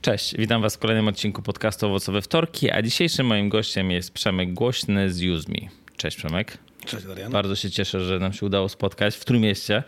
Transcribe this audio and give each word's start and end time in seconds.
Cześć, 0.00 0.36
witam 0.38 0.62
Was 0.62 0.76
w 0.76 0.78
kolejnym 0.78 1.08
odcinku 1.08 1.42
podcastu 1.42 1.86
Owocowe 1.86 2.22
Wtorki, 2.22 2.70
a 2.70 2.82
dzisiejszym 2.82 3.26
moim 3.26 3.48
gościem 3.48 3.90
jest 3.90 4.12
Przemek 4.12 4.54
Głośny 4.54 5.12
z 5.12 5.22
UseMe. 5.22 5.68
Cześć 5.96 6.16
Przemek. 6.16 6.58
Cześć 6.86 7.06
Darian. 7.06 7.32
Bardzo 7.32 7.56
się 7.56 7.70
cieszę, 7.70 8.00
że 8.00 8.18
nam 8.18 8.32
się 8.32 8.46
udało 8.46 8.68
spotkać 8.68 9.16
w 9.16 9.24
Trójmieście. 9.24 9.82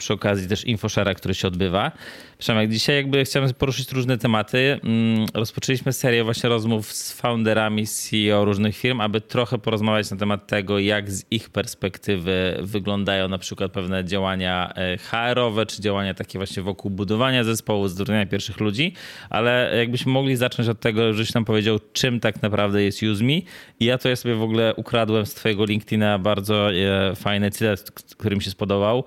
Przy 0.00 0.12
okazji 0.12 0.48
też 0.48 0.64
infoshara, 0.64 1.14
który 1.14 1.34
się 1.34 1.48
odbywa. 1.48 1.92
Przemek, 2.38 2.70
dzisiaj 2.70 2.96
jakby 2.96 3.24
chciałem 3.24 3.54
poruszyć 3.54 3.92
różne 3.92 4.18
tematy. 4.18 4.80
Mm, 4.84 5.26
rozpoczęliśmy 5.34 5.92
serię 5.92 6.24
właśnie 6.24 6.48
rozmów 6.48 6.92
z 6.92 7.12
founderami, 7.12 7.86
CEO 7.86 8.44
różnych 8.44 8.76
firm, 8.76 9.00
aby 9.00 9.20
trochę 9.20 9.58
porozmawiać 9.58 10.10
na 10.10 10.16
temat 10.16 10.46
tego, 10.46 10.78
jak 10.78 11.10
z 11.10 11.24
ich 11.30 11.50
perspektywy 11.50 12.58
wyglądają 12.62 13.28
na 13.28 13.38
przykład 13.38 13.72
pewne 13.72 14.04
działania 14.04 14.72
e, 14.76 14.98
HR-owe, 14.98 15.66
czy 15.66 15.82
działania 15.82 16.14
takie 16.14 16.38
właśnie 16.38 16.62
wokół 16.62 16.90
budowania 16.90 17.44
zespołu, 17.44 17.88
zatrudniania 17.88 18.26
pierwszych 18.26 18.60
ludzi, 18.60 18.92
ale 19.30 19.72
jakbyśmy 19.76 20.12
mogli 20.12 20.36
zacząć 20.36 20.68
od 20.68 20.80
tego, 20.80 21.12
żebyś 21.12 21.34
nam 21.34 21.44
powiedział, 21.44 21.78
czym 21.92 22.20
tak 22.20 22.42
naprawdę 22.42 22.82
jest 22.82 23.02
UseMe. 23.02 23.40
I 23.80 23.84
ja 23.84 23.98
to 23.98 24.08
ja 24.08 24.16
sobie 24.16 24.34
w 24.34 24.42
ogóle 24.42 24.74
ukradłem 24.74 25.26
z 25.26 25.34
twojego 25.34 25.64
LinkedIna 25.64 26.18
bardzo 26.18 26.72
e, 26.72 27.14
fajny 27.16 27.50
cytat, 27.50 27.90
który 27.90 28.36
mi 28.36 28.42
się 28.42 28.50
spodobał. 28.50 29.04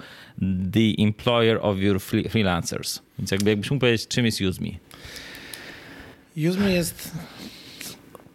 The 0.73 1.04
employer 1.04 1.60
of 1.62 1.78
your 1.80 2.02
freelancers. 2.30 3.00
Więc 3.20 3.32
jakby 3.32 3.50
jakbyś 3.50 3.72
mógł 3.72 3.80
powiedzieć, 3.80 4.08
czym 4.08 4.26
jest 4.26 4.42
UseMe? 4.42 4.70
UseMe 6.36 6.73
jest 6.73 7.12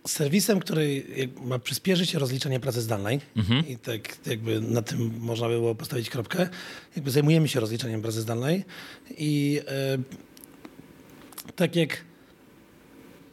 serwisem, 0.06 0.60
który 0.60 1.02
ma 1.44 1.58
przyspieszyć 1.58 2.14
rozliczenie 2.14 2.60
pracy 2.60 2.80
zdalnej 2.80 3.20
mhm. 3.36 3.68
i 3.68 3.76
tak 3.76 4.26
jakby 4.26 4.60
na 4.60 4.82
tym 4.82 5.12
można 5.20 5.48
by 5.48 5.54
było 5.54 5.74
postawić 5.74 6.10
kropkę. 6.10 6.48
Jakby 6.96 7.10
zajmujemy 7.10 7.48
się 7.48 7.60
rozliczeniem 7.60 8.02
pracy 8.02 8.20
zdalnej 8.20 8.64
i 9.18 9.60
e, 9.68 9.98
tak 11.56 11.76
jak 11.76 12.04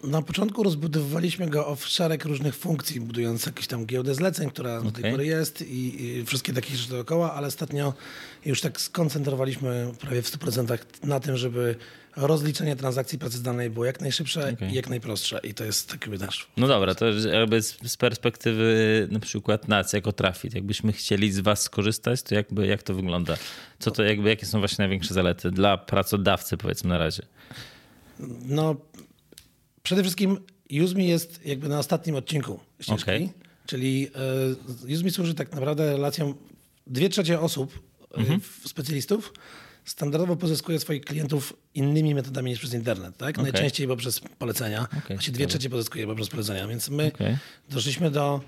na 0.04 0.22
początku 0.22 0.64
rozbudowywaliśmy 0.64 1.50
go 1.50 1.68
o 1.68 1.76
szereg 1.76 2.26
różnych 2.26 2.56
funkcji, 2.56 3.02
budując 3.02 3.46
jakąś 3.46 3.68
tam 3.68 3.86
giełdę 3.86 4.16
zleceń, 4.16 4.50
która 4.50 4.78
okay. 4.78 4.92
do 4.92 5.02
tej 5.02 5.12
pory 5.12 5.26
jest 5.26 5.62
i, 5.62 6.06
i, 6.06 6.26
wszystkie 6.26 6.54
takie 6.54 6.76
rzeczy 6.76 6.90
dookoła, 6.90 7.34
ale 7.34 7.48
ostatnio 7.48 7.94
już 8.46 8.62
tak 8.62 8.82
skoncentrowaliśmy 8.82 9.92
prawie 10.00 10.22
w 10.22 10.32
100% 10.32 10.78
na 11.04 11.20
tym, 11.20 11.38
żeby 11.38 11.76
rozliczenie 12.16 12.76
transakcji 12.76 13.20
pracy 13.20 13.38
zdalnej 13.38 13.70
było 13.70 13.86
jak 13.86 14.02
najszybsze 14.02 14.54
okay. 14.54 14.72
i 14.72 14.74
jak 14.74 14.90
najprostsze 14.90 15.40
i 15.44 15.54
to 15.54 15.64
jest 15.64 15.90
taki 15.90 16.10
nasz. 16.10 16.48
No 16.58 16.68
dobra, 16.68 16.96
to 16.96 17.06
jakby 17.06 17.62
z 17.62 17.98
perspektywy 17.98 19.08
na 19.12 19.20
przykład 19.20 19.68
nas 19.68 19.94
jako 19.94 20.12
Trafit, 20.12 20.56
jakbyśmy 20.56 20.94
chcieli 20.94 21.32
z 21.32 21.40
was 21.40 21.62
skorzystać, 21.62 22.22
to 22.22 22.36
jakby 22.36 22.68
jak 22.68 22.84
to 22.84 22.94
wygląda? 22.94 23.38
Co 23.80 23.92
to 23.92 24.04
jakby, 24.04 24.30
jakie 24.30 24.46
są 24.46 24.60
właśnie 24.60 24.84
największe 24.84 25.14
zalety 25.14 25.52
dla 25.52 25.78
pracodawcy 25.78 26.58
powiedzmy 26.58 26.90
na 26.90 26.98
razie? 26.98 27.24
No 28.46 28.76
Przede 29.86 30.02
wszystkim 30.02 30.40
UseMe 30.84 31.04
jest 31.04 31.46
jakby 31.46 31.70
na 31.70 31.80
ostatnim 31.80 32.16
odcinku 32.16 32.60
ścieżki, 32.80 33.04
okay. 33.04 33.30
czyli 33.66 34.08
uh, 34.84 34.90
UseMe 34.92 35.12
służy 35.12 35.34
tak 35.34 35.52
naprawdę 35.52 35.92
relacjom 35.92 36.36
dwie 36.88 37.10
trzecie 37.10 37.40
osób, 37.40 37.80
e, 38.12 38.18
mhm. 38.18 38.42
specjalistów, 38.66 39.34
standardowo 39.86 40.36
pozyskuje 40.36 40.80
swoich 40.80 41.06
klientów 41.06 41.54
innymi 41.74 42.16
metodami 42.16 42.52
niż 42.52 42.60
przez 42.60 42.74
internet, 42.74 43.18
tak? 43.18 43.36
Okay. 43.36 43.44
Najczęściej 43.44 43.88
poprzez 43.88 44.20
polecenia. 44.20 44.82
Okay. 44.82 45.02
Właśnie 45.18 45.34
dwie 45.34 45.48
trzecie 45.48 45.70
pozyskuje 45.70 46.08
poprzez 46.08 46.30
polecenia, 46.30 46.68
więc 46.68 46.90
my 46.90 47.12
okay. 47.16 47.38
doszliśmy 47.70 48.12
do 48.12 48.42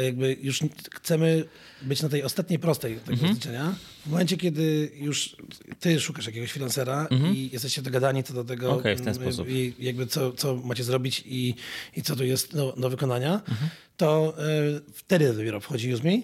jakby 0.00 0.36
już 0.40 0.60
chcemy 0.94 1.44
być 1.82 2.02
na 2.02 2.08
tej 2.08 2.22
ostatniej 2.22 2.58
prostej 2.58 2.94
tego 2.96 3.12
mhm. 3.12 3.28
rozliczenia. 3.28 3.74
W 4.06 4.10
momencie, 4.10 4.36
kiedy 4.36 4.90
już 4.94 5.36
ty 5.80 6.00
szukasz 6.00 6.26
jakiegoś 6.26 6.50
freelancera 6.50 7.06
mhm. 7.10 7.36
i 7.36 7.50
jesteście 7.52 7.82
dogadani 7.82 8.22
co 8.22 8.34
do 8.34 8.44
tego, 8.44 8.72
okay, 8.72 9.14
sposób. 9.14 9.48
I 9.48 9.74
jakby 9.78 10.06
co, 10.06 10.32
co 10.32 10.56
macie 10.56 10.84
zrobić 10.84 11.22
i, 11.26 11.54
i 11.96 12.02
co 12.02 12.16
tu 12.16 12.24
jest 12.24 12.54
do, 12.54 12.74
do 12.76 12.90
wykonania, 12.90 13.34
mhm. 13.34 13.70
to 13.96 14.34
y, 14.78 14.92
wtedy 14.94 15.32
dopiero 15.32 15.60
wchodzi 15.60 15.94
UseMe 15.94 16.22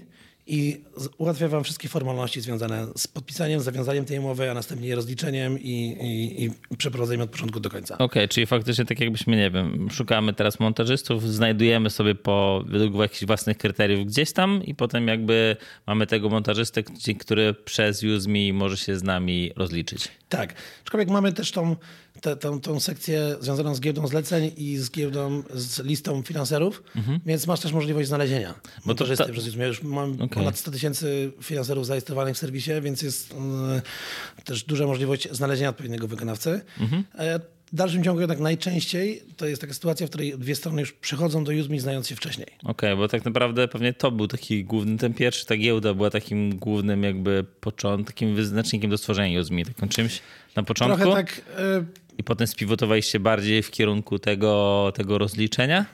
i 0.48 0.80
ułatwia 1.18 1.48
wam 1.48 1.64
wszystkie 1.64 1.88
formalności 1.88 2.40
związane 2.40 2.86
z 2.96 3.06
podpisaniem, 3.06 3.60
zawiązaniem 3.60 4.04
tej 4.04 4.18
umowy, 4.18 4.50
a 4.50 4.54
następnie 4.54 4.94
rozliczeniem 4.94 5.58
i, 5.58 5.96
i, 6.00 6.44
i 6.44 6.76
przeprowadzeniem 6.76 7.20
od 7.20 7.30
początku 7.30 7.60
do 7.60 7.70
końca. 7.70 7.94
Okej, 7.94 8.06
okay, 8.06 8.28
czyli 8.28 8.46
faktycznie 8.46 8.84
tak 8.84 9.00
jakbyśmy, 9.00 9.36
nie 9.36 9.50
wiem, 9.50 9.88
szukamy 9.90 10.32
teraz 10.32 10.60
montażystów, 10.60 11.28
znajdujemy 11.28 11.90
sobie 11.90 12.14
po 12.14 12.64
według 12.66 12.94
jakichś 12.94 13.24
własnych 13.24 13.58
kryteriów 13.58 14.06
gdzieś 14.06 14.32
tam 14.32 14.64
i 14.64 14.74
potem 14.74 15.08
jakby 15.08 15.56
mamy 15.86 16.06
tego 16.06 16.28
montażystę, 16.28 16.82
który 17.18 17.54
przez 17.54 18.04
UseMe 18.04 18.52
może 18.52 18.76
się 18.76 18.96
z 18.96 19.02
nami 19.02 19.50
rozliczyć. 19.56 20.08
Tak, 20.28 20.54
aczkolwiek 20.82 21.08
mamy 21.08 21.32
też 21.32 21.52
tą 21.52 21.76
tę, 22.20 22.36
tą, 22.36 22.60
tą 22.60 22.80
sekcję 22.80 23.36
związaną 23.40 23.74
z 23.74 23.80
giełdą 23.80 24.06
zleceń 24.06 24.50
i 24.56 24.76
z 24.76 24.90
giełdą, 24.90 25.42
z 25.54 25.84
listą 25.84 26.22
finanserów, 26.22 26.82
mhm. 26.96 27.20
więc 27.26 27.46
masz 27.46 27.60
też 27.60 27.72
możliwość 27.72 28.08
znalezienia 28.08 28.54
Bo 28.86 28.94
to, 28.94 29.16
ta... 29.16 29.28
przez 29.28 29.54
Ja 29.54 29.66
już 29.66 29.82
mam 29.82 30.12
okay. 30.12 30.28
ponad 30.28 30.58
100 30.58 30.70
tysięcy 30.70 31.32
finanserów 31.42 31.86
zarejestrowanych 31.86 32.34
w 32.34 32.38
serwisie, 32.38 32.70
więc 32.82 33.02
jest 33.02 33.32
y, 33.32 34.42
też 34.44 34.64
duża 34.64 34.86
możliwość 34.86 35.28
znalezienia 35.30 35.70
odpowiedniego 35.70 36.08
wykonawcy. 36.08 36.60
Mhm. 36.80 37.04
E, 37.18 37.40
w 37.72 37.76
dalszym 37.76 38.04
ciągu 38.04 38.20
jednak 38.20 38.38
najczęściej 38.38 39.22
to 39.36 39.46
jest 39.46 39.60
taka 39.60 39.74
sytuacja, 39.74 40.06
w 40.06 40.10
której 40.10 40.38
dwie 40.38 40.54
strony 40.54 40.80
już 40.80 40.92
przychodzą 40.92 41.44
do 41.44 41.52
UseMe 41.52 41.80
znając 41.80 42.08
się 42.08 42.16
wcześniej. 42.16 42.46
Okej, 42.46 42.70
okay, 42.70 42.96
bo 42.96 43.08
tak 43.08 43.24
naprawdę 43.24 43.68
pewnie 43.68 43.92
to 43.92 44.10
był 44.10 44.28
taki 44.28 44.64
główny, 44.64 44.98
ten 44.98 45.14
pierwszy, 45.14 45.46
ta 45.46 45.56
giełda 45.56 45.94
była 45.94 46.10
takim 46.10 46.56
głównym 46.56 47.02
jakby 47.02 47.44
początkiem, 47.60 48.34
wyznacznikiem 48.34 48.90
do 48.90 48.98
stworzenia 48.98 49.40
UseMe, 49.40 49.64
takim 49.64 49.88
czymś 49.88 50.22
na 50.56 50.62
początku. 50.62 50.98
Trochę 50.98 51.16
tak... 51.16 51.38
Y 51.38 52.07
i 52.18 52.24
potem 52.24 52.46
spiwotowaliście 52.46 53.20
bardziej 53.20 53.62
w 53.62 53.70
kierunku 53.70 54.18
tego, 54.18 54.92
tego 54.94 55.18
rozliczenia? 55.18 55.86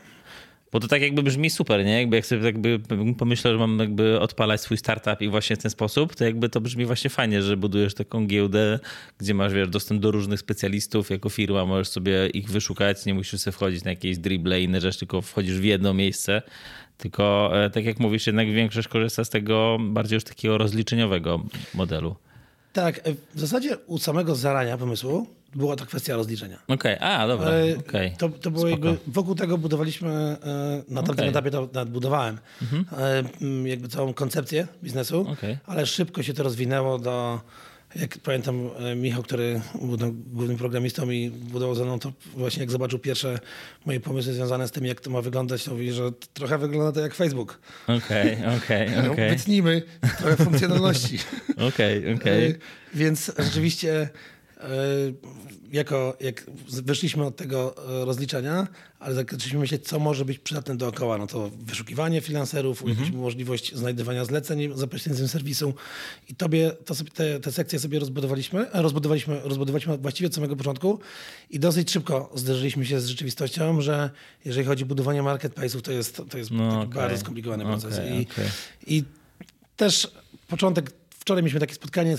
Bo 0.75 0.81
to 0.81 0.89
tak 0.89 1.03
jakby 1.03 1.23
brzmi 1.23 1.51
super, 1.51 1.85
nie? 1.85 2.01
Jakby 2.01 2.17
jak 2.17 2.27
sobie 2.27 2.45
jakby 2.45 2.81
pomyślał, 3.19 3.53
że 3.53 3.59
mam 3.59 3.79
jakby 3.79 4.21
odpalać 4.21 4.61
swój 4.61 4.77
startup 4.77 5.21
i 5.21 5.29
właśnie 5.29 5.57
w 5.57 5.59
ten 5.59 5.71
sposób, 5.71 6.15
to 6.15 6.25
jakby 6.25 6.49
to 6.49 6.61
brzmi 6.61 6.87
właśnie 6.87 7.11
fajnie, 7.11 7.43
że 7.43 7.57
budujesz 7.57 7.95
taką 7.95 8.27
giełdę, 8.27 8.79
gdzie 9.19 9.35
masz 9.35 9.53
wiesz, 9.53 9.69
dostęp 9.69 10.01
do 10.01 10.11
różnych 10.11 10.41
specjalistów 10.41 11.11
jako 11.11 11.29
firma, 11.29 11.67
możesz 11.67 11.89
sobie 11.89 12.27
ich 12.27 12.51
wyszukać, 12.51 13.07
nie 13.07 13.15
musisz 13.15 13.41
sobie 13.41 13.53
wchodzić 13.53 13.85
na 13.85 13.91
jakieś 13.91 14.19
dribble 14.19 14.61
i 14.61 14.65
inne 14.65 14.81
rzeczy, 14.81 14.99
tylko 14.99 15.23
wchodzisz 15.23 15.59
w 15.59 15.65
jedno 15.65 15.95
miejsce. 15.95 16.43
Tylko 16.99 17.51
e, 17.65 17.71
tak 17.71 17.85
jak 17.85 18.01
mówisz, 18.01 18.27
jednak 18.27 18.53
większość 18.53 18.89
korzysta 18.89 19.25
z 19.25 19.31
tego 19.31 19.79
bardziej 19.81 20.17
już 20.17 20.25
takiego 20.25 20.59
rozliczeniowego 20.59 21.45
modelu. 21.75 22.17
Tak, 22.75 22.99
e, 22.99 23.15
w 23.35 23.41
zasadzie 23.41 23.77
u 23.87 23.99
samego 23.99 24.35
zarania 24.35 24.79
pomysłu 24.79 25.27
była 25.55 25.77
to 25.77 25.87
kwestia 25.87 26.17
rozliczenia. 26.17 26.59
Okej, 26.69 26.97
okay. 26.97 27.09
a 27.09 27.29
dobra. 27.29 27.51
E, 27.51 27.79
okay. 27.79 28.13
To, 28.19 28.29
to 28.29 28.51
było 28.51 28.69
jakby, 28.69 28.97
wokół 29.07 29.35
tego 29.35 29.59
budowaliśmy, 29.59 30.11
e, 30.11 30.37
na 30.89 31.03
tamtym 31.03 31.15
okay. 31.15 31.29
etapie 31.29 31.51
to 31.51 31.69
nawet 31.73 31.91
budowałem, 31.91 32.39
mhm. 32.63 33.67
jakby 33.67 33.89
całą 33.89 34.15
koncepcję 34.15 34.67
biznesu, 34.83 35.27
ale 35.67 35.87
szybko 35.87 36.23
się 36.23 36.35
to 36.35 36.43
rozwinęło 36.43 36.99
do, 36.99 37.41
jak 37.97 38.19
pamiętam 38.19 38.71
Michał, 38.97 39.23
który 39.23 39.61
był 39.75 40.13
głównym 40.13 40.57
programistą 40.57 41.11
i 41.11 41.31
budował 41.31 41.75
ze 41.75 41.85
mną, 41.85 41.99
to 41.99 42.13
właśnie 42.37 42.61
jak 42.61 42.71
zobaczył 42.71 42.99
pierwsze 42.99 43.39
moje 43.87 44.01
pomysły 44.01 44.33
związane 44.33 44.69
z 44.69 44.71
tym, 44.71 44.85
jak 44.85 45.01
to 45.01 45.11
ma 45.11 45.23
wyglądać, 45.23 45.65
to 45.65 45.71
mówi, 45.71 45.93
że 45.93 46.03
trochę 46.35 46.59
wygląda 46.59 46.93
to 46.93 47.01
jak 47.01 47.15
Facebook. 47.15 47.61
Okej, 47.87 48.37
okej, 48.57 48.89
okej. 49.11 49.31
Wytnijmy 49.31 49.83
trochę 50.19 50.37
funkcjonalności. 50.37 51.19
Okej, 51.69 52.15
okej. 52.15 52.55
Więc 52.95 53.33
rzeczywiście 53.39 53.95
E, 53.95 54.09
jako, 55.73 56.17
jak 56.21 56.47
wyszliśmy 56.69 57.25
od 57.25 57.37
tego 57.37 57.75
e, 58.03 58.05
rozliczenia, 58.05 58.69
ale 58.99 59.15
zaczęliśmy 59.15 59.59
myśleć, 59.59 59.89
co 59.89 59.99
może 59.99 60.25
być 60.25 60.39
przydatne 60.39 60.77
dookoła. 60.77 61.19
No 61.19 61.27
to 61.27 61.51
wyszukiwanie 61.61 62.21
freelancerów, 62.21 62.83
mhm. 62.83 63.17
możliwość 63.17 63.75
znajdywania 63.75 64.25
zleceń 64.25 64.71
za 64.75 64.87
pośrednictwem 64.87 65.29
serwisu. 65.29 65.75
I 66.29 66.35
tobie 66.35 66.71
to 66.85 66.95
sobie, 66.95 67.11
te, 67.11 67.41
te 67.41 67.53
sekcje 67.53 67.79
sobie 67.79 67.99
rozbudowaliśmy, 67.99 68.71
e, 68.71 68.83
rozbudowaliśmy, 68.83 69.41
rozbudowaliśmy 69.45 69.99
właściwie 69.99 70.27
od 70.27 70.35
samego 70.35 70.57
początku 70.57 71.01
i 71.51 71.59
dosyć 71.59 71.91
szybko 71.91 72.33
zderzyliśmy 72.35 72.87
się 72.87 73.01
z 73.01 73.07
rzeczywistością, 73.07 73.81
że 73.81 74.11
jeżeli 74.45 74.67
chodzi 74.67 74.85
o 74.85 74.87
budowanie 74.87 75.23
marketplace'ów, 75.23 75.83
to 75.83 75.93
jest, 75.93 76.23
to 76.31 76.39
jest 76.39 76.51
no, 76.51 76.81
okay. 76.81 76.95
bardzo 76.95 77.19
skomplikowany 77.19 77.65
proces. 77.65 77.95
Okay, 77.95 78.21
I, 78.21 78.27
okay. 78.33 78.51
I 78.87 79.05
też 79.77 80.13
początek 80.49 81.04
Wczoraj 81.25 81.43
mieliśmy 81.43 81.61
takie 81.61 81.75
spotkanie, 81.75 82.17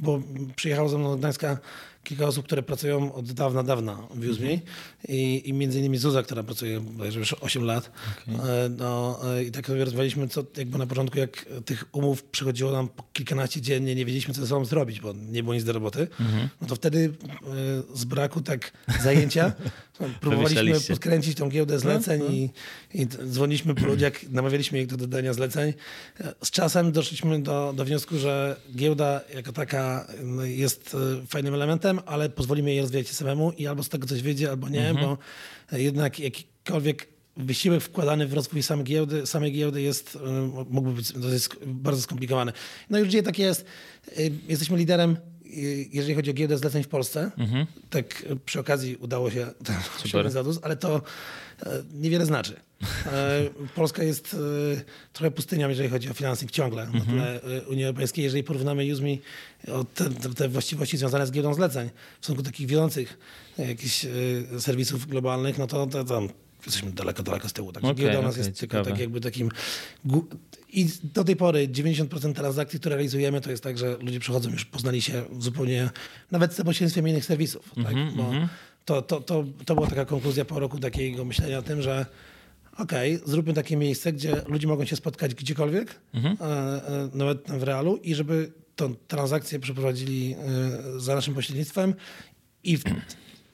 bo 0.00 0.22
przyjechał 0.56 0.88
ze 0.88 0.98
mną 0.98 1.10
do 1.10 1.16
Gdańska 1.16 1.58
kilka 2.04 2.26
osób, 2.26 2.46
które 2.46 2.62
pracują 2.62 3.14
od 3.14 3.32
dawna, 3.32 3.62
dawna 3.62 3.94
w 4.14 4.28
Uzmi 4.28 4.52
Mhm. 4.52 4.60
I, 5.08 5.42
i 5.48 5.52
między 5.52 5.78
innymi 5.78 5.98
Zuza, 5.98 6.22
która 6.22 6.42
pracuje 6.42 6.80
już 7.16 7.32
8 7.32 7.64
lat. 7.64 7.90
E, 8.28 8.68
No, 8.68 9.20
e, 9.34 9.44
I 9.44 9.50
tak 9.50 9.66
sobie 9.66 9.84
rozmawialiśmy, 9.84 10.28
co 10.28 10.44
jakby 10.56 10.78
na 10.78 10.86
początku, 10.86 11.18
jak 11.18 11.46
tych 11.64 11.84
umów 11.92 12.22
przychodziło 12.24 12.72
nam 12.72 12.88
po 12.88 13.04
kilkanaście 13.12 13.60
dziennie, 13.60 13.94
nie 13.94 14.04
wiedzieliśmy, 14.04 14.34
co 14.34 14.40
ze 14.40 14.46
sobą 14.46 14.64
zrobić, 14.64 15.00
bo 15.00 15.12
nie 15.12 15.42
było 15.42 15.54
nic 15.54 15.64
do 15.64 15.72
roboty. 15.72 16.08
Mhm. 16.20 16.48
No 16.60 16.66
to 16.66 16.74
wtedy 16.74 17.12
e, 17.92 17.96
z 17.98 18.04
braku 18.04 18.40
tak 18.40 18.72
zajęcia 19.02 19.52
próbowaliśmy 20.20 20.54
Wymyślaliście. 20.60 20.92
podkręcić 20.94 21.36
tą 21.38 21.48
giełdę 21.48 21.78
zleceń 21.78 22.18
No, 22.20 22.24
no. 22.28 22.34
i, 22.34 22.50
i 22.94 23.06
dzwoniliśmy 23.06 23.74
po 23.74 23.86
ludziach, 23.86 24.12
namawialiśmy 24.30 24.80
ich 24.80 24.86
do 24.86 24.96
dodania 24.96 25.32
zleceń. 25.32 25.72
Z 26.44 26.50
czasem 26.50 26.92
doszliśmy 26.92 27.42
do, 27.42 27.72
do 27.76 27.84
wniosku, 27.84 28.18
że 28.18 28.56
giełda 28.76 29.20
jako 29.34 29.52
taka 29.52 30.06
no, 30.22 30.44
jest 30.44 30.96
e, 31.22 31.26
fajnym 31.26 31.54
elementem, 31.54 32.00
ale 32.06 32.28
pozwolimy 32.30 32.70
jej 32.70 32.80
rozwijać 32.80 33.08
się 33.08 33.14
samemu 33.14 33.52
i 33.52 33.66
albo 33.66 33.82
z 33.82 33.88
tego 33.88 34.06
coś 34.06 34.22
wyjdzie, 34.22 34.50
albo 34.50 34.68
nie, 34.68 34.88
Mhm. 34.88 35.06
bo 35.06 35.18
jednak 35.78 36.18
jakikolwiek 36.20 37.08
wysiłek 37.36 37.82
wkładany 37.82 38.26
w 38.26 38.32
rozwój 38.32 38.62
samej 38.62 38.84
giełdy, 38.84 39.26
samej 39.26 39.52
giełdy 39.52 39.82
jest, 39.82 40.18
e, 40.26 40.50
mógłby 40.70 40.92
być 40.92 41.12
bardzo 41.66 42.02
skomplikowany. 42.02 42.52
No 42.90 42.98
już 42.98 43.08
dzisiaj 43.08 43.22
tak 43.22 43.38
jest. 43.38 43.64
E, 44.08 44.12
Jesteśmy 44.48 44.78
liderem, 44.78 45.16
jeżeli 45.92 46.14
chodzi 46.14 46.30
o 46.30 46.34
giełdę 46.34 46.58
zleceń 46.58 46.82
w 46.82 46.88
Polsce. 46.88 47.30
Tak 47.90 48.24
e, 48.30 48.36
przy 48.36 48.60
okazji 48.60 48.96
udało 48.96 49.30
się 49.30 49.46
ten 49.64 49.76
osiągnąć 50.04 50.32
zadus, 50.32 50.58
ale 50.62 50.76
to 50.76 51.02
e, 51.66 51.82
niewiele 51.94 52.26
znaczy. 52.26 52.56
E, 53.06 53.40
Polska 53.74 54.02
jest 54.02 54.34
e, 54.34 54.36
trochę 55.12 55.30
pustynią, 55.30 55.68
jeżeli 55.68 55.88
chodzi 55.88 56.10
o 56.10 56.14
finansing 56.14 56.50
ciągle 56.50 56.86
na 56.86 57.00
tle 57.00 57.42
e, 57.42 57.62
Unii 57.62 57.84
Europejskiej. 57.84 58.24
Jeżeli 58.24 58.44
porównamy 58.44 58.92
USMI 58.92 59.20
o 59.68 59.84
te, 59.84 60.10
te, 60.10 60.48
właściwości 60.48 60.96
związane 60.96 61.26
z 61.26 61.30
giełdą 61.30 61.54
zleceń 61.54 61.90
w 62.20 62.24
stosunku 62.24 62.42
do 62.42 62.50
takich 62.50 62.66
wiodących 62.66 63.18
jakichś 63.58 64.06
serwisów 64.58 65.06
globalnych, 65.06 65.58
no 65.58 65.66
to, 65.66 65.86
to 65.86 66.04
tam 66.04 66.28
jesteśmy 66.66 66.92
daleko, 66.92 67.22
daleko 67.22 67.48
z 67.48 67.52
tyłu. 67.52 67.72
Także 67.72 67.90
Okej, 67.90 68.04
giełda 68.04 68.18
u 68.18 68.22
nas 68.22 68.34
okej, 68.34 68.46
jest 68.46 68.60
tylko 68.60 68.76
ciekawe. 68.76 68.90
tak 68.90 69.00
jakby 69.00 69.20
takim... 69.20 69.50
I 70.72 70.88
do 71.14 71.24
tej 71.24 71.36
pory 71.36 71.68
90% 71.68 72.32
transakcji, 72.32 72.80
które 72.80 72.96
realizujemy, 72.96 73.40
to 73.40 73.50
jest 73.50 73.62
tak, 73.62 73.78
że 73.78 73.96
ludzie 74.00 74.20
przychodzą, 74.20 74.50
już 74.50 74.64
poznali 74.64 75.02
się 75.02 75.24
zupełnie, 75.38 75.90
nawet 76.30 76.54
za 76.54 76.64
pośrednictwem 76.64 77.08
innych 77.08 77.24
serwisów. 77.24 77.74
tak? 77.84 77.94
Bo 78.16 78.32
to, 78.84 79.02
to, 79.02 79.20
to, 79.20 79.44
to 79.64 79.74
była 79.74 79.86
taka 79.86 80.04
konkluzja 80.04 80.44
po 80.44 80.60
roku 80.60 80.78
takiego 80.78 81.24
myślenia 81.24 81.58
o 81.58 81.62
tym, 81.62 81.82
że 81.82 82.06
okej, 82.78 83.20
zróbmy 83.24 83.54
takie 83.54 83.76
miejsce, 83.76 84.12
gdzie 84.12 84.42
ludzie 84.48 84.66
mogą 84.66 84.84
się 84.84 84.96
spotkać 84.96 85.34
gdziekolwiek, 85.34 86.00
e, 86.14 86.18
e, 86.20 87.08
nawet 87.14 87.50
w 87.50 87.62
realu 87.62 87.96
i 87.96 88.14
żeby 88.14 88.52
tą 88.76 88.94
transakcję 88.94 89.58
przeprowadzili 89.58 90.34
e, 90.96 91.00
za 91.00 91.14
naszym 91.14 91.34
pośrednictwem 91.34 91.94
i 92.64 92.76
w, 92.76 92.84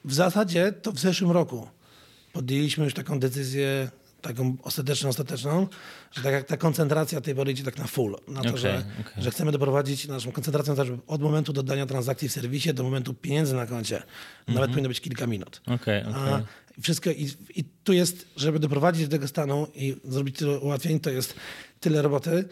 w 0.05 0.15
zasadzie 0.15 0.73
to 0.73 0.93
w 0.93 0.99
zeszłym 0.99 1.31
roku 1.31 1.69
podjęliśmy 2.33 2.85
już 2.85 2.95
taką 2.95 3.21
decyzję, 3.21 3.91
taką 4.23 4.57
ostateczną, 4.63 5.09
ostateczną, 5.09 5.67
że 6.13 6.23
tak 6.23 6.33
jak 6.33 6.47
ta 6.47 6.57
koncentracja 6.57 7.21
tej 7.21 7.35
pory 7.35 7.53
idzie 7.53 7.65
tak 7.65 7.79
na 7.79 7.87
full, 7.87 8.17
na 8.29 8.43
to, 8.43 8.49
Okej, 8.49 8.61
że, 8.61 8.85
okej. 9.01 9.23
że 9.23 9.31
chcemy 9.31 9.53
doprowadzić 9.53 10.09
naszą 10.09 10.33
koncentrację 10.33 10.77
żeby 10.77 10.99
od 11.07 11.23
momentu 11.23 11.53
dodania 11.53 11.87
transakcji 11.87 12.29
w 12.29 12.33
serwisie 12.33 12.75
do 12.75 12.83
momentu 12.83 13.15
pieniędzy 13.15 13.55
na 13.55 13.67
koncie, 13.67 14.03
nawet 14.49 14.71
powinno 14.71 14.89
być 14.89 15.01
kilka 15.01 15.27
minut. 15.27 15.61
Okej, 15.67 16.03
A 16.15 16.43
wszystko 16.83 17.11
i, 17.11 17.31
i 17.57 17.65
tu 17.85 17.93
jest, 17.93 18.27
żeby 18.37 18.59
doprowadzić 18.59 19.09
do 19.09 19.11
tego 19.11 19.29
stanu 19.29 19.67
i 19.75 19.97
zrobić 20.05 20.37
tyle 20.37 20.59
ułatwień, 20.59 21.01
to 21.01 21.11
jest 21.11 21.35
tyle 21.81 22.03
roboty, 22.03 22.45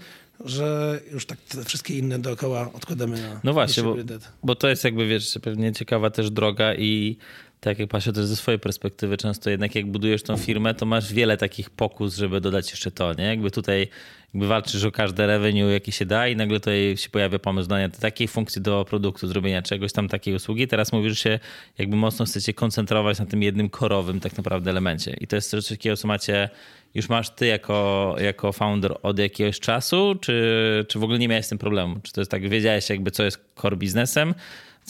że 0.44 1.00
już 1.12 1.26
tak 1.26 1.38
te 1.38 1.64
wszystkie 1.64 1.98
inne 1.98 2.18
dookoła 2.18 2.72
odkładamy 2.72 3.22
na 3.22 3.40
No 3.44 3.52
właśnie, 3.52 3.82
bo, 3.82 3.96
bo 4.42 4.54
to 4.54 4.68
jest 4.68 4.84
jakby, 4.84 5.06
wiesz, 5.06 5.38
pewnie 5.42 5.72
ciekawa 5.72 6.10
też 6.10 6.30
droga 6.30 6.74
i 6.74 7.16
tak 7.60 7.78
jak 7.78 7.88
patrzę 7.88 8.12
też 8.12 8.24
ze 8.24 8.36
swojej 8.36 8.58
perspektywy, 8.58 9.16
często 9.16 9.50
jednak 9.50 9.74
jak 9.74 9.86
budujesz 9.86 10.22
tą 10.22 10.36
firmę, 10.36 10.74
to 10.74 10.86
masz 10.86 11.12
wiele 11.12 11.36
takich 11.36 11.70
pokus, 11.70 12.16
żeby 12.16 12.40
dodać 12.40 12.70
jeszcze 12.70 12.90
to, 12.90 13.14
nie? 13.14 13.24
Jakby 13.24 13.50
tutaj 13.50 13.88
jakby 14.34 14.46
walczysz 14.46 14.84
o 14.84 14.92
każde 14.92 15.26
revenue, 15.26 15.70
jakie 15.70 15.92
się 15.92 16.06
da 16.06 16.28
i 16.28 16.36
nagle 16.36 16.60
tutaj 16.60 16.96
się 16.96 17.10
pojawia 17.10 17.38
pomysł 17.38 17.68
dania 17.68 17.88
takiej 17.88 18.28
funkcji 18.28 18.62
do 18.62 18.84
produktu, 18.88 19.26
zrobienia 19.28 19.62
czegoś 19.62 19.92
tam, 19.92 20.08
takiej 20.08 20.34
usługi. 20.34 20.68
Teraz 20.68 20.92
mówisz, 20.92 21.12
że 21.12 21.16
się 21.16 21.38
jakby 21.78 21.96
mocno 21.96 22.24
chcecie 22.24 22.54
koncentrować 22.54 23.18
na 23.18 23.26
tym 23.26 23.42
jednym 23.42 23.68
korowym 23.68 24.20
tak 24.20 24.36
naprawdę 24.36 24.70
elemencie. 24.70 25.16
I 25.20 25.26
to 25.26 25.36
jest 25.36 25.50
coś 25.50 25.66
takiego, 25.66 25.96
co 25.96 26.08
macie, 26.08 26.48
już 26.94 27.08
masz 27.08 27.30
ty 27.30 27.46
jako, 27.46 28.16
jako 28.20 28.52
founder 28.52 28.94
od 29.02 29.18
jakiegoś 29.18 29.60
czasu, 29.60 30.14
czy, 30.20 30.84
czy 30.88 30.98
w 30.98 31.02
ogóle 31.02 31.18
nie 31.18 31.28
miałeś 31.28 31.46
z 31.46 31.48
tym 31.48 31.58
problemu? 31.58 31.96
Czy 32.02 32.12
to 32.12 32.20
jest 32.20 32.30
tak, 32.30 32.48
wiedziałeś 32.48 32.90
jakby 32.90 33.10
co 33.10 33.24
jest 33.24 33.40
core 33.62 33.76
biznesem, 33.76 34.34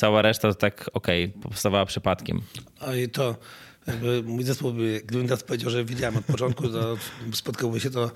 cała 0.01 0.23
reszta 0.23 0.49
to 0.49 0.55
tak 0.55 0.91
okej, 0.93 1.29
powstawała 1.29 1.87
przypadkiem. 1.87 2.41
A 2.81 2.95
i 2.95 3.09
to 3.09 3.37
jakby 3.87 4.23
mój 4.23 4.45
zespół, 4.45 4.73
by, 4.73 5.03
gdybym 5.07 5.27
teraz 5.27 5.43
powiedział, 5.43 5.71
że 5.71 5.85
wiedziałem 5.85 6.17
od 6.17 6.25
początku, 6.25 6.69
to 6.69 6.97
spotkałby 7.33 7.81
się 7.81 7.91
to 7.91 8.11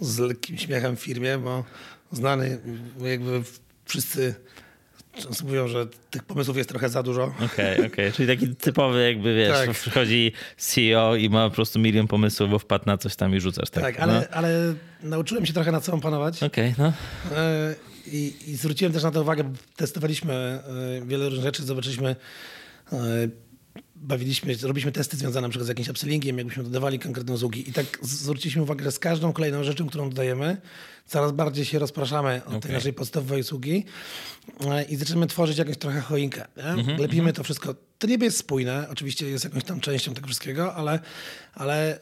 z 0.00 0.18
lekkim 0.18 0.58
śmiechem 0.58 0.96
w 0.96 1.00
firmie, 1.00 1.38
bo 1.38 1.64
znany 2.12 2.58
jakby 3.00 3.42
wszyscy 3.84 4.34
często 5.22 5.44
mówią, 5.44 5.68
że 5.68 5.86
tych 6.10 6.22
pomysłów 6.24 6.56
jest 6.56 6.68
trochę 6.68 6.88
za 6.88 7.02
dużo. 7.02 7.34
Okej, 7.44 7.86
okej. 7.86 8.12
Czyli 8.12 8.28
taki 8.38 8.56
typowy 8.56 9.04
jakby, 9.04 9.34
wiesz, 9.34 9.66
Tak. 9.66 9.70
przychodzi 9.70 10.32
CEO 10.56 11.16
i 11.16 11.30
ma 11.30 11.48
po 11.48 11.54
prostu 11.54 11.78
milion 11.78 12.06
pomysłów, 12.06 12.50
bo 12.50 12.58
wpadł 12.58 12.84
na 12.86 12.98
coś 12.98 13.16
tam 13.16 13.36
i 13.36 13.40
rzucasz. 13.40 13.70
Tak, 13.70 13.82
Tak, 13.84 14.00
ale, 14.00 14.28
ale 14.30 14.74
nauczyłem 15.02 15.46
się 15.46 15.52
trochę 15.52 15.72
nad 15.72 15.84
sobą 15.84 16.00
panować. 16.00 16.40
No. 16.40 16.46
Okej, 16.46 16.74
no. 16.78 16.92
I, 18.06 18.34
I 18.46 18.56
zwróciłem 18.56 18.92
też 18.92 19.02
na 19.02 19.10
to 19.10 19.22
uwagę, 19.22 19.44
bo 19.44 19.50
testowaliśmy 19.76 20.34
e, 20.34 20.62
wiele 21.06 21.24
różnych 21.24 21.44
rzeczy, 21.44 21.62
zobaczyliśmy, 21.62 22.16
e, 22.92 22.98
bawiliśmy, 23.96 24.54
robiliśmy 24.62 24.92
testy 24.92 25.16
związane 25.16 25.46
na 25.46 25.50
przykład 25.50 25.66
z 25.66 25.68
jakimś 25.68 25.88
upsellingiem, 25.88 26.38
jakbyśmy 26.38 26.62
dodawali 26.62 26.98
konkretne 26.98 27.34
usługi 27.34 27.70
i 27.70 27.72
tak 27.72 27.86
zwróciliśmy 28.02 28.62
uwagę, 28.62 28.84
że 28.84 28.92
z 28.92 28.98
każdą 28.98 29.32
kolejną 29.32 29.64
rzeczą, 29.64 29.86
którą 29.86 30.10
dodajemy, 30.10 30.56
coraz 31.06 31.32
bardziej 31.32 31.64
się 31.64 31.78
rozpraszamy 31.78 32.40
od 32.44 32.50
tej 32.50 32.58
Okej. 32.58 32.72
naszej 32.72 32.92
podstawowej 32.92 33.40
usługi 33.40 33.84
e, 34.60 34.84
i 34.84 34.96
zaczynamy 34.96 35.26
tworzyć 35.26 35.58
jakąś 35.58 35.76
trochę 35.76 36.00
choinkę. 36.00 36.46
Nie? 36.56 36.64
Mhm, 36.64 37.00
Lepimy 37.00 37.32
to 37.32 37.44
wszystko. 37.44 37.74
To 37.98 38.06
niby 38.06 38.24
jest 38.24 38.36
spójne, 38.38 38.86
oczywiście 38.90 39.28
jest 39.28 39.44
jakąś 39.44 39.64
tam 39.64 39.80
częścią 39.80 40.14
tego 40.14 40.26
wszystkiego, 40.26 40.74
ale, 40.74 40.98
ale 41.54 41.98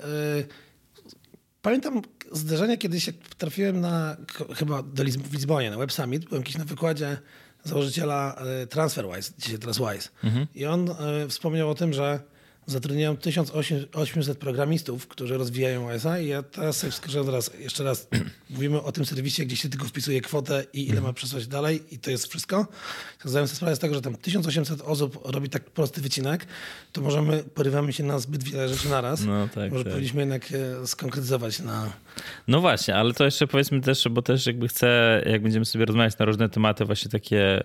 Pamiętam 1.62 2.02
zdarzenie 2.32 2.78
kiedyś, 2.78 3.06
jak 3.06 3.16
trafiłem 3.16 3.80
na, 3.80 4.16
chyba 4.56 4.82
do 4.82 5.04
Liz- 5.04 5.16
w 5.16 5.32
Lizbonie, 5.34 5.70
na 5.70 5.78
Web 5.78 5.92
Summit, 5.92 6.24
byłem 6.24 6.40
jakiś 6.42 6.58
na 6.58 6.64
wykładzie 6.64 7.16
założyciela 7.64 8.34
e, 8.62 8.66
TransferWise, 8.66 9.32
dzisiaj 9.38 9.58
teraz 9.58 9.78
Wise. 9.78 10.08
I 10.54 10.66
on 10.66 10.90
e, 10.90 10.94
wspomniał 11.28 11.70
o 11.70 11.74
tym, 11.74 11.92
że 11.92 12.20
zatrudniają 12.66 13.16
1800 13.16 14.38
programistów, 14.38 15.08
którzy 15.08 15.38
rozwijają 15.38 15.88
Wise'a 15.88 16.22
i 16.22 16.28
ja 16.28 16.42
teraz 16.42 16.84
teraz 17.10 17.50
jeszcze 17.58 17.84
raz, 17.84 18.08
mówimy 18.50 18.82
o 18.82 18.92
tym 18.92 19.04
serwisie, 19.04 19.46
gdzie 19.46 19.56
się 19.56 19.68
tylko 19.68 19.86
wpisuje 19.86 20.20
kwotę 20.20 20.64
i 20.72 20.88
ile 20.88 21.00
ma 21.00 21.12
przesłać 21.12 21.46
dalej 21.46 21.82
i 21.90 21.98
to 21.98 22.10
jest 22.10 22.26
wszystko. 22.26 22.66
Zdałem 23.24 23.48
sobie 23.48 23.56
sprawę 23.56 23.76
z 23.76 23.78
tego, 23.78 23.94
że 23.94 24.02
tam 24.02 24.16
1800 24.16 24.80
osób 24.80 25.18
robi 25.24 25.48
tak 25.48 25.70
prosty 25.70 26.00
wycinek, 26.00 26.46
to 26.92 27.00
możemy, 27.00 27.44
porywamy 27.44 27.92
się 27.92 28.04
na 28.04 28.18
zbyt 28.18 28.44
wiele 28.44 28.68
rzeczy 28.68 28.88
naraz. 28.88 29.24
No 29.24 29.48
tak, 29.54 29.72
Może 29.72 29.84
tak. 29.84 29.92
powinniśmy 29.92 30.20
jednak 30.20 30.42
e, 30.52 30.86
skonkretyzować 30.86 31.60
na... 31.60 31.92
No 32.48 32.60
właśnie, 32.60 32.96
ale 32.96 33.14
to 33.14 33.24
jeszcze 33.24 33.46
powiedzmy 33.46 33.80
też, 33.80 34.08
bo 34.10 34.22
też 34.22 34.46
jakby 34.46 34.68
chcę, 34.68 35.22
jak 35.26 35.42
będziemy 35.42 35.64
sobie 35.64 35.84
rozmawiać 35.84 36.18
na 36.18 36.24
różne 36.24 36.48
tematy, 36.48 36.84
właśnie 36.84 37.10
takie, 37.10 37.64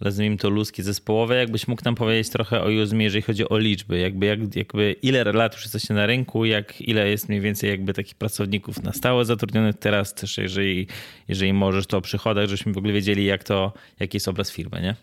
nazwijmy 0.00 0.36
to 0.36 0.50
ludzkie, 0.50 0.82
zespołowe, 0.82 1.36
jakbyś 1.36 1.68
mógł 1.68 1.84
nam 1.84 1.94
powiedzieć 1.94 2.32
trochę 2.32 2.62
o 2.62 2.66
Uzmie, 2.82 3.04
jeżeli 3.04 3.22
chodzi 3.22 3.48
o 3.48 3.58
liczby, 3.58 3.98
jakby, 3.98 4.26
jak, 4.26 4.56
jakby 4.56 4.96
ile 5.02 5.24
lat 5.24 5.54
już 5.54 5.62
jesteście 5.62 5.94
na 5.94 6.06
rynku, 6.06 6.44
jak 6.44 6.80
ile 6.80 7.08
jest 7.08 7.28
mniej 7.28 7.40
więcej 7.40 7.70
jakby 7.70 7.94
takich 7.94 8.14
pracowników 8.14 8.82
na 8.82 8.92
stałe 8.92 9.24
zatrudnionych 9.24 9.76
teraz, 9.78 10.14
też 10.14 10.38
jeżeli, 10.38 10.86
jeżeli 11.28 11.52
możesz 11.52 11.86
to 11.86 11.96
o 11.96 12.00
przychodach, 12.00 12.46
żebyśmy 12.46 12.72
w 12.72 12.78
ogóle 12.78 12.92
wiedzieli, 12.92 13.24
jak 13.24 13.44
to, 13.44 13.72
jaki 14.00 14.16
jest 14.16 14.28
obraz 14.28 14.50
firmy, 14.50 14.80
nie? 14.82 14.94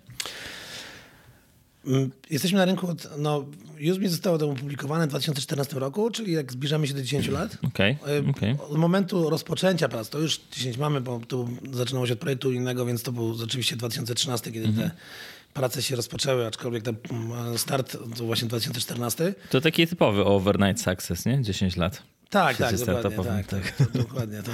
Mm, 1.86 2.12
Jesteśmy 2.30 2.58
na 2.60 2.66
rynku, 2.66 2.88
od, 2.88 3.08
no, 3.18 3.46
Uzme 3.92 4.10
zostało 4.10 4.38
to 4.38 4.50
opublikowane 4.50 5.06
w 5.06 5.10
2014 5.10 5.80
roku, 5.80 6.12
czyli 6.12 6.34
jak 6.34 6.52
zbliżamy 6.52 6.88
się 6.88 6.94
do 6.94 7.02
10 7.02 7.28
lat. 7.28 7.58
Okej, 7.68 7.98
E, 8.08 8.30
okej. 8.30 8.56
Od 8.70 8.78
momentu 8.78 9.30
rozpoczęcia 9.30 9.90
prac, 9.90 10.10
to 10.10 10.20
już 10.20 10.42
10 10.52 10.78
mamy, 10.78 11.02
bo 11.02 11.20
tu 11.28 11.50
zaczynało 11.74 12.08
się 12.08 12.14
od 12.14 12.20
projektu 12.20 12.52
innego, 12.52 12.86
więc 12.86 13.04
to 13.04 13.12
był 13.12 13.34
rzeczywiście 13.38 13.76
2013, 13.76 14.52
kiedy 14.52 14.74
te 14.74 14.92
prace 15.54 15.82
się 15.82 15.96
rozpoczęły, 15.96 16.48
aczkolwiek 16.48 16.84
ten 16.84 16.96
mm, 17.12 17.58
start 17.58 17.98
to 18.18 18.24
właśnie 18.26 18.48
2014. 18.48 19.34
To 19.50 19.62
taki 19.62 19.88
typowy 19.88 20.26
overnight 20.26 20.84
success, 20.84 21.26
nie? 21.26 21.42
10 21.42 21.78
lat. 21.78 22.04
Tak, 22.30 22.56
W 22.56 22.60
tak, 22.60 23.04
dokładnie. 23.04 23.44
Tak, 23.44 23.48
tak. 23.48 23.72
To, 23.88 24.00
dokładnie 24.00 24.44
to. 24.44 24.52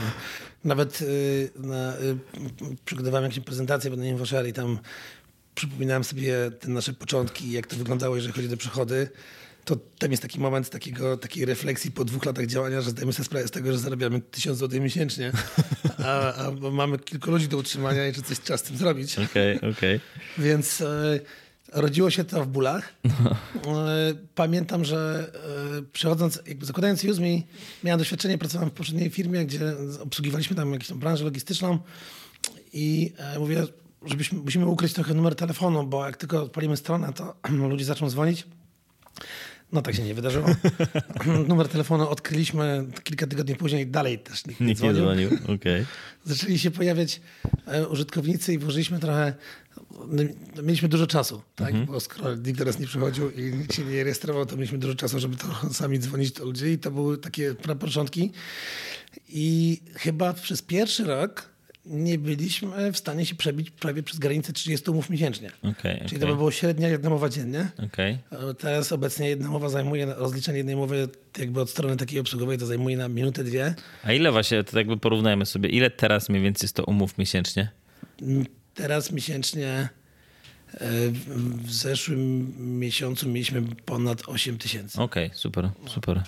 Nawet 0.63 1.01
y, 1.01 1.49
na, 1.55 1.97
y, 1.97 2.17
przygotowałem 2.85 3.23
jakąś 3.23 3.39
prezentację 3.39 3.91
na 3.91 4.05
InfoShare 4.05 4.47
i 4.47 4.53
tam 4.53 4.79
przypominałem 5.57 6.03
sobie 6.03 6.33
te 6.59 6.69
nasze 6.69 6.93
początki, 6.93 7.51
jak 7.51 7.67
to 7.67 7.75
wyglądało, 7.75 8.15
jeżeli 8.15 8.33
chodzi 8.33 8.53
o 8.53 8.57
przychody. 8.57 9.09
To 9.65 9.75
tam 9.99 10.11
jest 10.11 10.23
taki 10.23 10.39
moment 10.39 10.69
takiego, 10.69 11.17
takiej 11.17 11.45
refleksji 11.45 11.91
po 11.91 12.05
dwóch 12.05 12.25
latach 12.25 12.45
działania, 12.45 12.81
że 12.81 12.89
zdajemy 12.89 13.13
sobie 13.13 13.25
sprawę 13.25 13.47
z 13.47 13.51
tego, 13.51 13.71
że 13.71 13.79
zarabiamy 13.79 14.21
1000 14.21 14.57
zł 14.57 14.81
miesięcznie, 14.81 15.31
a, 16.05 16.33
a 16.33 16.51
mamy 16.51 16.99
kilku 16.99 17.31
ludzi 17.31 17.47
do 17.47 17.57
utrzymania 17.57 18.07
i 18.07 18.13
że 18.13 18.21
coś 18.21 18.39
trzeba 18.39 18.57
z 18.57 18.63
tym 18.63 18.77
zrobić. 18.77 19.19
Okej, 19.19 19.61
okej. 19.61 19.99
Więc 20.37 20.81
e, 20.81 21.19
rodziło 21.73 22.09
się 22.09 22.23
to 22.23 22.43
w 22.43 22.47
bólach. 22.47 22.93
E, 23.05 23.09
Pamiętam, 24.35 24.85
że 24.85 25.31
e, 25.79 25.81
przechodząc, 25.93 26.41
jakby 26.47 26.65
zakładając 26.65 27.03
Use 27.03 27.21
miałem 27.83 27.99
doświadczenie, 27.99 28.37
pracowałem 28.37 28.69
w 28.69 28.73
poprzedniej 28.73 29.09
firmie, 29.09 29.45
gdzie 29.45 29.59
obsługiwaliśmy 29.99 30.55
tam 30.55 30.73
jakąś 30.73 30.87
tam 30.87 30.99
branżę 30.99 31.23
logistyczną 31.23 31.79
i 32.73 33.13
e, 33.17 33.39
mówię, 33.39 33.63
żebyśmy, 34.07 34.39
musimy 34.39 34.65
ukryć 34.65 34.93
trochę 34.93 35.13
numer 35.13 35.35
telefonu, 35.35 35.87
bo 35.87 36.05
jak 36.05 36.17
tylko 36.17 36.43
odpalimy 36.43 36.77
stronę, 36.77 37.13
to 37.13 37.35
ludzie 37.69 37.85
zaczną 37.85 38.09
dzwonić. 38.09 38.47
No 39.71 39.81
tak 39.81 39.95
się 39.95 40.03
nie 40.03 40.13
wydarzyło. 40.13 40.47
Numer 41.47 41.67
telefonu 41.67 42.09
odkryliśmy 42.09 42.85
kilka 43.03 43.27
tygodni 43.27 43.55
później, 43.55 43.87
dalej 43.87 44.19
też 44.19 44.45
nikt 44.45 44.59
nie 44.59 44.67
Nikt 44.67 44.81
nie 44.83 44.93
dzwonił. 44.93 45.29
dzwonił, 45.29 45.55
okej. 45.55 45.85
Zaczęli 46.25 46.59
się 46.59 46.71
pojawiać 46.71 47.21
e, 47.65 47.87
użytkownicy 47.87 48.53
i 48.53 48.57
włożyliśmy 48.57 48.99
trochę, 48.99 49.33
no, 50.07 50.23
mieliśmy 50.63 50.89
dużo 50.89 51.07
czasu, 51.07 51.41
tak? 51.55 51.67
Mhm. 51.67 51.85
bo 51.85 51.99
skoro 51.99 52.35
nikt 52.35 52.59
do 52.59 52.65
nas 52.65 52.79
nie 52.79 52.87
przychodził 52.87 53.31
i 53.31 53.41
nikt 53.41 53.75
się 53.75 53.85
nie 53.85 54.03
rejestrował, 54.03 54.45
to 54.45 54.55
mieliśmy 54.55 54.77
dużo 54.77 54.95
czasu, 54.95 55.19
żeby 55.19 55.35
to 55.37 55.47
sami 55.73 55.99
dzwonić 55.99 56.31
do 56.31 56.45
ludzi 56.45 56.65
i 56.65 56.77
to 56.79 56.91
były 56.91 57.17
takie 57.17 57.53
początki. 57.79 58.31
I 59.29 59.81
chyba 59.95 60.33
przez 60.33 60.61
pierwszy 60.61 61.03
rok 61.03 61.49
nie 61.89 62.17
byliśmy 62.19 62.91
w 62.91 62.97
stanie 62.97 63.25
się 63.25 63.35
przebić 63.35 63.69
prawie 63.71 64.03
przez 64.03 64.19
granicę 64.19 64.53
30 64.53 64.89
umów 64.91 65.09
miesięcznie. 65.09 65.51
Okej, 65.63 65.97
Czyli 65.97 66.09
to 66.09 66.15
okej. 66.17 66.27
by 66.29 66.35
było 66.35 66.51
średnia 66.51 66.87
jedna 66.87 67.09
mowa 67.09 67.29
dziennie. 67.29 67.67
E, 67.97 68.53
Teraz 68.57 68.91
obecnie 68.91 69.29
jedna 69.29 69.49
mowa 69.49 69.69
zajmuje, 69.69 70.05
rozliczenie 70.05 70.57
jednej 70.57 70.75
mowy 70.75 71.09
jakby 71.37 71.61
od 71.61 71.69
strony 71.69 71.97
takiej 71.97 72.19
obsługowej 72.19 72.57
to 72.57 72.65
zajmuje 72.65 72.97
na 72.97 73.07
minutę, 73.09 73.43
dwie. 73.43 73.75
A 74.03 74.13
ile 74.13 74.31
właśnie, 74.31 74.63
to 74.63 74.77
jakby 74.77 74.97
porównajmy 74.97 75.45
sobie, 75.45 75.69
ile 75.69 75.89
teraz 75.91 76.29
mniej 76.29 76.41
więcej 76.41 76.65
jest 76.65 76.75
to 76.75 76.83
umów 76.85 77.17
miesięcznie? 77.17 77.69
Mm, 78.21 78.45
Teraz 78.73 79.11
miesięcznie 79.11 79.67
e, 80.73 81.09
w- 81.09 81.63
w 81.65 81.73
zeszłym 81.73 82.53
miesiącu 82.79 83.29
mieliśmy 83.29 83.61
ponad 83.85 84.21
8 84.27 84.57
tysięcy. 84.57 85.01
Okej, 85.01 85.29
super, 85.33 85.69
super. 85.87 86.21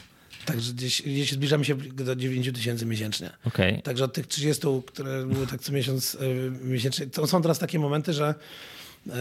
Także 0.51 0.73
gdzieś, 0.73 1.01
gdzieś 1.01 1.31
zbliżamy 1.31 1.65
się 1.65 1.75
do 1.75 2.15
9 2.15 2.51
tysięcy 2.53 2.85
miesięcznie. 2.85 3.29
Okej. 3.45 3.81
Także 3.81 4.03
od 4.03 4.13
tych 4.13 4.27
30, 4.27 4.67
które 4.85 5.25
były 5.25 5.47
tak 5.47 5.61
co 5.61 5.71
miesiąc 5.71 6.17
e, 6.21 6.65
miesięcznie, 6.65 7.07
to 7.07 7.27
są 7.27 7.41
teraz 7.41 7.59
takie 7.59 7.79
momenty, 7.79 8.13
że 8.13 8.35
e, 9.09 9.13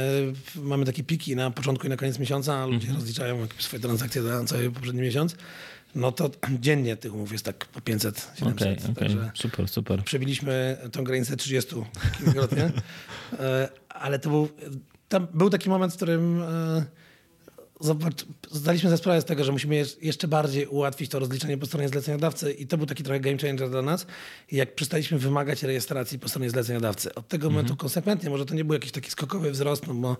mamy 0.54 0.84
takie 0.84 1.04
piki 1.04 1.36
na 1.36 1.50
początku 1.50 1.86
i 1.86 1.90
na 1.90 1.96
koniec 1.96 2.18
miesiąca, 2.18 2.54
a 2.56 2.66
ludzie 2.66 2.92
rozliczają 2.92 3.40
jakieś 3.40 3.62
swoje 3.62 3.82
transakcje 3.82 4.22
za 4.22 4.44
cały 4.44 4.70
poprzedni 4.70 5.00
miesiąc. 5.00 5.36
No 5.94 6.12
to 6.12 6.30
dziennie 6.60 6.96
tych 6.96 7.14
umów 7.14 7.32
jest 7.32 7.44
tak 7.44 7.64
po 7.66 7.80
500, 7.80 8.30
700. 8.38 8.62
Okej, 8.62 8.76
okej, 8.78 8.94
Także 8.94 9.30
super, 9.34 9.68
super. 9.68 10.04
przebiliśmy 10.04 10.78
tą 10.92 11.04
granicę 11.04 11.36
30 11.36 11.74
kilkukrotnie. 12.18 12.70
E, 13.40 13.68
Ale 13.88 14.18
to 14.18 14.30
był, 14.30 14.48
tam 15.08 15.26
był 15.34 15.50
taki 15.50 15.68
moment, 15.68 15.92
w 15.92 15.96
którym 15.96 16.42
zobacz, 17.80 18.24
zdaliśmy 18.50 18.88
sobie 18.90 18.98
sprawę 18.98 19.20
z 19.20 19.24
tego, 19.24 19.44
że 19.44 19.52
musimy 19.52 19.84
jeszcze 20.02 20.28
bardziej 20.28 20.66
ułatwić 20.66 21.10
to 21.10 21.18
rozliczenie 21.18 21.58
po 21.58 21.66
stronie 21.66 21.88
zleceniodawcy 21.88 22.52
i 22.52 22.66
to 22.66 22.78
był 22.78 22.86
taki 22.86 23.02
trochę 23.02 23.20
game 23.20 23.38
changer 23.38 23.70
dla 23.70 23.82
nas. 23.82 24.06
Jak 24.52 24.74
przestaliśmy 24.74 25.18
wymagać 25.18 25.62
rejestracji 25.62 26.18
po 26.18 26.28
stronie 26.28 26.50
zleceniodawcy. 26.50 27.14
Od 27.14 27.28
tego 27.28 27.50
momentu 27.50 27.76
konsekwentnie, 27.76 28.30
może 28.30 28.46
to 28.46 28.54
nie 28.54 28.64
był 28.64 28.74
jakiś 28.74 28.92
taki 28.92 29.10
skokowy 29.10 29.50
wzrost, 29.50 29.86
no 29.86 29.94
bo 29.94 30.16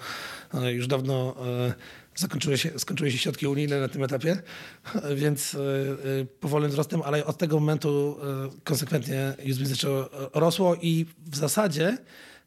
e, 0.54 0.72
już 0.72 0.86
dawno 0.86 1.36
e, 1.46 1.74
zakończyły 2.14 2.58
się, 2.58 2.78
skończyły 2.78 3.10
się 3.10 3.18
środki 3.18 3.46
unijne 3.46 3.80
na 3.80 3.88
tym 3.88 4.02
etapie, 4.02 4.42
więc 5.14 5.54
e, 5.54 5.58
e, 5.58 6.24
powolnym 6.40 6.70
wzrostem, 6.70 7.02
ale 7.04 7.24
od 7.24 7.38
tego 7.38 7.60
momentu 7.60 8.18
konsekwentnie 8.64 9.34
USB 9.48 9.66
zaczęło 9.66 10.08
rosło 10.34 10.76
i 10.82 11.06
w 11.26 11.36
zasadzie 11.36 11.98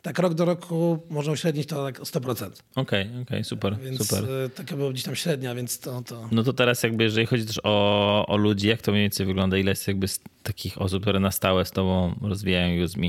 tak 0.02 0.20
rok 0.20 0.34
do 0.34 0.46
roku 0.46 1.00
można 1.10 1.32
uśrednić 1.34 1.68
to 1.68 1.86
tak 1.86 2.00
o 2.00 2.04
100%. 2.04 2.50
Okej, 2.76 3.10
okej, 3.22 3.44
super, 3.44 3.78
Więc 3.84 4.08
super. 4.08 4.26
taka 4.56 4.76
była 4.76 4.92
gdzieś 4.92 5.04
tam 5.04 5.16
średnia, 5.16 5.56
więc 5.56 5.80
to... 5.80 6.02
to... 6.02 6.28
No 6.32 6.44
to 6.44 6.54
teraz 6.54 6.84
jakby, 6.84 7.04
jeżeli 7.04 7.26
chodzi 7.28 7.46
też 7.46 7.60
o, 7.64 8.26
o 8.28 8.38
ludzi, 8.38 8.68
jak 8.68 8.82
to 8.82 8.92
mniej 8.92 9.04
więcej 9.04 9.26
wygląda? 9.26 9.58
Ile 9.58 9.72
jest 9.72 9.88
jakby 9.88 10.08
takich 10.44 10.82
osób, 10.82 11.02
które 11.02 11.20
na 11.20 11.32
stałe 11.32 11.66
z 11.66 11.72
tobą 11.72 12.16
rozwijają 12.22 12.84
UseMe? 12.84 13.08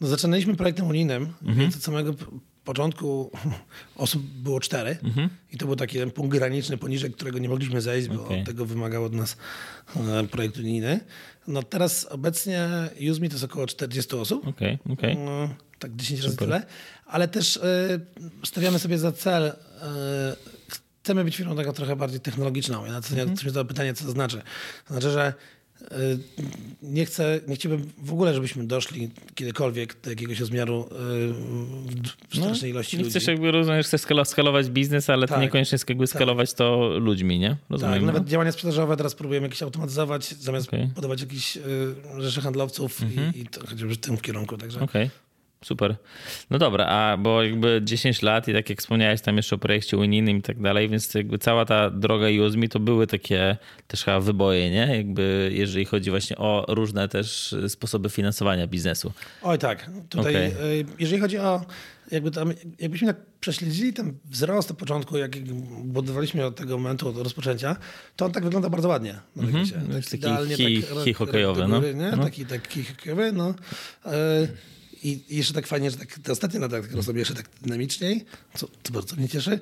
No, 0.00 0.08
zaczynaliśmy 0.08 0.56
projektem 0.56 0.86
unijnym, 0.86 1.22
Mhm. 1.42 1.58
więc 1.58 1.76
od 1.76 1.82
samego 1.82 2.14
początku 2.70 3.30
osób 4.04 4.22
było 4.22 4.60
cztery 4.60 4.96
Mhm. 5.04 5.28
i 5.52 5.58
to 5.58 5.66
był 5.66 5.76
taki 5.76 5.98
ten 5.98 6.10
punkt 6.10 6.36
graniczny, 6.38 6.76
poniżej 6.78 7.12
którego 7.12 7.38
nie 7.38 7.48
mogliśmy 7.48 7.80
zejść, 7.80 8.08
bo 8.08 8.24
Okej. 8.24 8.44
tego 8.44 8.66
wymagał 8.66 9.04
od 9.04 9.12
nas 9.14 9.36
e, 9.96 10.24
projekt 10.26 10.56
unijny. 10.58 11.00
No 11.46 11.62
teraz 11.62 12.04
obecnie 12.06 12.68
UseMe 13.10 13.28
to 13.28 13.34
jest 13.34 13.44
około 13.44 13.66
40 13.66 14.16
osób. 14.16 14.46
Okej, 14.48 14.78
okej. 14.92 15.16
No, 15.18 15.48
tak 15.78 15.96
10 15.96 16.20
razy 16.20 16.32
Super. 16.32 16.48
tyle. 16.48 16.66
Ale 17.06 17.28
też 17.28 17.56
y, 17.56 17.60
stawiamy 18.44 18.78
sobie 18.78 18.98
za 18.98 19.12
cel, 19.12 19.46
y, 19.48 19.52
chcemy 21.02 21.24
być 21.24 21.36
firmą 21.36 21.56
taką 21.56 21.72
trochę 21.72 21.96
bardziej 21.96 22.20
technologiczną. 22.20 22.86
Ja 22.86 22.92
na 22.92 23.00
co 23.02 23.08
Mhm. 23.14 23.28
mm 23.28 23.54
to 23.54 23.64
pytanie, 23.64 23.94
co 23.94 24.04
to 24.04 24.10
znaczy. 24.10 24.42
To 24.88 24.94
znaczy, 24.94 25.10
że 25.10 25.34
nie 26.82 27.04
chcę, 27.06 27.40
nie 27.48 27.54
chciałbym 27.56 27.90
w 27.98 28.12
ogóle, 28.12 28.34
żebyśmy 28.34 28.64
doszli 28.66 29.10
kiedykolwiek 29.34 29.96
do 30.02 30.10
jakiegoś 30.10 30.40
rozmiaru 30.40 30.80
y, 30.82 30.86
w 32.30 32.36
strasznej 32.36 32.70
ilości 32.70 32.96
No, 32.96 32.98
Nie 33.00 33.04
ludzi. 33.04 33.10
chcesz 33.18 33.26
jakby, 33.28 33.50
rozumiem, 33.50 33.82
że 33.82 33.88
chcesz 33.88 34.00
skalo- 34.00 34.24
skalować 34.24 34.70
biznes, 34.70 35.10
ale 35.10 35.26
to 35.26 35.34
Tak. 35.34 35.42
niekoniecznie 35.42 35.78
jakby 35.88 36.06
skalować 36.06 36.54
to 36.54 36.88
ludźmi, 36.98 37.38
nie? 37.38 37.56
Rozumiem. 37.70 37.92
Tak, 37.94 38.00
no? 38.00 38.06
nawet 38.06 38.24
działania 38.24 38.52
sprzedażowe 38.52 38.96
teraz 38.96 39.14
próbujemy 39.14 39.46
jakieś 39.46 39.62
automatyzować, 39.62 40.34
zamiast. 40.34 40.72
Mhm. 40.74 40.90
podawać 40.94 41.20
jakieś 41.20 41.56
y, 41.56 41.60
rzesze 42.18 42.40
handlowców 42.40 43.00
i, 43.34 43.38
i 43.40 43.46
to 43.46 43.60
chociażby 43.60 43.94
w 43.94 43.98
tym 43.98 44.16
kierunku. 44.18 44.56
Także 44.56 44.80
Okej, 44.80 45.10
super. 45.64 45.96
No 46.50 46.58
dobra, 46.58 46.86
a 46.86 47.16
bo 47.16 47.42
jakby 47.42 47.80
10 47.84 48.22
lat 48.22 48.48
i 48.48 48.52
tak 48.52 48.70
jak 48.70 48.78
wspomniałeś 48.78 49.20
tam 49.20 49.36
jeszcze 49.36 49.56
o 49.56 49.58
projekcie 49.58 49.96
unijnym 49.96 50.36
i 50.36 50.42
tak 50.42 50.60
dalej, 50.60 50.88
więc 50.88 51.14
jakby 51.14 51.38
cała 51.38 51.64
ta 51.64 51.90
droga 51.90 52.26
USMI 52.46 52.68
to 52.68 52.80
były 52.80 53.06
takie 53.06 53.56
też 53.86 54.04
chyba 54.04 54.20
wyboje, 54.20 54.70
nie? 54.70 54.96
Jakby 54.96 55.50
jeżeli 55.54 55.84
chodzi 55.84 56.10
właśnie 56.10 56.36
o 56.36 56.64
różne 56.68 57.08
też 57.08 57.54
sposoby 57.68 58.10
finansowania 58.10 58.66
biznesu. 58.66 59.12
Oj 59.42 59.58
tak, 59.58 59.90
tutaj 60.08 60.36
Okej. 60.36 60.80
y, 60.80 60.86
jeżeli 60.98 61.20
chodzi 61.20 61.38
o 61.38 61.60
jakby 62.10 62.30
tam, 62.30 62.52
jakbyśmy 62.78 63.06
tak 63.06 63.16
prześledzili 63.40 63.92
ten 63.92 64.18
wzrost 64.24 64.70
od 64.70 64.76
początku, 64.76 65.18
jak 65.18 65.38
budowaliśmy 65.84 66.44
od 66.44 66.56
tego 66.56 66.78
momentu, 66.78 67.08
od 67.08 67.16
rozpoczęcia, 67.16 67.76
to 68.16 68.24
on 68.24 68.32
tak 68.32 68.44
wygląda 68.44 68.70
bardzo 68.70 68.88
ładnie. 68.88 69.14
Na 69.36 69.64
się. 69.64 69.80
Jest 69.96 70.10
taki 70.10 70.22
idealnie 70.22 70.56
kij- 70.56 70.82
tak, 70.82 71.04
kij 71.04 71.14
hokejowy, 71.14 71.60
do 71.60 71.68
no. 71.68 71.80
nie? 71.80 72.10
Taki, 72.10 72.46
taki 72.46 72.84
hokejowy, 72.84 73.32
no. 73.32 73.54
I 75.02 75.36
jeszcze 75.36 75.54
tak 75.54 75.66
fajnie, 75.66 75.90
że 75.90 75.96
tak, 75.96 76.18
te 76.18 76.32
ostatnie 76.32 76.60
lata 76.60 76.76
tak 76.82 77.16
jeszcze 77.16 77.34
tak 77.34 77.48
dynamiczniej, 77.62 78.24
co, 78.56 78.68
co 78.82 78.92
bardzo 78.92 79.16
mnie 79.16 79.28
cieszy. 79.28 79.60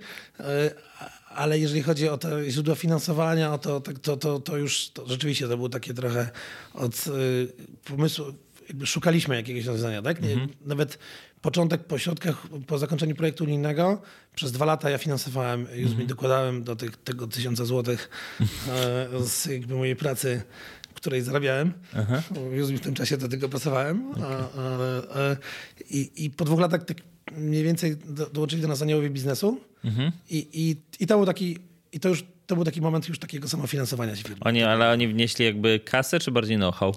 A- 1.01 1.19
Ale 1.29 1.59
jeżeli 1.59 1.83
chodzi 1.83 2.09
o 2.09 2.19
te 2.19 2.51
źródła 2.51 2.75
finansowania, 2.75 3.53
o 3.53 3.59
to, 3.59 3.81
tak, 3.81 3.99
to, 3.99 4.17
to, 4.17 4.41
to 4.41 4.57
już 4.57 4.89
to 4.91 5.07
rzeczywiście 5.07 5.49
to 5.49 5.57
było 5.57 5.69
takie 5.69 5.95
trochę 5.95 6.31
od 6.75 7.07
y, 7.07 7.53
pomysłu, 7.85 8.25
jakby 8.69 8.87
szukaliśmy 8.87 9.37
jakiegoś 9.37 9.65
rozwiązania, 9.65 10.03
tak? 10.03 10.23
Nie, 10.23 10.49
Nawet 10.67 10.99
początek 11.43 11.85
po 11.85 11.99
środkach, 11.99 12.47
po 12.67 12.79
zakończeniu 12.79 13.15
projektu 13.15 13.45
unijnego, 13.45 14.03
przez 14.35 14.53
dwa 14.53 14.65
lata 14.65 14.91
ja 14.91 14.99
finansowałem, 14.99 15.67
już 15.75 15.95
mi 15.95 16.07
dokładałem 16.07 16.65
do 16.65 16.77
tych, 16.77 16.97
tego 16.97 17.27
tysiąca 17.27 17.65
złotych 17.65 18.09
e, 18.69 19.09
z 19.27 19.47
jakby 19.47 19.75
mojej 19.75 19.97
pracy, 19.97 20.43
której 21.01 21.23
zarabiałem. 21.23 21.73
Już 22.53 22.69
w 22.69 22.81
tym 22.81 22.95
czasie 22.95 23.17
do 23.17 23.29
tego 23.29 23.49
pracowałem. 23.49 24.05
A, 24.23 24.27
a, 24.27 24.39
a, 24.61 25.37
i, 25.91 26.11
I 26.25 26.31
po 26.31 26.45
dwóch 26.45 26.61
latach 26.61 26.85
tak 26.85 26.97
mniej 27.37 27.63
więcej 27.65 27.97
do, 27.97 28.27
dołączyli 28.27 28.63
do 28.63 28.69
nas 28.69 28.83
aniołowie 28.83 29.11
biznesu 29.11 29.61
i, 30.31 30.47
i, 30.53 30.77
i 31.01 31.07
to 31.07 31.17
był 31.17 31.27
taki, 31.27 31.59
i 31.93 32.01
to 32.01 32.09
już 32.09 32.25
to 32.47 32.55
był 32.57 32.65
taki 32.65 32.81
moment 32.81 33.09
już 33.09 33.19
takiego 33.19 33.49
samofinansowania 33.49 34.17
się 34.17 34.23
firmy. 34.23 34.37
Oni, 34.41 34.63
ale 34.63 34.91
oni 34.93 35.09
wnieśli 35.09 35.45
jakby 35.45 35.81
kasę, 35.81 36.21
czy 36.21 36.31
bardziej 36.31 36.57
know-how? 36.57 36.95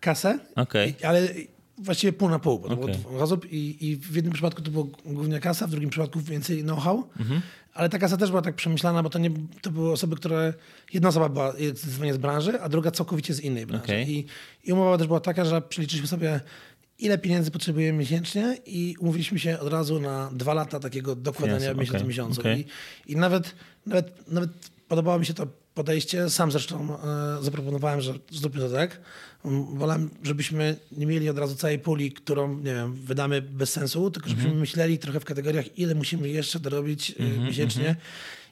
Kasę, 0.00 0.38
Okej. 0.56 0.94
i- 1.00 1.04
ale 1.04 1.28
właściwie 1.78 2.12
pół 2.12 2.28
na 2.28 2.38
pół, 2.38 2.58
bo 2.58 2.66
Okej. 2.68 2.94
było 2.96 3.22
osób 3.22 3.52
i, 3.52 3.76
i 3.90 3.96
w 3.96 4.14
jednym 4.16 4.32
przypadku 4.34 4.62
to 4.62 4.70
było 4.70 4.84
głównie 5.06 5.40
kasa, 5.40 5.66
w 5.66 5.70
drugim 5.70 5.90
przypadku 5.90 6.20
więcej 6.20 6.62
know-how, 6.62 7.08
Mhm. 7.20 7.40
Ale 7.74 7.88
ta 7.88 7.98
kasa 7.98 8.16
też 8.16 8.30
była 8.30 8.42
tak 8.42 8.54
przemyślana, 8.54 9.02
bo 9.02 9.10
to, 9.10 9.18
nie, 9.18 9.30
to 9.62 9.70
były 9.70 9.92
osoby, 9.92 10.16
które, 10.16 10.54
jedna 10.92 11.08
osoba 11.08 11.28
była 11.28 11.52
zdecydowanie 11.52 12.14
z 12.14 12.18
branży, 12.18 12.60
a 12.60 12.68
druga 12.68 12.90
całkowicie 12.90 13.34
z 13.34 13.40
innej 13.40 13.66
branży. 13.66 13.84
Okej. 13.84 14.10
I, 14.10 14.26
I 14.64 14.72
umowa 14.72 14.98
też 14.98 15.06
była 15.06 15.20
taka, 15.20 15.44
że 15.44 15.62
przeliczyliśmy 15.62 16.08
sobie 16.08 16.40
ile 16.98 17.18
pieniędzy 17.18 17.50
potrzebujemy 17.50 17.98
miesięcznie 17.98 18.58
i 18.66 18.96
umówiliśmy 18.98 19.38
się 19.38 19.60
od 19.60 19.72
razu 19.72 20.00
na 20.00 20.30
dwa 20.32 20.54
lata 20.54 20.80
takiego 20.80 21.16
dokładania 21.16 21.60
Finanse, 21.60 21.80
miesiąc 21.80 21.90
okej, 21.90 22.00
do 22.00 22.08
miesiącu. 22.08 22.40
okej. 22.40 22.66
I, 23.06 23.12
I 23.12 23.16
nawet, 23.16 23.54
nawet, 23.86 24.28
nawet 24.28 24.50
podobało 24.88 25.18
mi 25.18 25.26
się 25.26 25.34
to 25.34 25.46
podejście. 25.74 26.30
Sam 26.30 26.52
zresztą 26.52 26.98
e, 27.38 27.42
zaproponowałem, 27.42 28.00
że 28.00 28.14
zróbmy 28.30 28.60
to 28.60 28.70
tak. 28.70 29.00
Mm, 29.44 29.78
Wolałem, 29.78 30.10
żebyśmy 30.22 30.76
nie 30.92 31.06
mieli 31.06 31.28
od 31.28 31.38
razu 31.38 31.56
całej 31.56 31.78
puli, 31.78 32.12
którą, 32.12 32.56
nie 32.58 32.74
wiem, 32.74 32.94
wydamy 32.94 33.42
bez 33.42 33.72
sensu, 33.72 34.10
tylko 34.10 34.28
żebyśmy 34.28 34.48
Mhm. 34.48 34.60
myśleli 34.60 34.98
trochę 34.98 35.20
w 35.20 35.24
kategoriach, 35.24 35.78
ile 35.78 35.94
musimy 35.94 36.28
jeszcze 36.28 36.60
dorobić 36.60 37.14
e, 37.18 37.38
miesięcznie. 37.38 37.96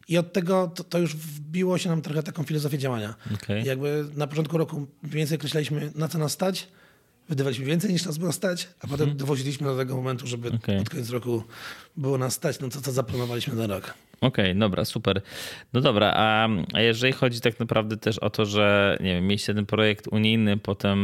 I 0.08 0.18
od 0.18 0.32
tego 0.32 0.72
to, 0.74 0.84
to 0.84 0.98
już 0.98 1.16
wbiło 1.16 1.78
się 1.78 1.88
nam 1.90 2.02
trochę 2.02 2.22
taką 2.22 2.42
filozofię 2.42 2.78
działania. 2.78 3.14
Okej. 3.34 3.64
Jakby 3.64 4.04
na 4.16 4.26
początku 4.26 4.58
roku 4.58 4.86
mniej 5.02 5.14
więcej 5.16 5.38
określaliśmy, 5.38 5.92
na 5.94 6.08
co 6.08 6.18
nas 6.18 6.32
stać, 6.32 6.68
wydawaliśmy 7.32 7.64
więcej 7.64 7.92
niż 7.92 8.04
nas 8.04 8.18
było 8.18 8.32
stać, 8.32 8.68
a 8.80 8.86
potem 8.86 9.00
Mhm. 9.04 9.16
dowoziliśmy 9.16 9.66
do 9.66 9.76
tego 9.76 9.96
momentu, 9.96 10.26
żeby 10.26 10.48
Okej. 10.52 10.78
pod 10.78 10.90
koniec 10.90 11.10
roku 11.10 11.42
było 11.96 12.18
nas 12.18 12.34
stać 12.34 12.60
na 12.60 12.68
to, 12.68 12.80
co 12.80 12.92
zaplanowaliśmy 12.92 13.54
na 13.54 13.66
rok. 13.66 13.94
Okej, 14.20 14.56
dobra, 14.56 14.84
super. 14.84 15.22
No 15.72 15.80
dobra, 15.80 16.12
a, 16.16 16.48
a 16.72 16.80
jeżeli 16.80 17.12
chodzi 17.12 17.40
tak 17.40 17.60
naprawdę 17.60 17.96
też 17.96 18.18
o 18.18 18.30
to, 18.30 18.46
że 18.46 18.96
nie 19.00 19.14
wiem, 19.14 19.26
mieliście 19.26 19.54
ten 19.54 19.66
projekt 19.66 20.08
unijny, 20.10 20.56
potem 20.56 20.98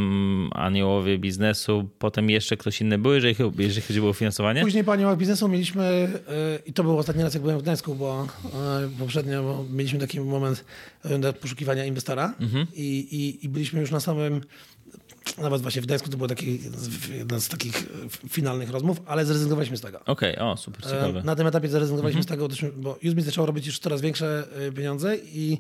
aniołowie 0.53 1.19
biznesu, 1.19 1.89
potem 1.99 2.31
jeszcze 2.31 2.57
ktoś 2.57 2.81
inny 2.81 2.99
był, 2.99 3.15
jeżeli, 3.15 3.35
jeżeli 3.59 3.83
chodzi 3.87 4.01
o 4.01 4.13
finansowanie? 4.13 4.63
Później 4.63 4.85
po 4.85 4.93
aniołach 4.93 5.19
biznesu 5.19 5.49
mieliśmy, 5.49 6.09
yy, 6.29 6.59
i 6.67 6.73
to 6.73 6.83
był 6.85 6.99
ostatni 6.99 7.23
raz, 7.23 7.35
jak 7.35 7.43
byłem 7.43 7.59
w 7.59 7.63
Gdańsku, 7.63 7.95
bo 7.95 8.27
yy, 8.45 8.89
poprzednio 8.99 9.43
bo 9.43 9.65
mieliśmy 9.73 9.99
taki 9.99 10.21
moment 10.21 10.65
yy, 11.05 11.33
poszukiwania 11.33 11.85
inwestora 11.85 12.35
Mhm. 12.41 12.67
i, 12.75 12.99
i, 12.99 13.45
i 13.45 13.49
byliśmy 13.49 13.81
już 13.81 13.91
na 13.91 14.01
samym, 14.01 14.41
nawet 15.39 15.63
właśnie 15.63 15.83
w 15.83 15.87
Gdańsku 15.87 16.09
to 16.11 16.17
był 16.17 16.27
taki 16.27 16.61
jeden 17.19 17.41
z 17.41 17.49
takich 17.49 17.75
yy, 18.23 18.29
finalnych 18.29 18.71
rozmów, 18.71 19.03
ale 19.07 19.27
zrezygnowaliśmy 19.27 19.77
z 19.77 19.81
tego. 19.81 20.01
Okej, 20.07 20.39
o, 20.39 20.57
super, 20.57 20.83
ciekawe. 20.83 21.07
Mhm. 21.07 21.25
E, 21.25 21.27
Na 21.27 21.37
tym 21.37 21.47
etapie 21.47 21.69
zrezygnowaliśmy 21.69 22.23
z 22.23 22.27
tego, 22.27 22.49
bo 22.77 22.99
Udemy 23.05 23.23
zaczęło 23.23 23.47
robić 23.47 23.67
już 23.67 23.79
coraz 23.79 24.01
większe 24.01 24.45
y, 24.69 24.73
pieniądze 24.73 25.17
i 25.17 25.59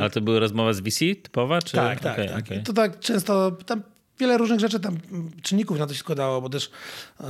Ale 0.00 0.10
to 0.10 0.20
były 0.20 0.40
rozmowa 0.40 0.72
z 0.72 0.80
VC 0.80 0.98
typowa? 1.22 1.62
Czy... 1.62 1.76
tak, 1.76 2.00
tak, 2.00 2.12
okej, 2.12 2.28
tak. 2.28 2.50
I 2.50 2.62
to 2.62 2.72
tak 2.72 3.00
często 3.00 3.50
tam 3.50 3.82
wiele 4.22 4.38
różnych 4.38 4.60
rzeczy 4.60 4.80
tam 4.80 4.98
mm, 5.12 5.30
czynników 5.42 5.78
na 5.78 5.86
to 5.86 5.94
się 5.94 6.00
składało, 6.00 6.40
bo 6.40 6.48
też 6.48 6.70
e, 7.20 7.24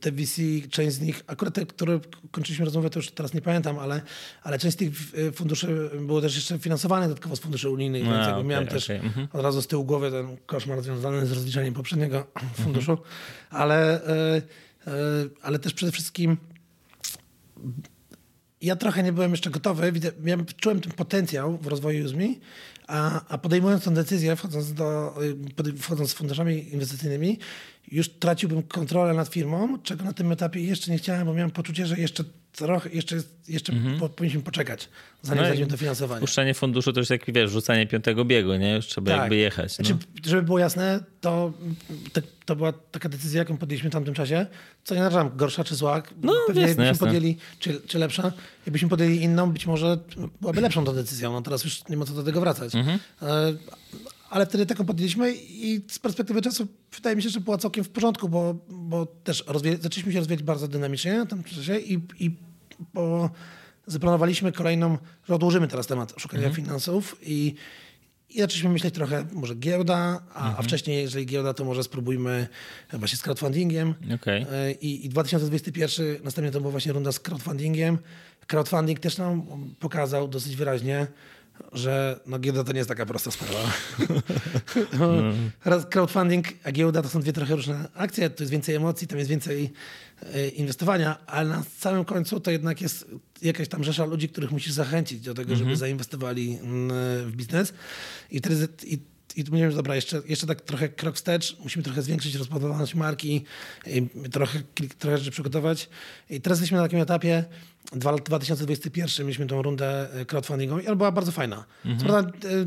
te 0.00 0.12
VC, 0.12 0.42
część 0.70 0.96
z 0.96 1.00
nich, 1.00 1.22
akurat 1.26 1.54
te, 1.54 1.66
które 1.66 2.00
kończyliśmy 2.30 2.64
rozmowę, 2.64 2.90
to 2.90 2.98
już 2.98 3.10
teraz 3.10 3.34
nie 3.34 3.40
pamiętam, 3.40 3.78
ale, 3.78 4.02
ale 4.42 4.58
część 4.58 4.76
z 4.76 4.78
tych 4.78 5.14
y, 5.18 5.32
funduszy 5.32 5.90
było 6.00 6.20
też 6.20 6.34
jeszcze 6.34 6.58
finansowane 6.58 7.08
dodatkowo 7.08 7.36
z 7.36 7.40
funduszy 7.40 7.70
unijnych, 7.70 8.08
A, 8.08 8.10
więc 8.10 8.28
okej, 8.28 8.44
miałem 8.44 8.66
też 8.66 8.84
okej, 8.84 8.96
mhm. 8.96 9.28
od 9.32 9.42
razu 9.42 9.62
z 9.62 9.66
tyłu 9.66 9.84
głowy 9.84 10.10
ten 10.10 10.36
koszmar 10.46 10.82
związany 10.82 11.26
z 11.26 11.32
rozliczeniem 11.32 11.74
poprzedniego 11.74 12.26
funduszu, 12.64 12.98
ale, 13.50 14.06
e, 14.06 14.36
e, 14.36 14.92
ale 15.42 15.58
też 15.58 15.74
przede 15.74 15.92
wszystkim 15.92 16.36
ja 18.62 18.76
trochę 18.76 19.02
nie 19.02 19.12
byłem 19.12 19.30
jeszcze 19.30 19.50
gotowy. 19.50 19.92
Miałem, 20.20 20.46
czułem 20.56 20.80
ten 20.80 20.92
potencjał 20.92 21.58
w 21.58 21.66
rozwoju 21.66 22.06
Udemy, 22.06 22.34
a, 22.90 23.20
a 23.28 23.38
podejmując 23.38 23.84
tę 23.84 23.90
decyzję, 23.90 24.36
wchodząc, 24.36 24.74
do, 24.74 25.18
wchodząc 25.78 26.10
z 26.10 26.14
funduszami 26.14 26.72
inwestycyjnymi, 26.72 27.38
już 27.92 28.08
traciłbym 28.08 28.62
kontrolę 28.62 29.14
nad 29.14 29.28
firmą, 29.28 29.78
czego 29.82 30.04
na 30.04 30.12
tym 30.12 30.32
etapie 30.32 30.60
jeszcze 30.60 30.90
nie 30.90 30.98
chciałem, 30.98 31.26
bo 31.26 31.34
miałem 31.34 31.50
poczucie, 31.50 31.86
że 31.86 31.98
jeszcze 31.98 32.24
trochę, 32.52 32.90
jeszcze, 32.90 33.16
jeszcze 33.48 33.72
po, 33.98 34.08
powinniśmy 34.08 34.42
poczekać, 34.42 34.80
zanim 34.80 34.90
Mhm. 35.22 35.38
No 35.38 35.42
i 35.42 35.46
znajdziemy 35.46 35.70
to 35.70 35.76
finansowanie. 35.76 36.20
Puszczanie 36.20 36.54
funduszu 36.54 36.92
to 36.92 37.00
już 37.00 37.10
jak 37.10 37.32
wiesz, 37.32 37.50
rzucanie 37.50 37.86
piątego 37.86 38.24
biegu, 38.24 38.54
nie? 38.54 38.74
Już 38.74 38.86
trzeba 38.86 39.12
jakby 39.12 39.36
jechać. 39.36 39.78
No. 39.78 39.84
Znaczy, 39.84 40.00
żeby 40.26 40.42
było 40.42 40.58
jasne, 40.58 41.00
to, 41.20 41.52
to, 42.12 42.20
to 42.44 42.56
była 42.56 42.72
taka 42.72 43.08
decyzja, 43.08 43.38
jaką 43.38 43.56
podjęliśmy 43.56 43.90
w 43.90 43.92
tamtym 43.92 44.14
czasie. 44.14 44.46
Co 44.84 44.94
nie 44.94 45.00
narażam, 45.00 45.36
gorsza 45.36 45.64
czy 45.64 45.74
zła. 45.74 46.02
No, 46.22 46.32
Pewnie 46.46 46.62
jasne, 46.62 46.84
jakbyśmy 46.84 47.06
podjęli, 47.06 47.36
czy, 47.58 47.80
czy 47.86 47.98
lepsza. 47.98 48.32
Jakbyśmy 48.66 48.88
podjęli 48.88 49.16
inną, 49.16 49.52
być 49.52 49.66
może 49.66 49.98
byłaby 50.40 50.60
lepszą 50.60 50.84
tą 50.84 50.92
decyzją. 50.94 51.32
No 51.32 51.42
teraz 51.42 51.64
już 51.64 51.88
nie 51.88 51.96
ma 51.96 52.04
co 52.04 52.14
do 52.14 52.22
tego 52.22 52.40
wracać. 52.40 52.74
Mhm. 52.74 52.98
Ale 54.30 54.46
wtedy 54.46 54.66
taką 54.66 54.84
podjęliśmy 54.86 55.34
i 55.34 55.80
z 55.88 55.98
perspektywy 55.98 56.42
czasu 56.42 56.66
wydaje 56.96 57.16
mi 57.16 57.22
się, 57.22 57.28
że 57.28 57.40
była 57.40 57.58
całkiem 57.58 57.84
w 57.84 57.88
porządku, 57.88 58.28
bo, 58.28 58.54
bo 58.68 59.06
też 59.06 59.44
rozwie- 59.46 59.78
zaczęliśmy 59.82 60.12
się 60.12 60.18
rozwijać 60.18 60.42
bardzo 60.42 60.68
dynamicznie 60.68 61.24
w 61.24 61.28
tym 61.28 61.44
czasie 61.44 61.78
i, 61.78 62.00
i 62.20 62.30
po, 62.92 63.30
zaplanowaliśmy 63.86 64.52
kolejną, 64.52 64.98
że 65.28 65.34
odłożymy 65.34 65.68
teraz 65.68 65.86
temat 65.86 66.14
szukania 66.18 66.46
Mhm. 66.46 66.64
finansów 66.64 67.16
i, 67.22 67.54
i 68.30 68.40
zaczęliśmy 68.40 68.70
myśleć 68.70 68.94
trochę, 68.94 69.26
może 69.32 69.54
giełda, 69.54 69.96
a, 70.34 70.38
Mhm. 70.38 70.54
a 70.58 70.62
wcześniej, 70.62 71.02
jeżeli 71.02 71.26
giełda, 71.26 71.54
to 71.54 71.64
może 71.64 71.82
spróbujmy 71.82 72.48
właśnie 72.92 73.18
z 73.18 73.22
crowdfundingiem. 73.22 73.94
Okej. 74.14 74.46
E, 74.52 74.72
I, 74.72 75.06
I 75.06 75.08
2021 75.08 76.06
następnie 76.24 76.50
to 76.52 76.60
była 76.60 76.70
właśnie 76.70 76.92
runda 76.92 77.12
z 77.12 77.20
crowdfundingiem. 77.20 77.98
Crowdfunding 78.46 79.00
też 79.00 79.18
nam 79.18 79.42
pokazał 79.80 80.28
dosyć 80.28 80.56
wyraźnie, 80.56 81.06
że 81.72 82.20
no, 82.26 82.38
giełda 82.38 82.64
to 82.64 82.72
nie 82.72 82.78
jest 82.78 82.88
taka 82.88 83.06
prosta 83.06 83.30
sprawa. 83.30 83.72
Raz 85.64 85.86
crowdfunding, 85.86 86.46
a 86.64 86.72
giełda 86.72 87.02
to 87.02 87.08
są 87.08 87.20
dwie 87.20 87.32
trochę 87.32 87.56
różne 87.56 87.88
akcje, 87.94 88.30
to 88.30 88.42
jest 88.42 88.52
więcej 88.52 88.74
emocji, 88.74 89.06
tam 89.06 89.18
jest 89.18 89.30
więcej 89.30 89.72
e, 90.22 90.48
inwestowania, 90.48 91.26
ale 91.26 91.48
na 91.48 91.62
samym 91.78 92.04
końcu 92.04 92.40
to 92.40 92.50
jednak 92.50 92.80
jest 92.80 93.06
jakaś 93.42 93.68
tam 93.68 93.84
rzesza 93.84 94.04
ludzi, 94.04 94.28
których 94.28 94.50
musisz 94.50 94.72
zachęcić 94.72 95.20
do 95.20 95.34
tego, 95.34 95.56
żeby 95.56 95.76
zainwestowali 95.76 96.58
mm, 96.62 96.90
w 97.30 97.36
biznes. 97.36 97.72
I 98.30 98.38
wtedy 98.38 98.68
i, 98.86 98.98
i 99.36 99.44
tu 99.44 99.50
mówiłem, 99.52 99.70
że 99.70 99.76
dobra, 99.76 99.94
jeszcze, 99.94 100.22
jeszcze 100.28 100.46
tak 100.46 100.60
trochę 100.60 100.88
krok 100.88 101.16
wstecz, 101.16 101.56
musimy 101.64 101.82
trochę 101.82 102.02
zwiększyć 102.02 102.34
rozpoznawalność 102.34 102.94
marki, 102.94 103.44
trochę, 104.32 104.58
trochę 104.98 105.18
rzeczy 105.18 105.30
przygotować. 105.30 105.88
I 106.30 106.40
teraz 106.40 106.58
jesteśmy 106.58 106.76
na 106.78 106.82
takim 106.84 106.98
etapie, 106.98 107.44
dwa- 107.92 108.22
2021 108.24 109.26
mieliśmy 109.26 109.46
tą 109.46 109.62
rundę 109.62 110.12
e, 110.20 110.24
crowdfundingową 110.24 110.80
i 110.80 110.86
ona 110.86 110.96
była 110.96 111.12
bardzo 111.12 111.32
fajna. 111.32 111.64
Co 111.98 112.04
prawda, 112.06 112.30
e, 112.48 112.66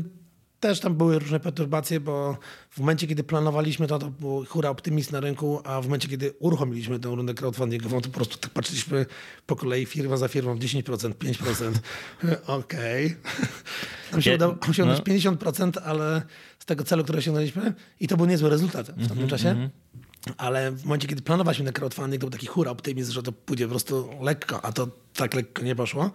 też 0.68 0.80
tam 0.80 0.94
były 0.94 1.18
różne 1.18 1.40
perturbacje, 1.40 2.00
bo 2.00 2.36
w 2.70 2.78
momencie, 2.78 3.06
kiedy 3.06 3.24
planowaliśmy 3.24 3.86
to, 3.86 3.98
to 3.98 4.10
był 4.10 4.44
hura 4.44 4.70
optymizm 4.70 5.12
na 5.12 5.20
rynku, 5.20 5.60
a 5.64 5.80
w 5.80 5.84
momencie, 5.84 6.08
kiedy 6.08 6.32
uruchomiliśmy 6.38 6.98
tę 6.98 7.08
rundę 7.08 7.34
crowdfundingową, 7.34 8.00
to 8.00 8.08
po 8.08 8.14
prostu 8.14 8.38
tak 8.38 8.50
patrzyliśmy 8.50 9.06
po 9.46 9.56
kolei 9.56 9.86
firma 9.86 10.16
za 10.16 10.28
firmą 10.28 10.56
10%, 10.56 10.82
5%. 10.82 11.72
Okej. 12.46 13.16
Nam 14.12 14.22
się 14.22 14.30
Ja- 14.30 14.36
udało 14.36 14.56
osiągnąć 14.68 15.00
no. 15.06 15.32
50%, 15.32 15.72
ale 15.84 16.22
z 16.58 16.64
tego 16.64 16.84
celu, 16.84 17.04
który 17.04 17.18
osiągnęliśmy 17.18 17.74
i 18.00 18.08
to 18.08 18.16
był 18.16 18.26
niezły 18.26 18.50
rezultat 18.50 18.90
w 18.90 19.08
tamtym 19.08 19.28
czasie. 19.28 19.70
Ale 20.36 20.72
w 20.72 20.84
momencie, 20.84 21.08
kiedy 21.08 21.22
planowaliśmy 21.22 21.64
ten 21.64 21.74
crowdfunding, 21.74 22.20
to 22.20 22.26
był 22.26 22.30
taki 22.38 22.46
hura 22.46 22.70
optymizm, 22.70 23.12
że 23.12 23.22
to 23.22 23.32
pójdzie 23.32 23.64
po 23.64 23.70
prostu 23.70 24.08
lekko, 24.20 24.64
a 24.64 24.72
to 24.72 24.88
tak 25.14 25.34
lekko 25.34 25.62
nie 25.62 25.76
poszło. 25.76 26.10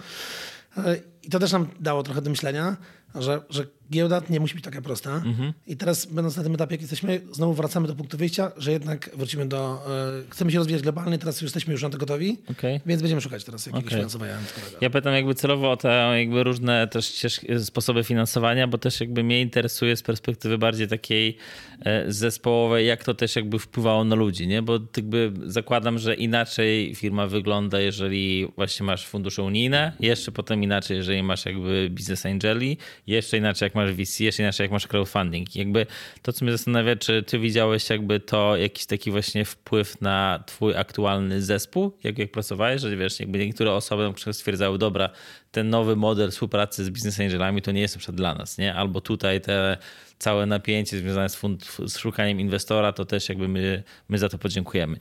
E, 0.78 0.98
I 1.24 1.30
to 1.30 1.40
też 1.40 1.52
nam 1.52 1.68
dało 1.80 2.04
trochę 2.04 2.22
do 2.22 2.30
myślenia, 2.30 2.78
że, 3.16 3.42
że 3.50 3.66
giełda 3.92 4.22
nie 4.30 4.40
musi 4.40 4.56
być 4.56 4.64
taka 4.64 4.82
prosta. 4.82 5.22
I 5.68 5.78
teraz, 5.78 6.06
będąc 6.06 6.38
na 6.38 6.44
tym 6.44 6.54
etapie, 6.56 6.74
jak 6.74 6.82
jesteśmy, 6.82 7.22
znowu 7.32 7.54
wracamy 7.54 7.88
do 7.88 7.96
punktu 7.96 8.18
wyjścia, 8.18 8.52
że 8.58 8.72
jednak 8.72 9.10
wrócimy 9.16 9.46
do. 9.46 9.82
E, 10.28 10.30
chcemy 10.30 10.52
się 10.52 10.58
rozwijać 10.58 10.82
globalnie, 10.82 11.18
teraz 11.18 11.36
już 11.36 11.44
jesteśmy 11.44 11.74
już 11.74 11.84
na 11.84 11.90
to 11.90 11.98
gotowi, 11.98 12.38
Okej. 12.52 12.82
więc 12.86 13.02
będziemy 13.02 13.22
szukać 13.22 13.44
teraz 13.44 13.66
jakiegoś 13.66 13.86
Okej. 13.86 13.98
finansowania. 13.98 14.38
Ja 14.82 14.90
pytam 14.90 15.14
jakby 15.14 15.36
celowo 15.36 15.72
o 15.72 15.78
te 15.78 16.14
jakby 16.20 16.44
różne 16.44 16.88
też 16.88 17.06
ścieżki, 17.06 17.48
sposoby 17.60 18.04
finansowania, 18.04 18.68
bo 18.68 18.78
też 18.78 19.00
jakby 19.00 19.24
mnie 19.24 19.42
interesuje 19.42 19.96
z 19.96 20.02
perspektywy 20.02 20.58
bardziej 20.58 20.88
takiej 20.88 21.38
e, 21.86 22.12
zespołowej, 22.12 22.88
jak 22.88 23.04
to 23.04 23.14
też 23.14 23.36
jakby 23.36 23.60
wpływało 23.60 24.04
na 24.04 24.16
ludzi, 24.16 24.48
nie? 24.48 24.62
Bo 24.62 24.80
jakby 24.98 25.32
zakładam, 25.46 26.00
że 26.00 26.16
inaczej 26.16 26.96
firma 26.96 27.28
wygląda, 27.28 27.80
jeżeli 27.80 28.48
właśnie 28.56 28.86
masz 28.86 29.08
fundusze 29.08 29.44
unijne, 29.44 29.94
jeszcze 30.00 30.32
potem 30.32 30.64
inaczej, 30.64 30.98
jeżeli 30.98 31.24
masz 31.24 31.46
jakby 31.46 31.90
business 31.92 32.26
angeli, 32.26 32.78
jeszcze 33.10 33.38
inaczej 33.38 33.66
jak 33.66 33.76
masz 33.76 33.92
VC, 33.92 34.20
jeszcze 34.24 34.44
inaczej 34.44 34.64
jak 34.64 34.72
masz 34.72 34.88
crowdfunding. 34.88 35.56
Jakby 35.56 35.86
to, 36.22 36.34
co 36.34 36.46
mnie 36.46 36.52
zastanawia, 36.52 36.96
czy 36.96 37.24
ty 37.24 37.40
widziałeś 37.40 37.90
jakby 37.90 38.20
to 38.20 38.58
jakiś 38.58 38.86
taki 38.86 39.12
właśnie 39.12 39.46
wpływ 39.46 40.02
na 40.02 40.44
twój 40.46 40.76
aktualny 40.76 41.42
zespół, 41.42 41.98
jak, 42.04 42.18
jak 42.18 42.32
pracowałeś, 42.32 42.82
że 42.82 42.98
wiesz, 42.98 43.20
jakby 43.20 43.38
niektóre 43.38 43.72
osoby 43.72 44.04
na 44.04 44.14
przykład 44.14 44.36
stwierdzały, 44.36 44.78
dobra, 44.78 45.10
ten 45.52 45.70
nowy 45.70 45.96
model 45.96 46.32
współpracy 46.32 46.86
z 46.86 46.90
business 46.90 47.20
angelami 47.20 47.62
to 47.62 47.72
nie 47.72 47.82
jest 47.82 48.08
na 48.08 48.14
dla 48.14 48.36
nas, 48.36 48.58
nie? 48.58 48.76
Albo 48.76 49.02
tutaj 49.02 49.42
te 49.42 49.78
całe 50.20 50.46
napięcie 50.46 50.98
związane 50.98 51.30
z, 51.30 51.36
fund, 51.36 51.78
z 51.86 51.98
szukaniem 51.98 52.40
inwestora, 52.40 52.94
to 52.94 53.06
też 53.06 53.30
jakby 53.30 53.48
my, 53.48 53.84
my 54.10 54.18
za 54.18 54.30
to 54.30 54.38
podziękujemy. 54.38 55.00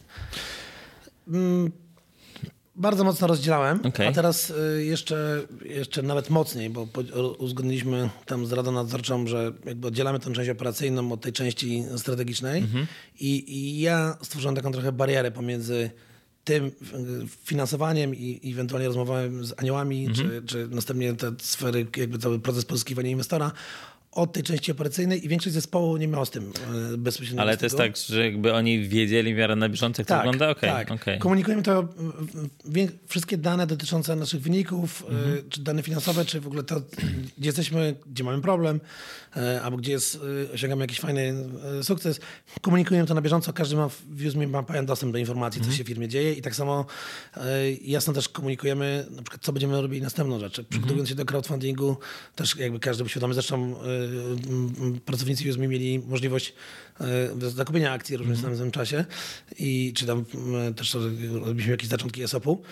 Bardzo 2.79 3.05
mocno 3.05 3.27
rozdzielałem, 3.27 3.81
Okej. 3.85 4.07
a 4.07 4.13
teraz 4.13 4.51
y, 4.51 4.85
jeszcze, 4.85 5.43
jeszcze 5.65 6.03
nawet 6.03 6.31
mocniej, 6.31 6.71
bo 6.71 6.89
uzgodniliśmy 7.39 8.11
tam 8.27 8.47
z 8.47 8.53
Radą 8.53 8.73
Nadzorczą, 8.73 9.27
że 9.27 9.53
jakby 9.65 9.89
oddzielamy 9.89 10.21
tę 10.21 10.33
część 10.33 10.51
operacyjną 10.51 11.13
od 11.13 11.21
tej 11.21 11.33
części 11.33 11.85
strategicznej. 11.97 12.65
I, 13.21 13.57
i 13.57 13.81
ja 13.81 14.17
stworzyłem 14.23 14.57
taką 14.57 14.73
trochę 14.73 14.93
barierę 14.93 15.31
pomiędzy 15.31 15.91
tym 16.45 16.67
y, 16.67 16.73
finansowaniem 17.45 18.15
i 18.15 18.51
ewentualnie 18.53 18.87
rozmowami 18.87 19.47
z 19.47 19.55
aniołami, 19.57 20.09
czy, 20.15 20.43
czy 20.47 20.69
następnie 20.71 21.15
te 21.15 21.33
sfery, 21.39 21.87
jakby 21.97 22.19
cały 22.19 22.41
proces 22.41 22.65
pozyskiwania 22.65 23.11
inwestora, 23.11 23.53
od 24.19 24.33
tej 24.33 24.43
części 24.43 24.73
operacyjnej 24.73 25.25
i 25.25 25.29
większość 25.29 25.55
zespołu 25.55 25.97
nie 25.97 26.09
miała 26.09 26.25
z 26.25 26.31
tym 26.31 26.53
y, 26.95 26.99
bezpośrednio 26.99 27.43
Ale 27.43 27.57
to 27.57 27.67
jest 27.67 27.77
tak, 27.77 27.97
że 27.97 28.25
jakby 28.25 28.55
oni 28.55 28.89
wiedzieli 28.89 29.35
w 29.35 29.37
miarę 29.37 29.57
na 29.57 29.69
bieżąco, 29.69 30.01
jak 30.03 30.09
to 30.09 30.17
wygląda? 30.17 30.51
Okej, 30.51 30.71
tak. 30.71 30.91
okej. 30.91 31.19
Komunikujemy 31.19 31.63
to, 31.63 31.89
wszystkie 33.07 33.39
dane 33.39 33.67
dotyczące 33.67 34.17
naszych 34.17 34.41
wyników, 34.41 35.05
Mhm. 35.09 35.35
y, 35.35 35.43
czy 35.49 35.61
dane 35.63 35.83
finansowe, 35.83 36.25
czy 36.25 36.41
w 36.41 36.47
ogóle 36.47 36.63
to, 36.63 36.81
gdzie 37.39 37.49
jesteśmy, 37.49 37.95
gdzie 38.07 38.25
mamy 38.25 38.43
problem, 38.43 38.81
y, 39.37 39.61
albo 39.63 39.77
gdzie 39.77 39.93
jest, 39.93 40.19
osiągamy 40.55 40.83
jakiś 40.85 41.01
fajny 41.01 41.35
sukces. 41.83 42.21
Komunikujemy 42.61 43.07
to 43.07 43.15
na 43.15 43.21
bieżąco, 43.23 43.53
każdy 43.53 43.77
ma 43.77 43.89
w 43.89 44.27
Uzme 44.27 44.47
ma 44.47 44.63
pełen 44.63 44.87
dostęp 44.87 45.13
do 45.13 45.19
informacji, 45.19 45.59
Mhm. 45.59 45.73
co 45.73 45.79
się 45.79 45.85
w 45.85 45.87
firmie 45.87 46.09
dzieje 46.09 46.33
i 46.33 46.43
tak 46.43 46.55
samo 46.55 46.87
jasno 47.83 48.13
też 48.13 48.29
komunikujemy, 48.29 49.07
na 49.11 49.23
przykład, 49.23 49.43
co 49.43 49.53
będziemy 49.53 49.81
robili 49.83 50.03
następną 50.03 50.39
rzecz. 50.41 50.59
Mhm. 50.59 50.67
Przygotowując 50.71 51.09
się 51.09 51.15
do 51.15 51.25
crowdfundingu, 51.25 51.97
też 52.35 52.57
jakby 52.57 52.81
każdy 52.81 53.03
był 53.05 53.09
świadomy, 53.09 53.35
zresztą 53.35 53.75
pracownicy 55.05 55.51
Uzmi 55.51 55.69
mieli 55.69 55.99
możliwość 55.99 56.55
e, 57.01 57.51
zakupienia 57.51 57.93
akcji 57.93 58.17
również 58.17 58.39
w 58.39 58.43
samym 58.43 58.71
czasie 58.71 59.05
i 59.59 59.93
czy 59.97 60.07
tam 60.07 60.25
mm, 60.35 60.75
też 60.75 60.97
robiliśmy 61.45 61.71
jakieś 61.71 61.89
zaczątki 61.89 62.23
ESOP-u. 62.23 62.63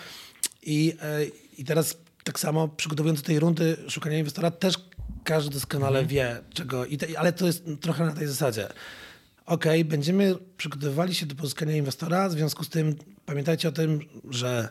I, 0.63 0.93
e, 1.01 1.25
I 1.57 1.65
teraz 1.65 1.97
tak 2.23 2.39
samo 2.39 2.67
przygotowując 2.67 3.21
do 3.21 3.27
tej 3.27 3.39
rundy 3.39 3.77
szukania 3.87 4.17
inwestora 4.17 4.51
też 4.51 4.75
każdy 5.23 5.53
doskonale 5.53 6.05
wie 6.05 6.39
czego, 6.53 6.85
i 6.85 6.97
te, 6.97 7.19
ale 7.19 7.33
to 7.33 7.47
jest 7.47 7.63
trochę 7.81 8.05
na 8.05 8.11
tej 8.11 8.27
zasadzie. 8.27 8.67
OK, 9.45 9.65
będziemy 9.85 10.35
przygotowywali 10.57 11.15
się 11.15 11.25
do 11.25 11.35
pozyskania 11.35 11.75
inwestora, 11.75 12.29
w 12.29 12.31
związku 12.31 12.63
z 12.63 12.69
tym 12.69 12.95
pamiętajcie 13.25 13.69
o 13.69 13.71
tym, 13.71 13.99
że 14.29 14.69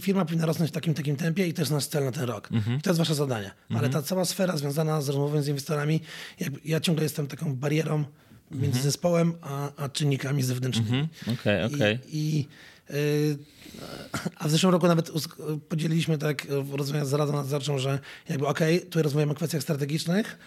firma 0.00 0.24
powinna 0.24 0.46
rosnąć 0.46 0.70
w 0.70 0.74
takim 0.74 0.94
takim 0.94 1.16
tempie 1.16 1.46
i 1.46 1.54
to 1.54 1.62
jest 1.62 1.72
nasz 1.72 1.86
cel 1.86 2.04
na 2.04 2.12
ten 2.12 2.24
rok. 2.24 2.48
Mhm. 2.52 2.78
I 2.78 2.82
to 2.82 2.90
jest 2.90 2.98
wasze 2.98 3.14
zadanie. 3.14 3.50
Mhm. 3.50 3.78
Ale 3.78 3.88
ta 3.88 4.02
cała 4.02 4.24
sfera 4.24 4.56
związana 4.56 5.00
z 5.00 5.08
rozmową 5.08 5.42
z 5.42 5.48
inwestorami, 5.48 6.00
ja 6.64 6.80
ciągle 6.80 7.02
jestem 7.02 7.26
taką 7.26 7.56
barierą 7.56 8.04
między 8.50 8.66
mhm. 8.66 8.84
zespołem 8.84 9.34
a, 9.40 9.70
a, 9.76 9.88
czynnikami 9.88 10.42
zewnętrznymi. 10.42 11.08
Okej, 11.22 11.64
okay. 11.64 11.76
Okay. 11.76 11.98
I, 12.08 12.38
i 12.38 12.94
y, 12.94 13.38
a 14.36 14.48
w 14.48 14.50
zeszłym 14.50 14.72
roku 14.72 14.86
nawet 14.86 15.10
podzieliliśmy 15.68 16.18
tak, 16.18 16.46
rozmawiając 16.72 17.10
z 17.10 17.12
Radą 17.12 17.32
Nadzorczą, 17.32 17.78
że 17.78 17.98
jakby 18.28 18.46
okej, 18.46 18.78
okay, 18.78 18.90
tu 18.90 19.02
rozmawiamy 19.02 19.32
o 19.32 19.34
kwestiach 19.34 19.62
strategicznych, 19.62 20.38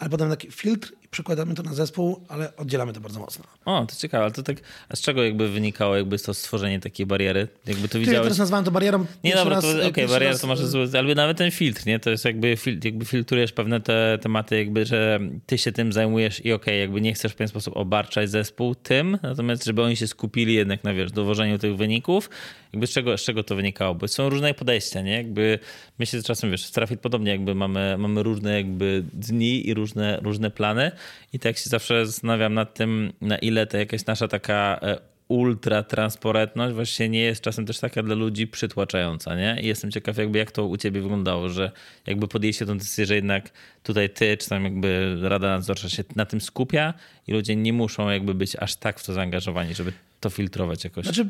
ale 0.00 0.10
potem 0.10 0.30
taki 0.30 0.50
filtr 0.50 0.92
i 1.04 1.08
przekładamy 1.08 1.54
to 1.54 1.62
na 1.62 1.74
zespół, 1.74 2.20
ale 2.28 2.56
oddzielamy 2.56 2.92
to 2.92 3.00
bardzo 3.00 3.20
mocno. 3.20 3.44
O, 3.64 3.86
to 3.86 3.96
ciekawe, 3.96 4.24
ale 4.24 4.32
to 4.32 4.42
tak, 4.42 4.56
a 4.88 4.96
z 4.96 5.00
czego 5.00 5.24
jakby 5.24 5.48
wynikało 5.48 5.96
jakby 5.96 6.18
to 6.18 6.34
stworzenie 6.34 6.80
takiej 6.80 7.06
bariery? 7.06 7.48
Jakby 7.66 7.88
to 7.88 7.98
widziałeś... 7.98 8.16
Ja 8.16 8.22
teraz 8.22 8.38
nazwałem 8.38 8.64
to 8.64 8.70
barierą 8.70 9.06
Nie, 9.24 9.34
dobra, 9.34 9.62
to 9.62 9.70
okej, 9.70 9.88
okay, 9.88 10.08
bariera 10.08 10.38
to 10.38 10.46
może 10.46 10.68
zły, 10.68 10.88
ale 10.98 11.14
nawet 11.14 11.38
ten 11.38 11.50
filtr, 11.50 11.86
nie? 11.86 11.98
To 11.98 12.10
jest 12.10 12.24
jakby, 12.24 12.56
fil, 12.56 12.80
jakby 12.84 13.04
filtrujesz 13.04 13.52
pewne 13.52 13.80
te 13.80 14.18
tematy, 14.22 14.58
jakby, 14.58 14.86
że 14.86 15.20
ty 15.46 15.58
się 15.58 15.72
tym 15.72 15.92
zajmujesz 15.92 16.44
i 16.44 16.52
okej, 16.52 16.54
okay, 16.54 16.76
jakby 16.76 17.00
nie 17.00 17.14
chcesz 17.14 17.32
w 17.32 17.34
pewien 17.34 17.48
sposób 17.48 17.76
obarczać 17.76 18.30
zespół 18.30 18.74
tym, 18.74 19.18
natomiast 19.22 19.64
żeby 19.64 19.82
oni 19.82 19.96
się 19.96 20.06
skupili 20.06 20.54
jednak 20.54 20.84
na, 20.84 20.94
wiesz, 20.94 21.12
dowożeniu 21.12 21.58
tych 21.58 21.76
wyników, 21.76 22.30
jakby 22.72 22.86
z 22.86 22.90
czego, 22.90 23.18
z 23.18 23.22
czego 23.22 23.42
to 23.42 23.56
wynikało? 23.56 23.94
Bo 23.94 24.08
są 24.08 24.28
różne 24.28 24.54
podejścia, 24.54 25.02
nie? 25.02 25.16
Jakby 25.16 25.58
myślę, 25.98 26.18
że 26.18 26.22
czasem, 26.22 26.50
wiesz, 26.50 26.66
w 26.66 26.70
Trafit 26.70 27.00
podobnie 27.00 27.30
jakby 27.30 27.54
mamy, 27.54 27.96
mamy 27.98 28.22
różne 28.22 28.56
jakby 28.56 29.04
dni 29.12 29.68
i 29.68 29.74
różne, 29.74 29.89
różne 30.22 30.50
plany 30.50 30.92
i 31.32 31.38
tak 31.38 31.58
się 31.58 31.70
zawsze 31.70 32.06
zastanawiam 32.06 32.54
nad 32.54 32.74
tym, 32.74 33.12
na 33.20 33.38
ile 33.38 33.66
to 33.66 33.76
jakaś 33.76 34.06
nasza 34.06 34.28
taka 34.28 34.78
e, 34.82 35.10
ultra 35.30 35.82
transparentność 35.82 36.74
właśnie 36.74 37.08
nie 37.08 37.20
jest 37.20 37.42
czasem 37.42 37.66
też 37.66 37.78
taka 37.78 38.02
dla 38.02 38.14
ludzi 38.14 38.46
przytłaczająca, 38.46 39.36
nie? 39.36 39.58
I 39.62 39.66
jestem 39.66 39.90
ciekaw 39.90 40.18
jakby 40.18 40.38
jak 40.38 40.52
to 40.52 40.66
u 40.66 40.76
ciebie 40.76 41.00
wyglądało, 41.00 41.48
że 41.48 41.72
jakby 42.06 42.28
podjęliście 42.28 42.66
tę 42.66 42.76
decyzję, 42.76 43.06
że 43.06 43.14
jednak 43.14 43.50
tutaj 43.82 44.10
ty, 44.10 44.36
czy 44.36 44.48
tam 44.48 44.64
jakby 44.64 45.18
Rada 45.22 45.48
Nadzorcza 45.48 45.88
się 45.88 46.04
na 46.16 46.26
tym 46.26 46.40
skupia 46.40 46.94
i 47.28 47.32
ludzie 47.32 47.56
nie 47.56 47.72
muszą 47.72 48.10
jakby 48.10 48.34
być 48.34 48.56
aż 48.56 48.76
tak 48.76 49.00
w 49.00 49.06
to 49.06 49.12
zaangażowani, 49.12 49.74
żeby 49.74 49.92
to 50.20 50.30
filtrować 50.30 50.84
jakoś. 50.84 51.04
Znaczy, 51.04 51.28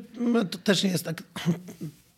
to 0.51 0.59
też 0.59 0.85
nie 0.85 0.91
jest 0.91 1.05
tak 1.05 1.23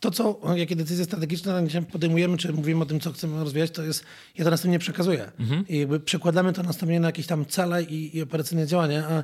to, 0.02 0.10
co, 0.10 0.40
jakie 0.54 0.76
decyzje 0.76 1.04
strategiczne 1.04 1.66
podejmujemy, 1.92 2.36
czy 2.36 2.52
mówimy 2.52 2.82
o 2.82 2.86
tym, 2.86 3.00
co 3.00 3.12
chcemy 3.12 3.44
rozwijać, 3.44 3.70
to 3.70 3.82
jest, 3.82 4.04
ja 4.36 4.44
to 4.44 4.50
następnie 4.50 4.78
przekazuję. 4.78 5.32
Mhm. 5.40 5.68
I 5.68 5.78
jakby 5.78 6.00
przekładamy 6.00 6.52
to 6.52 6.62
następnie 6.62 7.00
na 7.00 7.08
jakieś 7.08 7.26
tam 7.26 7.46
cele 7.46 7.82
i, 7.82 8.16
i 8.16 8.22
operacyjne 8.22 8.66
działania, 8.66 9.08
a, 9.08 9.22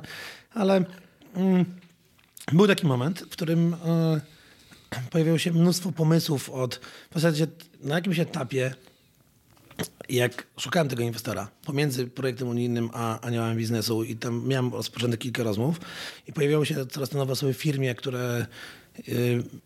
ale 0.59 0.85
mm, 1.35 1.65
był 2.51 2.67
taki 2.67 2.87
moment, 2.87 3.19
w 3.19 3.29
którym 3.29 3.75
e, 3.85 4.21
pojawiło 5.09 5.37
się 5.37 5.51
mnóstwo 5.51 5.91
pomysłów 5.91 6.49
od, 6.49 6.75
w 7.11 7.13
zasadzie 7.13 7.47
na 7.79 7.95
jakimś 7.95 8.19
etapie, 8.19 8.73
jak 10.09 10.47
szukałem 10.57 10.89
tego 10.89 11.03
inwestora 11.03 11.47
pomiędzy 11.65 12.07
projektem 12.07 12.47
unijnym 12.47 12.89
a 12.93 13.19
aniołem 13.19 13.57
biznesu 13.57 14.03
i 14.03 14.15
tam 14.15 14.47
miałem 14.47 14.73
rozpoczęte 14.73 15.17
kilka 15.17 15.43
rozmów 15.43 15.81
i 16.27 16.33
pojawiały 16.33 16.65
się 16.65 16.85
coraz 16.85 17.11
nowe 17.11 17.33
osoby 17.33 17.53
w 17.53 17.57
firmie, 17.57 17.95
które 17.95 18.45
Y, 18.45 18.78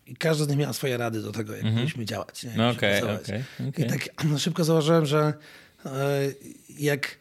I 0.08 0.16
każdy 0.16 0.44
z 0.44 0.48
nich 0.48 0.58
miał 0.58 0.74
swoje 0.74 0.98
rady 0.98 1.22
do 1.22 1.32
tego, 1.32 1.54
jak 1.54 1.62
mm 1.62 1.74
-hmm. 1.74 1.76
powinniśmy 1.76 2.06
działać. 2.06 2.44
Nie? 2.44 2.54
No 2.58 2.70
okay, 2.70 3.04
okay, 3.04 3.44
okay, 3.70 3.86
I 3.86 3.90
tak 3.90 4.24
no, 4.24 4.40
szybko 4.40 4.64
zauważyłem, 4.64 5.06
że 5.06 5.34
y, 5.86 5.90
jak 6.80 7.18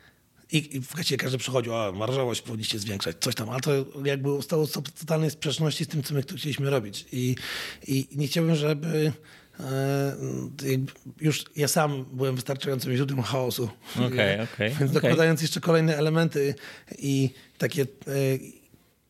i, 0.52 0.76
i 0.76 0.80
właściwie 0.80 1.18
każdy 1.18 1.38
przychodził, 1.38 1.74
a 1.74 1.92
marżowość 1.92 2.42
powinniście 2.42 2.78
zwiększać, 2.78 3.16
coś 3.20 3.34
tam, 3.34 3.50
ale 3.50 3.60
to 3.60 3.70
jakby 4.04 4.32
ustało 4.32 4.66
w 4.66 4.72
totalnej 5.00 5.30
sprzeczności 5.30 5.84
z 5.84 5.88
tym, 5.88 6.02
co 6.02 6.14
my 6.14 6.24
tu 6.24 6.36
chcieliśmy 6.36 6.70
robić. 6.70 7.06
I, 7.12 7.36
i 7.86 8.08
nie 8.12 8.26
chciałbym, 8.26 8.54
żeby 8.54 9.12
e, 9.60 10.16
już 11.20 11.44
ja 11.56 11.68
sam 11.68 12.04
byłem 12.12 12.34
wystarczającym 12.34 12.96
źródłem 12.96 13.22
chaosu. 13.22 13.68
Okay, 13.96 14.42
okay, 14.42 14.68
Więc 14.80 14.90
okay. 14.90 15.00
dokładając 15.00 15.42
jeszcze 15.42 15.60
kolejne 15.60 15.96
elementy 15.96 16.54
i 16.98 17.30
takie 17.58 17.82
e, 17.82 17.86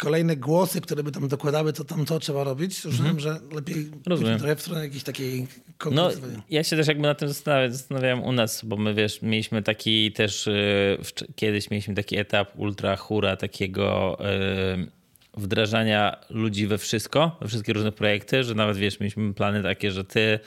kolejne 0.02 0.36
głosy, 0.36 0.80
które 0.80 1.02
by 1.02 1.12
tam 1.12 1.28
dokładały, 1.28 1.72
co 1.72 1.84
tam 1.84 2.06
co 2.06 2.18
trzeba 2.18 2.44
robić, 2.44 2.86
uznałem, 2.86 3.16
mhm. 3.16 3.20
że 3.20 3.54
lepiej 3.54 3.90
Rozumiem. 4.06 4.38
trochę 4.38 4.56
w 4.56 4.60
stronę 4.60 4.84
jakiejś 4.84 5.02
takiej 5.02 5.46
No, 5.90 6.10
ja 6.50 6.64
się 6.64 6.76
też 6.76 6.86
jakby 6.86 7.02
na 7.02 7.14
tym 7.14 7.28
zastanawiam, 7.28 7.72
zastanawiałem 7.72 8.22
u 8.22 8.32
nas, 8.32 8.64
bo 8.64 8.76
my 8.76 8.94
wiesz, 8.94 9.22
mieliśmy 9.22 9.62
taki 9.62 10.12
też, 10.12 10.46
yy, 10.46 10.98
kiedyś 11.36 11.70
mieliśmy 11.70 11.94
taki 11.94 12.18
etap 12.18 12.58
ultra 12.58 12.96
hura 12.96 13.36
takiego 13.36 14.18
yy, 14.78 14.86
wdrażania 15.36 16.16
ludzi 16.30 16.66
we 16.66 16.78
wszystko, 16.78 17.36
we 17.40 17.48
wszystkie 17.48 17.72
różne 17.72 17.92
projekty, 17.92 18.44
że 18.44 18.54
nawet 18.54 18.76
wiesz, 18.76 19.00
mieliśmy 19.00 19.34
plany 19.34 19.62
takie, 19.62 19.90
że 19.90 20.04
ty 20.04 20.38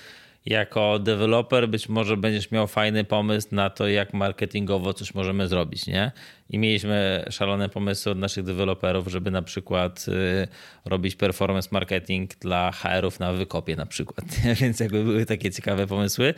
jako 0.45 0.99
deweloper 0.99 1.69
być 1.69 1.89
może 1.89 2.17
będziesz 2.17 2.51
miał 2.51 2.67
fajny 2.67 3.03
pomysł 3.03 3.47
na 3.51 3.69
to, 3.69 3.87
jak 3.87 4.13
marketingowo 4.13 4.93
coś 4.93 5.13
możemy 5.13 5.47
zrobić, 5.47 5.87
nie? 5.87 6.11
I 6.49 6.57
mieliśmy 6.57 7.25
szalone 7.29 7.69
pomysły 7.69 8.11
od 8.11 8.17
naszych 8.17 8.43
deweloperów, 8.43 9.07
żeby 9.07 9.31
na 9.31 9.41
przykład 9.41 10.05
y, 10.07 10.47
robić 10.85 11.15
performance 11.15 11.69
marketing 11.71 12.35
dla 12.35 12.71
HR-ów 12.71 13.19
na 13.19 13.33
wykopie 13.33 13.75
na 13.75 13.85
przykład. 13.85 14.25
Więc 14.61 14.79
jakby 14.79 15.03
były 15.03 15.25
takie 15.25 15.51
ciekawe 15.51 15.87
pomysły. 15.87 16.33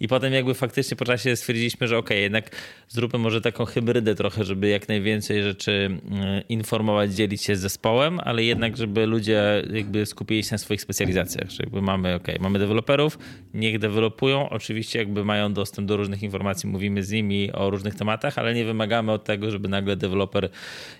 I 0.00 0.08
potem 0.08 0.32
jakby 0.32 0.54
faktycznie 0.54 0.96
po 0.96 1.04
czasie 1.04 1.36
stwierdziliśmy, 1.36 1.88
że 1.88 1.98
ok, 1.98 2.10
jednak 2.10 2.50
zróbmy 2.88 3.18
może 3.18 3.40
taką 3.40 3.64
hybrydę 3.64 4.14
trochę, 4.14 4.44
żeby 4.44 4.68
jak 4.68 4.88
najwięcej 4.88 5.42
rzeczy 5.42 5.90
y, 6.40 6.42
informować, 6.48 7.14
dzielić 7.14 7.42
się 7.42 7.56
z 7.56 7.60
zespołem, 7.60 8.20
ale 8.20 8.44
jednak, 8.44 8.76
żeby 8.76 9.06
ludzie 9.06 9.62
jakby 9.72 10.06
skupili 10.06 10.44
się 10.44 10.54
na 10.54 10.58
swoich 10.58 10.82
specjalizacjach. 10.82 11.50
Że 11.50 11.62
jakby 11.62 11.82
mamy, 11.82 12.14
ok, 12.14 12.26
mamy 12.40 12.58
deweloperów, 12.58 13.18
niech 13.54 13.78
dewelopują. 13.78 14.50
Oczywiście 14.50 14.98
jakby 14.98 15.24
mają 15.24 15.52
dostęp 15.52 15.88
do 15.88 15.96
różnych 15.96 16.22
informacji, 16.22 16.68
mówimy 16.68 17.02
z 17.02 17.10
nimi 17.10 17.52
o 17.52 17.70
różnych 17.70 17.94
tematach, 17.94 18.38
ale 18.38 18.54
nie 18.54 18.64
wymagamy 18.64 19.12
od 19.12 19.24
tego, 19.24 19.51
żeby 19.52 19.68
nagle 19.68 19.96
deweloper 19.96 20.50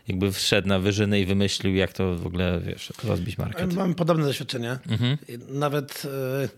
jakby 0.08 0.32
wszedł 0.32 0.68
na 0.68 0.78
wyżyny 0.78 1.20
i 1.20 1.26
wymyślił, 1.26 1.74
jak 1.74 1.92
to 1.92 2.16
w 2.16 2.26
ogóle, 2.26 2.60
wiesz, 2.66 2.92
rozbić 3.04 3.38
market. 3.38 3.74
Mam 3.74 3.94
podobne 3.94 4.24
doświadczenia. 4.24 4.78
Mhm. 4.88 5.18
Nawet 5.48 6.02
e, 6.04 6.48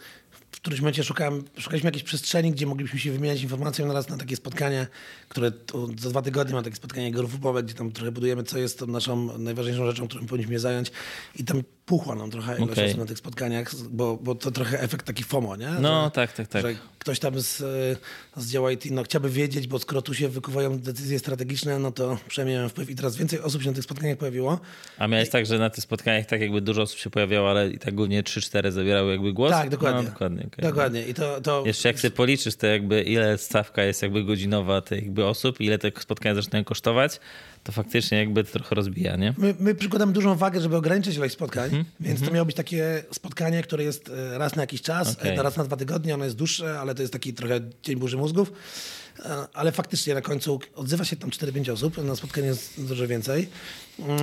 w 0.54 0.56
którymś 0.56 0.80
momencie 0.80 1.04
szukałem, 1.04 1.44
szukaliśmy 1.58 1.88
jakiejś 1.88 2.04
przestrzeni, 2.04 2.52
gdzie 2.52 2.66
moglibyśmy 2.66 2.98
się 2.98 3.12
wymieniać 3.12 3.42
informacją 3.42 3.86
naraz 3.86 4.08
na 4.08 4.16
takie 4.16 4.36
spotkanie, 4.36 4.86
które 5.28 5.52
za 5.98 6.10
dwa 6.10 6.22
tygodnie 6.22 6.54
ma 6.54 6.62
takie 6.62 6.76
spotkanie 6.76 7.12
grupowe, 7.12 7.62
gdzie 7.62 7.74
tam 7.74 7.92
trochę 7.92 8.12
budujemy, 8.12 8.42
co 8.42 8.58
jest 8.58 8.78
tą 8.78 8.86
naszą 8.86 9.38
najważniejszą 9.38 9.86
rzeczą, 9.86 10.08
którą 10.08 10.26
powinniśmy 10.26 10.58
zająć. 10.58 10.90
I 11.36 11.44
tam 11.44 11.62
puchła 11.86 12.14
nam 12.14 12.30
trochę 12.30 12.56
ilość 12.56 12.72
okay. 12.72 12.84
osób 12.84 12.98
na 12.98 13.06
tych 13.06 13.18
spotkaniach, 13.18 13.74
bo, 13.74 14.16
bo 14.16 14.34
to 14.34 14.50
trochę 14.50 14.80
efekt 14.80 15.06
taki 15.06 15.24
FOMO, 15.24 15.56
nie? 15.56 15.70
No, 15.80 16.04
że, 16.04 16.10
tak, 16.10 16.32
tak, 16.32 16.48
tak. 16.48 16.62
Że 16.62 16.74
ktoś 16.98 17.18
tam 17.18 17.40
z, 17.40 17.56
z 18.36 18.50
działa 18.50 18.72
IT 18.72 18.90
no, 18.90 19.02
chciałby 19.02 19.30
wiedzieć, 19.30 19.66
bo 19.66 19.78
skoro 19.78 20.02
tu 20.02 20.14
się 20.14 20.28
wykuwają 20.28 20.78
decyzje 20.78 21.18
strategiczne, 21.18 21.78
no 21.78 21.92
to 21.92 22.18
przynajmniej 22.28 22.58
mam 22.58 22.68
wpływ 22.68 22.90
i 22.90 22.94
teraz 22.94 23.16
więcej 23.16 23.40
osób 23.40 23.62
się 23.62 23.68
na 23.68 23.74
tych 23.74 23.84
spotkaniach 23.84 24.18
pojawiło. 24.18 24.60
A 24.98 25.08
miałeś 25.08 25.28
I... 25.28 25.30
tak, 25.30 25.46
że 25.46 25.58
na 25.58 25.70
tych 25.70 25.84
spotkaniach 25.84 26.26
tak 26.26 26.40
jakby 26.40 26.60
dużo 26.60 26.82
osób 26.82 26.98
się 26.98 27.10
pojawiało, 27.10 27.50
ale 27.50 27.70
i 27.70 27.78
tak 27.78 27.94
głównie 27.94 28.22
3-4 28.22 28.70
zabierały 28.70 29.12
jakby 29.12 29.32
głos? 29.32 29.50
Tak, 29.50 29.70
dokładnie. 29.70 30.02
No, 30.02 30.10
dokładnie, 30.10 30.46
okay. 30.46 30.70
dokładnie. 30.70 31.06
I 31.06 31.14
to, 31.14 31.40
to... 31.40 31.62
Jeszcze 31.66 31.88
jak 31.88 32.00
sobie 32.00 32.10
policzysz 32.10 32.56
to 32.56 32.66
jakby 32.66 33.02
ile 33.02 33.38
stawka 33.38 33.82
jest 33.82 34.02
jakby 34.02 34.24
godzinowa 34.24 34.80
tych 34.80 35.02
jakby 35.02 35.26
osób, 35.26 35.60
ile 35.60 35.78
te 35.78 35.90
spotkania 36.00 36.34
zaczynają 36.34 36.64
kosztować, 36.64 37.20
to 37.64 37.72
faktycznie 37.72 38.18
jakby 38.18 38.44
to 38.44 38.52
trochę 38.52 38.74
rozbija, 38.74 39.16
nie? 39.16 39.34
My, 39.38 39.54
my 39.58 39.74
przykładamy 39.74 40.12
dużą 40.12 40.34
wagę, 40.34 40.60
żeby 40.60 40.76
ograniczyć 40.76 41.16
ilość 41.16 41.34
spotkań, 41.34 41.70
mm 41.70 41.82
-hmm. 41.82 41.86
więc 42.00 42.18
to 42.18 42.24
mhm. 42.24 42.34
miało 42.34 42.46
być 42.46 42.56
takie 42.56 43.04
spotkanie, 43.12 43.62
które 43.62 43.84
jest 43.84 44.08
e, 44.08 44.38
raz 44.38 44.56
na 44.56 44.62
jakiś 44.62 44.82
czas, 44.82 45.12
okay. 45.12 45.36
raz 45.36 45.56
na 45.56 45.64
dwa 45.64 45.76
tygodnie, 45.76 46.14
ono 46.14 46.24
jest 46.24 46.36
dłuższe, 46.36 46.80
ale 46.80 46.94
to 46.94 47.02
jest 47.02 47.12
taki 47.12 47.34
trochę 47.34 47.60
dzień 47.82 47.96
burzy 47.96 48.16
mózgów. 48.16 48.52
E, 49.18 49.46
ale 49.54 49.72
faktycznie 49.72 50.14
na 50.14 50.20
końcu 50.20 50.60
odzywa 50.74 51.04
się 51.04 51.16
tam 51.16 51.30
4-5 51.30 51.72
osób, 51.72 52.04
na 52.04 52.16
spotkanie 52.16 52.46
jest 52.46 52.86
dużo 52.86 53.06
więcej. 53.06 53.48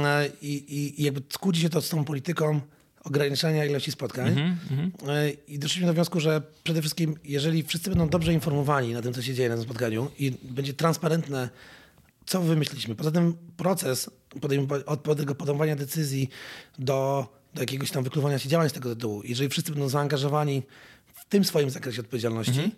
E, 0.06 0.30
I, 0.42 0.54
i, 0.54 1.02
i 1.02 1.04
jakby 1.04 1.22
skłóci 1.30 1.62
się 1.62 1.70
to 1.70 1.82
z 1.82 1.90
tą 1.90 2.06
polityką 2.06 2.62
ograniczania 3.04 3.66
ilości 3.66 3.92
spotkań. 3.92 4.28
Mm 4.28 4.58
-hmm. 4.72 5.32
I 5.48 5.60
doszliśmy 5.60 5.88
do 5.88 5.94
wniosku, 5.94 6.20
że 6.20 6.42
przede 6.64 6.82
wszystkim, 6.82 7.16
jeżeli 7.24 7.64
wszyscy 7.64 7.90
będą 7.90 8.10
dobrze 8.10 8.34
informowani 8.34 8.94
na 8.94 9.02
tym, 9.02 9.14
co 9.14 9.22
się 9.22 9.34
dzieje 9.34 9.50
na 9.50 9.56
tym 9.56 9.64
spotkaniu 9.64 10.12
i 10.20 10.34
będzie 10.44 10.74
transparentne 10.74 11.50
co 12.26 12.42
wymyśliliśmy. 12.42 12.96
Poza 12.96 13.12
tym 13.12 13.38
proces 13.58 14.10
od 14.86 15.18
tego 15.18 15.36
podejmowania 15.36 15.76
decyzji 15.76 16.30
do, 16.80 17.28
do 17.54 17.62
jakiegoś 17.62 17.92
tam 17.92 18.04
wykluwania 18.04 18.40
się 18.40 18.50
działań 18.50 18.70
z 18.70 18.74
tego 18.74 18.96
tytułu, 18.96 19.22
jeżeli 19.26 19.50
wszyscy 19.50 19.72
będą 19.72 19.90
zaangażowani 19.90 20.64
tym 21.32 21.44
swoim 21.46 21.70
zakresie 21.70 22.02
odpowiedzialności, 22.02 22.52
Mhm. 22.52 22.72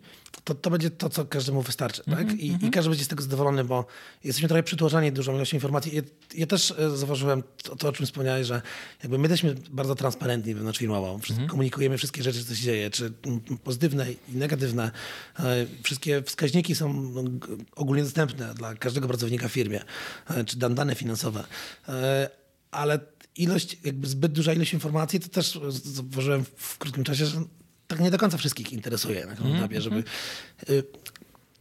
to, 0.44 0.56
to 0.56 0.70
będzie 0.70 0.90
to, 0.90 1.10
co 1.10 1.26
każdemu 1.26 1.62
wystarczy. 1.62 2.04
tak? 2.04 2.32
I, 2.34 2.66
I 2.66 2.70
każdy 2.72 2.90
będzie 2.90 3.06
z 3.06 3.08
tego 3.08 3.24
zadowolony, 3.24 3.64
bo 3.64 3.86
jesteśmy 4.24 4.48
trochę 4.50 4.64
przytłoczeni 4.64 5.12
dużą 5.12 5.36
ilością 5.36 5.58
informacji. 5.58 5.96
Ja, 5.96 6.02
ja 6.36 6.48
też 6.48 6.72
e, 6.72 6.98
zauważyłem 6.98 7.44
to, 7.64 7.76
to, 7.76 7.88
o 7.88 7.92
czym 7.92 8.06
wspomniałeś, 8.06 8.48
że 8.48 8.62
jakby 9.04 9.18
my 9.18 9.24
jesteśmy 9.24 9.56
bardzo 9.72 9.96
transparentni 9.96 10.54
wewnątrz 10.56 10.80
firmowo. 10.80 11.18
Wszystko, 11.20 11.46
Komunikujemy 11.48 11.98
wszystkie 11.98 12.24
rzeczy, 12.24 12.46
co 12.46 12.56
się 12.56 12.62
dzieje, 12.64 12.90
czy 12.90 13.14
mm, 13.26 13.40
pozytywne 13.64 14.12
i 14.12 14.18
negatywne. 14.30 14.92
E, 15.40 15.66
Wszystkie 15.84 16.22
wskaźniki 16.22 16.76
są 16.76 16.94
no, 16.94 17.24
ogólnie 17.76 18.04
dostępne 18.04 18.54
dla 18.54 18.76
każdego 18.76 19.08
pracownika 19.08 19.48
w 19.48 19.52
firmie, 19.52 19.82
e, 20.30 20.44
czy 20.46 20.58
dan- 20.58 20.76
dane 20.76 20.96
finansowe. 20.96 21.44
Ale 22.72 23.00
ilość, 23.38 23.78
jakby 23.84 24.08
zbyt 24.08 24.32
duża 24.32 24.54
ilość 24.54 24.74
informacji, 24.74 25.20
to 25.20 25.30
też 25.30 25.60
zauważyłem 25.84 26.46
w 26.56 26.78
krótkim 26.78 27.04
czasie, 27.04 27.26
że 27.26 27.44
tak 27.94 28.02
nie 28.02 28.12
do 28.12 28.18
końca 28.18 28.38
wszystkich 28.38 28.74
interesuje 28.74 29.26
na 29.26 29.36
tym 29.36 29.56
etapie, 29.56 29.82
żeby... 29.82 30.04
y, 30.70 30.84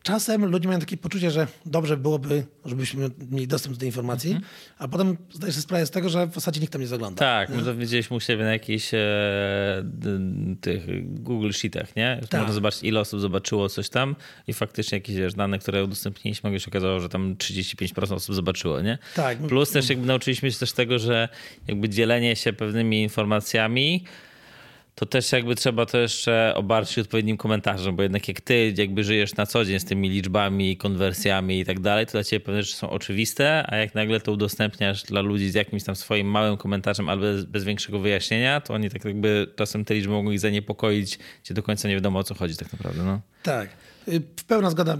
Czasem 0.03 0.45
ludzie 0.45 0.69
mają 0.69 0.81
takie 0.81 0.97
poczucie, 0.97 1.31
że 1.31 1.47
dobrze 1.67 1.97
byłoby, 1.97 2.47
żebyśmy 2.65 3.11
mieli 3.31 3.49
dostęp 3.49 3.77
do 3.77 3.81
tej 3.81 3.89
informacji, 3.89 4.41
a 4.79 4.89
potem 4.89 5.17
zdajesz 5.33 5.55
sobie 5.55 5.63
sprawę 5.63 5.87
z 5.87 5.91
tego, 5.91 6.09
że 6.09 6.27
w 6.27 6.35
zasadzie 6.35 6.61
nikt 6.61 6.73
tam 6.73 6.83
nie 6.83 6.87
zagląda. 6.87 7.19
Tak, 7.19 7.49
my 7.49 7.63
to 7.63 7.75
widzieliśmy 7.75 8.17
u 8.17 8.21
siebie 8.21 8.45
na 8.45 8.53
jakichś 8.53 8.95
e, 8.95 8.99
tych 10.61 10.83
Google 11.23 11.51
Sheetach, 11.53 11.97
nie? 11.97 12.21
Tak. 12.31 12.41
Można 12.41 12.55
zobaczyć, 12.55 12.83
ile 12.83 13.01
osób 13.01 13.21
zobaczyło 13.21 13.69
coś 13.69 13.89
tam 13.89 14.17
i 14.47 14.53
faktycznie 14.53 14.99
jakieś 14.99 15.17
wiesz, 15.17 15.35
dane, 15.35 15.59
które 15.59 15.85
udostępniliśmy, 15.85 16.49
nagle 16.49 16.61
się 16.61 16.69
okazało, 16.69 17.01
że 17.01 17.09
tam 17.09 17.35
35% 17.35 18.15
osób 18.15 18.35
zobaczyło, 18.35 18.81
nie? 18.81 18.99
Tak. 19.15 19.39
Plus 19.39 19.71
też 19.71 19.89
jakby 19.89 20.07
nauczyliśmy 20.07 20.53
się 20.53 20.59
też 20.59 20.73
tego, 20.73 20.99
że 20.99 21.29
jakby 21.69 21.89
dzielenie 21.89 22.37
się 22.37 22.53
pewnymi 22.53 23.03
informacjami 23.03 24.05
to 24.95 25.07
też 25.07 25.33
jakby 25.33 25.55
trzeba 25.55 25.87
to 25.87 25.99
jeszcze 25.99 26.53
obarczyć 26.57 26.99
odpowiednim 26.99 27.37
komentarzem, 27.37 27.97
bo 27.97 28.03
jednak 28.03 28.29
jak 28.29 28.41
ty 28.41 28.75
jakby 28.77 29.05
żyjesz 29.05 29.35
na 29.35 29.47
co 29.47 29.65
dzień 29.65 29.81
z 29.81 29.85
tymi 29.85 30.11
liczbami, 30.11 30.77
konwersjami 30.77 31.61
i 31.61 31.65
tak 31.65 31.81
dalej, 31.81 32.07
to 32.07 32.13
dla 32.13 32.25
ciebie 32.25 32.41
pewne 32.41 32.63
rzeczy 32.63 32.77
są 32.77 32.91
oczywiste, 32.91 33.65
a 33.69 33.77
jak 33.77 33.95
nagle 33.95 34.21
to 34.21 34.33
udostępniasz 34.33 35.03
dla 35.03 35.21
ludzi 35.21 35.51
z 35.51 35.55
jakimś 35.55 35.85
tam 35.85 35.97
swoim 35.97 36.27
małym 36.27 36.57
komentarzem 36.57 37.09
albo 37.09 37.23
bez, 37.23 37.45
bez 37.45 37.65
większego 37.65 37.99
wyjaśnienia, 37.99 38.61
to 38.61 38.75
oni 38.75 38.91
tak 38.91 39.05
jakby 39.05 39.47
czasem 39.57 39.85
te 39.85 39.95
liczby 39.95 40.13
mogą 40.13 40.31
ich 40.31 40.41
zaniepokoić, 40.41 41.19
gdzie 41.45 41.55
do 41.55 41.63
końca 41.63 41.89
nie 41.89 41.95
wiadomo 41.95 42.19
o 42.19 42.25
co 42.25 42.35
chodzi 42.35 42.57
tak 42.57 42.73
naprawdę. 42.73 43.03
No. 43.05 43.21
Tak. 43.43 43.69
Y, 44.09 44.23
pełna 44.47 44.71
zgoda. 44.71 44.99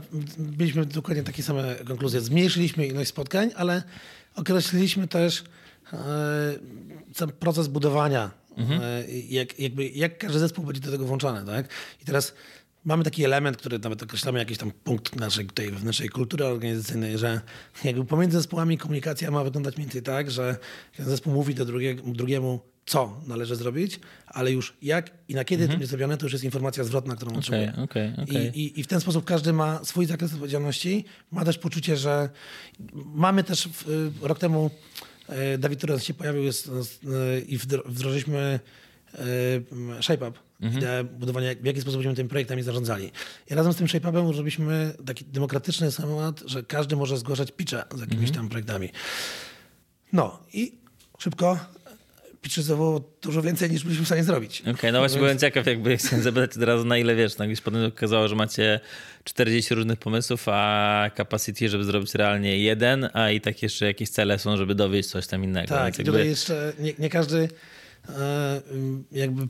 Mieliśmy 0.59 0.87
dokładnie 0.87 1.23
takie 1.23 1.43
same 1.43 1.75
konkluzje. 1.75 2.21
Zmniejszyliśmy 2.21 2.87
ilość 2.87 3.11
spotkań, 3.11 3.51
ale 3.57 3.83
określiliśmy 4.37 5.09
też 5.09 5.45
sam 7.15 7.31
proces 7.41 7.69
budowania. 7.69 8.42
E, 8.59 9.05
jak, 9.29 9.59
jakby, 9.59 9.89
jak 9.89 10.19
każdy 10.19 10.39
zespół 10.39 10.65
będzie 10.65 10.81
do 10.81 10.91
tego 10.91 11.05
włączony. 11.05 11.47
Tak? 11.47 11.69
I 12.03 12.05
teraz 12.05 12.35
mamy 12.85 13.05
taki 13.05 13.25
element, 13.25 13.57
który 13.57 13.79
nawet 13.79 14.03
określamy 14.03 14.39
jakiś 14.39 14.59
tam 14.59 14.71
punkt 14.85 15.17
naszej 15.17 15.47
tej 15.47 15.71
wewnętrznej 15.71 16.09
kultury 16.09 16.45
organizacyjnej, 16.45 17.19
że 17.19 17.41
jakby 17.85 18.05
pomiędzy 18.05 18.37
zespołami 18.39 18.79
komunikacja 18.79 19.31
ma 19.31 19.45
wyglądać 19.45 19.77
mniej 19.77 19.87
więcej 19.87 20.03
tak, 20.03 20.31
że 20.31 20.57
jeden 20.99 21.11
zespół 21.11 21.33
mówi 21.33 21.55
do 21.55 21.65
drugiego, 21.65 22.03
drugiemu, 22.07 22.61
co 22.87 23.21
należy 23.27 23.57
zrobić, 23.57 24.01
ale 24.27 24.53
już 24.53 24.77
jak 24.83 25.11
i 25.29 25.35
na 25.35 25.45
kiedy 25.45 25.65
to 25.65 25.71
będzie 25.71 25.87
zrobione, 25.87 26.17
to 26.17 26.27
już 26.27 26.33
jest 26.33 26.45
informacja 26.45 26.85
zwrotna, 26.85 27.17
którą 27.17 27.37
otrzymuje. 27.37 27.73
okej, 27.85 28.13
okej. 28.23 28.59
I, 28.59 28.61
i, 28.61 28.81
I 28.81 28.83
w 28.83 28.87
ten 28.87 29.01
sposób 29.01 29.25
każdy 29.25 29.53
ma 29.53 29.85
swój 29.85 30.07
zakres 30.07 30.33
odpowiedzialności, 30.33 31.05
ma 31.31 31.45
też 31.45 31.59
poczucie, 31.59 31.97
że 31.97 32.31
mamy 32.95 33.45
też 33.45 33.69
w, 33.69 33.89
y, 33.89 34.29
rok 34.29 34.39
temu 34.39 34.71
Dawid 35.59 35.81
Turas 35.81 36.05
się 36.05 36.15
pojawił 36.15 36.43
jest, 36.43 36.69
y, 36.69 37.41
i 37.41 37.59
wdro- 37.59 37.83
wdrożyliśmy 37.87 38.61
y, 39.15 40.03
ShapeUp, 40.03 40.39
ideę 40.77 41.05
budowania, 41.05 41.55
w 41.61 41.65
jaki 41.65 41.81
sposób 41.81 41.99
będziemy 41.99 42.17
tymi 42.17 42.29
projektami 42.29 42.63
zarządzali. 42.63 43.11
I 43.51 43.55
razem 43.55 43.73
z 43.73 43.77
tym 43.77 43.89
ShapeUpem 43.89 44.33
zrobiliśmy 44.35 44.95
taki 45.07 45.25
demokratyczny 45.25 45.93
schemat, 45.93 46.43
że 46.47 46.63
każdy 46.63 46.97
może 46.97 47.19
zgłaszać 47.19 47.53
pitche 47.53 47.85
z 47.95 48.01
jakimiś 48.01 48.31
tam 48.31 48.49
projektami. 48.49 48.89
No 50.13 50.39
i 50.53 50.73
szybko 51.19 51.59
pitche 52.43 52.63
było 52.63 53.01
dużo 53.23 53.43
więcej 53.43 53.71
niż 53.71 53.85
byliśmy 53.85 54.05
w 54.05 54.09
stanie 54.09 54.25
zrobić. 54.25 54.63
Okej, 54.75 54.93
no 54.93 54.99
właśnie 54.99 55.19
byłem 55.19 55.39
ciekaw, 55.39 55.67
jakby 55.67 55.97
chciałem 55.99 56.23
zapytać 56.23 56.57
od 56.57 56.63
razu 56.63 56.85
na 56.85 56.99
ile 56.99 57.15
wiesz, 57.15 57.39
no 57.39 57.47
gdzieś 57.47 57.61
potem 57.61 57.85
okazało, 57.85 58.29
że 58.29 58.35
macie 58.35 58.81
40 59.25 59.75
różnych 59.75 59.99
pomysłów, 59.99 60.49
a 60.49 61.11
capacity, 61.17 61.69
żeby 61.69 61.85
zrobić 61.85 62.15
realnie 62.15 62.59
jeden, 62.59 63.09
a 63.13 63.31
i 63.31 63.41
tak 63.41 63.63
jeszcze 63.63 63.87
jakieś 63.87 64.09
cele 64.09 64.39
są, 64.39 64.57
żeby 64.57 64.75
dowieść 64.75 65.09
coś 65.09 65.27
tam 65.27 65.45
innego. 65.45 65.69
Tak, 65.69 65.97
Więc 65.97 66.07
tutaj 66.07 66.29
jeszcze 66.29 66.73
nie, 66.79 66.93
nie 66.99 67.11
każdy 67.11 67.49
e, 68.09 68.61
jakby 69.13 69.47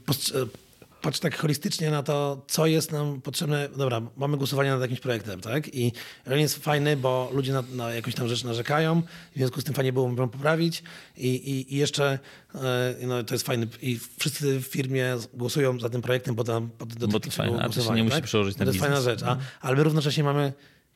patrzy 1.02 1.20
tak 1.20 1.38
holistycznie 1.38 1.90
na 1.90 2.02
to, 2.02 2.44
co 2.48 2.66
jest 2.66 2.92
nam 2.92 3.20
potrzebne. 3.20 3.68
Dobra, 3.76 4.00
mamy 4.16 4.36
głosowanie 4.36 4.70
nad 4.70 4.80
jakimś 4.80 5.00
projektem, 5.00 5.40
tak? 5.40 5.74
I 5.74 5.92
on 6.32 6.38
jest 6.38 6.64
fajny, 6.64 6.96
bo 6.96 7.30
ludzie 7.34 7.52
na, 7.52 7.62
na 7.74 7.94
jakąś 7.94 8.14
tam 8.14 8.28
rzecz 8.28 8.44
narzekają, 8.44 9.02
w 9.32 9.36
związku 9.36 9.60
z 9.60 9.64
tym 9.64 9.74
fajnie 9.74 9.92
było 9.92 10.08
ją 10.08 10.28
poprawić 10.28 10.82
i, 11.16 11.28
i, 11.28 11.74
i 11.74 11.76
jeszcze 11.76 12.18
e, 12.54 12.94
no, 13.06 13.24
to 13.24 13.34
jest 13.34 13.46
fajne 13.46 13.66
i 13.82 13.98
wszyscy 14.18 14.60
w 14.60 14.66
firmie 14.66 15.16
głosują 15.34 15.80
za 15.80 15.88
tym 15.88 16.02
projektem, 16.02 16.34
bo 16.34 16.44
tam 16.44 16.70
do 16.96 17.08
Bo 17.08 17.20
to 17.20 17.30
fajne, 17.30 17.52
było 17.52 17.62
a 17.62 17.66
to 17.66 17.72
się 17.72 17.74
głosowanie, 17.76 18.00
nie 18.00 18.04
musi 18.04 18.16
tak? 18.16 18.24
przełożyć 18.24 18.56
na 18.56 18.64
To 18.64 18.70
jest 18.70 18.80
fajna 18.80 18.96
biznes. 18.96 19.20
rzecz, 19.20 19.28
a, 19.28 19.36
ale 19.60 19.76
my 19.76 19.82
równocześnie 19.82 20.24
mamy 20.24 20.52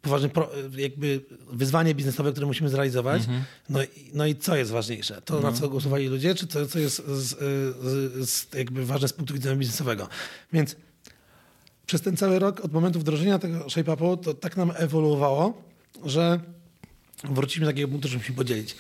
poważny 0.07 0.29
pro, 0.29 0.51
jakby 0.77 1.21
wyzwanie 1.53 1.95
biznesowe, 1.95 2.33
które 2.33 2.47
musimy 2.47 2.69
zrealizować. 2.69 3.23
Mhm. 3.23 3.45
No, 3.69 3.83
i, 3.83 3.89
no 4.15 4.27
i 4.27 4.37
co 4.37 4.57
jest 4.57 4.71
ważniejsze? 4.71 5.23
To, 5.25 5.41
na 5.41 5.53
co 5.53 5.69
głosowali 5.69 6.07
ludzie, 6.07 6.35
czy 6.35 6.47
to, 6.47 6.67
co 6.67 6.79
jest 6.79 7.07
z, 7.07 7.39
z, 7.83 8.31
z, 8.31 8.55
jakby 8.55 8.87
ważne 8.87 9.09
z 9.09 9.13
punktu 9.13 9.35
widzenia 9.35 9.57
biznesowego? 9.57 10.09
Więc 10.53 10.77
przez 11.87 12.01
ten 12.01 12.17
cały 12.17 12.39
rok, 12.39 12.61
od 12.61 12.73
momentu 12.73 13.01
wdrożenia 13.01 13.39
tego 13.39 13.71
ShapeUpu, 13.71 14.17
to 14.17 14.35
tak 14.35 14.57
nam 14.57 14.73
ewoluowało, 14.77 15.63
że 16.05 16.41
wróciliśmy 17.25 17.67
do 17.67 17.73
takiego 17.73 17.89
punktu, 17.89 18.09
że 18.09 18.19
musimy 18.19 18.37
podzielić. 18.37 18.77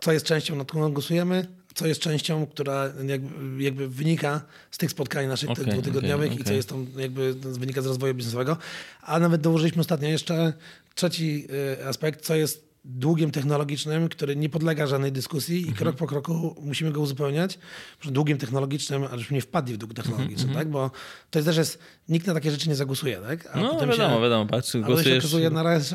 Co 0.00 0.12
jest 0.12 0.26
częścią, 0.26 0.56
nad 0.56 0.68
którą 0.68 0.92
głosujemy, 0.92 1.46
co 1.74 1.86
jest 1.86 2.00
częścią, 2.00 2.46
która 2.46 2.92
jakby, 3.06 3.62
jakby 3.62 3.88
wynika 3.88 4.40
z 4.70 4.78
tych 4.78 4.90
spotkań 4.90 5.26
naszych 5.26 5.50
tych 5.50 5.66
dwutygodniowych 5.66 6.32
okej, 6.32 6.42
i 6.42 6.44
co 6.44 6.52
jest 6.52 6.68
tam 6.68 6.86
jakby 6.96 7.34
wynika 7.34 7.82
z 7.82 7.86
rozwoju 7.86 8.14
biznesowego. 8.14 8.56
A 9.02 9.18
nawet 9.18 9.40
dołożyliśmy 9.40 9.80
ostatnio 9.80 10.08
jeszcze 10.08 10.52
trzeci 10.94 11.46
y, 11.80 11.86
aspekt, 11.86 12.20
co 12.20 12.34
jest 12.34 12.71
długiem 12.84 13.30
technologicznym, 13.30 14.08
który 14.08 14.36
nie 14.36 14.48
podlega 14.48 14.86
żadnej 14.86 15.12
dyskusji 15.12 15.56
Mhm. 15.58 15.74
i 15.74 15.78
krok 15.78 15.96
po 15.96 16.06
kroku 16.06 16.56
musimy 16.60 16.92
go 16.92 17.00
uzupełniać. 17.00 17.58
Długiem 18.04 18.38
technologicznym, 18.38 19.02
żebyśmy 19.10 19.34
nie 19.34 19.40
wpadli 19.40 19.74
w 19.74 19.76
dług 19.78 19.94
technologiczny, 19.94 20.54
tak? 20.54 20.68
Bo 20.70 20.90
to 21.30 21.38
jest 21.38 21.48
też 21.48 21.56
jest, 21.56 21.78
nikt 22.08 22.26
na 22.26 22.34
takie 22.34 22.50
rzeczy 22.50 22.68
nie 22.68 22.74
zagłosuje, 22.74 23.16
tak? 23.16 23.46
A 23.46 23.52
Mhm, 23.58 23.62
No 23.64 23.86
wiadomo, 23.86 24.16
się, 24.16 24.22
wiadomo, 24.22 24.46
patrz, 24.46 24.68
potem 24.72 24.82
się 24.82 24.86
głosujesz... 24.86 25.18
okazuje 25.18 25.50
na 25.50 25.62
raz, 25.62 25.94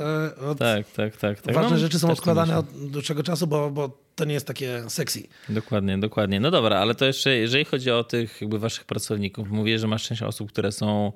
od 0.52 0.60
Tak, 0.60 0.92
tak, 0.92 1.18
tak. 1.18 1.42
tak. 1.42 1.56
ważne 1.56 1.72
No, 1.72 1.78
rzeczy 1.78 2.00
są 2.00 2.12
odkładane 2.12 2.58
od 2.58 2.66
dłuższego 2.92 3.24
czasu, 3.24 3.48
bo, 3.48 3.72
bo 3.72 3.98
to 4.16 4.26
nie 4.26 4.34
jest 4.34 4.48
takie 4.48 4.84
sexy. 4.90 5.24
Dokładnie, 5.50 5.98
dokładnie. 5.98 6.40
No 6.40 6.52
dobra, 6.52 6.78
ale 6.80 6.96
to 6.96 7.06
jeszcze, 7.06 7.36
jeżeli 7.36 7.66
chodzi 7.66 7.92
o 7.92 8.04
tych 8.04 8.42
jakby 8.42 8.60
waszych 8.60 8.86
pracowników, 8.86 9.50
mówię, 9.50 9.80
że 9.80 9.88
masz 9.88 10.04
część 10.08 10.22
osób, 10.22 10.52
które 10.52 10.72
są 10.72 11.12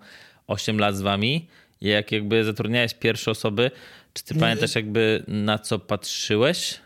8 0.47 0.79
lat 0.79 0.95
z 0.95 1.01
wami. 1.01 1.47
I 1.81 1.87
Jak 1.87 2.11
jakby 2.11 2.43
zatrudniałeś 2.43 2.93
pierwsze 2.93 3.31
osoby, 3.31 3.71
czy 4.13 4.23
ty 4.23 4.35
pamiętasz 4.35 4.75
jakby 4.75 5.23
na 5.27 5.59
co 5.59 5.79
patrzyłeś? 5.79 6.79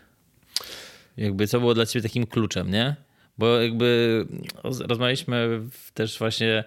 Jakby 1.16 1.46
co 1.46 1.60
było 1.60 1.74
dla 1.74 1.86
ciebie 1.86 2.02
takim 2.02 2.26
kluczem, 2.26 2.70
nie? 2.70 2.96
Bo 3.38 3.60
jakby 3.60 4.26
rozmawialiśmy 4.64 5.60
też 5.94 6.18
właśnie, 6.18 6.64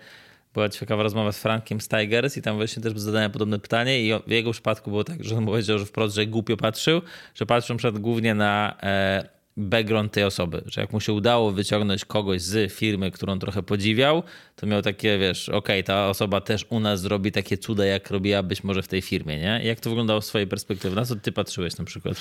była 0.53 0.69
ciekawa 0.69 1.03
rozmowa 1.03 1.31
z 1.31 1.39
Frankiem 1.39 1.81
Stigers 1.81 2.37
i 2.37 2.41
tam 2.41 2.55
właśnie 2.55 2.83
też 2.83 2.93
zadałem 2.99 3.31
podobne 3.31 3.59
pytanie 3.59 4.01
i 4.01 4.11
w 4.27 4.31
jego 4.31 4.51
przypadku 4.51 4.89
było 4.89 5.03
tak, 5.03 5.23
że 5.23 5.37
on 5.37 5.45
powiedział, 5.45 5.79
że 5.79 5.85
wprost, 5.85 6.15
że 6.15 6.25
głupio 6.25 6.57
patrzył, 6.57 7.01
że 7.35 7.45
patrzył 7.45 7.75
przykład 7.75 8.01
głównie 8.01 8.35
na 8.35 8.77
e, 8.83 9.38
background 9.59 10.11
tej 10.11 10.23
osoby, 10.23 10.61
że 10.65 10.81
jak 10.81 10.93
mu 10.93 10.99
się 10.99 11.13
udało 11.13 11.51
wyciągnąć 11.51 12.05
kogoś 12.05 12.41
z 12.41 12.73
firmy, 12.73 13.11
którą 13.11 13.39
trochę 13.39 13.63
podziwiał, 13.63 14.23
to 14.55 14.67
miał 14.67 14.81
takie, 14.81 15.17
wiesz, 15.17 15.49
okej, 15.49 15.83
ta 15.83 16.09
osoba 16.09 16.41
też 16.41 16.65
u 16.69 16.79
nas 16.79 17.01
zrobi 17.01 17.31
takie 17.31 17.57
cuda, 17.57 17.85
jak 17.85 18.09
robiła 18.11 18.43
być 18.43 18.63
może 18.63 18.81
w 18.81 18.87
tej 18.87 19.01
firmie, 19.01 19.37
nie? 19.37 19.61
Jak 19.63 19.79
to 19.79 19.89
wyglądało 19.89 20.21
z 20.21 20.27
twojej 20.27 20.47
perspektywy? 20.47 20.95
Na 20.95 21.05
co 21.05 21.15
ty 21.15 21.31
patrzyłeś 21.31 21.77
na 21.77 21.85
przykład? 21.85 22.17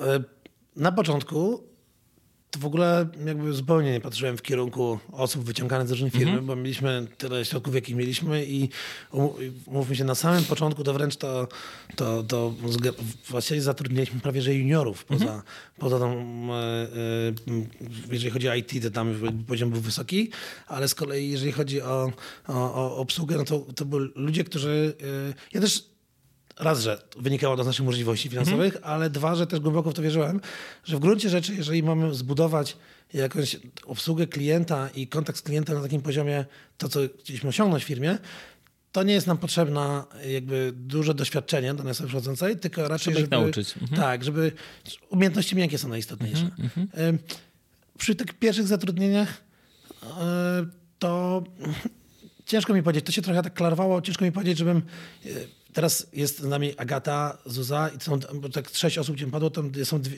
E, 0.00 0.22
Na 0.76 0.92
początku 0.92 1.71
to 2.52 2.58
w 2.58 2.66
ogóle 2.66 3.06
jakby 3.26 3.52
zupełnie 3.52 3.92
nie 3.92 4.00
patrzyłem 4.00 4.36
w 4.36 4.42
kierunku 4.42 4.98
osób 5.12 5.44
wyciąganych 5.44 5.88
z 5.88 5.90
różnych 5.90 6.12
firm, 6.12 6.46
bo 6.46 6.56
mieliśmy 6.56 7.06
tyle 7.18 7.44
środków, 7.44 7.74
jakich 7.74 7.96
mieliśmy 7.96 8.44
i 8.46 8.68
um- 9.12 9.30
umówmy 9.66 9.96
się, 9.96 10.04
na 10.04 10.14
samym 10.14 10.44
początku 10.44 10.84
to 10.84 10.92
wręcz 10.92 11.16
to, 11.16 11.48
to, 11.96 12.22
to 12.22 12.54
właściwie 13.30 13.62
zatrudniliśmy 13.62 14.20
prawie 14.20 14.42
że 14.42 14.54
juniorów 14.54 15.04
poza, 15.04 15.42
poza 15.78 15.98
tą, 15.98 16.10
e, 16.10 16.54
e, 16.54 16.88
jeżeli 18.10 18.30
chodzi 18.30 18.48
o 18.48 18.54
IT, 18.54 18.82
to 18.82 18.90
tam 18.90 19.14
poziom 19.46 19.70
był 19.70 19.80
wysoki, 19.80 20.30
ale 20.66 20.88
z 20.88 20.94
kolei 20.94 21.30
jeżeli 21.30 21.52
chodzi 21.52 21.82
o, 21.82 22.12
o, 22.48 22.74
o 22.74 22.96
obsługę, 22.96 23.36
no 23.36 23.44
to, 23.44 23.66
to 23.74 23.84
byli 23.84 24.10
ludzie, 24.14 24.44
którzy, 24.44 24.94
e, 25.28 25.34
ja 25.54 25.60
też 25.60 25.91
raz, 26.62 26.80
że 26.80 27.02
wynikało 27.18 27.56
to 27.56 27.64
z 27.64 27.66
naszych 27.66 27.86
możliwości 27.86 28.28
finansowych, 28.28 28.76
ale 28.82 29.10
dwa, 29.10 29.34
że 29.34 29.46
też 29.46 29.60
głęboko 29.60 29.90
w 29.90 29.94
to 29.94 30.02
wierzyłem, 30.02 30.40
że 30.84 30.96
w 30.96 31.00
gruncie 31.00 31.28
rzeczy, 31.28 31.54
jeżeli 31.54 31.82
mamy 31.82 32.14
zbudować 32.14 32.76
jakąś 33.14 33.56
obsługę 33.86 34.26
klienta 34.26 34.88
i 34.94 35.06
kontakt 35.06 35.38
z 35.38 35.42
klientem 35.42 35.76
na 35.76 35.82
takim 35.82 36.02
poziomie, 36.02 36.44
to 36.78 36.88
co 36.88 37.00
chcieliśmy 37.20 37.48
osiągnąć 37.48 37.84
w 37.84 37.86
firmie, 37.86 38.18
to 38.92 39.02
nie 39.02 39.14
jest 39.14 39.26
nam 39.26 39.38
potrzebna 39.38 40.06
jakby 40.28 40.72
duże 40.76 41.14
doświadczenie 41.14 41.74
do 41.74 41.90
osoby 41.90 42.08
przychodzącej, 42.08 42.56
tylko 42.56 42.88
raczej, 42.88 43.14
Żeby 43.14 43.20
ich 43.20 43.24
żeby... 43.30 43.36
nauczyć. 43.36 43.74
Mhm. 43.82 44.00
Tak, 44.00 44.24
żeby... 44.24 44.52
Umiejętności 45.08 45.56
miękkie 45.56 45.78
są 45.78 45.88
najistotniejsze. 45.88 46.50
Ym, 47.08 47.18
Przy 47.98 48.14
tych 48.14 48.34
pierwszych 48.34 48.66
zatrudnieniach 48.66 49.42
y, 50.02 50.06
to 50.98 51.44
ciężko 52.46 52.74
mi 52.74 52.82
powiedzieć, 52.82 53.06
to 53.06 53.12
się 53.12 53.22
trochę 53.22 53.42
tak 53.42 53.54
klarowało, 53.54 54.02
ciężko 54.02 54.24
mi 54.24 54.32
powiedzieć, 54.32 54.58
żebym... 54.58 54.82
Teraz 55.72 56.06
jest 56.12 56.38
z 56.38 56.44
nami 56.44 56.78
Agata, 56.78 57.38
Zuza 57.46 57.88
i 57.88 57.98
to 57.98 58.04
są 58.04 58.20
bo 58.34 58.48
tak 58.48 58.68
sześć 58.68 58.98
osób, 58.98 59.16
gdzie 59.16 59.26
padło, 59.26 59.50
tam 59.50 59.72
są 59.84 60.00
dwie, 60.00 60.16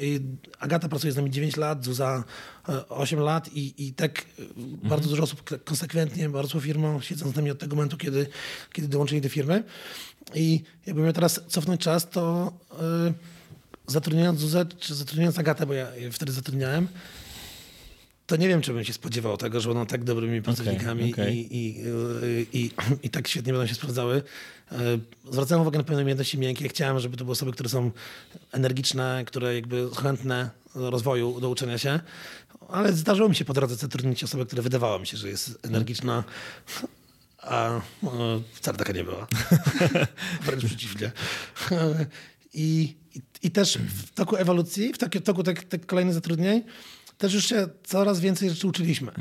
Agata 0.59 0.89
pracuje 0.89 1.13
z 1.13 1.17
nami 1.17 1.31
9 1.31 1.57
lat, 1.57 1.85
Zuza 1.85 2.25
e, 2.69 2.89
8 2.89 3.21
lat 3.21 3.53
i, 3.53 3.87
i 3.87 3.93
tak 3.93 4.19
e, 4.21 4.23
bardzo 4.89 5.09
dużo 5.09 5.23
osób 5.23 5.65
konsekwentnie 5.65 6.29
rosło 6.29 6.61
firmą, 6.61 7.01
siedząc 7.01 7.33
z 7.33 7.37
nami 7.37 7.51
od 7.51 7.59
tego 7.59 7.77
momentu, 7.77 7.97
kiedy, 7.97 8.27
kiedy 8.73 8.89
dołączyli 8.89 9.21
do 9.21 9.29
firmy. 9.29 9.65
I 10.35 10.63
jakbym 10.87 11.05
miał 11.05 11.13
teraz 11.13 11.41
cofnąć 11.49 11.81
czas, 11.81 12.11
to 12.11 12.53
e, 12.73 13.13
zatrudniając 13.87 14.41
Zuzę, 14.41 14.67
czy 14.79 14.95
zatrudniając 14.95 15.39
Agatę, 15.39 15.67
bo 15.67 15.73
ja 15.73 15.89
wtedy 16.13 16.33
zatrudniałem, 16.33 16.89
to 18.27 18.37
nie 18.37 18.49
wiem, 18.49 18.63
czy 18.63 18.73
bym 18.73 18.85
się 18.85 18.93
spodziewał 18.93 19.37
tego, 19.37 19.61
że 19.61 19.69
będą 19.69 19.87
tak 19.87 20.05
dobrymi 20.05 20.43
pracownikami 20.43 21.13
okej. 21.13 21.57
I, 21.57 21.57
i, 21.57 21.87
y, 22.23 22.47
i, 22.53 22.71
i 23.03 23.11
tak 23.11 23.29
świetnie 23.29 23.53
będą 23.53 23.67
się 23.67 23.75
sprawdzały. 23.75 24.23
Y, 24.73 24.77
Zwracałem 25.31 25.63
uwagę 25.63 25.79
na 25.79 25.85
pewne 25.85 26.03
umiejętności 26.03 26.39
miękkie. 26.39 26.69
Chciałem, 26.69 27.01
żeby 27.01 27.17
to 27.17 27.25
były 27.25 27.33
osoby, 27.33 27.53
które 27.53 27.69
są 27.69 27.91
energiczne, 28.53 29.25
które 29.27 29.55
jakby 29.55 29.89
chętne 30.03 30.51
do 30.75 30.91
rozwoju, 30.91 31.41
do 31.41 31.51
uczenia 31.51 31.79
się. 31.79 32.01
Ale 32.69 32.93
zdarzyło 32.93 33.29
mi 33.29 33.35
się 33.35 33.45
po 33.45 33.53
drodze 33.53 33.75
zatrudnić 33.75 34.25
osobę, 34.25 34.47
która 34.47 34.63
wydawało 34.63 34.99
mi 34.99 35.07
się, 35.07 35.17
że 35.17 35.29
jest 35.29 35.59
energiczna, 35.63 36.25
a 37.39 37.77
y, 37.77 37.81
wcale 38.53 38.79
taka 38.79 38.93
nie 38.93 39.05
była. 39.05 39.27
Wręcz 40.47 40.65
przeciwnie. 40.65 41.13
I, 42.55 42.97
i, 43.15 43.21
I 43.43 43.51
też 43.51 43.79
w 43.79 44.11
toku 44.11 44.37
ewolucji, 44.37 44.93
w 44.93 44.99
toku, 44.99 45.19
w 45.19 45.23
toku 45.23 45.43
tych, 45.43 45.65
tych 45.65 45.87
kolejnych 45.87 46.15
zatrudnień, 46.15 46.63
też 47.25 47.35
już 47.35 47.47
się 47.47 47.69
coraz 47.85 48.21
więcej 48.21 48.51
rzeczy 48.51 48.67
uczyliśmy. 48.67 49.13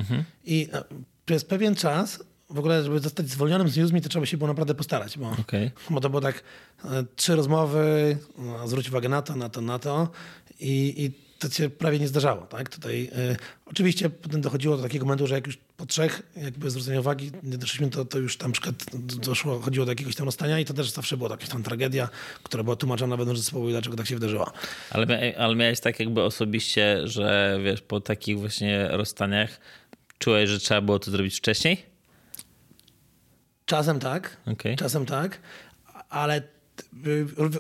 I 0.46 0.68
e, 0.74 0.84
przez 1.26 1.46
pewien 1.46 1.76
czas, 1.76 2.24
w 2.50 2.60
ogóle, 2.60 2.84
żeby 2.84 3.00
zostać 3.00 3.30
zwolnionym 3.30 3.70
z 3.70 3.78
Newsme, 3.78 4.02
to 4.02 4.10
trzeba 4.10 4.26
się 4.26 4.38
było 4.38 4.48
naprawdę 4.48 4.76
postarać, 4.76 5.18
bo, 5.18 5.32
Okej. 5.42 5.72
bo 5.90 6.02
to 6.02 6.10
było 6.10 6.22
tak 6.22 6.44
e, 6.86 7.04
trzy 7.16 7.36
rozmowy, 7.36 8.18
no, 8.38 8.68
zwróć 8.68 8.90
uwagę 8.90 9.10
na 9.10 9.22
to, 9.22 9.36
na 9.36 9.50
to, 9.50 9.62
na 9.62 9.80
to 9.80 10.10
i, 10.60 11.04
i 11.04 11.12
to 11.50 11.56
się 11.56 11.70
prawie 11.70 12.00
nie 12.00 12.08
zdarzało. 12.08 12.42
Tak? 12.42 12.70
Tutaj, 12.70 13.12
e, 13.16 13.36
oczywiście 13.66 14.10
potem 14.10 14.42
dochodziło 14.42 14.78
do 14.78 14.84
takiego 14.84 15.06
momentu, 15.06 15.28
że 15.28 15.36
jak 15.36 15.48
już 15.48 15.58
po 15.78 15.86
trzech 15.86 16.22
jakby 16.36 16.70
zwrócenia 16.70 17.00
uwagi 17.00 17.32
nie 17.44 17.58
doszliśmy, 17.58 17.90
to, 17.90 18.06
to 18.06 18.20
już 18.20 18.38
tam 18.38 18.52
przykład 18.52 18.76
doszło, 18.96 19.60
chodziło 19.60 19.86
do 19.86 19.92
jakiegoś 19.92 20.16
tam 20.16 20.26
rozstania 20.26 20.60
i 20.60 20.66
to 20.66 20.74
też 20.74 20.90
zawsze 20.90 21.18
była 21.18 21.30
jakaś 21.30 21.50
tam 21.50 21.64
tragedia, 21.64 22.10
która 22.44 22.64
była 22.64 22.76
tłumaczona 22.76 23.18
wewnątrz 23.18 23.40
zespołu 23.40 23.70
i 23.70 23.72
dlaczego 23.72 23.96
tak 23.96 24.08
się 24.08 24.16
wydarzyło. 24.16 24.52
Ale, 24.90 25.34
ale 25.38 25.56
miałeś 25.56 25.80
tak 25.80 26.00
jakby 26.00 26.22
osobiście, 26.22 27.08
że 27.08 27.60
wiesz, 27.64 27.82
po 27.82 28.02
takich 28.02 28.40
właśnie 28.40 28.88
rozstaniach 28.88 29.60
czułeś, 30.20 30.50
że 30.50 30.60
trzeba 30.60 30.82
było 30.82 31.00
to 31.00 31.12
zrobić 31.12 31.38
wcześniej? 31.38 31.86
Czasem 33.66 34.00
tak, 34.00 34.38
Okej. 34.46 34.76
czasem 34.76 35.06
tak, 35.06 35.40
ale 36.10 36.42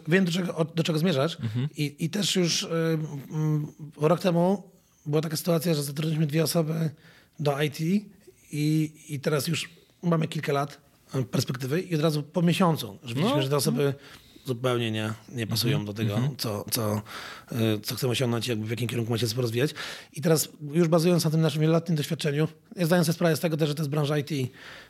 wiem, 0.07 0.25
do 0.25 0.31
czego, 0.31 0.65
do 0.75 0.83
czego 0.83 0.99
zmierzasz. 0.99 1.37
Mhm. 1.39 1.67
I, 1.77 1.95
I 1.99 2.09
też 2.09 2.35
już 2.35 2.63
y, 2.63 2.67
mm, 3.31 3.67
rok 3.97 4.19
temu 4.19 4.63
była 5.05 5.21
taka 5.21 5.37
sytuacja, 5.37 5.73
że 5.73 5.83
zatrudniliśmy 5.83 6.27
dwie 6.27 6.43
osoby 6.43 6.89
do 7.39 7.61
IT 7.61 7.79
i, 8.51 8.91
i 9.09 9.19
teraz 9.19 9.47
już 9.47 9.69
mamy 10.03 10.27
kilka 10.27 10.53
lat 10.53 10.81
y, 11.15 11.23
perspektywy 11.23 11.81
i 11.81 11.95
od 11.95 12.01
razu 12.01 12.23
po 12.23 12.41
miesiącu, 12.41 12.97
że 13.03 13.15
widzimy, 13.15 13.35
No. 13.35 13.41
że 13.41 13.49
te 13.49 13.55
osoby 13.55 13.93
zupełnie 14.45 14.91
nie, 14.91 15.13
nie 15.29 15.47
pasują 15.47 15.77
Mhm. 15.79 15.85
do 15.85 15.93
tego, 16.03 16.29
co, 16.37 16.65
co, 16.71 17.01
y, 17.51 17.79
co 17.83 17.95
chcemy 17.95 18.11
osiągnąć, 18.11 18.47
jakby 18.47 18.65
w 18.67 18.69
jakim 18.69 18.87
kierunku 18.87 19.11
macie 19.11 19.27
się 19.27 19.41
rozwijać. 19.41 19.71
I 20.13 20.21
teraz 20.21 20.49
już 20.73 20.87
bazując 20.87 21.25
na 21.25 21.31
tym 21.31 21.41
naszym 21.41 21.61
wieloletnim 21.61 21.95
doświadczeniu, 21.95 22.47
ja 22.75 22.85
zdaję 22.85 23.03
sobie 23.03 23.13
sprawę 23.13 23.35
z 23.35 23.39
tego 23.39 23.57
też, 23.57 23.69
że 23.69 23.75
to 23.75 23.81
jest 23.83 23.89
branża 23.89 24.17
IT, 24.17 24.29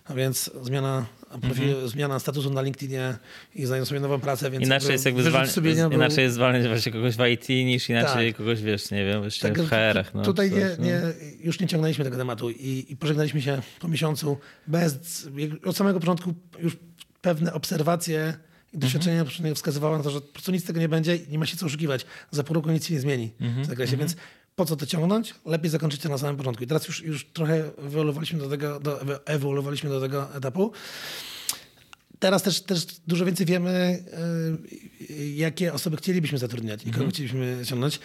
a 0.05 0.13
więc 0.13 0.51
zmiana 0.61 1.05
profilu, 1.41 1.67
Mhm. 1.69 1.87
zmiana 1.89 2.19
statusu 2.19 2.49
na 2.49 2.61
LinkedInie 2.61 3.17
i 3.55 3.65
znajdą 3.65 3.85
sobie 3.85 3.99
nową 3.99 4.19
pracę, 4.19 4.51
więc 4.51 4.65
Inaczej 4.65 4.91
jest 4.91 5.05
jakby 5.05 5.23
zwal... 5.23 5.49
sumienia 5.49 5.89
był- 5.89 5.97
inaczej 5.97 6.23
jest 6.23 6.35
zwalniać 6.35 6.67
właśnie 6.67 6.91
kogoś 6.91 7.15
w 7.15 7.25
IT 7.33 7.49
niż 7.49 7.89
inaczej 7.89 8.27
Tak. 8.31 8.37
kogoś, 8.37 8.61
wiesz, 8.61 8.91
nie 8.91 9.05
wiem, 9.05 9.21
właśnie 9.21 9.49
Tak, 9.49 9.61
w 9.61 9.69
HR-ach. 9.69 10.13
No, 10.13 10.23
tutaj 10.23 10.49
coś, 10.51 10.59
nie, 10.59 10.69
no. 10.79 10.85
nie, 10.85 11.01
już 11.43 11.59
nie 11.59 11.67
ciągnęliśmy 11.67 12.03
tego 12.05 12.17
tematu 12.17 12.49
i, 12.49 12.85
i 12.89 12.97
pożegnaliśmy 12.97 13.41
się 13.41 13.61
po 13.79 13.87
miesiącu 13.87 14.37
bez, 14.67 14.97
od 15.65 15.77
samego 15.77 15.99
początku 15.99 16.33
już 16.59 16.77
pewne 17.21 17.53
obserwacje 17.53 18.33
i 18.73 18.77
doświadczenia 18.77 19.21
Mhm. 19.21 19.55
wskazywały 19.55 19.97
na 19.97 20.03
to, 20.03 20.11
że 20.11 20.21
po 20.21 20.33
prostu 20.33 20.51
nic 20.51 20.63
z 20.63 20.67
tego 20.67 20.79
nie 20.79 20.89
będzie 20.89 21.15
i 21.15 21.29
nie 21.29 21.39
ma 21.39 21.45
się 21.45 21.57
co 21.57 21.65
oszukiwać. 21.65 22.05
Za 22.31 22.43
pół 22.43 22.53
roku 22.53 22.71
nic 22.71 22.85
się 22.87 22.93
nie 22.93 22.99
zmieni 22.99 23.31
Mhm. 23.41 23.63
w 23.63 23.67
zakresie, 23.67 23.97
więc 23.97 24.15
po 24.55 24.65
co 24.65 24.75
to 24.75 24.85
ciągnąć? 24.85 25.35
Lepiej 25.45 25.69
zakończyć 25.69 26.01
to 26.01 26.09
na 26.09 26.17
samym 26.17 26.37
początku. 26.37 26.63
I 26.63 26.67
teraz 26.67 26.87
już, 26.87 27.03
już 27.03 27.25
trochę 27.25 27.71
ewoluowaliśmy 27.77 28.39
do 28.39 28.49
tego, 28.49 28.79
do, 28.79 29.25
ewoluowaliśmy 29.27 29.89
do 29.89 30.01
tego 30.01 30.35
etapu. 30.35 30.71
Teraz 32.19 32.43
też, 32.43 32.61
też 32.61 32.85
dużo 33.07 33.25
więcej 33.25 33.45
wiemy, 33.45 34.03
y, 35.09 35.29
jakie 35.29 35.73
osoby 35.73 35.97
chcielibyśmy 35.97 36.37
zatrudniać 36.37 36.85
i 36.85 36.91
kogo 36.91 37.09
chcielibyśmy 37.09 37.59
ściągnąć. 37.63 37.99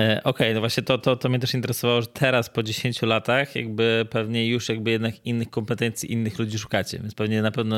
E, 0.00 0.20
Okej, 0.24 0.54
no 0.54 0.60
właśnie 0.60 0.82
to, 0.82 0.98
to, 0.98 1.16
to 1.16 1.28
mnie 1.28 1.38
też 1.38 1.54
interesowało, 1.54 2.00
że 2.00 2.06
teraz 2.06 2.50
po 2.50 2.62
10 2.62 3.02
latach 3.02 3.56
jakby 3.56 4.06
pewnie 4.10 4.48
już 4.48 4.68
jakby 4.68 4.90
jednak 4.90 5.26
innych 5.26 5.50
kompetencji, 5.50 6.12
innych 6.12 6.38
ludzi 6.38 6.58
szukacie, 6.58 6.98
więc 6.98 7.14
pewnie 7.14 7.42
na 7.42 7.50
pewno 7.50 7.76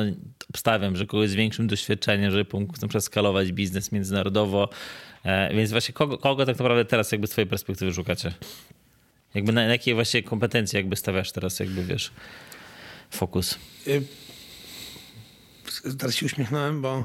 obstawiam, 0.50 0.96
że 0.96 1.06
kogoś 1.06 1.30
z 1.30 1.34
większym 1.34 1.66
doświadczeniem, 1.66 2.30
żeby 2.30 2.44
pomógł 2.44 2.72
na 2.72 2.88
przykład 2.88 3.04
skalować 3.04 3.52
biznes 3.52 3.92
międzynarodowo, 3.92 4.68
e, 5.24 5.54
więc 5.54 5.70
właśnie 5.70 5.94
kogo, 5.94 6.18
kogo 6.18 6.46
tak 6.46 6.58
naprawdę 6.58 6.84
teraz 6.84 7.12
jakby 7.12 7.26
z 7.26 7.30
twojej 7.30 7.48
perspektywy 7.48 7.94
szukacie? 7.94 8.32
Jakby 9.34 9.52
na, 9.52 9.66
na 9.66 9.72
jakie 9.72 9.94
właśnie 9.94 10.22
kompetencje 10.22 10.80
jakby 10.80 10.96
stawiasz 10.96 11.32
teraz 11.32 11.60
jakby 11.60 11.84
wiesz 11.84 12.12
fokus? 13.10 13.58
Y, 13.86 14.02
Teraz 15.98 16.14
się 16.14 16.26
uśmiechnąłem, 16.26 16.82
bo, 16.82 17.04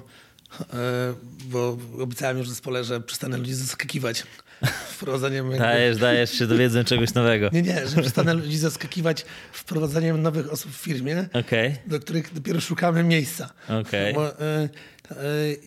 e, 0.59 1.13
bo 1.45 1.77
obiecałem 1.99 2.37
już 2.37 2.47
w 2.47 2.49
zespole, 2.49 2.83
że 2.83 3.01
przestanę 3.01 3.37
ludzi 3.37 3.53
zaskakiwać 3.53 4.23
wprowadzaniem... 4.95 5.45
jakby- 5.45 5.59
Dajesz, 5.59 5.97
dajesz 5.97 6.31
się 6.31 6.47
dowiedzą 6.47 6.83
czegoś 6.83 7.13
nowego. 7.13 7.49
Nie, 7.53 7.61
nie, 7.61 7.87
że 7.87 8.01
przestanę 8.01 8.33
ludzi 8.33 8.57
zaskakiwać 8.57 9.25
wprowadzaniem 9.51 10.21
nowych 10.21 10.51
osób 10.51 10.71
w 10.71 10.75
firmie, 10.75 11.27
Okej, 11.33 11.75
do 11.87 11.99
których 11.99 12.33
dopiero 12.33 12.61
szukamy 12.61 13.03
miejsca. 13.03 13.49
okej. 13.69 14.13
Bo, 14.13 14.39
e, 14.39 14.43
e, 14.61 14.69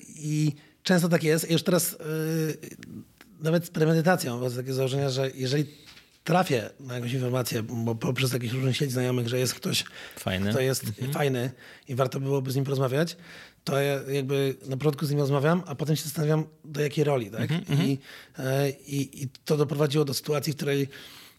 I 0.08 0.52
często 0.82 1.08
tak 1.08 1.24
jest. 1.24 1.50
Już 1.50 1.62
teraz 1.62 1.94
e, 1.94 1.96
nawet 3.40 3.66
z 3.66 3.70
premedytacją, 3.70 4.40
bo 4.40 4.50
z 4.50 4.56
takiego 4.56 4.74
założenia, 4.74 5.10
że 5.10 5.30
jeżeli 5.34 5.66
trafię 6.24 6.70
na 6.80 6.94
jakąś 6.94 7.12
informację, 7.12 7.62
bo 7.62 7.94
poprzez 7.94 8.32
jakichś 8.32 8.54
różnych 8.54 8.76
sieci 8.76 8.92
znajomych, 8.92 9.28
że 9.28 9.38
jest 9.38 9.54
ktoś, 9.54 9.84
Fajny. 10.18 10.50
kto 10.50 10.60
jest 10.60 10.84
fajny 11.12 11.50
i 11.88 11.94
warto 11.94 12.20
byłoby 12.20 12.50
z 12.50 12.56
nim 12.56 12.64
porozmawiać, 12.64 13.16
to 13.66 13.80
ja 13.80 14.00
jakby 14.08 14.54
na 14.66 14.76
początku 14.76 15.06
z 15.06 15.10
nim 15.10 15.18
rozmawiam, 15.18 15.62
a 15.66 15.74
potem 15.74 15.96
się 15.96 16.02
zastanawiam, 16.02 16.44
do 16.64 16.80
jakiej 16.80 17.04
roli. 17.04 17.30
Tak? 17.30 17.50
I, 17.84 17.98
e, 18.38 18.70
i, 18.70 19.22
I 19.22 19.28
to 19.44 19.56
doprowadziło 19.56 20.04
do 20.04 20.14
sytuacji, 20.14 20.52
w 20.52 20.56
której 20.56 20.88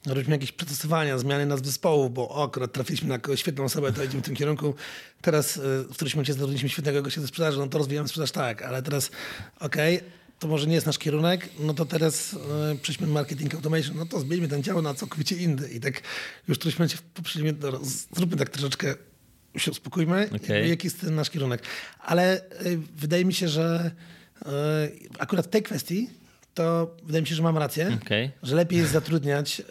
robiliśmy 0.06 0.36
jakieś 0.36 0.52
przetestowania, 0.52 1.18
zmiany 1.18 1.46
nazw 1.46 1.66
zespołów, 1.66 2.14
bo 2.14 2.30
o, 2.30 2.44
akurat 2.44 2.72
trafiliśmy 2.72 3.08
na 3.08 3.36
świetną 3.36 3.64
osobę, 3.64 3.94
to 3.94 4.04
idziemy 4.04 4.22
w 4.24 4.26
tym 4.26 4.36
kierunku. 4.36 4.76
Teraz 5.22 5.58
e, 5.58 5.62
w 5.84 5.94
którymś 5.94 6.16
momencie 6.16 6.34
zatrudniliśmy 6.34 6.70
świetnego 6.70 7.02
gościa 7.02 7.22
ze 7.22 7.28
sprzedaży, 7.28 7.58
no 7.58 7.68
to 7.68 7.78
rozwijamy 7.78 8.08
sprzedaż 8.08 8.32
tak, 8.32 8.62
ale 8.62 8.82
teraz 8.82 9.12
okej, 9.60 10.00
to 10.40 10.48
może 10.48 10.68
nie 10.68 10.76
jest 10.76 10.86
nasz 10.86 10.98
kierunek, 10.98 11.50
no 11.60 11.74
to 11.74 11.86
teraz 11.86 12.34
e, 12.34 12.76
przejdźmy 12.82 13.08
marketing 13.08 13.56
automation, 13.56 13.98
no 13.98 14.06
to 14.06 14.20
zmieńmy 14.20 14.48
ten 14.48 14.64
dział 14.64 14.82
na 14.82 14.94
całkowicie 14.94 15.36
inny. 15.36 15.70
I 15.70 15.80
tak 15.80 16.02
już 16.48 16.58
w 16.58 16.60
którymś 16.60 16.80
momencie 16.80 16.98
poprzyjmy, 17.14 17.54
no, 17.62 17.80
zróbmy 18.16 18.38
tak 18.38 18.50
troszeczkę, 18.50 18.96
się 19.58 19.72
uspokójmy, 19.72 20.30
Okej. 20.36 20.70
jaki 20.70 20.88
jest 20.88 21.02
ten 21.02 21.16
nasz 21.16 21.30
kierunek. 21.30 21.62
Ale 22.00 22.42
e, 22.42 22.42
wydaje 22.96 23.26
mi 23.26 23.34
się, 23.34 23.48
że 23.48 23.92
e, 24.46 24.50
akurat 25.20 25.46
w 25.46 25.50
tej 25.50 25.64
kwestii 25.64 26.10
to 26.58 26.96
wydaje 27.04 27.22
mi 27.22 27.28
się, 27.28 27.36
że 27.36 27.44
mam 27.44 27.58
rację, 27.58 27.98
Okej. 28.04 28.32
że 28.44 28.56
lepiej 28.56 28.80
jest 28.80 28.92
zatrudniać 28.92 29.60
y, 29.60 29.64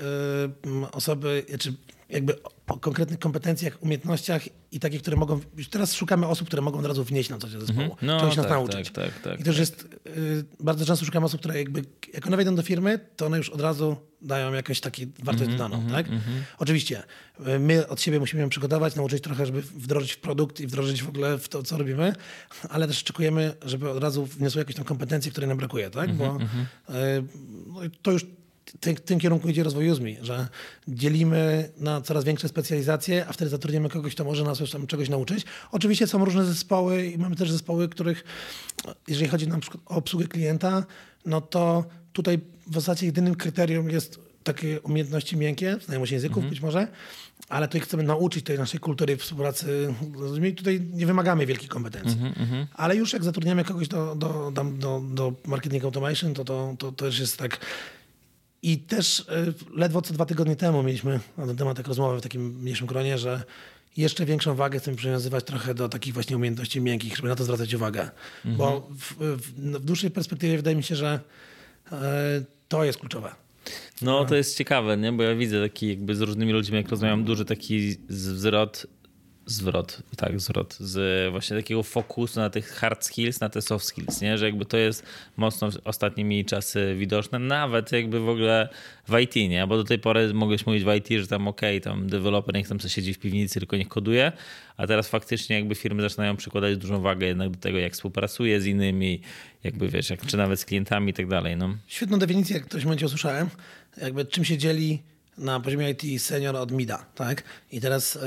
osoby, 0.92 1.44
czy 1.58 1.74
jakby 2.08 2.42
o, 2.66 2.78
konkretnych 2.78 3.18
kompetencjach, 3.18 3.82
umiejętnościach 3.82 4.42
i 4.72 4.80
takich, 4.80 5.02
które 5.02 5.16
mogą, 5.16 5.40
już 5.56 5.68
teraz 5.68 5.94
szukamy 5.94 6.26
osób, 6.26 6.46
które 6.46 6.62
mogą 6.62 6.78
od 6.78 6.86
razu 6.86 7.04
wnieść 7.04 7.30
nam 7.30 7.40
coś 7.40 7.52
do 7.52 7.60
zespołu, 7.60 7.96
No, 8.02 8.20
czegoś 8.20 8.36
nas 8.36 8.46
tak, 8.46 8.54
nauczyć. 8.54 8.90
tak, 8.90 9.04
tak, 9.12 9.20
tak, 9.22 9.40
I 9.40 9.44
to 9.44 9.50
już 9.50 9.58
jest, 9.58 9.88
y, 10.06 10.44
bardzo 10.60 10.86
często 10.86 11.04
szukamy 11.06 11.26
osób, 11.26 11.40
które 11.40 11.58
jakby, 11.58 11.82
jak 12.14 12.26
one 12.26 12.36
wejdą 12.36 12.54
do 12.54 12.62
firmy, 12.62 13.00
to 13.16 13.26
one 13.26 13.36
już 13.38 13.50
od 13.50 13.60
razu 13.60 13.96
dają 14.22 14.52
jakąś 14.52 14.80
taki 14.80 15.06
wartość 15.06 15.50
Mhm, 15.50 15.58
dodaną, 15.58 15.90
tak? 15.90 16.06
Oczywiście, 16.58 17.02
y, 17.48 17.58
my 17.58 17.88
od 17.88 18.00
siebie 18.00 18.20
musimy 18.20 18.42
ją 18.42 18.48
przygotować, 18.48 18.94
nauczyć 18.96 19.22
trochę, 19.22 19.46
żeby 19.46 19.62
wdrożyć 19.62 20.12
w 20.12 20.18
produkt 20.18 20.61
i 20.61 20.66
wdrożyć 20.66 21.02
w 21.02 21.09
ogóle 21.09 21.38
w 21.38 21.48
to, 21.48 21.62
co 21.62 21.78
robimy, 21.78 22.12
ale 22.68 22.86
też 22.88 23.02
oczekujemy, 23.02 23.54
żeby 23.64 23.90
od 23.90 24.02
razu 24.02 24.26
wniosły 24.26 24.59
jakieś 24.61 24.76
tam 24.76 24.84
kompetencje, 24.84 25.30
które 25.32 25.46
nam 25.46 25.57
brakuje, 25.59 25.90
tak? 25.90 26.11
Mhm, 26.11 26.18
Bo 26.38 26.44
y, 26.94 27.22
no 27.66 27.80
to 28.02 28.11
już 28.12 28.26
tym, 28.80 28.96
tym 28.96 29.18
kierunku 29.18 29.48
idzie 29.48 29.62
rozwój 29.62 29.90
Uzmi, 29.90 30.16
że 30.22 30.48
dzielimy 30.88 31.70
na 31.78 32.00
coraz 32.00 32.24
większe 32.24 32.48
specjalizacje, 32.48 33.26
a 33.28 33.32
wtedy 33.32 33.50
zatrudniamy 33.50 33.88
kogoś, 33.88 34.14
kto 34.14 34.24
może 34.24 34.44
nas 34.44 34.60
już 34.60 34.70
tam 34.70 34.86
czegoś 34.86 35.08
nauczyć. 35.08 35.44
Oczywiście 35.72 36.06
są 36.06 36.24
różne 36.24 36.44
zespoły 36.44 37.06
i 37.06 37.18
mamy 37.18 37.36
też 37.36 37.50
zespoły, 37.50 37.88
których, 37.88 38.24
jeżeli 39.08 39.28
chodzi 39.28 39.48
na 39.48 39.58
przykład 39.58 39.82
o 39.86 39.96
obsługę 39.96 40.26
klienta, 40.26 40.84
no 41.26 41.40
to 41.40 41.84
tutaj 42.12 42.38
w 42.66 42.74
zasadzie 42.74 43.06
jedynym 43.06 43.34
kryterium 43.34 43.90
jest 43.90 44.20
takie 44.44 44.80
umiejętności 44.80 45.36
miękkie, 45.36 45.76
znajomość 45.84 46.12
języków 46.12 46.44
być 46.48 46.60
może, 46.60 46.88
ale 47.48 47.68
tutaj 47.68 47.80
chcemy 47.80 48.02
nauczyć 48.02 48.44
tej 48.44 48.58
naszej 48.58 48.80
kultury 48.80 49.16
współpracy 49.16 49.94
z 50.16 50.20
ludźmi. 50.20 50.54
Tutaj 50.54 50.80
nie 50.92 51.06
wymagamy 51.06 51.46
wielkich 51.46 51.68
kompetencji. 51.68 52.18
Ale 52.74 52.96
już 52.96 53.12
jak 53.12 53.24
zatrudniamy 53.24 53.64
kogoś 53.64 53.88
do, 53.88 54.14
do, 54.14 54.52
do, 54.78 55.02
do, 55.14 55.32
marketing 55.46 55.84
automation, 55.84 56.34
to, 56.34 56.44
to, 56.44 56.74
to 56.78 56.92
też 56.92 57.18
jest 57.18 57.38
tak 57.38 57.60
i 58.62 58.78
też 58.78 59.20
y, 59.20 59.24
ledwo 59.74 60.02
co 60.02 60.14
dwa 60.14 60.26
tygodnie 60.26 60.57
temu 60.57 60.82
mieliśmy 60.82 61.20
na 61.38 61.46
ten 61.46 61.57
temat 61.57 61.76
tak 61.76 61.88
rozmowę 61.88 62.18
w 62.18 62.22
takim 62.22 62.61
mniejszym 62.61 62.86
gronie, 62.86 63.18
że 63.18 63.42
jeszcze 63.96 64.26
większą 64.26 64.54
wagę 64.54 64.78
chcemy 64.78 64.96
przywiązywać 64.96 65.44
trochę 65.44 65.74
do 65.74 65.88
takich 65.88 66.14
właśnie 66.14 66.36
umiejętności 66.36 66.80
miękkich, 66.80 67.16
żeby 67.16 67.28
na 67.28 67.34
to 67.34 67.44
zwracać 67.44 67.74
uwagę. 67.74 68.11
Bo 68.44 68.88
w, 68.90 69.14
w, 69.18 69.52
w 69.80 69.84
dłuższej 69.84 70.11
perspektywie 70.11 70.57
wydaje 70.57 70.76
mi 70.76 70.82
się, 70.82 70.96
że 70.96 71.20
e, 71.92 72.44
to 72.68 72.84
jest 72.84 72.98
kluczowe. 72.98 73.34
No 74.02 74.24
to 74.24 74.36
jest 74.36 74.59
ciekawe, 74.59 74.96
nie? 74.96 75.12
bo 75.12 75.22
ja 75.22 75.34
widzę 75.34 75.62
taki 75.62 75.88
jakby 75.88 76.14
z 76.14 76.20
różnymi 76.20 76.52
ludźmi, 76.52 76.76
jak 76.76 76.88
rozmawiam, 76.88 77.24
duży 77.24 77.44
taki 77.44 77.96
zwrot, 78.09 78.86
zwrot, 79.47 80.03
tak, 80.16 80.40
zwrot 80.40 80.76
z 80.80 81.30
właśnie 81.30 81.57
takiego 81.57 81.82
fokusu 81.82 82.40
na 82.40 82.51
tych 82.51 82.68
hard 82.68 83.05
skills, 83.05 83.40
na 83.40 83.49
te 83.49 83.62
soft 83.62 83.86
skills, 83.86 84.20
nie? 84.20 84.38
że 84.38 84.47
jakby 84.47 84.64
to 84.64 84.76
jest 84.76 85.07
mocno 85.36 85.68
ostatnimi 85.84 86.44
czasy 86.44 86.94
widoczne, 86.99 87.38
nawet 87.38 87.92
jakby 87.92 88.20
w 88.20 88.28
ogóle 88.28 88.68
w 89.09 89.18
IT, 89.18 89.34
nie? 89.36 89.66
bo 89.66 89.76
do 89.76 89.84
tej 89.84 89.99
pory 89.99 90.34
mogłeś 90.34 90.66
mówić 90.66 90.84
w 90.84 90.94
IT, 90.94 91.09
że 91.20 91.26
tam 91.26 91.49
okej, 91.49 91.80
tam 91.80 92.07
deweloper 92.07 92.55
niech 92.55 92.68
tam 92.68 92.80
sobie 92.80 92.90
siedzi 92.90 93.14
w 93.14 93.18
piwnicy, 93.18 93.59
tylko 93.61 93.76
niech 93.76 93.88
koduje, 93.88 94.32
a 94.76 94.86
teraz 94.86 95.09
faktycznie 95.09 95.57
jakby 95.57 95.74
firmy 95.74 96.03
zaczynają 96.03 96.36
przykładać 96.36 96.76
dużą 96.76 97.01
wagę 97.01 97.26
jednak 97.26 97.51
do 97.51 97.59
tego, 97.59 97.78
jak 97.78 97.92
współpracuje 97.92 98.61
z 98.61 98.66
innymi, 98.66 99.20
jakby 99.64 99.88
wiesz, 99.88 100.11
jak, 100.11 100.26
czy 100.26 100.36
nawet 100.36 100.61
z 100.61 100.64
klientami 100.64 101.11
i 101.11 101.14
tak 101.14 101.26
dalej, 101.26 101.57
no. 101.57 101.76
Świetną 101.86 102.18
definicję, 102.18 102.57
jak 102.57 102.64
ktoś 102.64 102.84
momencie 102.84 103.07
usłyszałem, 103.07 103.49
jakby 104.03 104.24
czym 104.24 104.44
się 104.44 104.59
dzieli 104.59 105.03
na 105.39 105.61
poziomie 105.61 105.91
IT 105.91 106.22
senior 106.22 106.57
od 106.57 106.72
mida, 106.72 107.07
tak? 107.14 107.43
I 107.72 107.80
teraz 107.80 108.16
y, 108.16 108.20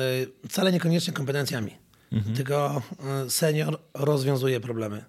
wcale 0.50 0.72
niekoniecznie 0.72 1.14
kompetencjami, 1.14 1.72
tylko 2.36 2.82
y, 3.28 3.30
senior 3.30 3.80
rozwiązuje 3.94 4.60
problemy, 4.60 5.06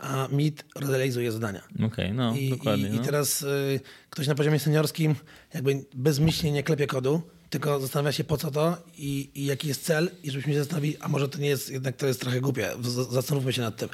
a 0.00 0.28
mid 0.32 0.64
realizuje 0.76 1.32
zadania. 1.32 1.62
Okej, 1.86 2.12
no, 2.12 2.36
I, 2.36 2.50
dokładnie. 2.50 2.88
i, 2.88 2.90
no. 2.90 3.02
I 3.02 3.04
teraz 3.04 3.42
y, 3.42 3.80
ktoś 4.10 4.26
na 4.26 4.34
poziomie 4.34 4.58
seniorskim 4.58 5.14
jakby 5.54 5.84
bezmyślnie 5.94 6.52
nie 6.52 6.62
klepie 6.62 6.86
kodu, 6.86 7.22
tylko 7.50 7.80
zastanawia 7.80 8.12
się 8.12 8.24
po 8.24 8.36
co 8.36 8.50
to 8.50 8.76
i, 8.96 9.30
i 9.34 9.44
jaki 9.44 9.68
jest 9.68 9.84
cel 9.84 10.10
i 10.22 10.30
żebyśmy 10.30 10.52
się 10.52 10.58
zastanowili, 10.58 10.96
a 11.00 11.08
może 11.08 11.28
to 11.28 11.38
nie 11.38 11.48
jest, 11.48 11.70
jednak 11.70 11.96
to 11.96 12.06
jest 12.06 12.20
trochę 12.20 12.40
głupie, 12.40 12.70
zastanówmy 13.10 13.52
się 13.52 13.62
nad 13.62 13.76
tym. 13.76 13.88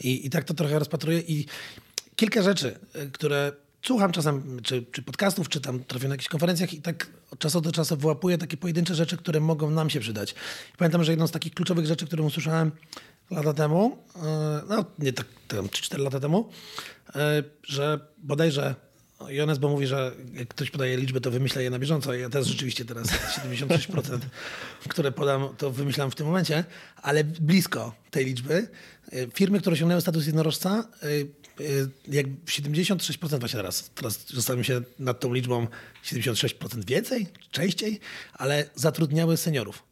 I, 0.00 0.26
i 0.26 0.30
tak 0.30 0.44
to 0.44 0.54
trochę 0.54 0.78
rozpatruję 0.78 1.20
i 1.20 1.46
kilka 2.16 2.42
rzeczy, 2.42 2.78
które 3.12 3.52
słucham 3.82 4.12
czasem, 4.12 4.60
czy, 4.62 4.84
czy 4.92 5.02
podcastów, 5.02 5.48
czy 5.48 5.60
tam 5.60 5.84
trafię 5.84 6.08
na 6.08 6.14
jakichś 6.14 6.28
konferencjach 6.28 6.72
i 6.72 6.82
tak 6.82 7.06
od 7.30 7.38
czasu 7.38 7.60
do 7.60 7.72
czasu 7.72 7.96
wyłapuję 7.96 8.38
takie 8.38 8.56
pojedyncze 8.56 8.94
rzeczy, 8.94 9.16
które 9.16 9.40
mogą 9.40 9.70
nam 9.70 9.90
się 9.90 10.00
przydać. 10.00 10.34
I 10.74 10.76
pamiętam, 10.76 11.04
że 11.04 11.12
jedną 11.12 11.26
z 11.26 11.30
takich 11.30 11.54
kluczowych 11.54 11.86
rzeczy, 11.86 12.06
którą 12.06 12.24
usłyszałem 12.24 12.70
lata 13.30 13.54
temu, 13.54 13.98
e, 14.16 14.62
no 14.68 14.84
nie 14.98 15.12
tak, 15.12 15.26
tam 15.48 15.66
3-4 15.66 15.98
lata 15.98 16.20
temu, 16.20 16.50
e, 17.14 17.42
że 17.62 18.00
bodajże 18.18 18.74
Jones, 19.28 19.58
bo 19.58 19.68
mówi, 19.68 19.86
że 19.86 20.12
jak 20.34 20.48
ktoś 20.48 20.70
podaje 20.70 20.96
liczby, 20.96 21.20
to 21.20 21.30
wymyśla 21.30 21.62
je 21.62 21.70
na 21.70 21.78
bieżąco. 21.78 22.14
Ja 22.14 22.28
też 22.28 22.46
rzeczywiście 22.46 22.84
teraz 22.84 23.06
76%, 23.08 24.18
które 24.88 25.12
podam, 25.12 25.48
to 25.58 25.70
wymyślam 25.70 26.10
w 26.10 26.14
tym 26.14 26.26
momencie, 26.26 26.64
ale 27.02 27.24
blisko 27.24 27.94
tej 28.10 28.24
liczby. 28.24 28.68
E, 29.12 29.26
Firmy, 29.34 29.60
które 29.60 29.74
osiągnęły 29.74 30.00
status 30.00 30.26
jednorożca, 30.26 30.88
jak 32.08 32.26
76% 32.26 33.40
właśnie 33.40 33.56
teraz, 33.56 33.90
teraz 33.94 34.26
zastanawiam 34.34 34.64
się 34.64 34.80
nad 34.98 35.20
tą 35.20 35.34
liczbą 35.34 35.66
76% 36.04 36.84
więcej, 36.84 37.26
częściej, 37.50 38.00
ale 38.32 38.64
zatrudniały 38.74 39.36
seniorów, 39.36 39.82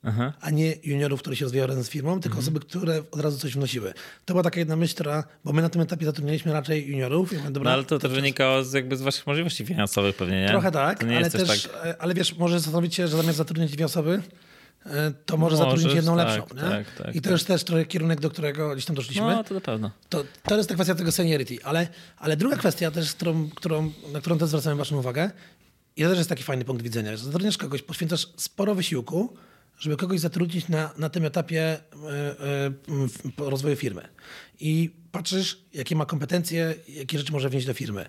a 0.40 0.50
nie 0.50 0.74
juniorów, 0.84 1.20
którzy 1.20 1.36
się 1.36 1.44
rozwijały 1.44 1.68
razem 1.68 1.84
z 1.84 1.88
firmą, 1.90 2.20
tylko 2.20 2.38
osoby, 2.38 2.60
które 2.60 3.02
od 3.10 3.20
razu 3.20 3.38
coś 3.38 3.54
wnosiły. 3.54 3.94
To 4.24 4.34
była 4.34 4.42
taka 4.42 4.58
jedna 4.58 4.76
myśl, 4.76 4.94
która, 4.94 5.24
bo 5.44 5.52
my 5.52 5.62
na 5.62 5.68
tym 5.68 5.80
etapie 5.80 6.04
zatrudnialiśmy 6.04 6.52
raczej 6.52 6.86
juniorów. 6.86 7.32
Ja 7.32 7.38
mówię, 7.38 7.50
dobra, 7.50 7.70
No 7.70 7.74
ale 7.74 7.84
to 7.84 7.98
też 7.98 8.12
wynikało 8.12 8.64
z, 8.64 8.72
jakby 8.72 8.96
z 8.96 9.02
waszych 9.02 9.26
możliwości 9.26 9.66
finansowych 9.66 10.16
pewnie, 10.16 10.40
nie? 10.40 10.48
Trochę 10.48 10.70
tak, 10.70 11.04
ale 11.04 11.30
też, 11.30 11.62
tak... 11.62 11.86
e, 11.86 12.02
ale 12.02 12.14
wiesz, 12.14 12.36
może 12.36 12.60
zastanowić 12.60 12.94
się, 12.94 13.08
że 13.08 13.16
zamiast 13.16 13.38
zatrudnić 13.38 13.72
dwie 13.72 13.84
osoby, 13.84 14.22
e, 14.22 14.47
to 15.26 15.36
może 15.36 15.56
Możesz, 15.56 15.58
zatrudnić 15.58 15.94
jedną 15.94 16.16
tak, 16.16 16.26
lepszą. 16.28 16.56
tak, 16.56 16.86
tak, 16.98 17.16
I 17.16 17.20
to 17.20 17.24
tak. 17.24 17.32
jest 17.32 17.46
też 17.46 17.64
trochę 17.64 17.84
kierunek, 17.84 18.20
do 18.20 18.30
którego 18.30 18.72
gdzieś 18.72 18.84
tam 18.84 18.96
doszliśmy. 18.96 19.26
No 19.26 19.44
to 19.44 19.54
na 19.54 19.60
pewno. 19.60 19.90
To, 20.08 20.24
to 20.42 20.56
jest 20.56 20.68
ta 20.68 20.74
kwestia 20.74 20.94
tego 20.94 21.12
seniority, 21.12 21.58
ale, 21.64 21.88
ale 22.16 22.36
druga 22.36 22.56
kwestia 22.56 22.90
też, 22.90 23.12
którą, 23.14 23.50
którą, 23.50 23.92
na 24.12 24.20
którą 24.20 24.38
też 24.38 24.48
zwracamy 24.48 24.76
waszą 24.76 24.96
uwagę, 24.98 25.30
i 25.96 26.02
to 26.02 26.08
też 26.08 26.18
jest 26.18 26.30
taki 26.30 26.42
fajny 26.42 26.64
punkt 26.64 26.82
widzenia, 26.82 27.16
że 27.16 27.24
zatrudniasz 27.24 27.56
kogoś, 27.58 27.82
poświęcasz 27.82 28.28
sporo 28.36 28.74
wysiłku, 28.74 29.36
żeby 29.78 29.96
kogoś 29.96 30.20
zatrudnić 30.20 30.68
na, 30.68 30.90
na 30.98 31.08
tym 31.08 31.24
etapie 31.24 31.62
e, 31.62 31.76
e, 31.76 32.70
w- 33.08 33.32
po 33.36 33.50
rozwoju 33.50 33.76
firmy. 33.76 34.02
I 34.60 34.90
patrzysz, 35.12 35.58
jakie 35.74 35.96
ma 35.96 36.06
kompetencje, 36.06 36.74
jakie 36.88 37.18
rzeczy 37.18 37.32
może 37.32 37.48
wnieść 37.48 37.66
do 37.66 37.74
firmy. 37.74 38.06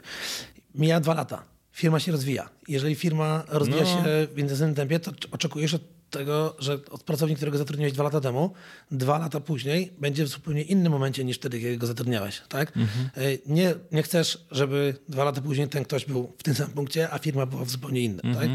Mija 0.75 0.99
dwa 0.99 1.13
lata. 1.13 1.43
Firma 1.71 1.99
się 1.99 2.11
rozwija. 2.11 2.49
Jeżeli 2.67 2.95
firma 2.95 3.43
rozwija 3.47 3.81
No. 3.83 3.85
się 3.85 4.03
w 4.33 4.39
intensywnym 4.39 4.75
tempie, 4.75 4.99
to 4.99 5.11
oczekujesz 5.31 5.73
od 5.73 5.81
tego, 6.09 6.55
że 6.59 6.73
od 6.91 7.03
pracownika, 7.03 7.37
którego 7.37 7.57
zatrudniłeś 7.57 7.93
dwa 7.93 8.03
lata 8.03 8.21
temu, 8.21 8.53
dwa 8.91 9.19
lata 9.19 9.39
później 9.39 9.93
będzie 9.99 10.23
w 10.25 10.27
zupełnie 10.27 10.61
innym 10.61 10.91
momencie 10.91 11.23
niż 11.23 11.37
wtedy, 11.37 11.59
kiedy 11.59 11.77
go 11.77 11.87
zatrudniałeś. 11.87 12.41
Tak? 12.49 12.71
E, 12.77 13.21
Nie, 13.45 13.75
nie 13.91 14.03
chcesz, 14.03 14.45
żeby 14.51 14.95
dwa 15.09 15.23
lata 15.23 15.41
później 15.41 15.67
ten 15.67 15.83
ktoś 15.83 16.05
był 16.05 16.33
w 16.37 16.43
tym 16.43 16.55
samym 16.55 16.73
punkcie, 16.73 17.09
a 17.11 17.19
firma 17.19 17.45
była 17.45 17.65
w 17.65 17.69
zupełnie 17.69 18.01
innym. 18.01 18.33
Tak? 18.35 18.49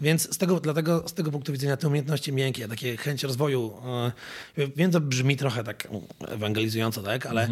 Więc 0.00 0.34
z 0.34 0.38
tego, 0.38 0.60
dlatego 0.60 1.08
z 1.08 1.14
tego 1.14 1.30
punktu 1.30 1.52
widzenia 1.52 1.76
te 1.76 1.88
umiejętności 1.88 2.32
miękkie, 2.32 2.68
takie 2.68 2.96
chęć 2.96 3.22
rozwoju, 3.22 3.72
e, 4.58 4.66
wiem, 4.76 4.90
to 4.90 5.00
brzmi 5.00 5.36
trochę 5.36 5.64
tak 5.64 5.88
ewangelizująco, 6.28 7.02
tak? 7.02 7.26
ale, 7.26 7.48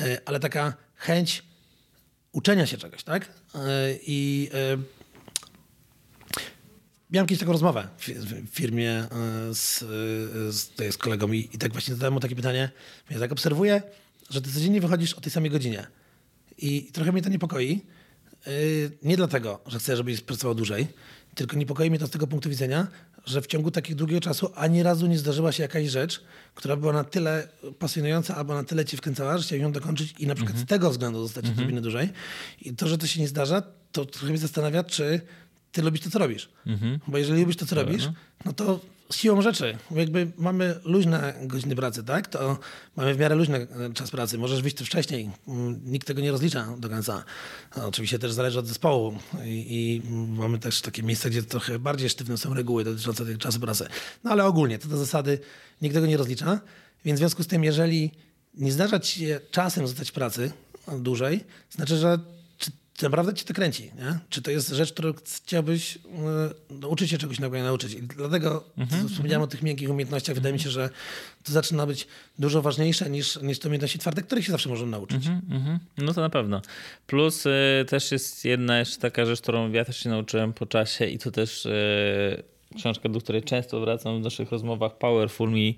e, 0.00 0.20
ale 0.24 0.40
taka 0.40 0.72
chęć 0.96 1.42
uczenia 2.32 2.66
się 2.66 2.78
czegoś, 2.78 3.04
tak? 3.04 3.28
I 4.06 4.50
miałem 7.10 7.26
kiedyś 7.26 7.40
taką 7.40 7.52
rozmowę 7.52 7.88
w 7.98 8.50
firmie 8.50 8.90
e, 8.90 9.08
z, 9.54 9.82
e, 9.82 9.86
z, 10.52 10.72
z 10.94 10.96
kolegą 10.96 11.32
i, 11.32 11.38
i 11.52 11.58
tak 11.58 11.72
właśnie 11.72 11.94
zadałem 11.94 12.14
mu 12.14 12.20
takie 12.20 12.36
pytanie. 12.36 12.70
Ja 13.10 13.18
tak 13.18 13.32
obserwuję, 13.32 13.82
że 14.30 14.40
ty 14.42 14.52
codziennie 14.52 14.80
wychodzisz 14.80 15.14
o 15.14 15.20
tej 15.20 15.32
samej 15.32 15.50
godzinie 15.50 15.86
i 16.58 16.82
trochę 16.92 17.12
mnie 17.12 17.22
to 17.22 17.28
niepokoi. 17.28 17.80
E, 18.46 18.50
Nie 19.02 19.16
dlatego, 19.16 19.60
że 19.66 19.78
chcę, 19.78 19.96
żebyś 19.96 20.20
pracował 20.20 20.54
dłużej, 20.54 20.86
tylko 21.34 21.56
niepokoi 21.56 21.90
mnie 21.90 21.98
to 21.98 22.06
z 22.06 22.10
tego 22.10 22.26
punktu 22.26 22.50
widzenia, 22.50 22.86
że 23.26 23.42
w 23.42 23.46
ciągu 23.46 23.70
takiego 23.70 23.98
długiego 23.98 24.20
czasu 24.20 24.50
ani 24.54 24.82
razu 24.82 25.06
nie 25.06 25.18
zdarzyła 25.18 25.52
się 25.52 25.62
jakaś 25.62 25.88
rzecz, 25.88 26.24
która 26.54 26.76
była 26.76 26.92
na 26.92 27.04
tyle 27.04 27.48
pasjonująca 27.78 28.36
albo 28.36 28.54
na 28.54 28.64
tyle 28.64 28.84
cię 28.84 28.96
wkręcała, 28.96 29.38
że 29.38 29.44
chciałeś 29.44 29.62
ją 29.62 29.72
dokończyć 29.72 30.14
i 30.18 30.26
na 30.26 30.34
przykład 30.34 30.56
z 30.58 30.66
tego 30.66 30.90
względu 30.90 31.22
zostać 31.22 31.46
odrobinę 31.48 31.80
dłużej. 31.80 32.08
I 32.62 32.74
to, 32.74 32.88
że 32.88 32.98
to 32.98 33.06
się 33.06 33.20
nie 33.20 33.28
zdarza, 33.28 33.62
to 33.92 34.04
trochę 34.04 34.26
mnie 34.28 34.38
zastanawia, 34.38 34.84
czy 34.84 35.20
ty 35.72 35.82
lubisz 35.82 36.00
to, 36.00 36.10
co 36.10 36.18
robisz. 36.18 36.48
Bo 37.08 37.18
jeżeli 37.18 37.40
lubisz 37.40 37.56
to, 37.56 37.66
co 37.66 37.74
robisz, 37.76 38.08
no 38.44 38.52
to 38.52 38.80
siłą 39.12 39.42
rzeczy, 39.42 39.78
jakby 39.90 40.32
mamy 40.38 40.80
luźne 40.84 41.34
godziny 41.42 41.76
pracy, 41.76 42.04
tak? 42.04 42.26
To 42.28 42.58
mamy 42.96 43.14
w 43.14 43.18
miarę 43.18 43.34
luźny 43.34 43.56
e, 43.56 43.92
czas 43.94 44.10
pracy. 44.10 44.38
Możesz 44.38 44.62
wyjść 44.62 44.76
tu 44.76 44.84
wcześniej. 44.84 45.30
Mm, 45.48 45.80
Nikt 45.84 46.06
tego 46.06 46.20
nie 46.20 46.30
rozlicza 46.30 46.66
do 46.78 46.88
końca. 46.88 47.24
No, 47.76 47.86
oczywiście 47.86 48.18
też 48.18 48.32
zależy 48.32 48.58
od 48.58 48.66
zespołu 48.66 49.18
i, 49.44 50.02
i 50.04 50.10
mamy 50.12 50.58
też 50.58 50.80
takie 50.80 51.02
miejsca, 51.02 51.28
gdzie 51.30 51.42
trochę 51.42 51.78
bardziej 51.78 52.08
sztywne 52.08 52.36
są 52.36 52.54
reguły 52.54 52.84
dotyczące 52.84 53.26
tego 53.26 53.38
czasu 53.38 53.60
pracy. 53.60 53.86
No 54.24 54.30
ale 54.30 54.44
ogólnie, 54.44 54.78
to 54.78 54.88
do 54.88 54.96
zasady 54.96 55.38
nikt 55.82 55.94
tego 55.94 56.06
nie 56.06 56.16
rozlicza. 56.16 56.60
Więc 57.04 57.18
w 57.18 57.20
związku 57.20 57.42
z 57.42 57.46
tym, 57.46 57.64
jeżeli 57.64 58.10
nie 58.54 58.72
zdarza 58.72 59.00
ci 59.00 59.20
się 59.20 59.40
czasem 59.50 59.86
zostać 59.86 60.12
pracy 60.12 60.52
dłużej, 60.98 61.44
znaczy, 61.70 61.96
że 61.96 62.18
naprawdę 63.02 63.34
cię 63.34 63.44
to 63.44 63.54
kręci, 63.54 63.82
nie? 63.82 64.18
Czy 64.30 64.42
to 64.42 64.50
jest 64.50 64.68
rzecz, 64.68 64.92
którą 64.92 65.12
chciałbyś 65.44 65.96
y, 65.96 66.00
nauczyć 66.74 67.10
się 67.10 67.18
czegoś 67.18 67.38
nowego 67.40 67.64
nauczyć. 67.64 67.92
I 67.92 68.02
dlatego 68.02 68.64
Mhm, 68.78 69.08
wspomniałem 69.08 69.42
o 69.42 69.46
tych 69.46 69.62
miękkich 69.62 69.90
umiejętnościach. 69.90 70.34
Wydaje 70.34 70.52
mi 70.52 70.60
się, 70.60 70.70
że 70.70 70.90
to 71.44 71.52
zaczyna 71.52 71.86
być 71.86 72.06
dużo 72.38 72.62
ważniejsze 72.62 73.10
niż, 73.10 73.42
niż 73.42 73.58
te 73.58 73.68
umiejętności 73.68 73.98
twarde, 73.98 74.22
których 74.22 74.44
się 74.44 74.52
zawsze 74.52 74.68
możemy 74.68 74.90
nauczyć. 74.90 75.26
Mhm, 75.26 75.78
No 75.98 76.14
to 76.14 76.20
na 76.20 76.30
pewno. 76.30 76.62
Plus 77.06 77.46
y, 77.46 77.84
też 77.88 78.12
jest 78.12 78.44
jedna 78.44 78.78
jeszcze 78.78 78.98
taka 78.98 79.26
rzecz, 79.26 79.40
którą 79.40 79.72
ja 79.72 79.84
też 79.84 79.96
się 79.96 80.08
nauczyłem 80.08 80.52
po 80.52 80.66
czasie 80.66 81.06
i 81.06 81.18
to 81.18 81.30
też 81.30 81.66
y, 81.66 82.42
książka, 82.76 83.08
do 83.08 83.20
której 83.20 83.42
często 83.42 83.80
wracam 83.80 84.20
w 84.20 84.24
naszych 84.24 84.50
rozmowach, 84.52 84.98
Powerful 84.98 85.50
Me, 85.50 85.72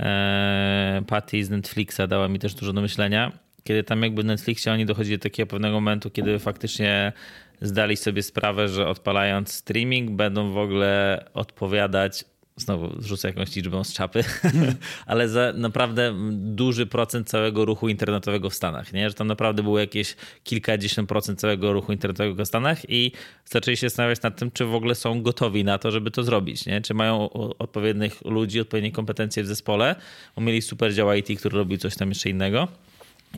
e, 0.00 1.02
Patty 1.06 1.44
z 1.44 1.50
Netflixa 1.50 2.00
dała 2.08 2.28
mi 2.28 2.38
też 2.38 2.54
dużo 2.54 2.72
do 2.72 2.80
myślenia. 2.80 3.32
Kiedy 3.64 3.84
tam 3.84 4.02
jakby 4.02 4.22
w 4.22 4.24
Netflixie 4.24 4.72
oni 4.72 4.86
dochodzili 4.86 5.18
do 5.18 5.22
takiego 5.22 5.46
pewnego 5.46 5.74
momentu, 5.74 6.10
kiedy 6.10 6.38
faktycznie 6.38 7.12
zdali 7.60 7.96
sobie 7.96 8.22
sprawę, 8.22 8.68
że 8.68 8.88
odpalając 8.88 9.52
streaming 9.52 10.10
będą 10.10 10.52
w 10.52 10.58
ogóle 10.58 11.24
odpowiadać 11.34 12.24
Znowu 12.60 13.02
zrzucę 13.02 13.28
jakąś 13.28 13.56
liczbę 13.56 13.84
z 13.84 13.92
czapy, 13.92 14.24
ale 15.06 15.28
za 15.28 15.52
naprawdę 15.54 16.14
duży 16.32 16.86
procent 16.86 17.28
całego 17.28 17.64
ruchu 17.64 17.88
internetowego 17.88 18.50
w 18.50 18.54
Stanach. 18.54 18.92
Nie? 18.92 19.08
Że 19.08 19.14
tam 19.14 19.26
naprawdę 19.26 19.62
było 19.62 19.78
jakieś 19.78 20.16
kilkadziesiąt 20.44 21.08
procent 21.08 21.40
całego 21.40 21.72
ruchu 21.72 21.92
internetowego 21.92 22.44
w 22.44 22.48
Stanach 22.48 22.90
i 22.90 23.12
zaczęli 23.44 23.76
się 23.76 23.88
zastanawiać 23.88 24.22
nad 24.22 24.36
tym, 24.36 24.50
czy 24.50 24.64
w 24.64 24.74
ogóle 24.74 24.94
są 24.94 25.22
gotowi 25.22 25.64
na 25.64 25.78
to, 25.78 25.90
żeby 25.90 26.10
to 26.10 26.22
zrobić. 26.22 26.66
Nie? 26.66 26.80
Czy 26.80 26.94
mają 26.94 27.30
odpowiednich 27.58 28.24
ludzi, 28.24 28.60
odpowiednie 28.60 28.92
kompetencje 28.92 29.42
w 29.42 29.46
zespole. 29.46 29.96
Bo 30.36 30.42
mieli 30.42 30.62
super 30.62 30.94
dział 30.94 31.12
IT, 31.12 31.38
który 31.38 31.58
robił 31.58 31.78
coś 31.78 31.96
tam 31.96 32.08
jeszcze 32.08 32.30
innego. 32.30 32.68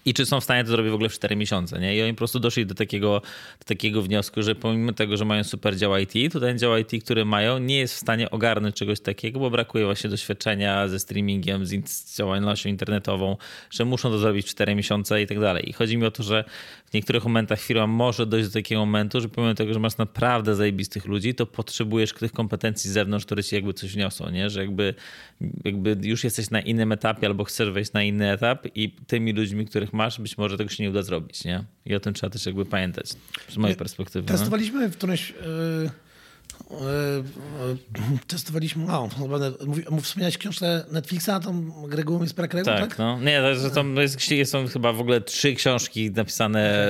I 0.05 0.15
czy 0.15 0.27
są 0.27 0.41
w 0.41 0.45
stanie 0.45 0.65
to 0.65 0.71
zrobić 0.71 0.91
w 0.91 0.95
ogóle 0.95 1.09
w 1.09 1.13
4 1.13 1.37
miesiące, 1.37 1.81
nie? 1.81 1.97
I 1.97 2.03
oni 2.03 2.13
po 2.13 2.19
prostu 2.19 2.41
doszli 2.41 2.67
do 2.67 2.75
takiego, 2.75 3.23
do 3.59 3.65
takiego 3.65 4.03
wniosku, 4.03 4.43
że 4.43 4.55
pomimo 4.55 4.93
tego, 4.93 5.17
że 5.17 5.25
mają 5.25 5.45
super 5.45 5.77
dział 5.77 5.99
IT, 5.99 6.33
to 6.33 6.41
ten 6.41 6.59
dział 6.59 6.79
IT, 6.79 7.05
który 7.05 7.25
mają, 7.25 7.59
nie 7.59 7.79
jest 7.79 7.95
w 7.95 7.99
stanie 7.99 8.31
ogarnąć 8.31 8.77
czegoś 8.77 9.01
takiego, 9.01 9.41
bo 9.41 9.51
brakuje 9.51 9.85
właśnie 9.85 10.11
doświadczenia 10.11 10.89
ze 10.89 11.01
streamingiem, 11.01 11.67
z 11.67 12.17
działalnością 12.17 12.69
internetową, 12.69 13.37
że 13.71 13.85
muszą 13.85 14.11
to 14.11 14.19
zrobić 14.19 14.47
w 14.47 14.51
4 14.51 14.75
miesiące 14.75 15.23
i 15.23 15.27
tak 15.27 15.41
dalej. 15.41 15.69
I 15.69 15.73
chodzi 15.73 15.97
mi 15.97 16.07
o 16.07 16.11
to, 16.11 16.23
że 16.23 16.45
w 16.87 16.95
niektórych 16.95 17.25
momentach 17.25 17.61
firma 17.61 17.87
może 17.87 18.27
dojść 18.27 18.49
do 18.49 18.53
takiego 18.53 18.81
momentu, 18.81 19.21
że 19.21 19.29
pomimo 19.29 19.55
tego, 19.55 19.75
że 19.75 19.81
masz 19.81 19.97
naprawdę 19.97 20.55
zajebistych 20.55 21.07
ludzi, 21.07 21.35
to 21.35 21.47
potrzebujesz 21.47 22.13
tych 22.13 22.33
kompetencji 22.33 22.91
z 22.91 22.93
zewnątrz, 22.93 23.27
które 23.27 23.45
ci 23.45 23.55
jakby 23.55 23.75
coś 23.75 23.93
wniosą, 23.95 24.31
nie? 24.31 24.51
Że 24.51 24.61
jakby, 24.61 24.95
jakby 25.65 25.97
już 26.03 26.25
jesteś 26.25 26.51
na 26.51 26.61
innym 26.61 26.93
etapie 26.93 27.27
albo 27.27 27.45
chcesz 27.45 27.71
wejść 27.71 27.93
na 27.93 28.03
inny 28.03 28.33
etap 28.33 28.67
i 28.75 28.91
tymi 29.07 29.33
ludźmi, 29.33 29.67
których 29.83 29.93
masz, 29.93 30.21
być 30.21 30.39
może 30.39 30.59
tego 30.59 30.71
się 30.71 30.83
nie 30.83 30.91
uda 30.91 31.03
zrobić, 31.03 31.45
nie? 31.45 31.65
I 31.87 31.95
o 31.95 32.01
tym 32.01 32.15
trzeba 32.15 32.31
też 32.31 32.47
jakby 32.47 32.65
pamiętać, 32.65 33.07
z 33.49 33.57
mojej 33.57 33.77
perspektywy. 33.77 34.27
no. 34.33 34.39
Testowaliśmy 34.39 34.89
w 34.89 34.97
którymś... 34.97 35.31
Yy... 35.31 35.91
Testowaliśmy, 38.27 38.85
no, 38.87 39.09
mów, 39.91 40.05
wspomniałeś 40.05 40.39
książkę 40.39 40.85
Netflixa, 40.91 41.31
tą 41.43 41.73
regułą 41.91 42.23
jest 42.23 42.35
brak 42.35 42.55
reguł, 42.55 42.73
tak? 42.73 42.89
tak? 42.89 42.99
no. 42.99 43.21
Nie, 43.21 43.41
to, 43.95 44.01
jest, 44.01 44.51
są 44.51 44.69
chyba 44.69 44.93
w 44.93 45.01
ogóle 45.01 45.21
trzy 45.21 45.55
książki 45.55 46.11
napisane 46.11 46.89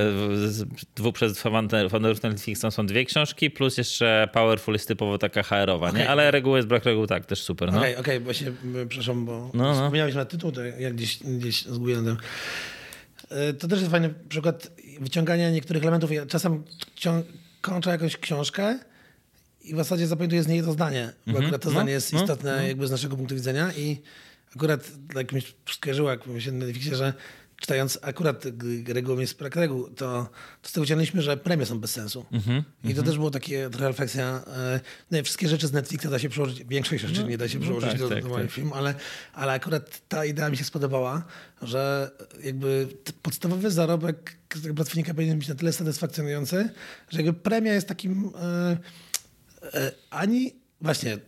dwóch 0.96 1.14
przez 1.14 1.38
founderów 1.38 2.22
Netflixa 2.22 2.70
są 2.70 2.86
dwie 2.86 3.04
książki, 3.04 3.50
plus 3.50 3.78
jeszcze 3.78 4.28
Powerful 4.32 4.74
jest 4.74 4.88
typowo 4.88 5.18
taka 5.18 5.42
HR-owa, 5.42 5.88
okay. 5.88 6.00
nie? 6.00 6.10
Ale 6.10 6.30
reguły 6.30 6.58
jest 6.58 6.68
brak 6.68 6.84
reguł, 6.84 7.06
tak, 7.06 7.26
też 7.26 7.42
super, 7.42 7.72
no. 7.72 7.78
Okej, 7.78 7.92
okay, 7.92 8.00
okej, 8.00 8.16
okay, 8.16 8.24
właśnie, 8.24 8.52
przepraszam, 8.88 9.24
bo 9.24 9.50
no, 9.54 9.64
no. 9.64 9.74
wspomniałeś 9.74 10.14
na 10.14 10.24
tytuł, 10.24 10.52
to 10.52 10.64
ja 10.64 10.90
gdzieś, 10.90 11.18
gdzieś 11.18 11.62
zgubiłem 11.62 12.04
ten. 12.04 12.16
To 13.58 13.68
też 13.68 13.78
jest 13.78 13.90
fajny 13.90 14.14
przykład 14.28 14.70
wyciągania 15.00 15.50
niektórych 15.50 15.82
elementów. 15.82 16.12
Ja 16.12 16.26
czasem 16.26 16.64
kończę 17.60 17.90
jakąś 17.90 18.16
książkę 18.16 18.78
i 19.64 19.74
w 19.74 19.76
zasadzie 19.76 20.06
zapamiętuję 20.06 20.42
z 20.42 20.46
niej 20.46 20.62
to 20.62 20.72
zdanie, 20.72 21.12
bo 21.26 21.30
mm 21.30 21.42
-hmm. 21.42 21.44
akurat 21.44 21.62
to 21.62 21.68
no, 21.68 21.72
zdanie 21.72 21.92
jest 21.92 22.12
no, 22.12 22.20
istotne 22.20 22.56
no. 22.56 22.62
jakby 22.62 22.86
z 22.86 22.90
naszego 22.90 23.16
punktu 23.16 23.34
widzenia 23.34 23.72
i 23.72 23.96
akurat 24.56 24.90
tak 25.14 25.32
mi 25.32 25.42
skojarzyło, 25.70 26.10
jak 26.10 26.26
myślałem 26.26 26.58
na 26.58 26.66
Netflixie, 26.66 26.96
że 26.96 27.14
czytając 27.62 27.98
akurat 28.02 28.44
regułą 28.86 29.18
jest 29.18 29.38
brak 29.38 29.56
reguł, 29.56 29.88
to, 29.88 30.28
to 30.62 30.68
z 30.68 30.72
tego 30.72 30.84
wyciągnęliśmy, 30.84 31.22
że 31.22 31.36
premie 31.36 31.66
są 31.66 31.80
bez 31.80 31.90
sensu. 31.90 32.26
Mm 32.32 32.44
-hmm, 32.44 32.58
I 32.58 32.82
to 32.82 32.88
mm 32.88 33.02
-hmm. 33.02 33.06
też 33.06 33.16
było 33.16 33.30
takie 33.30 33.70
trochę 33.70 33.88
refleksja. 33.88 34.44
No, 35.10 35.22
wszystkie 35.22 35.48
rzeczy 35.48 35.66
z 35.66 35.72
Netflixa 35.72 36.06
da 36.10 36.18
się 36.18 36.28
przełożyć, 36.28 36.64
większość 36.64 37.02
rzeczy 37.02 37.20
no, 37.22 37.28
nie 37.28 37.38
da 37.38 37.48
się 37.48 37.60
przełożyć 37.60 37.90
no 37.92 37.98
tak, 37.98 38.00
do, 38.00 38.08
tak, 38.08 38.22
do 38.22 38.28
moich 38.28 38.46
tak. 38.46 38.52
film, 38.52 38.72
ale, 38.72 38.94
ale 39.32 39.52
akurat 39.52 40.08
ta 40.08 40.24
idea 40.24 40.50
mi 40.50 40.56
się 40.56 40.64
spodobała, 40.64 41.24
że 41.62 42.10
jakby 42.44 42.88
podstawowy 43.22 43.70
zarobek 43.70 44.36
pracownika 44.76 45.14
powinien 45.14 45.38
być 45.38 45.48
na 45.48 45.54
tyle 45.54 45.72
satysfakcjonujący, 45.72 46.70
że 47.10 47.22
jakby 47.22 47.32
premia 47.40 47.74
jest 47.74 47.88
takim... 47.88 48.30
E, 48.42 48.76
ani 50.10 50.54
właśnie 50.80 51.18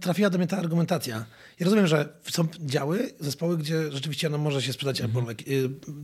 trafiła 0.00 0.30
do 0.30 0.38
mnie 0.38 0.46
ta 0.46 0.58
argumentacja. 0.58 1.24
Ja 1.60 1.64
rozumiem, 1.64 1.86
że 1.86 2.08
są 2.30 2.48
działy, 2.60 3.10
zespoły, 3.20 3.58
gdzie 3.58 3.92
rzeczywiście 3.92 4.26
ono 4.26 4.38
może 4.38 4.62
się 4.62 4.72
sprzedać 4.72 5.00
mm 5.00 5.12
-hmm. 5.12 5.18
albo 5.18 5.32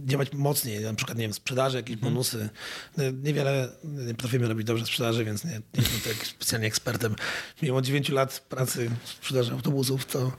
działać 0.05 0.33
mocniej, 0.33 0.81
na 0.81 0.95
przykład, 0.95 1.19
nie 1.19 1.25
wiem, 1.25 1.33
sprzedaży, 1.33 1.77
jakieś 1.77 1.97
mm 1.97 2.05
-hmm. 2.05 2.09
bonusy. 2.09 2.49
No, 2.97 3.05
niewiele 3.23 3.69
nie 3.85 4.15
potrafimy 4.15 4.49
robić 4.49 4.67
dobrze 4.67 4.87
sprzedaży, 4.87 5.25
więc 5.25 5.45
nie, 5.45 5.51
nie 5.51 5.61
jestem 5.77 6.01
tak 6.01 6.27
specjalnie 6.27 6.67
ekspertem. 6.67 7.15
Mimo 7.63 7.83
9 7.83 8.09
lat 8.09 8.41
pracy 8.49 8.91
w 9.05 9.09
sprzedaży 9.09 9.53
autobusów, 9.53 10.07
to 10.07 10.33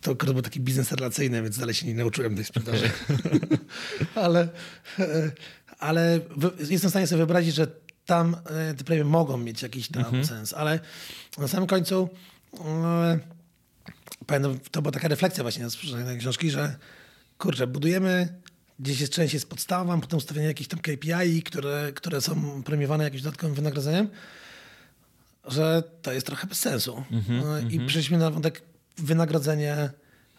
to 0.00 0.10
akurat 0.12 0.32
był 0.32 0.42
taki 0.42 0.60
biznes 0.60 0.92
relacyjny, 0.92 1.42
więc 1.42 1.58
dalej 1.58 1.74
się 1.74 1.86
nie 1.86 1.94
nauczyłem 1.94 2.36
tej 2.36 2.44
sprzedaży. 2.44 2.90
ale, 4.14 4.48
e, 4.98 5.30
ale 5.78 6.20
jestem 6.58 6.88
w 6.88 6.92
stanie 6.92 7.06
sobie 7.06 7.16
wyobrazić, 7.16 7.54
że 7.54 7.66
tam 8.06 8.36
e, 8.46 8.74
te 8.74 8.84
premie 8.84 9.04
mogą 9.04 9.36
mieć 9.36 9.62
jakiś 9.62 9.88
tam 9.88 10.04
mhm. 10.04 10.24
sens, 10.24 10.52
ale 10.52 10.80
na 11.38 11.48
samym 11.48 11.66
końcu 11.66 12.08
pamiętam, 14.26 14.58
to 14.70 14.82
była 14.82 14.92
taka 14.92 15.08
refleksja 15.08 15.44
właśnie 15.44 15.64
na 15.64 16.04
tej 16.04 16.18
książki, 16.18 16.50
że 16.50 16.76
kurczę, 17.38 17.66
budujemy 17.66 18.40
gdzieś 18.80 19.00
jest 19.00 19.12
część 19.12 19.34
jest 19.34 19.48
podstawą, 19.48 20.00
potem 20.00 20.18
ustawienie 20.18 20.46
jakichś 20.46 20.68
tam 20.68 20.80
KPI, 20.80 21.42
które, 21.42 21.92
które 21.94 22.20
są 22.20 22.62
premiowane 22.62 23.04
jakimś 23.04 23.22
dodatkowym 23.22 23.54
wynagrodzeniem, 23.54 24.08
że 25.44 25.82
to 26.02 26.12
jest 26.12 26.26
trochę 26.26 26.46
bez 26.46 26.60
sensu. 26.60 27.04
Mm-hmm, 27.10 27.44
no, 27.44 27.58
I 27.58 27.62
mm-hmm. 27.62 27.86
przeszliśmy 27.86 28.18
na 28.18 28.30
wątek 28.30 28.62
wynagrodzenie 28.98 29.90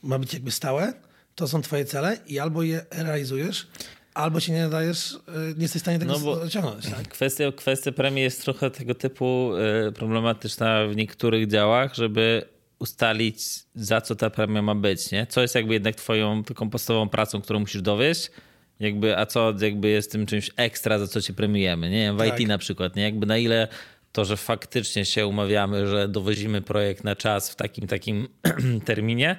ma 0.04 0.20
być 0.20 0.34
jakby 0.34 0.52
stałe, 0.52 0.94
to 1.36 1.48
są 1.48 1.62
twoje 1.62 1.86
cele 1.86 2.18
i 2.28 2.40
albo 2.40 2.64
je 2.64 2.86
realizujesz, 2.92 3.68
albo 4.14 4.40
się 4.40 4.54
nie 4.54 4.62
nadajesz, 4.62 5.14
y, 5.14 5.18
nie 5.56 5.62
jesteś 5.62 5.82
w 5.82 5.86
stanie 5.86 6.00
tego 6.00 6.20
no 6.20 6.32
osiągnąć. 6.32 6.90
Tak? 6.90 7.08
Kwestia, 7.08 7.52
kwestia 7.52 7.92
premii 7.92 8.24
jest 8.24 8.42
trochę 8.42 8.72
tego 8.72 8.96
typu 8.96 9.52
y, 9.88 9.92
problematyczna 9.92 10.88
w 10.88 10.96
niektórych 10.96 11.48
działach, 11.48 11.96
żeby 11.96 12.46
ustalić, 12.80 13.44
za 13.76 14.02
co 14.02 14.16
ta 14.16 14.30
premia 14.30 14.62
ma 14.62 14.76
być, 14.76 15.12
nie? 15.12 15.28
Co 15.28 15.42
jest 15.42 15.56
jakby 15.56 15.74
jednak 15.74 15.96
twoją 15.96 16.44
taką 16.44 16.70
podstawową 16.70 17.10
pracą, 17.10 17.42
którą 17.42 17.60
musisz 17.60 17.82
dowieść, 17.82 18.32
jakby, 18.80 19.18
a 19.18 19.26
co 19.26 19.54
jakby 19.62 19.90
jest 19.90 20.12
tym 20.12 20.26
czymś 20.26 20.52
ekstra, 20.56 21.00
za 21.00 21.08
co 21.08 21.22
cię 21.22 21.34
premiujemy, 21.34 21.90
nie? 21.90 22.14
W 22.14 22.18
tak. 22.18 22.40
IT 22.40 22.48
na 22.48 22.58
przykład, 22.58 22.96
nie? 22.96 23.04
Jakby 23.04 23.26
na 23.26 23.38
ile 23.38 23.68
to, 24.12 24.26
że 24.26 24.38
faktycznie 24.38 25.06
się 25.06 25.28
umawiamy, 25.28 25.88
że 25.88 26.08
dowozimy 26.08 26.62
projekt 26.62 27.04
na 27.04 27.16
czas 27.16 27.52
w 27.52 27.56
takim, 27.56 27.88
takim 27.88 28.28
terminie, 28.86 29.36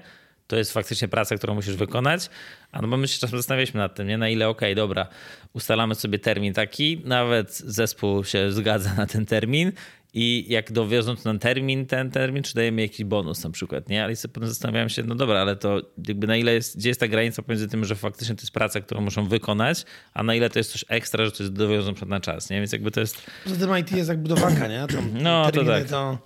to 0.53 0.57
jest 0.57 0.73
faktycznie 0.73 1.09
praca, 1.09 1.37
którą 1.37 1.55
musisz 1.55 1.77
wykonać. 1.77 2.31
A 2.73 2.83
no 2.83 2.89
bo 2.89 2.97
my 2.97 3.09
się 3.09 3.19
czasem 3.19 3.39
zastanawialiśmy 3.39 3.81
nad 3.81 3.95
tym, 3.95 4.09
nie? 4.09 4.19
na 4.19 4.29
ile 4.29 4.49
okej, 4.49 4.69
okay, 4.69 4.75
dobra, 4.75 5.07
ustalamy 5.53 5.95
sobie 5.95 6.19
termin 6.19 6.55
taki, 6.55 7.03
nawet 7.05 7.57
zespół 7.57 8.25
się 8.25 8.53
zgadza 8.53 8.95
na 8.95 9.07
ten 9.07 9.27
termin 9.27 9.73
i 10.15 10.47
jak 10.49 10.73
dowiozą 10.73 11.17
ten 11.17 11.39
termin, 11.39 11.87
ten 11.87 12.11
termin, 12.11 12.43
czy 12.43 12.55
dajemy 12.55 12.83
jakiś 12.83 13.05
bonus 13.05 13.45
na 13.45 13.51
przykład, 13.51 13.89
nie? 13.89 14.05
Ale 14.05 14.17
sobie 14.17 14.33
potem 14.33 14.49
zastanawiałem 14.49 14.89
się, 14.89 15.03
no 15.03 15.15
dobra, 15.15 15.41
ale 15.41 15.57
to 15.57 15.81
jakby 16.09 16.27
na 16.27 16.37
ile 16.37 16.55
jest, 16.55 16.79
gdzie 16.79 16.89
jest 16.89 17.01
ta 17.01 17.09
granica 17.09 17.43
pomiędzy 17.43 17.69
tym, 17.69 17.85
że 17.85 17.97
faktycznie 17.97 18.35
to 18.35 18.43
jest 18.43 18.53
praca, 18.53 18.81
którą 18.81 19.01
muszą 19.01 19.29
wykonać, 19.29 19.85
a 20.15 20.23
na 20.23 20.35
ile 20.35 20.51
to 20.51 20.59
jest 20.59 20.73
coś 20.73 20.85
ekstra, 20.89 21.25
że 21.25 21.33
to 21.33 21.43
jest 21.43 21.53
dowiozą 21.53 21.95
przed 21.95 22.09
na 22.09 22.21
czas, 22.21 22.51
nie? 22.51 22.59
Więc 22.59 22.73
jakby 22.73 22.91
to 22.91 23.01
jest... 23.01 23.23
Poza 23.45 23.57
tym 23.57 23.79
IT 23.79 23.93
jest 23.93 24.09
jak 24.09 24.23
budowanka, 24.23 24.69
nie? 24.69 24.87
Tam 24.87 25.23
no, 25.23 25.51
to 25.51 25.65
tak. 25.65 25.89
To 25.89 26.19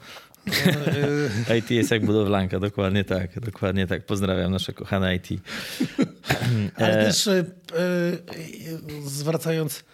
IT 1.59 1.71
jest 1.71 1.91
jak 1.91 2.07
budowlanka, 2.07 2.61
dokładnie 2.61 3.05
tak, 3.05 3.41
dokładnie 3.41 3.87
tak. 3.87 4.07
Pozdrawiam 4.07 4.53
nasze 4.53 4.73
kochane 4.73 5.17
IT. 5.17 5.29
Ale 6.77 7.05
też 7.05 7.27
e, 7.27 7.45
zwracając 9.07 9.85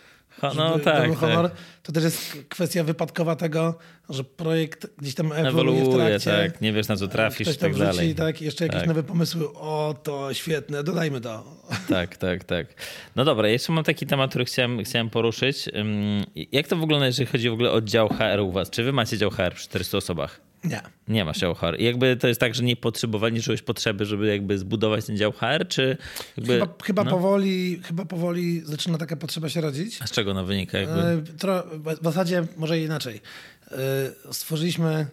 no, 0.57 0.79
tak, 0.79 1.15
honor, 1.15 1.51
tak. 1.51 1.59
to 1.83 1.93
też 1.93 2.05
jest 2.05 2.37
kwestia 2.49 2.85
wypadkowa 2.85 3.37
tego, 3.37 3.79
że 4.09 4.25
projekt 4.25 4.87
gdzieś 4.99 5.15
tam 5.15 5.33
ewoluuje, 5.33 5.85
w 5.85 5.95
trakcie. 5.95 6.31
tak, 6.31 6.61
nie 6.61 6.73
wiesz 6.73 6.89
na 6.89 6.97
co 6.97 7.09
trafisz 7.09 7.49
i 7.49 7.57
tak 7.57 7.73
wrzuci, 7.73 7.87
dalej. 7.87 8.15
Tak, 8.15 8.43
jeszcze 8.43 8.65
jakieś 8.65 8.81
tak. 8.81 8.89
nowe 8.89 9.03
pomysły, 9.03 9.53
o 9.55 9.95
to 10.03 10.35
świetne, 10.35 10.85
dodajmy 10.85 11.21
to. 11.21 11.45
Tak, 11.89 12.17
tak, 12.17 12.45
tak. 12.45 12.67
No 13.17 13.25
dobra, 13.25 13.49
jeszcze 13.49 13.73
mam 13.73 13.85
taki 13.85 14.07
temat, 14.07 14.31
który 14.31 14.45
chciałem, 14.45 14.85
chciałem 14.85 15.11
poruszyć. 15.11 15.69
Jak 16.53 16.69
to 16.69 16.77
wygląda, 16.77 17.07
jeżeli 17.07 17.27
chodzi 17.27 17.51
w 17.51 17.53
ogóle 17.53 17.71
o 17.71 17.81
dział 17.81 18.09
HR 18.09 18.41
u 18.41 18.53
was? 18.53 18.71
Czy 18.71 18.85
wy 18.85 18.93
macie 18.93 19.19
dział 19.19 19.31
HR 19.31 19.55
przy 19.55 19.65
400 19.65 19.99
osobach? 19.99 20.52
Nie. 20.65 20.81
Nie 21.09 21.25
ma 21.25 21.33
działu 21.33 21.55
HR. 21.55 21.77
I 21.79 21.85
jakby 21.85 22.17
to 22.17 22.29
jest 22.29 22.41
tak, 22.41 22.55
że 22.55 22.63
nie 22.63 22.77
potrzebowali, 22.77 23.43
czułeś 23.43 23.63
potrzeby, 23.63 24.07
żeby 24.07 24.27
jakby 24.27 24.59
zbudować 24.59 25.05
ten 25.05 25.17
dział 25.17 25.33
HR, 25.33 25.69
czy 25.69 25.97
jakby... 26.37 26.53
Chyba, 26.53 26.75
chyba, 26.85 27.05
no? 27.05 27.11
powoli, 27.11 27.81
chyba 27.85 28.05
powoli 28.05 28.63
zaczyna 28.65 28.99
taka 28.99 29.17
potrzeba 29.17 29.49
się 29.49 29.61
rodzić. 29.61 29.99
A 30.03 30.07
z 30.07 30.11
czego 30.11 30.31
ona 30.31 30.45
wynika? 30.45 30.79
Jakby? 30.79 31.01
E, 31.01 31.23
w 32.01 32.05
zasadzie 32.05 32.47
może 32.57 32.81
inaczej. 32.81 33.21
E, 33.71 34.33
Stworzyliśmy 34.33 35.07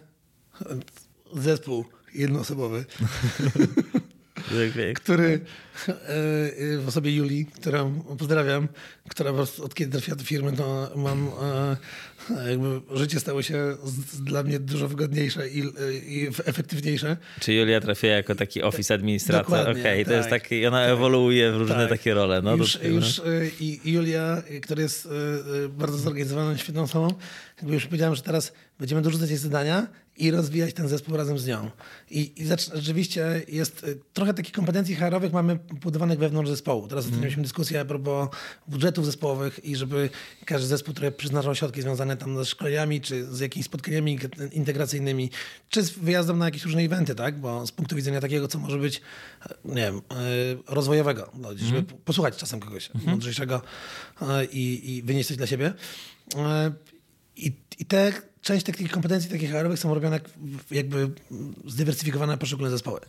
zespół 1.34 1.84
jednoosobowy, 2.14 2.84
który 4.94 5.40
e, 5.88 5.94
w 6.78 6.84
osobie 6.86 7.16
Julii, 7.16 7.46
którą 7.46 8.00
pozdrawiam, 8.18 8.68
która 9.08 9.30
po 9.30 9.36
prostu 9.36 9.64
od 9.64 9.74
kiedy 9.74 9.92
trafiła 9.92 10.16
do 10.16 10.24
firmy, 10.24 10.52
to 10.52 10.92
mam 10.96 11.30
e, 11.42 12.50
jakby 12.50 12.80
życie 12.98 13.20
stało 13.20 13.42
się 13.42 13.76
z, 13.84 14.22
dla 14.22 14.42
mnie 14.42 14.60
dużo 14.60 14.88
wygodniejsze 14.88 15.48
i, 15.48 15.58
i 16.06 16.28
efektywniejsze. 16.44 17.16
Czy 17.40 17.52
Julia 17.52 17.80
trafiła 17.80 18.12
jako 18.12 18.34
taki 18.34 18.62
office 18.62 18.94
administrator? 18.94 19.44
Dokładnie, 19.44 19.80
Okej, 19.80 20.04
to 20.04 20.10
tak, 20.10 20.18
jest 20.18 20.30
taki, 20.30 20.66
ona 20.66 20.82
tak, 20.84 20.90
ewoluuje 20.90 21.52
w 21.52 21.56
różne 21.56 21.74
tak. 21.74 21.88
takie 21.88 22.14
role. 22.14 22.42
No, 22.42 22.56
już, 22.56 22.76
to- 22.76 22.88
już 22.88 23.20
i 23.60 23.80
Julia, 23.84 24.42
która 24.62 24.82
jest 24.82 25.08
bardzo 25.68 25.98
zorganizowaną, 25.98 26.56
świetną 26.56 26.82
osobą, 26.82 27.14
jakby 27.56 27.74
już 27.74 27.86
powiedziałem, 27.86 28.14
że 28.14 28.22
teraz 28.22 28.52
będziemy 28.78 29.02
dorzucać 29.02 29.30
jej 29.30 29.38
zadania 29.38 29.86
i 30.20 30.30
rozwijać 30.30 30.74
ten 30.74 30.88
zespół 30.88 31.16
razem 31.16 31.38
z 31.38 31.46
nią. 31.46 31.70
I, 32.10 32.32
i 32.42 32.46
rzeczywiście 32.74 33.42
jest 33.48 33.84
y, 33.84 33.98
trochę 34.12 34.34
takich 34.34 34.52
kompetencji 34.52 34.94
HR-owych 34.96 35.32
mamy 35.32 35.56
budowanych 35.56 36.18
wewnątrz 36.18 36.50
zespołu. 36.50 36.88
Teraz 36.88 37.04
ostatnio 37.04 37.22
mieliśmy 37.22 37.42
dyskusję 37.42 37.80
a 37.80 37.84
propos 37.84 38.28
budżetów 38.68 39.06
zespołowych 39.06 39.64
i 39.64 39.76
żeby 39.76 40.10
każdy 40.44 40.66
zespół, 40.68 40.94
który 40.94 41.12
przyznawał 41.12 41.54
środki 41.54 41.82
związane 41.82 42.16
tam 42.16 42.36
ze 42.38 42.44
szkoleniami, 42.44 43.00
czy 43.00 43.24
z 43.26 43.40
jakimiś 43.40 43.66
spotkaniami 43.66 44.18
integracyjnymi, 44.52 45.30
czy 45.68 45.82
z 45.82 45.90
wyjazdem 45.90 46.38
na 46.38 46.44
jakieś 46.44 46.64
różne 46.64 46.82
eventy, 46.82 47.14
tak? 47.14 47.40
Bo 47.40 47.66
z 47.66 47.72
punktu 47.72 47.96
widzenia 47.96 48.20
takiego, 48.20 48.48
co 48.48 48.58
może 48.58 48.78
być, 48.78 49.00
e, 49.46 49.54
nie 49.64 49.74
wiem, 49.82 49.96
e, 49.96 50.02
rozwojowego, 50.74 51.30
no, 51.34 51.48
żeby 51.56 51.82
p- 51.82 51.94
posłuchać 52.04 52.36
czasem 52.36 52.60
kogoś 52.60 52.90
mądrzejszego 53.04 53.62
e, 54.22 54.44
i, 54.44 54.96
i 54.96 55.02
wynieść 55.02 55.28
coś 55.28 55.36
dla 55.36 55.46
siebie. 55.46 55.72
I, 57.36 57.52
i 57.78 57.84
te, 57.84 58.12
część 58.42 58.66
takich 58.66 58.90
kompetencji 58.90 59.30
takich 59.30 59.50
HR-owych 59.50 59.78
są 59.78 59.94
robione 59.94 60.16
jak- 60.16 60.30
jakby 60.70 61.10
zdywersyfikowane 61.66 62.32
na 62.32 62.36
poszczególne 62.36 62.70
zespoły. 62.70 63.00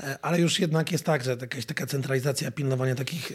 E, 0.00 0.18
Ale 0.22 0.40
już 0.40 0.58
jednak 0.60 0.92
jest 0.92 1.04
tak, 1.04 1.24
że 1.24 1.30
jakaś 1.40 1.66
taka 1.66 1.86
centralizacja, 1.86 2.50
pilnowanie 2.50 2.94
takich 2.94 3.32
e, 3.32 3.34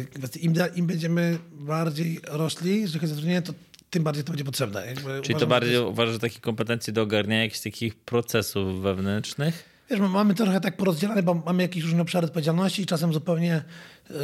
e, 0.00 0.04
kwestii. 0.04 0.44
Im, 0.44 0.54
Im 0.74 0.86
będziemy 0.86 1.38
bardziej 1.52 2.20
rośli, 2.28 2.80
jeżeli 2.80 3.00
chodzi 3.00 3.12
o 3.12 3.14
zatrudnienie, 3.14 3.42
to 3.42 3.52
tym 3.90 4.02
bardziej 4.02 4.24
to 4.24 4.32
będzie 4.32 4.44
potrzebne. 4.44 4.86
Jakby 4.86 5.00
Czyli 5.02 5.10
uważam, 5.10 5.32
to 5.34 5.38
że 5.40 5.46
bardziej 5.46 5.78
uważasz, 5.78 6.12
że 6.12 6.18
takie 6.20 6.40
kompetencje 6.40 6.92
do 6.92 7.02
ogarniania 7.02 7.42
jakichś 7.42 7.60
takich 7.60 7.94
procesów 7.96 8.82
wewnętrznych? 8.82 9.64
Wiesz, 9.90 10.00
my 10.00 10.08
mamy 10.08 10.34
trochę 10.34 10.60
tak 10.60 10.76
porozdzielane, 10.76 11.22
bo 11.22 11.34
mamy 11.34 11.62
jakieś 11.62 11.82
różne 11.82 12.02
obszary 12.02 12.26
odpowiedzialności 12.26 12.82
i 12.82 12.86
czasem 12.86 13.12
zupełnie 13.12 13.62
y, 14.10 14.14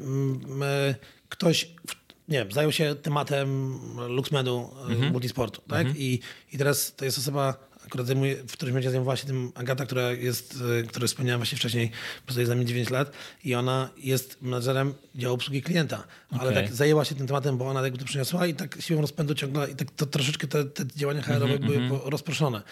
mm, 0.00 0.62
y, 0.62 0.94
ktoś 1.28 1.64
w- 1.88 1.99
nie 2.30 2.38
wiem, 2.38 2.52
zajął 2.52 2.72
się 2.72 2.94
tematem 2.94 3.78
LuxMedu, 4.08 4.70
y, 5.08 5.10
multisportu, 5.10 5.62
tak? 5.68 5.86
I, 5.96 6.20
I 6.52 6.58
teraz 6.58 6.94
to 6.96 7.04
jest 7.04 7.18
osoba, 7.18 7.70
akurat 7.86 8.06
zajmuje, 8.06 8.36
w 8.36 8.52
którymś 8.52 8.74
będzie 8.74 8.90
zajmowała 8.90 9.16
się 9.16 9.26
tym 9.26 9.52
Agata, 9.54 9.86
która 9.86 10.10
jest, 10.12 10.58
y, 10.80 10.86
której 10.86 11.08
wspomniałem 11.08 11.40
właśnie 11.40 11.58
wcześniej, 11.58 11.90
pracuje 12.26 12.46
za 12.46 12.54
mnie 12.54 12.64
9 12.66 12.90
lat 12.90 13.12
i 13.44 13.54
ona 13.54 13.90
jest 13.96 14.42
menadżerem 14.42 14.94
działu 15.14 15.34
obsługi 15.34 15.62
klienta, 15.62 16.04
ale 16.30 16.52
tak 16.52 16.74
zajęła 16.74 17.04
się 17.04 17.14
tym 17.14 17.26
tematem, 17.26 17.58
bo 17.58 17.68
ona 17.68 17.82
jakby 17.82 17.98
to 17.98 18.04
przyniosła 18.04 18.46
i 18.46 18.54
tak 18.54 18.76
siłą 18.80 19.00
rozpędu 19.00 19.34
ciągle 19.34 19.70
i 19.70 19.74
tak 19.74 19.90
to 19.90 20.06
troszeczkę 20.06 20.46
te, 20.46 20.64
te 20.64 20.86
działania 20.96 21.22
HR-owe 21.22 21.58
były 21.58 21.88
po- 21.88 22.10
rozproszone. 22.10 22.62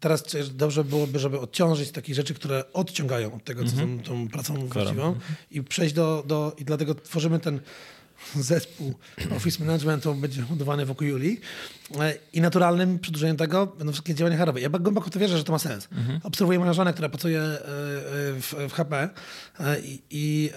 Teraz 0.00 0.22
czy 0.22 0.44
dobrze 0.44 0.84
byłoby, 0.84 1.18
żeby 1.18 1.40
odciążyć 1.40 1.90
takich 1.90 2.14
rzeczy, 2.14 2.34
które 2.34 2.64
odciągają 2.72 3.34
od 3.34 3.44
tego, 3.44 3.64
co 3.64 3.70
są 3.76 3.98
tą 4.02 4.28
pracą 4.28 4.54
właściwą 4.68 5.18
i 5.50 5.62
przejść 5.62 5.94
do, 5.94 6.24
do 6.26 6.56
i 6.58 6.64
dlatego 6.64 6.94
tworzymy 6.94 7.38
ten 7.40 7.60
zespół 8.36 8.94
office 9.36 9.64
managementu 9.64 10.14
będzie 10.14 10.42
budowany 10.42 10.86
wokół 10.86 11.06
Julii 11.06 11.40
E, 12.00 12.14
i 12.32 12.40
naturalnym 12.40 12.98
przedłużeniem 12.98 13.36
tego 13.36 13.66
będą 13.66 13.92
wszystkie 13.92 14.14
działania 14.14 14.36
HR-owe. 14.38 14.60
Ja 14.60 14.68
głęboko 14.68 15.10
w 15.10 15.12
to 15.12 15.18
wierzę, 15.18 15.38
że 15.38 15.44
to 15.44 15.52
ma 15.52 15.58
sens. 15.58 15.88
Obserwuję 16.22 16.58
moją 16.58 16.72
żonę, 16.72 16.92
która 16.92 17.08
pracuje 17.08 17.40
e, 17.40 17.54
e, 17.54 17.60
w, 18.40 18.54
w 18.68 18.72
HP 18.72 19.08
i, 19.82 20.02
i, 20.10 20.50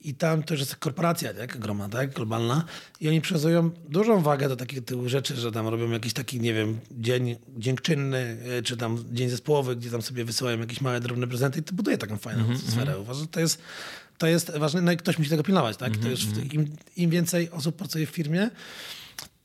i 0.00 0.14
tam 0.14 0.42
to 0.42 0.54
już 0.54 0.60
jest 0.60 0.76
korporacja 0.76 1.34
tak, 1.34 1.56
ogromna, 1.56 1.88
tak, 1.88 2.14
globalna 2.14 2.64
i 3.00 3.08
oni 3.08 3.20
przywiązują 3.20 3.70
dużą 3.88 4.22
wagę 4.22 4.48
do 4.48 4.56
takich 4.56 4.84
tyłu 4.84 5.08
rzeczy, 5.08 5.36
że 5.36 5.52
tam 5.52 5.68
robią 5.68 5.90
jakiś 5.90 6.12
taki, 6.12 6.40
nie 6.40 6.54
wiem, 6.54 6.78
dzień 6.90 7.36
dziękczynny, 7.56 8.36
czy 8.64 8.76
tam 8.76 9.04
dzień 9.12 9.28
zespołowy, 9.28 9.76
gdzie 9.76 9.90
tam 9.90 10.02
sobie 10.02 10.24
wysyłają 10.24 10.58
jakieś 10.58 10.80
małe, 10.80 11.00
drobne 11.00 11.26
prezenty 11.26 11.60
i 11.60 11.62
to 11.62 11.74
buduje 11.74 11.98
taką 11.98 12.16
fajną 12.16 12.58
sferę. 12.58 12.98
Uważam, 12.98 13.22
że 13.22 13.28
to 13.28 13.40
jest, 13.40 13.62
to 14.18 14.26
jest 14.26 14.50
ważne, 14.58 14.80
no 14.82 14.92
i 14.92 14.96
ktoś 14.96 15.18
musi 15.18 15.30
tego 15.30 15.42
pilnować, 15.42 15.76
tak? 15.76 15.96
to 15.96 16.08
już 16.08 16.26
w- 16.26 16.52
im, 16.54 16.76
im 16.96 17.10
więcej 17.10 17.50
osób 17.50 17.76
pracuje 17.76 18.06
w 18.06 18.10
firmie, 18.10 18.50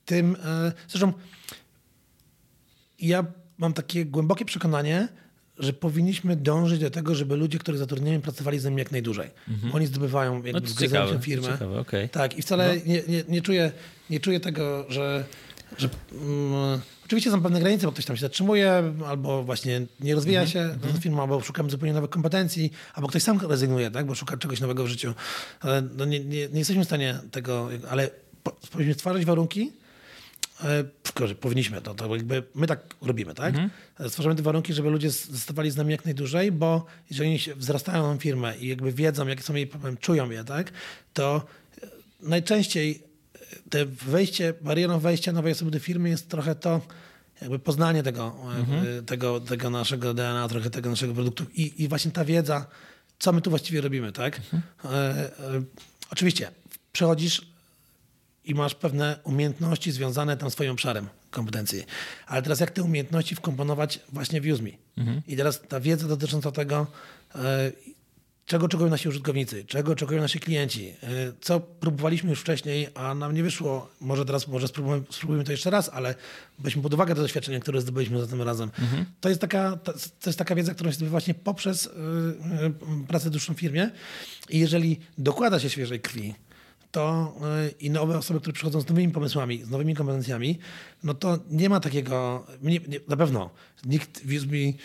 tym, 0.05 0.37
e, 0.45 0.71
zresztą 0.87 1.13
ja 2.99 3.25
mam 3.57 3.73
takie 3.73 4.05
głębokie 4.05 4.45
przekonanie, 4.45 5.07
że 5.57 5.73
powinniśmy 5.73 6.35
dążyć 6.35 6.79
do 6.79 6.89
tego, 6.89 7.15
żeby 7.15 7.35
ludzie, 7.35 7.59
których 7.59 7.79
zatrudniamy, 7.79 8.19
pracowali 8.19 8.59
z 8.59 8.63
nami 8.63 8.77
jak 8.77 8.91
najdłużej. 8.91 9.29
Bo 9.47 9.73
Oni 9.77 9.87
zdobywają, 9.87 10.33
jakby 10.33 10.49
Mhm. 10.49 10.65
No 10.79 10.81
ciekawe, 10.81 11.13
się 11.13 11.19
firmę. 11.21 11.47
ciekawe, 11.47 11.79
okej. 11.79 12.09
Tak, 12.09 12.37
i 12.37 12.41
wcale 12.41 12.77
nie, 12.85 13.01
nie, 13.07 13.23
nie, 13.29 13.41
czuję, 13.41 13.71
nie 14.09 14.19
czuję 14.19 14.39
tego, 14.39 14.85
że. 14.89 15.23
że 15.77 15.89
mm, 16.11 16.81
oczywiście 17.11 17.31
są 17.31 17.41
pewne 17.41 17.59
granice, 17.59 17.85
bo 17.85 17.91
ktoś 17.91 18.05
tam 18.05 18.15
się 18.15 18.21
zatrzymuje, 18.21 18.93
albo 19.07 19.43
właśnie 19.43 19.81
nie 19.99 20.15
rozwija 20.15 20.41
Mhm, 20.41 20.51
się 20.53 20.59
mm 20.87 21.01
firma, 21.01 21.21
albo 21.21 21.41
szukamy 21.41 21.69
zupełnie 21.69 21.93
nowych 21.93 22.09
kompetencji, 22.09 22.71
albo 22.93 23.07
ktoś 23.07 23.23
sam 23.23 23.39
rezygnuje, 23.49 23.91
tak, 23.91 24.05
bo 24.05 24.15
szuka 24.15 24.37
czegoś 24.37 24.59
nowego 24.59 24.83
w 24.83 24.87
życiu. 24.87 25.13
Ale 25.59 25.81
no 25.81 26.05
nie, 26.05 26.19
nie, 26.19 26.47
nie 26.49 26.59
jesteśmy 26.59 26.83
w 26.83 26.87
stanie 26.87 27.19
tego, 27.31 27.69
ale 27.89 28.09
po- 28.43 28.51
powinniśmy 28.51 28.93
stwarzać 28.93 29.25
warunki, 29.25 29.71
E, 30.63 30.83
Tylko, 31.03 31.35
powinniśmy 31.35 31.81
to, 31.81 31.93
to 31.95 32.15
jakby 32.15 32.43
my 32.55 32.67
tak 32.67 32.95
robimy, 33.01 33.33
tak? 33.33 33.55
Stwarzamy 34.09 34.35
te 34.35 34.41
warunki, 34.41 34.73
żeby 34.73 34.89
ludzie 34.89 35.09
zostawali 35.09 35.71
z 35.71 35.75
nami 35.77 35.91
jak 35.91 36.05
najdłużej, 36.05 36.51
bo 36.51 36.85
jeżeli 37.09 37.39
wzrastają 37.55 38.13
na 38.13 38.19
firmę 38.19 38.57
i 38.57 38.67
jakby 38.67 38.91
wiedzą, 38.91 39.27
jakie 39.27 39.43
są 39.43 39.55
jej 39.55 39.67
problemy, 39.67 39.97
czują 39.97 40.29
je, 40.29 40.43
tak? 40.43 40.71
To 41.13 41.41
e, 41.83 41.87
najczęściej 42.19 43.03
e, 43.05 43.10
te 43.69 43.85
wejście, 43.85 44.53
barierą 44.61 44.99
wejścia 44.99 45.31
nowej 45.31 45.51
osoby 45.51 45.71
do 45.71 45.79
firmy 45.79 46.09
jest 46.09 46.29
trochę 46.29 46.55
to, 46.55 46.81
jakby 47.41 47.59
poznanie 47.59 48.03
tego, 48.03 48.35
e, 48.99 49.01
tego, 49.01 49.39
tego 49.39 49.69
naszego 49.69 50.13
DNA, 50.13 50.47
trochę 50.47 50.69
tego 50.69 50.89
naszego 50.89 51.13
produktu 51.13 51.45
i, 51.53 51.83
i 51.83 51.87
właśnie 51.87 52.11
ta 52.11 52.25
wiedza, 52.25 52.65
co 53.19 53.33
my 53.33 53.41
tu 53.41 53.49
właściwie 53.49 53.81
robimy, 53.81 54.11
tak? 54.11 54.41
E, 54.85 54.87
e, 54.89 55.31
oczywiście, 56.11 56.51
przychodzisz 56.91 57.51
i 58.45 58.55
masz 58.55 58.75
pewne 58.75 59.19
umiejętności 59.23 59.91
związane 59.91 60.37
tam 60.37 60.51
swoim 60.51 60.71
obszarem 60.71 61.07
kompetencji. 61.31 61.83
Ale 62.27 62.41
teraz 62.41 62.59
jak 62.59 62.71
te 62.71 62.83
umiejętności 62.83 63.35
wkomponować 63.35 63.99
właśnie 64.09 64.41
w 64.41 64.45
UseMe? 64.53 64.69
I 65.27 65.35
teraz 65.35 65.61
ta 65.67 65.79
wiedza 65.79 66.07
dotycząca 66.07 66.51
tego, 66.51 66.87
e, 67.35 67.71
czego 68.51 68.65
oczekują 68.65 68.89
nasi 68.89 69.09
użytkownicy, 69.09 69.65
czego 69.65 69.91
oczekują 69.91 70.21
nasi 70.21 70.39
klienci, 70.39 70.87
e, 70.87 71.07
co 71.41 71.59
próbowaliśmy 71.59 72.29
już 72.29 72.39
wcześniej, 72.39 72.87
a 72.95 73.15
nam 73.15 73.33
nie 73.35 73.43
wyszło. 73.43 73.89
Może 74.01 74.25
teraz 74.25 74.47
może 74.47 74.67
spróbujemy, 74.67 75.03
spróbujemy 75.09 75.43
to 75.43 75.51
jeszcze 75.51 75.69
raz, 75.69 75.89
ale 75.93 76.15
weźmy 76.59 76.81
pod 76.81 76.93
uwagę 76.93 77.15
to 77.15 77.21
doświadczenie, 77.21 77.59
które 77.59 77.81
zdobyliśmy 77.81 78.21
za 78.21 78.27
tym 78.27 78.41
razem. 78.41 78.71
To, 79.21 79.29
jest 79.29 79.41
taka, 79.41 79.77
to, 79.77 79.93
jest 80.25 80.39
taka 80.39 80.55
wiedza, 80.55 80.73
którą 80.73 80.89
się 80.89 80.95
zdobywa 80.95 81.11
właśnie 81.11 81.33
poprzez 81.33 81.85
y, 81.85 81.89
y, 81.89 81.91
pracę 83.07 83.29
w 83.29 83.31
dłuższą 83.31 83.53
firmie. 83.53 83.91
I 84.49 84.59
jeżeli 84.59 84.99
dokłada 85.17 85.59
się 85.59 85.69
świeżej 85.69 85.99
krwi, 85.99 86.35
to 86.91 87.35
y, 87.67 87.71
i 87.79 87.89
nowe 87.89 88.17
osoby, 88.17 88.39
które 88.39 88.53
przychodzą 88.53 88.81
z 88.81 88.89
nowymi 88.89 89.13
pomysłami, 89.13 89.63
z 89.63 89.69
nowymi 89.69 89.95
kompetencjami, 89.95 90.59
no 91.03 91.13
to 91.13 91.39
nie 91.49 91.69
ma 91.69 91.79
takiego, 91.79 92.47
nie, 92.61 92.79
nie, 92.87 92.99
na 93.07 93.17
pewno 93.17 93.49
nikt 93.85 94.21
w 94.25 94.51
mi 94.51 94.77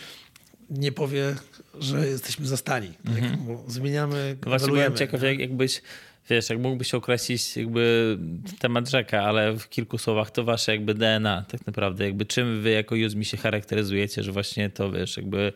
nie 0.69 0.91
powie, 0.91 1.35
że 1.79 2.07
jesteśmy 2.07 2.47
zastani. 2.47 2.93
Tak? 3.05 3.37
Bo 3.37 3.63
zmieniamy, 3.67 4.37
No 4.45 4.49
Właśnie 4.49 4.67
byłem 4.67 4.95
ciekaw, 4.95 5.23
jak, 5.23 5.39
jakbyś, 5.39 5.81
wiesz, 6.29 6.49
jak 6.49 6.59
mógłbyś 6.59 6.93
określić 6.93 7.57
jakby 7.57 8.17
temat 8.59 8.89
rzeka, 8.89 9.21
ale 9.23 9.57
w 9.57 9.69
kilku 9.69 9.97
słowach 9.97 10.31
to 10.31 10.43
wasze 10.43 10.71
jakby 10.71 10.93
DNA 10.93 11.45
tak 11.47 11.65
naprawdę, 11.67 12.05
jakby 12.05 12.25
czym 12.25 12.61
wy 12.61 12.69
jako 12.69 12.95
Udemy 12.95 13.25
się 13.25 13.37
charakteryzujecie, 13.37 14.23
że 14.23 14.31
właśnie 14.31 14.69
to, 14.69 14.91
wiesz, 14.91 15.17
jakby 15.17 15.53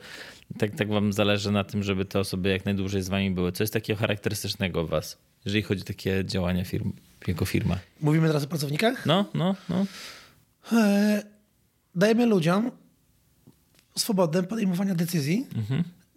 tak, 0.58 0.76
tak 0.76 0.90
wam 0.90 1.14
zależy 1.14 1.52
na 1.52 1.64
tym, 1.64 1.84
żeby 1.84 2.06
te 2.06 2.20
osoby 2.20 2.50
jak 2.50 2.66
najdłużej 2.66 3.02
z 3.02 3.10
wami 3.10 3.32
były. 3.32 3.52
Co 3.52 3.64
jest 3.64 3.74
takiego 3.74 4.00
charakterystycznego 4.00 4.86
w 4.86 4.90
was, 4.90 5.18
jeżeli 5.46 5.62
chodzi 5.62 5.82
o 5.82 5.86
takie 5.86 6.26
działania 6.26 6.66
firm, 6.66 6.94
jako 7.28 7.46
firma? 7.46 7.78
Mówimy 8.02 8.28
teraz 8.28 8.44
o 8.44 8.48
pracownikach. 8.48 9.06
No, 9.06 9.26
no, 9.34 9.56
no. 9.70 9.86
E, 10.74 11.24
dajemy 11.96 12.26
ludziom 12.26 12.72
swobodę 13.98 14.44
podejmowania 14.44 14.96
decyzji 14.96 15.48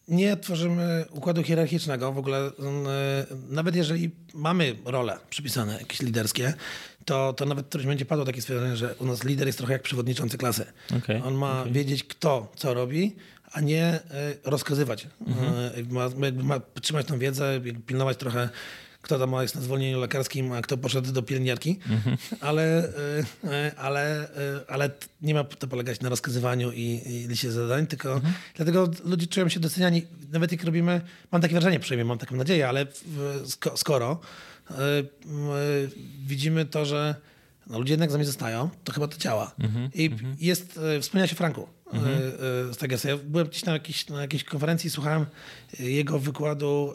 nie 0.09 0.37
tworzymy 0.37 1.05
układu 1.11 1.43
hierarchicznego 1.43 2.13
w 2.13 2.19
ogóle. 2.19 2.39
mm, 2.59 2.87
e, 2.87 2.91
Nawet 3.51 3.77
jeżeli 3.77 4.11
mamy 4.35 4.77
role 4.85 5.19
przypisane, 5.31 5.79
jakieś 5.79 6.03
liderskie, 6.03 6.55
to, 7.05 7.33
to 7.33 7.47
nawet 7.47 7.67
któryś 7.67 7.87
będzie 7.87 8.05
padło 8.05 8.25
takie 8.25 8.43
stwierdzenie, 8.43 8.77
że 8.77 8.95
u 8.95 9.07
nas 9.07 9.25
lider 9.25 9.47
jest 9.47 9.59
trochę 9.59 9.73
jak 9.73 9.83
przewodniczący 9.83 10.39
klasy. 10.39 10.65
Okej, 10.99 11.23
On 11.25 11.35
ma 11.35 11.65
wiedzieć, 11.65 12.05
kto 12.05 12.53
co 12.57 12.75
robi, 12.75 13.17
a 13.53 13.61
nie 13.61 13.85
e, 13.85 14.01
rozkazywać. 14.45 15.05
E, 15.05 15.83
Ma, 15.91 16.09
ma 16.43 16.61
trzymać 16.83 17.07
tą 17.07 17.19
wiedzę, 17.19 17.61
pilnować 17.87 18.17
trochę, 18.17 18.49
kto 19.05 19.19
tam 19.19 19.33
jest 19.43 19.55
na 19.55 19.61
zwolnieniu 19.61 20.01
lekarskim, 20.01 20.53
a 20.53 20.63
kto 20.63 20.77
poszedł 20.77 21.13
do 21.13 21.23
pielęgniarki, 21.23 21.79
ale, 22.41 22.63
e, 22.63 23.25
e, 23.45 23.73
ale, 23.77 24.23
e, 24.23 24.61
ale 24.69 24.91
nie 25.23 25.35
ma 25.35 25.45
to 25.45 25.67
polegać 25.67 26.01
na 26.01 26.09
rozkazywaniu 26.09 26.73
i, 26.73 27.03
i 27.07 27.29
liście 27.29 27.53
zadań, 27.53 27.87
tylko 27.87 28.21
dlatego 28.55 28.91
ludzie 29.05 29.27
czują 29.27 29.49
się 29.49 29.61
doceniani, 29.61 30.03
nawet 30.33 30.53
jak 30.53 30.65
robimy, 30.65 31.01
mam 31.33 31.43
takie 31.43 31.55
wrażenie 31.55 31.81
przynajmniej, 31.81 32.05
mam 32.05 32.19
taką 32.19 32.37
nadzieję, 32.37 32.69
ale 32.69 32.87
skoro 33.77 34.21
widzimy 36.27 36.65
to, 36.65 36.85
że 36.85 37.15
no, 37.67 37.79
ludzie 37.79 37.93
jednak 37.93 38.11
z 38.11 38.13
nami 38.13 38.25
zostają, 38.25 38.71
to 38.85 38.93
chyba 38.93 39.09
to 39.09 39.19
działa. 39.19 39.55
I 39.95 40.11
jest, 40.41 40.81
e, 40.97 41.01
wspomniałeś 41.01 41.33
o 41.33 41.37
Franku 41.37 41.69
e, 41.97 42.71
e, 42.71 42.75
z 42.75 42.77
Tegesa. 42.77 43.09
Ja 43.09 43.17
byłem 43.17 43.47
gdzieś 43.47 43.65
na 43.65 43.73
jakiejś, 43.73 44.09
na 44.09 44.21
jakiejś 44.21 44.45
konferencji 44.45 44.89
i 44.89 44.91
słuchałem 44.91 45.27
e, 45.81 45.83
jego 45.83 46.19
wykładu, 46.19 46.93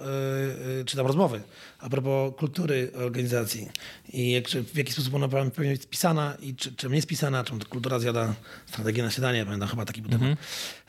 czy 0.86 0.98
tam 0.98 1.08
rozmowy 1.08 1.42
a 1.80 1.90
propos 1.90 2.34
kultury 2.38 2.92
organizacji 3.06 3.70
i 4.14 4.32
jak, 4.32 4.48
w 4.48 4.78
jaki 4.78 4.94
sposób 4.94 5.14
ona 5.14 5.28
powinna 5.28 5.74
być 5.74 5.84
spisana 5.84 6.38
i 6.42 6.56
czy, 6.56 6.76
czym 6.76 6.94
nie 6.94 7.02
spisana, 7.02 7.44
czym 7.44 7.60
kultura 7.60 8.00
zjada 8.00 8.36
strategię 8.66 9.04
na 9.04 9.12
śniadanie, 9.12 9.46
pamiętam 9.46 9.70
chyba 9.70 9.86
taki 9.86 10.02
był 10.02 10.12
temat. 10.12 10.38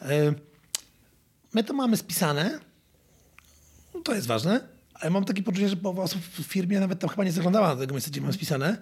E, 0.03 0.35
My 1.53 1.65
to 1.65 1.73
mamy 1.73 1.97
spisane, 1.97 2.61
to 4.05 4.15
jest 4.15 4.27
ważne, 4.27 4.61
ale 5.01 5.11
mam 5.11 5.25
takie 5.25 5.43
poczucie, 5.43 5.69
że 5.69 5.77
połowa 5.77 6.03
osób 6.03 6.23
w 6.23 6.43
firmie 6.43 6.81
nawet 6.81 6.99
tam 6.99 7.11
chyba 7.11 7.25
nie 7.25 7.33
zaglądała 7.33 7.75
do 7.75 7.81
tego 7.81 7.95
miejsca, 7.95 8.11
gdzie 8.11 8.21
mam 8.21 8.33
spisane, 8.33 8.79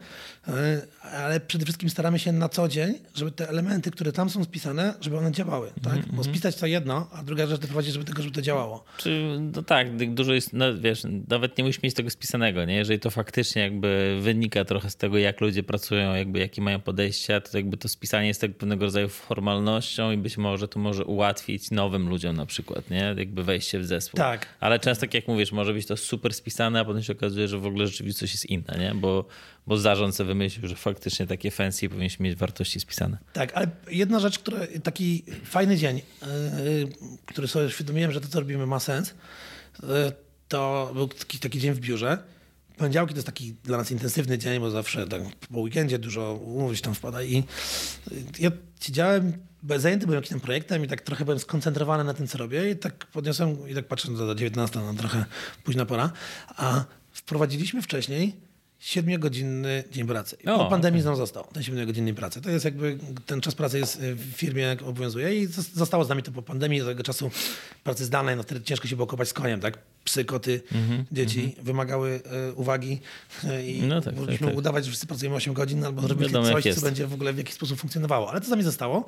e, 0.48 0.82
ale 1.12 1.40
przede 1.40 1.64
wszystkim 1.64 1.90
staramy 1.90 2.18
się 2.18 2.32
na 2.32 2.48
co 2.48 2.68
dzień, 2.68 2.94
żeby 3.14 3.30
te 3.30 3.48
elementy, 3.48 3.90
które 3.90 4.12
tam 4.12 4.30
są 4.30 4.44
spisane, 4.44 4.94
żeby 5.00 5.18
one 5.18 5.32
działały, 5.32 5.70
tak? 5.82 6.06
Bo 6.12 6.24
spisać 6.24 6.56
to 6.56 6.66
jedno, 6.66 7.08
a 7.12 7.22
druga 7.22 7.46
rzecz 7.46 7.60
doprowadzić 7.60 7.98
do 7.98 8.04
tego, 8.04 8.22
żeby 8.22 8.34
to 8.34 8.42
działało. 8.42 8.84
Czy, 8.96 9.38
no 9.54 9.62
tak, 9.62 10.14
dużo 10.14 10.34
jest, 10.34 10.52
no 10.52 10.78
wiesz, 10.78 11.02
nawet 11.28 11.58
nie 11.58 11.64
musisz 11.64 11.82
mieć 11.82 11.94
tego 11.94 12.10
spisanego, 12.10 12.64
nie? 12.64 12.74
Jeżeli 12.74 13.00
to 13.00 13.10
faktycznie 13.10 13.62
jakby 13.62 14.18
wynika 14.22 14.64
trochę 14.64 14.90
z 14.90 14.96
tego, 14.96 15.18
jak 15.18 15.40
ludzie 15.40 15.62
pracują, 15.62 16.14
jakby 16.14 16.38
jakie 16.38 16.62
mają 16.62 16.80
podejścia, 16.80 17.40
to 17.40 17.58
jakby 17.58 17.76
to 17.76 17.88
spisanie 17.88 18.28
jest 18.28 18.40
tak 18.40 18.54
pewnego 18.54 18.84
rodzaju 18.84 19.08
formalnością 19.08 20.10
i 20.10 20.16
być 20.16 20.38
może 20.38 20.68
to 20.68 20.80
może 20.80 21.04
ułatwić 21.04 21.70
nowym 21.70 22.08
ludziom 22.08 22.36
na 22.36 22.46
przykład, 22.46 22.90
nie? 22.90 23.14
Jakby 23.18 23.44
wejście 23.44 23.78
w 23.78 23.86
zespół. 23.86 24.18
Tak. 24.18 24.46
Ale 24.60 24.78
często, 24.78 25.00
tak 25.00 25.14
jak 25.14 25.28
mówisz, 25.28 25.52
może 25.52 25.72
być 25.72 25.86
to 25.86 25.96
super 26.08 26.34
spisane, 26.34 26.80
a 26.80 26.84
potem 26.84 27.02
się 27.02 27.12
okazuje, 27.12 27.48
że 27.48 27.58
w 27.58 27.66
ogóle 27.66 27.86
rzeczywistość 27.86 28.32
jest 28.32 28.46
inna, 28.46 28.76
nie? 28.78 28.94
Bo, 28.94 29.24
bo 29.66 29.78
zarząd 29.78 30.14
sobie 30.14 30.28
wymyślił, 30.28 30.68
że 30.68 30.76
faktycznie 30.76 31.26
takie 31.26 31.50
fancy 31.50 31.88
powinniśmy 31.88 32.24
mieć 32.24 32.38
wartości 32.38 32.80
spisane. 32.80 33.18
Tak, 33.32 33.52
ale 33.54 33.66
jedna 33.90 34.20
rzecz, 34.20 34.38
która, 34.38 34.58
taki 34.82 35.24
fajny 35.44 35.76
dzień, 35.76 35.96
yy, 35.96 36.88
który 37.26 37.48
sobie 37.48 37.66
uświadomiłem, 37.66 38.12
że 38.12 38.20
to, 38.20 38.28
co 38.28 38.40
robimy, 38.40 38.66
ma 38.66 38.80
sens, 38.80 39.14
yy, 39.82 39.88
to 40.48 40.90
był 40.94 41.08
taki, 41.08 41.38
taki 41.38 41.60
dzień 41.60 41.72
w 41.72 41.80
biurze. 41.80 42.18
Poniedziałki 42.76 43.14
to 43.14 43.18
jest 43.18 43.26
taki 43.26 43.54
dla 43.64 43.78
nas 43.78 43.90
intensywny 43.90 44.38
dzień, 44.38 44.60
bo 44.60 44.70
zawsze 44.70 45.08
tak 45.08 45.22
po 45.52 45.60
weekendzie 45.60 45.98
dużo 45.98 46.34
umów 46.34 46.80
tam 46.80 46.94
wpada 46.94 47.22
i 47.22 47.34
yy, 47.34 47.42
ja 48.38 48.50
siedziałem, 48.80 49.32
zajęty 49.76 50.06
byłem 50.06 50.16
jakimś 50.16 50.30
tam 50.30 50.40
projektem 50.40 50.84
i 50.84 50.88
tak 50.88 51.00
trochę 51.00 51.24
byłem 51.24 51.38
skoncentrowany 51.38 52.04
na 52.04 52.14
tym, 52.14 52.26
co 52.26 52.38
robię 52.38 52.70
i 52.70 52.76
tak 52.76 53.06
podniosłem 53.06 53.68
i 53.68 53.74
tak 53.74 53.86
patrzę 53.86 54.08
do 54.12 54.34
19, 54.34 54.80
no 54.80 54.94
trochę 54.94 55.24
późna 55.64 55.86
pora, 55.86 56.10
a 56.56 56.84
wprowadziliśmy 57.12 57.82
wcześniej 57.82 58.48
siedmiogodzinny 58.78 59.84
dzień 59.90 60.06
pracy. 60.06 60.36
I 60.44 60.48
O, 60.48 60.58
po 60.58 60.66
pandemii 60.70 61.02
znowu 61.02 61.16
został, 61.16 61.44
ten 61.52 61.62
7-godzinnej 61.62 62.14
pracy. 62.14 62.40
To 62.40 62.50
jest 62.50 62.64
jakby, 62.64 62.98
ten 63.26 63.40
czas 63.40 63.54
pracy 63.54 63.78
jest 63.78 64.02
y, 64.02 64.14
w 64.14 64.20
firmie 64.36 64.62
jak 64.62 64.82
obowiązuje 64.82 65.40
i 65.42 65.48
zos- 65.48 65.72
zostało 65.74 66.04
z 66.04 66.08
nami 66.08 66.22
to 66.22 66.32
po 66.32 66.42
pandemii, 66.42 66.80
do 66.80 66.86
tego 66.86 67.02
czasu 67.02 67.30
pracy 67.84 68.04
zdalnej, 68.04 68.36
no 68.36 68.42
wtedy 68.42 68.60
ciężko 68.60 68.88
się 68.88 68.96
było 68.96 69.06
kopać 69.06 69.28
z 69.28 69.32
koniem, 69.32 69.60
tak? 69.60 69.78
Psy, 70.04 70.24
koty, 70.24 70.60
dzieci 71.12 71.54
wymagały 71.62 72.20
y, 72.50 72.54
uwagi 72.54 73.00
y, 73.44 73.62
i 73.66 73.74
Mhm, 73.74 73.88
No 73.88 74.00
tak, 74.00 74.16
mogliśmy 74.16 74.38
tak, 74.46 74.48
tak. 74.48 74.58
udawać, 74.58 74.84
że 74.84 74.90
wszyscy 74.90 75.06
pracujemy 75.06 75.36
8 75.36 75.54
godzin 75.54 75.84
albo 75.84 76.02
Wiadomo, 76.02 76.48
jak 76.48 76.62
coś, 76.62 76.74
co 76.74 76.80
będzie 76.80 77.06
w 77.06 77.12
ogóle 77.14 77.32
w 77.32 77.38
jakiś 77.38 77.54
sposób 77.54 77.78
funkcjonowało. 77.78 78.30
Ale 78.30 78.40
to 78.40 78.50
nami 78.50 78.62
zostało. 78.62 79.04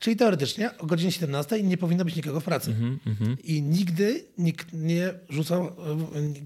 Czyli 0.00 0.16
teoretycznie 0.16 0.78
o 0.78 0.86
godzinie 0.86 1.12
17 1.12 1.62
nie 1.62 1.76
powinno 1.76 2.04
być 2.04 2.16
nikogo 2.16 2.40
w 2.40 2.44
pracy. 2.44 2.70
Mhm, 2.70 3.36
I 3.44 3.62
nigdy 3.62 4.24
nikt 4.38 4.66
nie 4.72 5.14
rzucał, 5.28 5.66
y, 5.66 5.72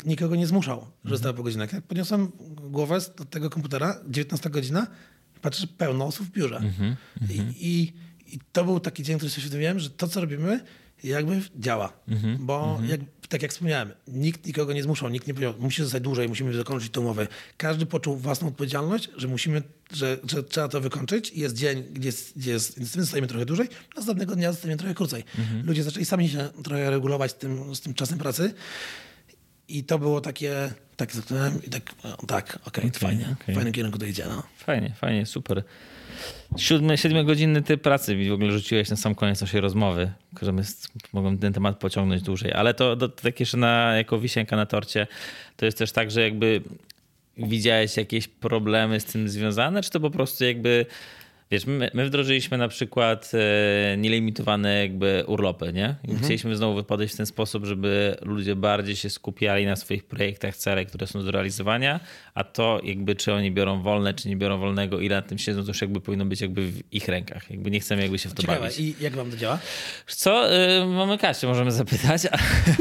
nikogo 0.08 0.36
nie 0.36 0.46
zmuszał, 0.46 0.76
Mhm. 0.78 0.92
że 1.04 1.10
zostało 1.10 1.34
po 1.34 1.42
godzinach. 1.42 1.72
Jak 1.72 1.82
podniosłem 1.84 2.32
głowę 2.70 3.00
z- 3.00 3.12
tego 3.30 3.50
komputera, 3.50 4.00
19 4.08 4.50
godzina, 4.50 4.86
patrzę, 5.42 5.66
pełno 5.66 6.04
osób 6.06 6.26
w 6.26 6.30
biurze. 6.30 6.56
Mhm, 6.56 6.96
I, 7.30 7.66
i, 7.66 7.92
I 8.34 8.38
to 8.52 8.64
był 8.64 8.80
taki 8.80 9.02
dzień, 9.02 9.16
który 9.16 9.30
sobie 9.30 9.42
świadomiłem, 9.42 9.78
że 9.78 9.90
to, 9.90 10.08
co 10.08 10.20
robimy, 10.20 10.60
jakby 11.04 11.40
działa. 11.56 11.92
Mhm, 12.08 12.36
Bo 12.46 12.80
jak, 12.88 13.00
tak 13.28 13.42
jak 13.42 13.50
wspomniałem, 13.50 13.92
nikt 14.08 14.46
nikogo 14.46 14.72
nie 14.72 14.82
zmuszał, 14.82 15.08
nikt 15.08 15.26
nie 15.26 15.34
powiedział, 15.34 15.54
musi 15.58 15.82
zostać 15.82 16.02
dłużej, 16.02 16.28
musimy 16.28 16.54
zakończyć 16.54 16.92
tę 16.92 17.00
umowę. 17.00 17.26
Każdy 17.56 17.86
poczuł 17.86 18.16
własną 18.16 18.48
odpowiedzialność, 18.48 19.10
że 19.16 19.28
musimy, 19.28 19.62
że, 19.92 20.18
że 20.30 20.42
trzeba 20.42 20.68
to 20.68 20.80
wykończyć. 20.80 21.32
Jest 21.32 21.56
dzień, 21.56 21.84
gdzie 21.92 22.08
jest, 22.08 22.38
gdzie 22.38 22.50
jest 22.50 22.94
zostajemy 22.94 23.28
trochę 23.28 23.46
dłużej, 23.46 23.68
następnego 23.96 24.36
dnia 24.36 24.52
zostajemy 24.52 24.78
trochę 24.78 24.94
krócej. 24.94 25.24
Mhm. 25.38 25.66
Ludzie 25.66 25.82
zaczęli 25.82 26.04
sami 26.04 26.28
się 26.28 26.48
trochę 26.64 26.90
regulować 26.90 27.30
z 27.30 27.34
tym, 27.34 27.74
z 27.74 27.80
tym 27.80 27.94
czasem 27.94 28.18
pracy. 28.18 28.54
I 29.68 29.84
to 29.84 29.98
było 29.98 30.20
takie, 30.20 30.72
tak 30.96 31.10
i 31.66 31.70
tak, 31.70 31.94
tak, 32.26 32.58
okej, 32.64 32.90
to 32.90 32.98
fajnie, 32.98 33.36
okej. 33.42 33.54
w 33.54 33.56
fajnym 33.56 33.72
kierunku 33.72 33.98
to 33.98 34.06
idzie, 34.06 34.24
no. 34.28 34.42
Fajnie, 34.56 34.94
fajnie, 35.00 35.26
super. 35.26 35.64
Siódmy, 36.56 36.98
siedmiogodzinny 36.98 37.62
typ 37.62 37.82
pracy. 37.82 38.28
W 38.28 38.32
ogóle 38.32 38.52
rzuciłeś 38.52 38.90
na 38.90 38.96
sam 38.96 39.14
koniec 39.14 39.40
naszej 39.40 39.60
rozmowy, 39.60 40.12
s- 40.60 40.88
mogą 41.12 41.38
ten 41.38 41.52
temat 41.52 41.78
pociągnąć 41.78 42.22
dłużej, 42.22 42.52
ale 42.52 42.74
to, 42.74 42.96
to 42.96 43.08
tak 43.08 43.40
jeszcze 43.40 43.56
na, 43.56 43.96
jako 43.96 44.18
wisienka 44.18 44.56
na 44.56 44.66
torcie, 44.66 45.06
to 45.56 45.64
jest 45.66 45.78
też 45.78 45.92
tak, 45.92 46.10
że 46.10 46.22
jakby 46.22 46.62
widziałeś 47.36 47.96
jakieś 47.96 48.28
problemy 48.28 49.00
z 49.00 49.04
tym 49.04 49.28
związane, 49.28 49.82
czy 49.82 49.90
to 49.90 50.00
po 50.00 50.10
prostu 50.10 50.44
jakby 50.44 50.86
Wiesz, 51.50 51.66
my, 51.66 51.90
my 51.94 52.06
wdrożyliśmy 52.06 52.58
na 52.58 52.68
przykład 52.68 53.30
e, 53.34 53.96
nielimitowane 53.96 54.80
jakby 54.80 55.24
urlopy, 55.26 55.72
nie? 55.72 55.94
I 56.08 56.16
Chcieliśmy 56.16 56.56
znowu 56.56 56.84
podejść 56.84 57.14
w 57.14 57.16
ten 57.16 57.26
sposób, 57.26 57.64
żeby 57.64 58.16
ludzie 58.22 58.56
bardziej 58.56 58.96
się 58.96 59.10
skupiali 59.10 59.66
na 59.66 59.76
swoich 59.76 60.04
projektach, 60.04 60.56
celach, 60.56 60.86
które 60.86 61.06
są 61.06 61.24
do 61.24 61.30
realizowania, 61.30 62.00
a 62.34 62.44
to 62.44 62.80
jakby 62.84 63.14
czy 63.16 63.32
oni 63.32 63.50
biorą 63.50 63.82
wolne, 63.82 64.14
czy 64.14 64.28
nie 64.28 64.36
biorą 64.36 64.58
wolnego, 64.58 65.00
ile 65.00 65.16
na 65.16 65.22
tym 65.22 65.38
siedzą, 65.38 65.62
to 65.62 65.68
już 65.68 65.80
jakby 65.80 66.00
powinno 66.00 66.24
być 66.26 66.40
jakby 66.40 66.66
w 66.66 66.92
ich 66.94 67.08
rękach. 67.08 67.50
Jakby 67.50 67.70
nie 67.70 67.80
chcemy 67.80 68.02
jakby 68.02 68.18
się 68.18 68.28
w 68.28 68.34
to 68.34 68.42
Ciekawe, 68.42 68.60
bawić. 68.60 68.78
i 68.80 68.94
jak 69.00 69.16
wam 69.16 69.30
to 69.30 69.36
działa? 69.36 69.58
Co? 70.06 70.54
Y, 70.54 70.86
Mamy 70.86 71.18
Kasię, 71.18 71.46
możemy 71.46 71.72
zapytać, 71.72 72.22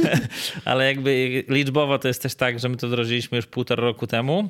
ale 0.65 0.85
jakby 0.87 1.43
liczbowo 1.49 1.99
to 1.99 2.07
jest 2.07 2.21
też 2.21 2.35
tak, 2.35 2.59
że 2.59 2.69
my 2.69 2.77
to 2.77 2.87
wdrożyliśmy 2.87 3.35
już 3.35 3.45
półtora 3.45 3.81
roku 3.83 4.07
temu. 4.07 4.49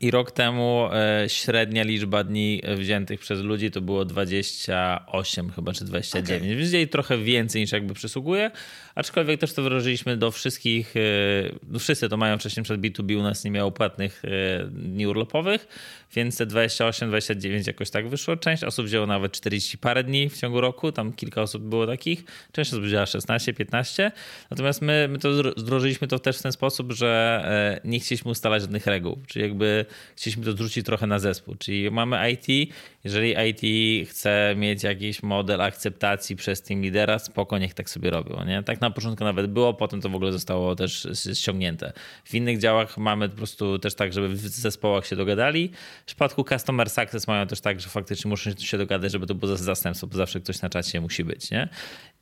I 0.00 0.10
rok 0.10 0.30
temu 0.30 0.88
e, 0.92 1.28
średnia 1.28 1.84
liczba 1.84 2.24
dni 2.24 2.62
wziętych 2.76 3.20
przez 3.20 3.40
ludzi 3.40 3.70
to 3.70 3.80
było 3.80 4.04
28 4.04 5.50
chyba, 5.50 5.72
czy 5.72 5.84
29. 5.84 6.42
Okej. 6.42 6.56
Więc 6.56 6.72
jej 6.72 6.88
trochę 6.88 7.18
więcej 7.18 7.62
niż 7.62 7.72
jakby 7.72 7.94
przysługuje. 7.94 8.50
Aczkolwiek 8.94 9.40
też 9.40 9.52
to 9.52 9.62
wdrożyliśmy 9.62 10.16
do 10.16 10.30
wszystkich, 10.30 10.94
e, 10.96 11.78
wszyscy 11.78 12.08
to 12.08 12.16
mają 12.16 12.38
wcześniej 12.38 12.64
przed 12.64 12.80
B2B, 12.80 13.18
u 13.18 13.22
nas 13.22 13.44
nie 13.44 13.50
miało 13.50 13.70
płatnych 13.70 14.22
e, 14.24 14.64
dni 14.66 15.06
urlopowych, 15.06 15.66
więc 16.14 16.36
te 16.36 16.46
28, 16.46 17.08
29 17.08 17.66
jakoś 17.66 17.90
tak 17.90 18.08
wyszło. 18.08 18.36
Część 18.36 18.64
osób 18.64 18.86
wzięło 18.86 19.06
nawet 19.06 19.32
40 19.32 19.78
parę 19.78 20.04
dni 20.04 20.28
w 20.28 20.38
ciągu 20.38 20.60
roku, 20.60 20.92
tam 20.92 21.12
kilka 21.12 21.42
osób 21.42 21.62
było 21.62 21.86
takich. 21.86 22.24
Część 22.52 22.70
osób 22.70 22.84
wzięła 22.84 23.06
16, 23.06 23.54
15. 23.54 24.12
Natomiast 24.50 24.82
my, 24.82 25.08
my 25.10 25.18
to 25.18 25.28
zdro- 25.28 25.52
zdrożyliśmy 25.56 26.08
to 26.08 26.18
też 26.18 26.38
w 26.38 26.42
ten 26.42 26.52
sposób, 26.52 26.92
że 26.92 27.42
e, 27.84 27.88
nie 27.88 28.00
chcieliśmy 28.00 28.30
ustalać 28.30 28.62
żadnych 28.62 28.86
reguł, 28.86 29.18
czyli 29.26 29.42
jakby 29.42 29.86
chcieliśmy 30.16 30.44
to 30.44 30.52
zrzucić 30.52 30.86
trochę 30.86 31.06
na 31.06 31.18
zespół. 31.18 31.54
Czyli 31.54 31.90
mamy 31.90 32.30
IT, 32.30 32.74
jeżeli 33.04 33.34
IT 33.50 34.08
chce 34.08 34.54
mieć 34.56 34.82
jakiś 34.82 35.22
model 35.22 35.60
akceptacji 35.60 36.36
przez 36.36 36.62
team 36.62 36.82
lidera, 36.82 37.18
spoko, 37.18 37.58
niech 37.58 37.74
tak 37.74 37.90
sobie 37.90 38.10
robią. 38.10 38.44
Nie? 38.44 38.62
Tak 38.62 38.80
na 38.80 38.90
początku 38.90 39.24
nawet 39.24 39.46
było, 39.46 39.74
potem 39.74 40.00
to 40.00 40.08
w 40.08 40.14
ogóle 40.14 40.32
zostało 40.32 40.76
też 40.76 41.08
ściągnięte. 41.34 41.92
W 42.24 42.34
innych 42.34 42.58
działach 42.58 42.98
mamy 42.98 43.28
po 43.28 43.36
prostu 43.36 43.78
też 43.78 43.94
tak, 43.94 44.12
żeby 44.12 44.28
w 44.28 44.38
zespołach 44.38 45.06
się 45.06 45.16
dogadali. 45.16 45.70
W 46.04 46.06
przypadku 46.06 46.44
Customer 46.44 46.90
Success 46.90 47.26
mają 47.26 47.46
też 47.46 47.60
tak, 47.60 47.80
że 47.80 47.88
faktycznie 47.88 48.28
muszą 48.28 48.50
się 48.58 48.78
dogadać, 48.78 49.12
żeby 49.12 49.26
to 49.26 49.34
było 49.34 49.56
zastępstwo, 49.56 50.06
bo 50.06 50.16
zawsze 50.16 50.40
ktoś 50.40 50.62
na 50.62 50.70
czacie 50.70 51.00
musi 51.00 51.24
być. 51.24 51.50
Nie? 51.50 51.68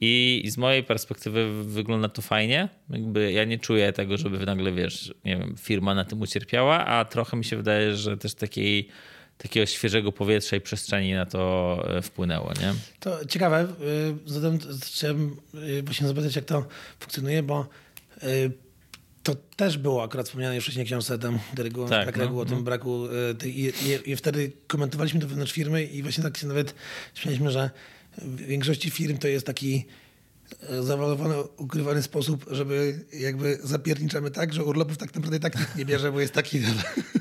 I 0.00 0.44
z 0.50 0.58
mojej 0.58 0.84
perspektywy 0.84 1.64
wygląda 1.64 2.08
to 2.08 2.22
fajnie. 2.22 2.68
Jakby 2.90 3.32
ja 3.32 3.44
nie 3.44 3.58
czuję 3.58 3.92
tego, 3.92 4.16
żeby 4.16 4.46
nagle, 4.46 4.72
wiesz, 4.72 5.14
nie 5.24 5.36
wiem, 5.36 5.54
firma 5.58 5.94
na 5.94 6.04
tym 6.04 6.20
ucierpiała, 6.20 6.86
a 6.86 7.04
trochę 7.04 7.36
mi 7.36 7.44
się 7.44 7.56
wydaje, 7.56 7.96
że 7.96 8.16
też 8.16 8.34
takiej 8.34 8.88
takiego 9.38 9.66
świeżego 9.66 10.12
powietrza 10.12 10.56
i 10.56 10.60
przestrzeni 10.60 11.14
na 11.14 11.26
to 11.26 11.82
e, 11.88 12.02
wpłynęło, 12.02 12.52
nie? 12.60 12.74
To 13.00 13.24
ciekawe, 13.24 13.62
y, 13.64 14.14
zatem 14.26 14.58
chciałem 14.84 15.36
y, 15.54 15.82
właśnie 15.82 16.08
zapytać, 16.08 16.36
jak 16.36 16.44
to 16.44 16.66
funkcjonuje, 17.00 17.42
bo 17.42 17.66
y, 18.22 18.52
to 19.22 19.34
też 19.56 19.78
było 19.78 20.02
akurat 20.02 20.26
wspomniane 20.26 20.54
już 20.54 20.64
wcześniej 20.64 20.86
książce 20.86 21.18
tam, 21.18 21.38
reguł, 21.58 21.88
Tak, 21.88 22.06
tak, 22.06 22.16
no, 22.18 22.40
o 22.40 22.44
tym 22.44 22.58
no. 22.58 22.62
braku 22.62 23.08
tej, 23.38 23.60
i, 23.60 23.64
i, 23.66 24.10
i 24.10 24.16
wtedy 24.16 24.52
komentowaliśmy 24.66 25.20
to 25.20 25.28
wewnątrz 25.28 25.52
firmy 25.52 25.84
i 25.84 26.02
właśnie 26.02 26.24
tak 26.24 26.36
się 26.36 26.46
nawet 26.46 26.74
śmialiśmy, 27.14 27.50
że 27.50 27.70
w 28.18 28.36
większości 28.36 28.90
firm 28.90 29.18
to 29.18 29.28
jest 29.28 29.46
taki 29.46 29.84
e, 30.68 30.82
zawalowany, 30.82 31.34
ukrywany 31.56 32.02
sposób, 32.02 32.46
żeby 32.50 33.04
jakby 33.12 33.58
zapierniczamy 33.62 34.30
tak, 34.30 34.52
że 34.54 34.64
urlopów 34.64 34.96
tak 34.96 35.14
naprawdę 35.14 35.40
tak 35.40 35.58
nikt 35.60 35.76
nie 35.76 35.84
bierze, 35.84 36.12
bo 36.12 36.20
jest 36.20 36.32
taki 36.32 36.60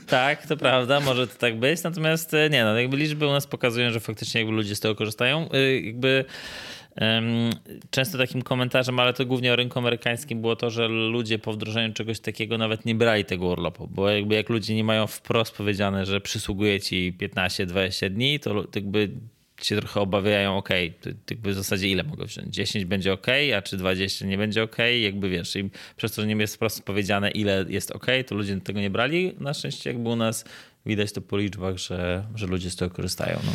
Tak, 0.07 0.47
to 0.47 0.57
prawda, 0.57 0.99
może 0.99 1.27
to 1.27 1.35
tak 1.35 1.59
być, 1.59 1.83
natomiast 1.83 2.33
e, 2.33 2.49
nie, 2.49 2.63
no 2.63 2.79
jakby 2.79 2.97
liczby 2.97 3.27
u 3.27 3.31
nas 3.31 3.47
pokazują, 3.47 3.91
że 3.91 3.99
faktycznie 3.99 4.41
jakby 4.41 4.55
ludzie 4.55 4.75
z 4.75 4.79
tego 4.79 4.95
korzystają. 4.95 5.49
Y, 5.53 5.81
Jakby 5.81 6.25
często 7.89 8.17
takim 8.17 8.41
komentarzem, 8.41 8.99
ale 8.99 9.13
to 9.13 9.25
głównie 9.25 9.53
o 9.53 9.55
rynku 9.55 9.79
amerykańskim 9.79 10.41
było 10.41 10.55
to, 10.55 10.69
że 10.69 10.87
ludzie 10.87 11.39
po 11.39 11.53
wdrożeniu 11.53 11.93
czegoś 11.93 12.19
takiego 12.19 12.57
nawet 12.57 12.85
nie 12.85 12.95
brali 12.95 13.25
tego 13.25 13.47
urlopu, 13.47 13.87
bo 13.87 14.09
jakby 14.09 14.35
jak 14.35 14.49
ludzie 14.49 14.75
nie 14.75 14.83
mają 14.83 15.07
wprost 15.07 15.55
powiedziane, 15.55 16.05
że 16.05 16.21
przysługuje 16.21 16.79
ci 16.79 17.13
15-20 17.19 18.09
dni, 18.09 18.39
to 18.39 18.63
jakby 18.75 19.09
się 19.65 19.75
trochę 19.75 19.99
obawiają, 19.99 20.57
ok, 20.57 20.69
jakby 21.29 21.51
w 21.51 21.55
zasadzie 21.55 21.87
ile 21.89 22.03
mogą 22.03 22.25
wziąć? 22.25 22.55
10 22.55 22.85
będzie 22.85 23.13
ok, 23.13 23.27
a 23.57 23.61
czy 23.61 23.77
20 23.77 24.25
nie 24.25 24.37
będzie 24.37 24.63
ok? 24.63 24.77
Jakby 25.01 25.29
wiesz, 25.29 25.55
i 25.55 25.69
przez 25.97 26.11
to, 26.11 26.21
że 26.21 26.27
nie 26.27 26.35
jest 26.35 26.55
wprost 26.55 26.83
powiedziane, 26.83 27.31
ile 27.31 27.65
jest 27.69 27.91
ok, 27.91 28.05
to 28.27 28.35
ludzie 28.35 28.61
tego 28.61 28.79
nie 28.79 28.89
brali. 28.89 29.33
Na 29.39 29.53
szczęście 29.53 29.89
jakby 29.89 30.09
u 30.09 30.15
nas 30.15 30.45
widać 30.85 31.11
to 31.11 31.21
po 31.21 31.37
liczbach, 31.37 31.77
że, 31.77 32.25
że 32.35 32.47
ludzie 32.47 32.69
z 32.69 32.75
tego 32.75 32.95
korzystają. 32.95 33.39
No. 33.45 33.51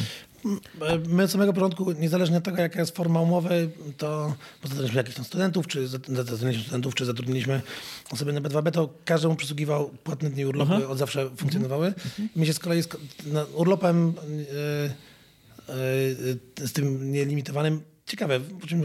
My 1.08 1.22
od 1.22 1.30
samego 1.30 1.52
początku, 1.52 1.92
niezależnie 1.92 2.36
od 2.36 2.44
tego, 2.44 2.62
jaka 2.62 2.80
jest 2.80 2.96
forma 2.96 3.20
umowy, 3.20 3.70
to 3.96 4.34
zatrudniliśmy 4.62 4.96
jakichś 4.96 5.16
tam 5.16 5.24
studentów, 5.24 5.66
czy 5.66 5.88
zatrudniliśmy 5.88 6.62
studentów, 6.64 6.94
czy 6.94 7.04
zatrudniliśmy 7.04 7.62
osoby 8.10 8.32
na 8.32 8.40
B2B, 8.40 8.70
to 8.70 8.88
każdemu 9.04 9.36
przysługiwał 9.36 9.88
płatne 10.04 10.30
dni 10.30 10.46
urlopu, 10.46 10.72
od 10.88 10.98
zawsze 10.98 11.30
funkcjonowały. 11.36 11.94
My 12.36 12.46
się 12.46 12.52
z 12.52 12.58
kolei 12.58 12.82
z, 12.82 12.88
na, 13.26 13.44
urlopem 13.44 14.12
yy, 14.28 15.74
yy, 16.58 16.66
z 16.68 16.72
tym 16.72 17.12
nielimitowanym 17.12 17.80
Ciekawe, 18.06 18.40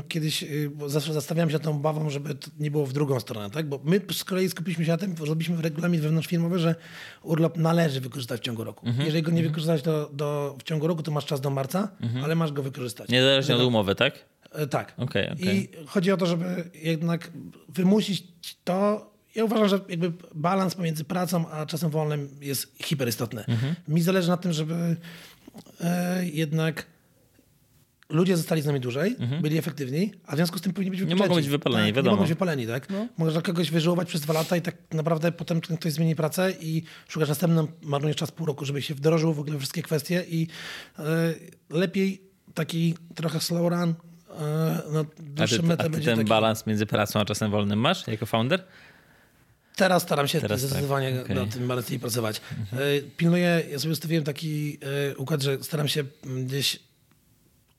kiedyś 0.07 0.41
yy, 0.41 0.69
bo 0.69 0.89
zawsze 0.89 1.13
zastanawiałem 1.13 1.49
się 1.49 1.59
tą 1.59 1.71
obawą, 1.71 2.09
żeby 2.09 2.35
to 2.35 2.47
nie 2.59 2.71
było 2.71 2.85
w 2.85 2.93
drugą 2.93 3.19
stronę, 3.19 3.49
tak? 3.49 3.69
Bo 3.69 3.79
my 3.83 4.01
z 4.13 4.23
kolei 4.23 4.49
skupiliśmy 4.49 4.85
się 4.85 4.91
na 4.91 4.97
tym, 4.97 5.15
zrobiliśmy 5.17 5.61
regulamin 5.61 6.01
wewnątrzfirmowy, 6.01 6.59
że 6.59 6.75
urlop 7.23 7.57
należy 7.57 8.01
wykorzystać 8.01 8.41
w 8.41 8.43
ciągu 8.43 8.63
roku. 8.63 8.85
Jeżeli 9.05 9.23
go 9.23 9.31
nie 9.31 9.43
wykorzystać 9.43 9.81
do, 9.81 10.09
do, 10.13 10.55
w 10.59 10.63
ciągu 10.63 10.87
roku, 10.87 11.03
to 11.03 11.11
masz 11.11 11.25
czas 11.25 11.41
do 11.41 11.49
marca, 11.49 11.89
ale 12.23 12.35
masz 12.35 12.51
go 12.51 12.63
wykorzystać. 12.63 13.09
Niezależnie 13.09 13.55
od 13.55 13.61
umowy, 13.61 13.95
tak? 13.95 14.25
E, 14.51 14.67
Tak. 14.67 14.93
Okej, 14.97 15.29
okej. 15.29 15.63
I 15.63 15.85
chodzi 15.85 16.11
o 16.11 16.17
to, 16.17 16.25
żeby 16.25 16.69
jednak 16.73 17.31
wymusić 17.69 18.27
to. 18.63 19.11
Ja 19.35 19.43
uważam, 19.45 19.69
że 19.69 19.79
jakby 19.89 20.11
balans 20.35 20.75
pomiędzy 20.75 21.03
pracą 21.03 21.49
a 21.49 21.65
czasem 21.65 21.89
wolnym 21.89 22.29
jest 22.41 22.83
hiperistotny. 22.83 23.45
Mhm. 23.47 23.75
Mi 23.87 24.01
zależy 24.01 24.29
na 24.29 24.37
tym, 24.37 24.53
żeby 24.53 24.95
e, 25.81 26.25
jednak 26.33 26.85
ludzie 28.11 28.37
zostali 28.37 28.61
z 28.61 28.65
nami 28.65 28.79
dłużej, 28.79 29.15
byli 29.41 29.57
efektywni, 29.57 30.11
a 30.25 30.31
w 30.31 30.35
związku 30.35 30.57
z 30.57 30.61
tym 30.61 30.73
powinni 30.73 30.91
być 30.91 30.99
Mhm. 31.01 31.17
mogą 31.17 31.23
wypoczęci. 31.27 31.49
być 31.49 31.51
wypaleni, 31.51 31.87
tak, 31.87 31.95
wiadomo. 31.95 32.03
No. 32.03 32.11
Nie 32.11 32.15
mogą 32.17 32.23
być 32.23 32.29
wypaleni, 32.29 32.67
tak? 32.67 32.87
Możesz 33.17 33.43
kogoś 33.43 33.71
wyżyłować 33.71 34.07
przez 34.07 34.21
dwa 34.21 34.33
lata 34.33 34.57
i 34.57 34.61
tak 34.61 34.75
naprawdę 34.91 35.31
potem 35.31 35.61
ktoś 35.61 35.93
zmieni 35.93 36.15
pracę 36.15 36.53
i 36.59 36.83
szukasz 37.07 37.29
następną, 37.29 37.67
marnujesz 37.81 38.17
czas 38.17 38.31
pół 38.31 38.45
roku, 38.45 38.65
żeby 38.65 38.81
się 38.81 38.95
wdrożył 38.95 39.33
w 39.33 39.39
ogóle 39.39 39.57
wszystkie 39.57 39.81
kwestie 39.81 40.25
i 40.29 40.47
e, 40.99 41.03
lepiej 41.69 42.21
taki 42.53 42.95
trochę 43.15 43.39
slow 43.39 43.71
run, 43.71 43.93
e, 44.39 44.81
no, 44.91 45.05
ty, 45.47 45.63
metę 45.63 45.89
będzie 45.89 46.05
ten 46.09 46.17
taki... 46.17 46.29
balans 46.29 46.67
między 46.67 46.85
pracą 46.85 47.19
a 47.19 47.25
czasem 47.25 47.51
wolnym 47.51 47.79
masz 47.79 48.07
jako 48.07 48.25
founder? 48.25 48.63
Teraz 49.75 50.03
staram 50.03 50.27
się 50.27 50.41
Teraz 50.41 50.61
tak, 50.61 50.69
zdecydowanie 50.69 51.09
okej. 51.09 51.19
Mhm. 51.21 51.39
na 51.47 51.53
tym 51.53 51.67
balansie 51.67 51.99
pracować. 51.99 52.41
E, 52.73 52.77
Pilnuję, 53.17 53.63
ja 53.71 53.79
sobie 53.79 53.91
ustawiłem 53.91 54.23
taki 54.23 54.77
układ, 55.17 55.41
że 55.41 55.63
staram 55.63 55.87
się 55.87 56.03
gdzieś 56.45 56.79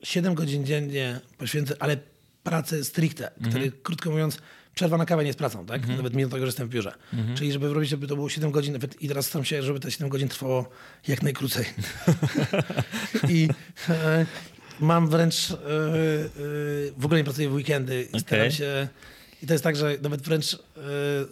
7 0.02 0.34
godzin 0.34 0.66
dziennie 0.66 1.20
poświęcę, 1.38 1.74
ale 1.80 1.96
pracę 2.42 2.84
stricte, 2.84 3.30
Mhm. 3.34 3.50
który 3.50 3.72
krótko 3.82 4.10
mówiąc 4.10 4.38
przerwa 4.74 4.96
na 4.98 5.06
kawę 5.06 5.22
nie 5.22 5.26
jest 5.26 5.38
pracą, 5.38 5.66
tak? 5.66 5.88
Nawet 5.88 6.14
mimo 6.14 6.30
tego, 6.30 6.40
że 6.40 6.48
jestem 6.48 6.68
w 6.68 6.70
biurze. 6.70 6.92
Mhm. 7.12 7.36
Czyli 7.36 7.52
żeby 7.52 7.74
robić, 7.74 7.90
żeby 7.90 8.06
to 8.06 8.14
było 8.16 8.28
7 8.28 8.50
godzin 8.50 8.72
nawet 8.72 9.02
i 9.02 9.08
teraz 9.08 9.26
staram 9.26 9.44
się, 9.44 9.62
żeby 9.62 9.80
te 9.80 9.90
7 9.90 10.08
godzin 10.08 10.28
trwało 10.28 10.70
jak 11.08 11.22
najkrócej. 11.22 11.64
I 13.28 13.48
e, 13.88 14.26
mam 14.80 15.08
wręcz 15.08 15.50
e, 15.50 15.54
e, 15.54 15.58
w 16.96 17.04
ogóle 17.04 17.20
nie 17.20 17.24
pracuję 17.24 17.48
w 17.48 17.52
weekendy 17.54 18.08
i 18.14 18.20
staram 18.20 18.50
się 18.50 18.88
i 19.42 19.46
to 19.46 19.54
jest 19.54 19.64
tak, 19.64 19.76
że 19.76 19.96
nawet 20.02 20.20
wręcz 20.22 20.54
e, 20.54 20.58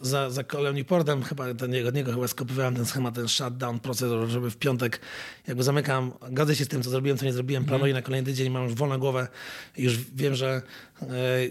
za, 0.00 0.30
za 0.30 0.44
Colem 0.44 0.76
Newportem, 0.76 1.22
chyba 1.22 1.54
ten, 1.54 1.86
od 1.88 1.94
niego 1.94 2.12
chyba 2.12 2.28
skopiowałem 2.28 2.74
ten 2.76 2.86
schemat, 2.86 3.14
ten 3.14 3.28
shutdown 3.28 3.80
procedure, 3.80 4.26
żeby 4.26 4.50
w 4.50 4.56
piątek 4.56 5.00
jakby 5.46 5.62
zamykam, 5.62 6.12
godzę 6.30 6.56
się 6.56 6.64
z 6.64 6.68
tym, 6.68 6.82
co 6.82 6.90
zrobiłem, 6.90 7.18
co 7.18 7.24
nie 7.24 7.32
zrobiłem, 7.32 7.64
planuję 7.64 7.94
na 7.94 8.02
kolejny 8.02 8.26
tydzień, 8.26 8.50
mam 8.50 8.64
już 8.64 8.74
wolną 8.74 8.98
głowę 8.98 9.28
i 9.76 9.82
już 9.82 9.98
wiem, 10.14 10.34
że 10.34 10.62
e, 11.02 11.06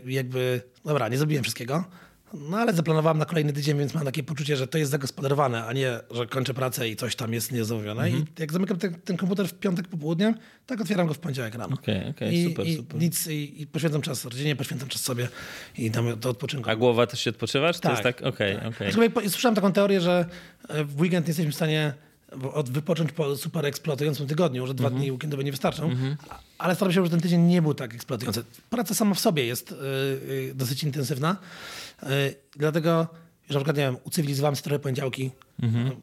jakby, 0.05 0.61
dobra, 0.85 1.09
nie 1.09 1.17
zrobiłem 1.17 1.43
wszystkiego, 1.43 1.83
no 2.33 2.57
ale 2.57 2.73
zaplanowałem 2.73 3.17
na 3.17 3.25
kolejny 3.25 3.53
tydzień, 3.53 3.77
więc 3.77 3.93
mam 3.93 4.05
takie 4.05 4.23
poczucie, 4.23 4.57
że 4.57 4.67
to 4.67 4.77
jest 4.77 4.91
zagospodarowane, 4.91 5.65
a 5.65 5.73
nie, 5.73 5.99
że 6.11 6.27
kończę 6.27 6.53
pracę 6.53 6.89
i 6.89 6.95
coś 6.95 7.15
tam 7.15 7.33
jest 7.33 7.51
niezamówione. 7.51 8.09
I 8.09 8.25
jak 8.39 8.53
zamykam 8.53 8.77
ten, 8.77 8.93
ten 9.01 9.17
komputer 9.17 9.47
w 9.47 9.53
piątek 9.53 9.87
popołudniem, 9.87 10.35
tak 10.65 10.81
otwieram 10.81 11.07
go 11.07 11.13
w 11.13 11.19
poniedziałek 11.19 11.55
rano. 11.55 11.73
Okej, 11.75 12.09
okej, 12.09 12.35
I, 12.35 12.45
super, 12.49 12.67
i 12.67 12.75
super. 12.75 13.01
Nic, 13.01 13.27
i, 13.27 13.61
i 13.61 13.67
poświęcam 13.67 14.01
czas 14.01 14.25
rodzinie, 14.25 14.55
poświęcam 14.55 14.89
czas 14.89 15.01
sobie 15.01 15.27
i 15.77 15.91
dam 15.91 16.19
do 16.19 16.29
odpoczynku. 16.29 16.69
A 16.69 16.75
głowa 16.75 17.07
też 17.07 17.19
się 17.19 17.29
odpoczywa? 17.29 17.73
Czy 17.73 17.79
to 17.81 17.89
jest 17.91 18.03
tak? 18.03 18.21
Okej, 18.21 18.57
okej. 18.57 18.87
Aczkolwiek 18.87 19.13
po- 19.13 19.21
Słyszałem 19.29 19.55
taką 19.55 19.73
teorię, 19.73 20.01
że 20.01 20.25
e, 20.69 20.83
w 20.83 21.01
weekend 21.01 21.25
nie 21.25 21.29
jesteśmy 21.29 21.51
w 21.51 21.55
stanie 21.55 21.93
od 22.53 22.69
wypocząć 22.69 23.11
po 23.11 23.35
super 23.35 23.65
eksploatującym 23.65 24.27
tygodniu, 24.27 24.67
że 24.67 24.73
dwa 24.73 24.87
Mhm. 24.87 25.01
dni 25.01 25.11
weekendowe 25.11 25.43
nie 25.43 25.51
wystarczą, 25.51 25.89
a- 26.29 26.39
ale 26.57 26.75
staram 26.75 26.91
się, 26.91 26.95
żeby 26.95 27.09
ten 27.09 27.21
tydzień 27.21 27.41
nie 27.41 27.61
był 27.61 27.73
tak 27.73 27.93
eksploatujący. 27.95 28.43
Praca 28.69 28.93
sama 28.95 29.15
w 29.15 29.19
sobie 29.19 29.45
jest 29.45 29.71
y, 29.71 29.75
y, 29.75 30.51
dosyć 30.55 30.83
intensywna, 30.83 31.37
y, 32.03 32.07
dlatego 32.57 33.07
że 33.49 33.53
na 33.53 33.59
przykład, 33.59 33.77
nie 33.77 33.83
wiem, 33.83 33.97
ucywilizowałem 34.03 34.55
sobie 34.55 34.63
trochę 34.63 34.79
poniedziałki, 34.79 35.31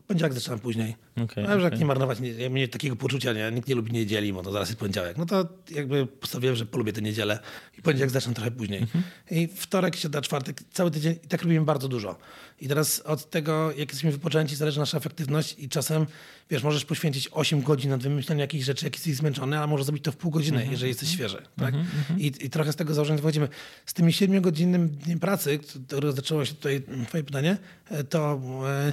poniedziałek 0.07 0.34
zaczynam 0.34 0.59
później. 0.59 0.96
Mhm. 1.16 1.24
Okej, 1.24 1.46
ale 1.46 1.61
że 1.61 1.64
jak 1.64 1.78
nie 1.78 1.86
marnować, 1.86 2.20
nie, 2.20 2.50
mieć 2.50 2.72
takiego 2.72 2.96
poczucia, 2.96 3.32
nie, 3.32 3.50
nikt 3.52 3.68
nie 3.68 3.74
lubi 3.74 3.92
niedzieli, 3.92 4.32
bo 4.32 4.42
to 4.42 4.52
zaraz 4.52 4.68
jest 4.68 4.78
poniedziałek. 4.80 5.16
No 5.16 5.26
to 5.26 5.48
jakby 5.70 6.07
postanowiłem, 6.07 6.57
że 6.57 6.66
polubię 6.66 6.92
tę 6.92 7.02
niedzielę 7.02 7.38
i 7.78 7.82
poniedziałek 7.82 8.11
zacznę 8.11 8.34
trochę 8.34 8.50
później. 8.50 8.80
Mhm. 8.80 9.04
I 9.30 9.48
wtorek, 9.48 9.96
środa, 9.96 10.20
czwartek, 10.20 10.62
cały 10.72 10.90
tydzień 10.90 11.12
i 11.24 11.28
tak 11.28 11.42
robimy 11.42 11.64
bardzo 11.64 11.88
dużo. 11.88 12.18
I 12.61 12.68
teraz 12.68 13.00
od 13.00 13.30
tego, 13.30 13.70
jak 13.70 13.88
jesteśmy 13.88 14.12
wypoczęci, 14.12 14.57
zależy 14.57 14.80
nasza 14.80 14.98
efektywność 14.98 15.54
i 15.59 15.68
czasem, 15.68 16.07
wiesz, 16.50 16.62
możesz 16.62 16.84
poświęcić 16.84 17.28
8 17.32 17.62
godzin 17.62 17.90
na 17.90 17.96
wymyślenie 17.96 18.40
jakichś 18.40 18.64
rzeczy, 18.64 18.84
jak 18.84 18.94
jesteś 18.94 19.14
zmęczony, 19.14 19.59
a 19.59 19.66
możesz 19.66 19.86
zrobić 19.86 20.04
to 20.04 20.12
w 20.12 20.16
pół 20.16 20.30
godziny, 20.30 20.57
Mhm. 20.57 20.72
jeżeli 20.72 20.88
jesteś 20.88 21.09
świeży. 21.09 21.42
Tak? 21.57 21.74
I, 22.18 22.26
I 22.26 22.50
trochę 22.50 22.72
z 22.72 22.76
tego 22.76 22.94
założenia 22.94 23.16
wychodzimy. 23.16 23.48
Z 23.86 23.94
tymi 23.94 24.12
7-godzinnym 24.12 24.88
dniem 24.88 25.18
pracy, 25.20 25.59
które 25.86 26.12
zaczęło 26.12 26.44
się 26.44 26.54
tutaj 26.54 26.82
mm, 26.88 27.07
twoje 27.07 27.24
pytanie, 27.24 27.57
e, 27.90 28.04
to, 28.04 28.40
e, 28.66 28.92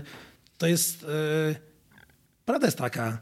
to 0.58 0.68
jest... 0.68 1.04
e, 1.04 1.56
Prawda 2.45 2.68
jest 2.68 2.78
taka, 2.78 3.18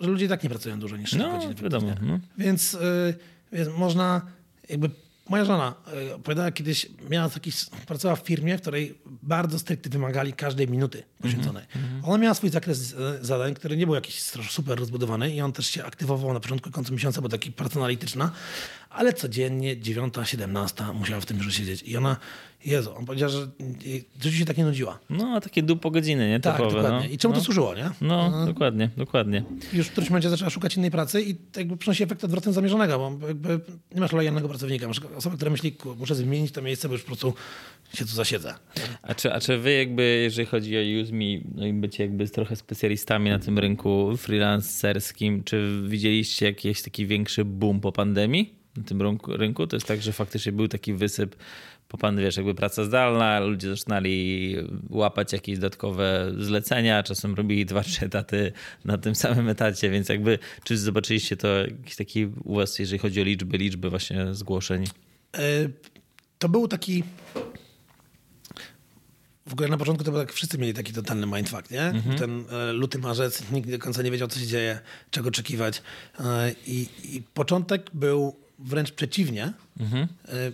że 0.00 0.08
ludzie 0.10 0.28
tak 0.28 0.42
nie 0.42 0.48
pracują 0.50 0.78
dużo 0.80 0.96
niż 0.96 1.10
6 1.10 1.22
No, 1.22 1.32
godzin. 1.32 1.54
wiadomo. 1.54 1.92
No. 2.02 2.18
Więc, 2.38 2.74
y, 2.74 3.14
więc 3.52 3.68
można 3.68 4.22
jakby. 4.68 4.90
Moja 5.28 5.44
żona 5.44 5.74
y, 6.10 6.14
opowiadała 6.14 6.52
kiedyś, 6.52 6.86
miała 7.10 7.28
taki, 7.28 7.50
pracowała 7.86 8.16
w 8.16 8.20
firmie, 8.26 8.58
w 8.58 8.60
której 8.60 8.98
bardzo 9.22 9.58
stricte 9.58 9.90
wymagali 9.90 10.32
każdej 10.32 10.68
minuty 10.68 11.02
poświęconej. 11.22 11.64
Ona 12.02 12.18
miała 12.18 12.34
swój 12.34 12.50
zakres 12.50 12.94
e, 12.94 13.24
zadań, 13.24 13.54
który 13.54 13.76
nie 13.76 13.86
był 13.86 13.94
jakiś 13.94 14.22
super 14.50 14.78
rozbudowany 14.78 15.34
i 15.34 15.40
on 15.40 15.52
też 15.52 15.66
się 15.66 15.84
aktywował 15.84 16.32
na 16.32 16.40
początku 16.40 16.70
końcu 16.70 16.92
miesiąca, 16.92 17.20
bo 17.20 17.28
taki 17.28 17.52
praca 17.52 17.76
analityczna, 17.78 18.30
ale 18.94 19.12
codziennie 19.12 19.80
9, 19.80 20.14
17 20.24 20.84
musiała 20.94 21.20
w 21.20 21.26
tym 21.26 21.36
biurze 21.36 21.52
siedzieć. 21.52 21.82
I 21.82 21.96
ona, 21.96 22.16
Jezu, 22.64 22.96
on 22.96 23.04
powiedział, 23.06 23.30
że 23.30 23.46
w 24.18 24.22
życiu 24.22 24.36
się 24.38 24.44
tak 24.44 24.56
nie 24.56 24.64
nudziła. 24.64 24.98
no, 25.10 25.40
takie 25.40 25.62
dupo 25.62 25.90
godziny, 25.90 26.28
nie? 26.28 26.40
Tak, 26.40 26.56
Typowe, 26.56 26.76
dokładnie. 26.76 27.08
No. 27.08 27.14
I 27.14 27.18
czemu 27.18 27.34
no. 27.34 27.40
to 27.40 27.44
służyło, 27.44 27.74
nie? 27.74 27.90
No, 28.00 28.46
dokładnie, 28.46 28.90
dokładnie. 28.96 29.44
już 29.72 29.86
w 29.86 29.90
którymś 29.90 30.10
momencie 30.10 30.30
zaczęła 30.30 30.50
szukać 30.50 30.76
innej 30.76 30.90
pracy 30.90 31.22
i 31.22 31.36
jakby 31.56 31.76
przynosi 31.76 32.02
efekt 32.02 32.24
odwrotny 32.24 32.52
zamierzonego, 32.52 33.10
bo 33.18 33.28
jakby 33.28 33.60
nie 33.94 34.00
masz 34.00 34.12
lojalnego 34.12 34.48
pracownika. 34.48 34.88
Masz 34.88 35.00
osobę, 35.16 35.36
która 35.36 35.50
myśli, 35.50 35.72
"Ku, 35.72 35.94
muszę 35.96 36.14
zmienić 36.14 36.52
to 36.52 36.62
miejsce, 36.62 36.88
bo 36.88 36.94
już 36.94 37.02
po 37.02 37.06
prostu 37.06 37.34
się 37.94 38.04
tu 38.04 38.10
zasiedzę. 38.10 38.54
A 39.02 39.14
czy, 39.14 39.32
a 39.32 39.40
czy 39.40 39.58
wy 39.58 39.72
jakby, 39.72 40.02
jeżeli 40.24 40.46
chodzi 40.46 40.76
o 40.78 41.02
UseMe, 41.02 41.40
no 41.54 41.66
i 41.66 41.72
bycie 41.72 42.02
jakby 42.04 42.28
trochę 42.28 42.56
specjalistami 42.56 43.30
na 43.30 43.38
tym 43.38 43.58
rynku 43.58 44.16
freelancerskim, 44.16 45.44
czy 45.44 45.82
widzieliście 45.88 46.46
jakiś 46.46 46.82
taki 46.82 47.06
większy 47.06 47.44
boom 47.44 47.80
po 47.80 47.92
pandemii? 47.92 48.63
Na 48.76 48.82
tym 48.82 49.02
rynku? 49.28 49.66
To 49.66 49.76
jest 49.76 49.86
tak, 49.86 50.02
że 50.02 50.12
faktycznie 50.12 50.52
był 50.52 50.68
taki 50.68 50.94
wysyp 50.94 51.36
po 51.88 51.98
pan, 51.98 52.16
wiesz, 52.16 52.36
jakby 52.36 52.54
praca 52.54 52.84
zdalna, 52.84 53.40
ludzie 53.40 53.76
zaczynali 53.76 54.56
łapać 54.90 55.32
jakieś 55.32 55.58
dodatkowe 55.58 56.32
zlecenia, 56.38 57.02
czasem 57.02 57.34
robili 57.34 57.66
dwa, 57.66 57.82
trzy 57.82 58.06
etaty 58.06 58.52
na 58.84 58.98
tym 58.98 59.14
samym 59.14 59.48
etacie, 59.48 59.90
więc 59.90 60.08
jakby, 60.08 60.38
czy 60.64 60.78
zobaczyliście 60.78 61.36
to 61.36 61.48
jakiś 61.48 61.96
taki 61.96 62.26
u 62.44 62.54
was, 62.54 62.78
jeżeli 62.78 62.98
chodzi 62.98 63.20
o 63.20 63.24
liczby, 63.24 63.58
liczby 63.58 63.90
właśnie 63.90 64.34
zgłoszeń? 64.34 64.84
E, 65.34 65.40
to 66.38 66.48
był 66.48 66.68
taki 66.68 67.04
w 69.46 69.52
ogóle 69.52 69.68
na 69.68 69.76
początku 69.76 70.04
to 70.04 70.10
było 70.10 70.24
tak, 70.24 70.32
wszyscy 70.32 70.58
mieli 70.58 70.74
taki 70.74 70.92
totalny 70.92 71.26
mindfuck, 71.26 71.70
nie? 71.70 71.82
Mhm. 71.82 72.18
Ten 72.18 72.44
e, 72.50 72.72
luty, 72.72 72.98
marzec, 72.98 73.50
nikt 73.50 73.70
do 73.70 73.78
końca 73.78 74.02
nie 74.02 74.10
wiedział, 74.10 74.28
co 74.28 74.40
się 74.40 74.46
dzieje, 74.46 74.80
czego 75.10 75.28
oczekiwać. 75.28 75.82
E, 76.20 76.54
I, 76.66 76.88
i 77.04 77.22
początek 77.34 77.90
był 77.94 78.43
wręcz 78.58 78.92
przeciwnie. 78.92 79.52
Mhm. 79.80 80.08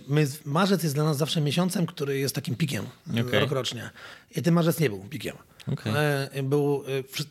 My, 0.07 0.27
marzec 0.45 0.83
jest 0.83 0.95
dla 0.95 1.03
nas 1.03 1.17
zawsze 1.17 1.41
miesiącem, 1.41 1.85
który 1.85 2.17
jest 2.19 2.35
takim 2.35 2.55
pikiem 2.55 2.85
okay. 3.11 3.39
rokrocznie. 3.39 3.89
I 4.35 4.41
ten 4.41 4.53
marzec 4.53 4.79
nie 4.79 4.89
był 4.89 4.99
pikiem. 4.99 5.35
Okay. 5.67 6.43
Był, 6.43 6.83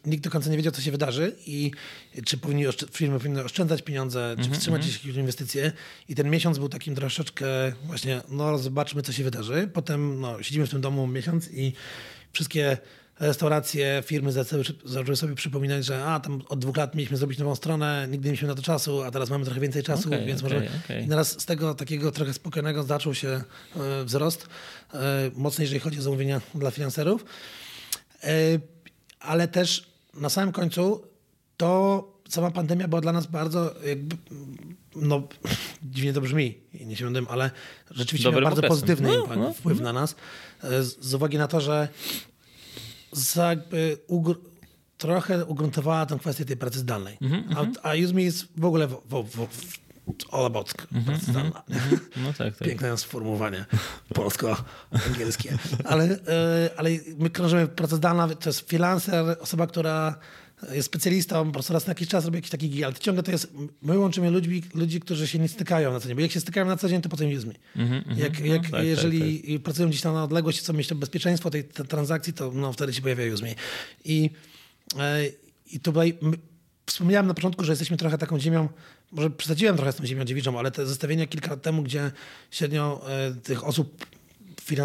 nikt 0.06 0.24
do 0.24 0.30
końca 0.30 0.50
nie 0.50 0.56
wiedział, 0.56 0.72
co 0.72 0.80
się 0.80 0.90
wydarzy 0.90 1.36
i 1.46 1.70
czy 2.24 2.38
powinni 2.38 2.64
firmy 2.92 3.18
powinny 3.18 3.44
oszczędzać 3.44 3.82
pieniądze, 3.82 4.34
czy 4.36 4.42
mm 4.42 4.52
-hmm. 4.52 4.54
wstrzymać 4.54 4.82
mhm. 4.82 4.98
jakieś 5.02 5.16
inwestycje. 5.16 5.72
I 6.08 6.14
ten 6.14 6.30
miesiąc 6.30 6.58
był 6.58 6.68
takim 6.68 6.94
troszeczkę 6.94 7.46
właśnie, 7.84 8.20
no 8.28 8.58
zobaczmy, 8.58 9.02
co 9.02 9.12
się 9.12 9.24
wydarzy. 9.24 9.70
Potem 9.72 10.20
no, 10.20 10.42
siedzimy 10.42 10.66
w 10.66 10.70
tym 10.70 10.80
domu 10.80 11.06
miesiąc 11.06 11.48
i 11.52 11.72
wszystkie 12.32 12.78
restauracje, 13.20 14.02
firmy 14.06 14.32
zaczęły, 14.32 14.64
zaczęły 14.84 15.16
sobie 15.16 15.34
przypominać, 15.34 15.84
że 15.84 16.04
a, 16.04 16.20
tam 16.20 16.42
od 16.48 16.58
dwóch 16.58 16.76
lat 16.76 16.94
mieliśmy 16.94 17.16
zrobić 17.16 17.38
nową 17.38 17.54
stronę, 17.54 18.06
nigdy 18.10 18.26
nie 18.26 18.30
mieliśmy 18.30 18.48
na 18.48 18.54
to 18.54 18.62
czasu, 18.62 19.02
a 19.02 19.10
teraz 19.10 19.30
mamy 19.30 19.44
trochę 19.44 19.60
więcej 19.60 19.82
czasu, 19.82 20.08
okay, 20.08 20.26
więc 20.26 20.44
okay, 20.44 20.54
może... 20.54 20.70
Okay. 20.84 21.02
I 21.02 21.08
teraz 21.08 21.40
z 21.40 21.44
tego 21.44 21.74
takiego 21.74 22.12
trochę 22.12 22.32
spokojnego 22.32 22.82
zaczął 22.82 23.14
się 23.14 23.28
e, 23.28 24.04
wzrost, 24.04 24.48
e, 24.94 25.30
mocny 25.34 25.64
jeżeli 25.64 25.80
chodzi 25.80 25.98
o 25.98 26.02
zamówienia 26.02 26.40
dla 26.54 26.70
finanserów. 26.70 27.24
E, 28.22 28.28
ale 29.20 29.48
też 29.48 29.90
na 30.14 30.28
samym 30.28 30.52
końcu 30.52 31.02
to 31.56 32.20
sama 32.28 32.50
pandemia 32.50 32.88
była 32.88 33.00
dla 33.00 33.12
nas 33.12 33.26
bardzo 33.26 33.74
jakby, 33.86 34.16
no 34.96 35.28
dziwnie 35.92 36.12
to 36.12 36.20
brzmi, 36.20 36.58
nie 36.80 36.96
się 36.96 37.12
ale 37.28 37.50
rzeczywiście 37.90 38.30
miała 38.30 38.42
bardzo 38.42 38.62
pozytywny 38.62 39.08
no, 39.08 39.36
no, 39.36 39.52
wpływ 39.52 39.78
no. 39.78 39.84
na 39.84 39.92
nas 39.92 40.14
z, 40.62 41.04
z 41.04 41.14
uwagi 41.14 41.38
na 41.38 41.48
to, 41.48 41.60
że 41.60 41.88
jakby 43.36 43.98
ugr 44.06 44.34
trochę 44.98 45.44
ugruntowała 45.44 46.06
tę 46.06 46.18
kwestię 46.18 46.44
tej 46.44 46.56
pracy 46.56 46.78
zdalnej. 46.78 47.18
Mm 47.20 47.42
-hmm, 47.42 47.76
a, 47.82 47.88
a 47.88 47.94
Udemy 47.94 48.22
jest 48.22 48.46
w 48.56 48.64
ogóle 48.64 48.86
w, 48.86 49.02
w, 49.08 49.46
w, 49.46 49.78
all 50.32 50.46
about 50.46 50.74
mm 50.92 51.04
-hmm, 51.04 51.06
pracy 51.06 51.24
zdalna. 51.30 51.62
Mm 51.68 51.80
-hmm. 51.80 51.98
No 52.16 52.32
tak, 52.32 52.56
tak. 52.56 52.68
Piękne 52.68 52.98
sformułowanie 52.98 53.64
polsko-angielskie. 54.14 55.58
Ale, 55.84 56.04
e, 56.04 56.70
ale 56.76 56.90
my 57.18 57.30
krążymy 57.30 57.68
pracę 57.68 57.96
zdalna, 57.96 58.28
to 58.28 58.48
jest 58.48 58.68
freelancer, 58.68 59.36
osoba, 59.40 59.66
która 59.66 60.18
jest 60.72 60.86
specjalistą, 60.86 61.46
po 61.46 61.52
prostu 61.52 61.72
raz 61.72 61.86
na 61.86 61.90
jakiś 61.90 62.08
czas 62.08 62.24
robi 62.24 62.36
jakiś 62.36 62.50
taki 62.50 62.70
gig, 62.70 62.84
ale 62.84 62.94
ciągle 62.94 63.22
to 63.22 63.30
jest, 63.30 63.52
my 63.82 63.98
łączymy 63.98 64.30
ludzi, 64.30 64.62
ludzi, 64.74 65.00
którzy 65.00 65.26
się 65.26 65.38
nie 65.38 65.48
stykają 65.48 65.92
na 65.92 66.00
co 66.00 66.08
dzień, 66.08 66.16
bo 66.16 66.22
jak 66.22 66.32
się 66.32 66.40
stykają 66.40 66.66
na 66.66 66.76
co 66.76 66.88
dzień, 66.88 67.02
to 67.02 67.08
potem 67.08 67.30
jest 67.30 67.46
mi. 67.46 67.54
Mm 67.76 67.88
-hmm, 67.88 68.18
jak, 68.18 68.40
jak, 68.40 68.62
no, 68.62 68.70
tak, 68.70 68.84
jeżeli 68.84 69.40
tak, 69.40 69.50
tak. 69.52 69.62
pracują 69.62 69.88
gdzieś 69.88 70.00
tam 70.00 70.14
na 70.14 70.24
odległość, 70.24 70.58
chcą 70.58 70.72
mieć 70.72 70.88
to 70.88 70.94
bezpieczeństwo 70.94 71.50
tej, 71.50 71.64
tej 71.64 71.86
transakcji, 71.86 72.32
to 72.32 72.52
no, 72.54 72.72
wtedy 72.72 72.92
się 72.92 73.02
pojawia 73.02 73.34
Use 73.34 73.54
I, 74.04 74.30
e, 74.98 75.20
i 75.66 75.80
tutaj 75.80 76.18
my, 76.22 76.36
wspomniałem 76.86 77.26
na 77.26 77.34
początku, 77.34 77.64
że 77.64 77.72
jesteśmy 77.72 77.96
trochę 77.96 78.18
taką 78.18 78.40
ziemią, 78.40 78.68
może 79.12 79.30
przesadziłem 79.30 79.76
trochę 79.76 79.92
z 79.92 79.96
tą 79.96 80.06
ziemią 80.06 80.24
dziewiczą, 80.24 80.58
ale 80.58 80.70
te 80.70 80.86
zestawienia 80.86 81.26
kilka 81.26 81.50
lat 81.50 81.62
temu, 81.62 81.82
gdzie 81.82 82.10
średnio 82.50 83.10
e, 83.10 83.34
tych 83.34 83.64
osób 83.64 84.06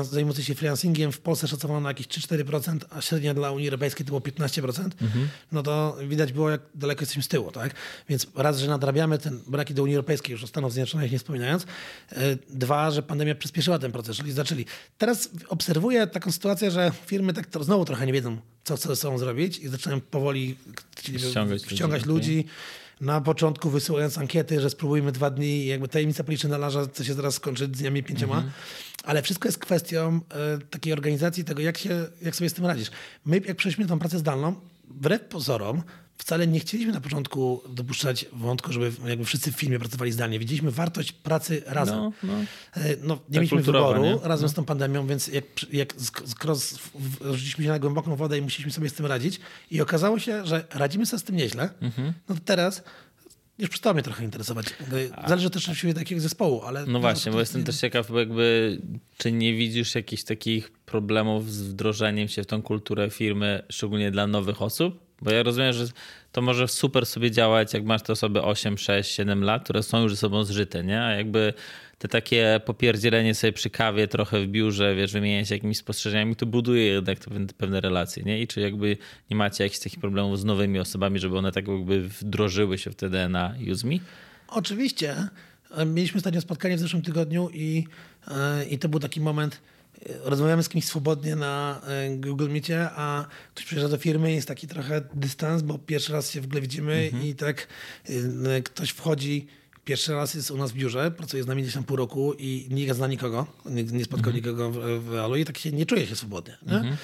zajmujący 0.04 0.44
się 0.44 0.56
freelancingiem 0.56 1.12
w 1.12 1.20
Polsce 1.20 1.48
szacowano 1.48 1.80
na 1.80 1.90
jakieś 1.90 2.08
3-4%, 2.08 2.80
a 2.90 3.02
średnia 3.02 3.34
dla 3.34 3.52
Unii 3.52 3.68
Europejskiej 3.68 4.06
to 4.06 4.10
było 4.10 4.20
15%, 4.20 4.70
mhm. 5.02 5.28
no 5.52 5.64
to 5.64 5.98
widać 6.08 6.34
było, 6.34 6.50
jak 6.50 6.62
daleko 6.76 7.02
jesteśmy 7.02 7.24
z 7.24 7.28
tyłu. 7.28 7.52
Tak? 7.52 7.74
Więc 8.10 8.28
raz, 8.36 8.60
że 8.60 8.68
nadrabiamy 8.68 9.18
ten 9.18 9.40
braki 9.48 9.74
do 9.74 9.84
Unii 9.84 9.96
Europejskiej, 9.96 10.32
już 10.32 10.44
o 10.44 10.48
Stanach 10.48 10.72
Zjednoczonych 10.72 11.12
nie 11.12 11.20
wspominając. 11.20 11.66
E, 12.12 12.38
dwa, 12.50 12.92
że 12.92 13.04
pandemia 13.04 13.36
przyspieszyła 13.36 13.80
ten 13.80 13.92
proces, 13.92 14.18
czyli 14.18 14.32
zaczęli. 14.32 14.66
Teraz 14.98 15.30
obserwuję 15.48 16.08
taką 16.08 16.32
sytuację, 16.32 16.72
że 16.72 16.92
firmy 17.06 17.34
tak 17.34 17.48
to 17.48 17.64
znowu 17.64 17.86
trochę 17.86 18.06
nie 18.06 18.14
wiedzą, 18.14 18.38
co 18.64 18.76
chcą 18.76 18.90
ze 18.90 18.96
sobą 18.96 19.18
zrobić 19.18 19.60
i 19.60 19.68
zaczynają 19.68 20.02
powoli 20.02 20.58
ściągać, 21.30 21.62
ściągać 21.62 22.06
ludzi. 22.06 22.36
ludzi 22.36 22.46
na 23.02 23.22
początku 23.22 23.70
wysyłając 23.70 24.18
ankiety, 24.18 24.62
że 24.62 24.70
spróbujmy 24.70 25.12
dwa 25.12 25.30
dni 25.30 25.48
i 25.48 25.66
jakby 25.66 25.88
tajemnica 25.88 26.24
policzynarza, 26.24 26.88
co 26.88 27.04
się 27.04 27.14
zaraz 27.14 27.34
skończy 27.34 27.68
dniami 27.68 28.04
pięcioma. 28.04 28.36
Mhm. 28.36 28.54
Ale 29.06 29.22
wszystko 29.22 29.48
jest 29.48 29.60
kwestią 29.60 30.22
y, 30.62 30.66
takiej 30.68 30.94
organizacji, 30.94 31.44
tego 31.44 31.62
jak, 31.62 31.78
się, 31.78 32.08
jak 32.22 32.36
sobie 32.36 32.50
z 32.50 32.54
tym 32.54 32.66
radzisz. 32.66 32.92
My 33.26 33.42
jak 33.46 33.58
przeszliśmy 33.58 33.86
tą 33.86 34.00
pracę 34.00 34.20
zdalną, 34.20 34.56
wbrew 34.88 35.22
pozorom, 35.22 35.84
wcale 36.18 36.48
nie 36.48 36.60
chcieliśmy 36.60 36.94
na 36.94 37.02
początku 37.02 37.62
dopuszczać 37.70 38.26
wątku, 38.34 38.74
żeby 38.74 38.92
jakby 39.08 39.26
wszyscy 39.26 39.52
w 39.52 39.56
filmie 39.56 39.80
pracowali 39.80 40.12
zdalnie. 40.12 40.40
Widzieliśmy 40.40 40.72
wartość 40.72 41.12
pracy 41.12 41.64
razem. 41.66 41.98
No, 41.98 42.12
no. 42.24 42.34
E, 42.34 42.96
no 43.04 43.14
nie 43.14 43.20
tak 43.20 43.34
mieliśmy 43.34 43.62
wyboru 43.62 44.04
nie? 44.04 44.18
razem 44.24 44.46
no. 44.46 44.50
z 44.50 44.54
tą 44.54 44.66
pandemią, 44.66 45.08
więc 45.08 45.28
jak, 45.28 45.46
jak 45.74 45.94
rzuciliśmy 47.22 47.64
się 47.64 47.70
na 47.70 47.80
głęboką 47.80 48.16
wodę 48.16 48.38
i 48.38 48.42
musieliśmy 48.42 48.72
sobie 48.72 48.90
z 48.90 48.94
tym 48.94 49.06
radzić 49.06 49.40
i 49.72 49.82
okazało 49.82 50.20
się, 50.20 50.46
że 50.46 50.66
radzimy 50.74 51.06
sobie 51.06 51.20
z 51.20 51.24
tym 51.24 51.36
nieźle, 51.36 51.70
mhm. 51.82 52.14
no 52.30 52.36
to 52.36 52.42
teraz 52.46 52.84
już 53.60 53.70
przestało 53.70 53.94
mnie 53.94 54.04
trochę 54.04 54.24
interesować. 54.24 54.66
Zależy 55.28 55.50
też 55.50 55.64
oczywiście 55.64 55.90
od 55.90 55.98
jakiego 55.98 56.22
zespołu, 56.22 56.62
ale... 56.62 56.86
No 56.86 57.00
właśnie, 57.00 57.32
bo 57.32 57.40
jestem 57.40 57.64
też 57.64 57.78
ciekaw, 57.78 58.10
jakby, 58.10 58.82
czy 59.18 59.32
nie 59.32 59.54
widzisz 59.54 59.96
jakichś 59.96 60.24
takich 60.24 60.72
problemów 60.72 61.52
z 61.52 61.62
wdrożeniem 61.62 62.28
się 62.28 62.44
w 62.44 62.46
tą 62.46 62.62
kulturę 62.62 63.10
firmy, 63.10 63.64
szczególnie 63.70 64.12
dla 64.12 64.28
nowych 64.28 64.62
osób? 64.62 65.05
Bo 65.22 65.32
ja 65.32 65.44
rozumiem, 65.44 65.74
że 65.74 65.86
to 66.32 66.42
może 66.42 66.68
super 66.68 67.06
sobie 67.06 67.32
działać, 67.32 67.74
jak 67.74 67.86
masz 67.86 68.02
te 68.02 68.14
osoby 68.14 68.42
8, 68.42 68.78
6, 68.78 69.12
7 69.12 69.44
lat, 69.44 69.64
które 69.64 69.84
są 69.84 70.04
już 70.04 70.12
ze 70.12 70.18
sobą 70.18 70.44
zżyte, 70.44 70.84
nie? 70.84 71.02
A 71.02 71.12
jakby 71.12 71.54
te 72.00 72.08
takie 72.08 72.62
popierdzielenie 72.66 73.36
sobie 73.36 73.54
przy 73.54 73.70
kawie 73.70 74.08
trochę 74.08 74.42
w 74.42 74.48
biurze, 74.48 74.96
wiesz, 74.96 75.14
wymieniać 75.14 75.50
jakimiś 75.52 75.78
spostrzeżeniami, 75.78 76.36
to 76.36 76.46
buduje 76.46 76.86
jednak 76.86 77.20
pewne 77.58 77.82
relacje, 77.82 78.24
nie? 78.24 78.42
I 78.42 78.48
czy 78.48 78.62
jakby 78.62 78.98
nie 79.30 79.36
macie 79.36 79.64
jakichś 79.64 79.84
takich 79.84 80.00
problemów 80.00 80.40
z 80.40 80.44
nowymi 80.44 80.80
osobami, 80.80 81.20
żeby 81.20 81.38
one 81.38 81.52
tak 81.52 81.68
jakby 81.68 82.02
wdrożyły 82.02 82.78
się 82.78 82.92
wtedy 82.92 83.30
na 83.30 83.56
UseMe? 83.72 83.98
Oczywiście. 84.48 85.16
Mieliśmy 85.86 86.18
ostatnio 86.18 86.42
spotkanie 86.42 86.78
w 86.78 86.80
zeszłym 86.80 87.02
tygodniu 87.02 87.50
i, 87.54 87.88
e, 88.28 88.66
i 88.66 88.80
to 88.80 88.90
był 88.90 89.00
taki 89.00 89.22
moment, 89.22 89.62
rozmawiamy 90.24 90.64
z 90.64 90.70
kimś 90.70 90.86
swobodnie 90.86 91.36
na 91.36 91.82
e, 91.88 92.18
Google 92.18 92.50
Meetie, 92.50 92.90
a 92.96 93.26
ktoś 93.54 93.66
przyjeżdża 93.66 93.90
do 93.90 93.98
firmy 93.98 94.34
jest 94.34 94.48
taki 94.48 94.68
trochę 94.68 95.02
dystans, 95.14 95.62
bo 95.62 95.78
pierwszy 95.78 96.14
raz 96.14 96.32
się 96.32 96.42
w 96.42 96.46
ogóle 96.46 96.62
widzimy 96.62 96.94
mhm. 96.94 97.24
i 97.24 97.36
tak 97.36 97.68
e, 98.46 98.62
ktoś 98.62 98.90
wchodzi, 98.90 99.48
pierwszy 99.86 100.14
raz 100.14 100.34
jest 100.34 100.52
u 100.52 100.58
nas 100.58 100.72
w 100.72 100.76
biurze, 100.76 101.12
pracuje 101.12 101.44
z 101.44 101.48
nami 101.48 101.62
gdzieś 101.62 101.74
tam 101.74 101.84
pół 101.84 101.98
roku 101.98 102.34
i 102.34 102.68
nie 102.72 102.94
zna 102.94 103.08
nikogo, 103.08 103.48
nie, 103.66 103.84
nie 103.84 104.06
spotkał 104.06 104.34
mhm. 104.34 104.36
nikogo 104.36 104.72
w, 104.72 105.04
w 105.10 105.16
Alu 105.16 105.36
i 105.36 105.46
tak 105.46 105.58
się 105.58 105.72
nie 105.72 105.86
czuje 105.86 106.08
się 106.08 106.16
swobodnie. 106.16 106.58
Mhm. 106.68 106.98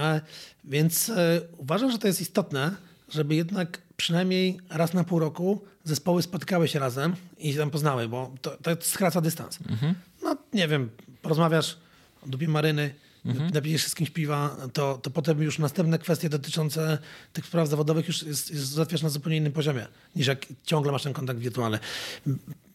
E, 0.00 0.20
więc 0.64 1.10
e, 1.10 1.40
uważam, 1.56 1.90
że 1.92 1.98
to 1.98 2.06
jest 2.06 2.20
istotne, 2.20 2.76
żeby 3.08 3.34
jednak 3.34 3.82
przynajmniej 3.96 4.58
raz 4.68 4.94
na 4.94 5.04
pół 5.04 5.18
roku 5.18 5.64
zespoły 5.84 6.22
spotkały 6.22 6.68
się 6.68 6.78
razem 6.78 7.16
i 7.38 7.52
się 7.52 7.58
tam 7.58 7.70
poznały, 7.70 8.08
bo 8.08 8.34
to, 8.42 8.56
to 8.56 8.70
skraca 8.80 9.20
dystans. 9.20 9.58
Mhm. 9.70 9.94
No 10.22 10.36
nie 10.52 10.68
wiem, 10.68 10.90
porozmawiasz 11.22 11.76
dupie 12.26 12.48
maryny, 12.48 12.94
mhm. 13.26 13.50
napijesz 13.54 13.82
się 13.82 13.88
z 13.88 13.94
kimś 13.94 14.10
piwa, 14.10 14.56
to, 14.72 14.98
to 15.02 15.10
potem 15.10 15.42
już 15.42 15.58
następne 15.58 15.98
kwestie 15.98 16.28
dotyczące 16.28 16.98
tych 17.32 17.46
spraw 17.46 17.68
zawodowych 17.68 18.08
już 18.08 18.22
jest, 18.22 18.50
jest 18.50 18.68
załatwiasz 18.68 19.02
na 19.02 19.08
zupełnie 19.08 19.36
innym 19.36 19.52
poziomie, 19.52 19.86
niż 20.16 20.26
jak 20.26 20.46
ciągle 20.64 20.92
masz 20.92 21.02
ten 21.02 21.12
kontakt 21.12 21.40
wirtualny. 21.40 21.78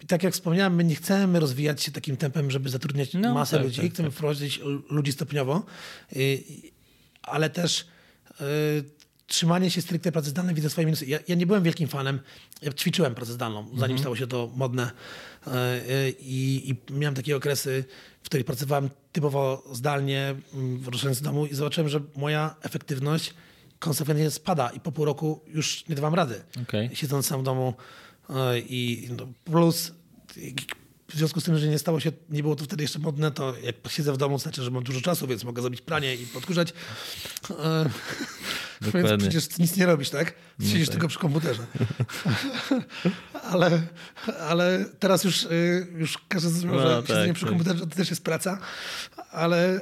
Tak 0.07 0.23
jak 0.23 0.33
wspomniałem, 0.33 0.75
my 0.75 0.83
nie 0.83 0.95
chcemy 0.95 1.39
rozwijać 1.39 1.83
się 1.83 1.91
takim 1.91 2.17
tempem, 2.17 2.51
żeby 2.51 2.69
zatrudniać 2.69 3.13
no, 3.13 3.33
masę 3.33 3.57
tak, 3.57 3.65
ludzi, 3.65 3.81
tak, 3.81 3.91
chcemy 3.91 4.09
tak. 4.09 4.15
wprowadzić 4.15 4.61
ludzi 4.89 5.11
stopniowo, 5.11 5.65
ale 7.23 7.49
też 7.49 7.85
y, 8.41 8.94
trzymanie 9.28 9.71
się 9.71 9.82
stricte 9.82 10.11
pracy 10.11 10.30
zdalnej 10.30 10.55
widzę 10.55 10.69
swoje 10.69 10.86
minusy. 10.86 11.05
Ja, 11.05 11.19
ja, 11.28 11.36
nie 11.36 11.45
byłem 11.45 11.63
wielkim 11.63 11.88
fanem, 11.88 12.19
ja 12.61 12.73
ćwiczyłem 12.73 13.15
pracę 13.15 13.34
zdalną, 13.34 13.63
zanim 13.63 13.82
mhm. 13.82 13.99
stało 13.99 14.15
się 14.15 14.28
to 14.28 14.51
modne 14.55 14.91
y, 15.47 15.51
y, 15.51 16.15
i 16.19 16.76
miałem 16.89 17.15
takie 17.15 17.36
okresy, 17.36 17.86
w 18.23 18.26
której 18.26 18.43
pracowałem 18.43 18.89
typowo 19.11 19.63
zdalnie, 19.71 20.36
mm, 20.53 20.84
ruszając 20.86 21.17
z 21.17 21.21
domu 21.21 21.45
i 21.45 21.55
zobaczyłem, 21.55 21.89
że 21.89 22.01
moja 22.15 22.55
efektywność 22.61 23.34
konsekwentnie 23.80 24.32
spada 24.32 24.69
i 24.69 24.80
po 24.80 24.91
pół 24.91 25.05
roku 25.05 25.41
już 25.47 25.88
nie 25.88 25.95
dawam 25.95 26.13
rady. 26.13 26.43
Okay. 26.61 26.89
Siedząc 26.93 27.26
sam 27.26 27.41
w 27.41 27.43
domu 27.43 27.73
e, 28.30 28.59
i 28.59 29.09
no, 29.17 29.28
plus 29.45 29.91
w 31.07 31.17
związku 31.17 31.41
z 31.41 31.43
tym, 31.43 31.57
że 31.57 31.67
nie 31.67 31.80
stało 31.80 31.99
się, 31.99 32.11
nie 32.30 32.41
było 32.41 32.55
to 32.55 32.63
wtedy 32.63 32.84
jeszcze 32.84 32.99
modne, 32.99 33.32
to 33.32 33.53
jak 33.63 33.76
siedzę 33.89 34.13
w 34.13 34.17
domu, 34.17 34.39
znaczy, 34.39 34.63
że 34.63 34.71
mam 34.71 34.84
dużo 34.84 35.01
czasu, 35.01 35.28
więc 35.28 35.43
mogę 35.43 35.61
zrobić 35.61 35.82
pranie 35.82 36.15
i 36.15 36.26
podkurzać. 36.26 36.73
Dokładnie. 38.82 39.09
Więc 39.09 39.23
przecież 39.23 39.57
nic 39.57 39.78
nie 39.78 39.86
robisz, 39.86 40.09
tak? 40.09 40.34
Siedzisz 40.61 40.88
tak. 40.88 40.91
tylko 40.91 41.07
przy 41.07 41.19
komputerze. 41.19 41.65
ale, 43.51 43.82
ale 44.49 44.86
teraz 44.99 45.23
już, 45.23 45.43
y, 45.43 45.88
już 45.95 46.17
każdy 46.28 46.49
zrozumiał, 46.49 46.76
No, 46.76 46.89
że 46.89 46.95
tak, 46.95 47.07
siedzenie 47.07 47.34
przy 47.34 47.45
tak. 47.45 47.49
komputerze 47.49 47.80
to 47.80 47.95
też 47.95 48.09
jest 48.09 48.23
praca, 48.23 48.59
ale, 49.32 49.76
y, 49.78 49.82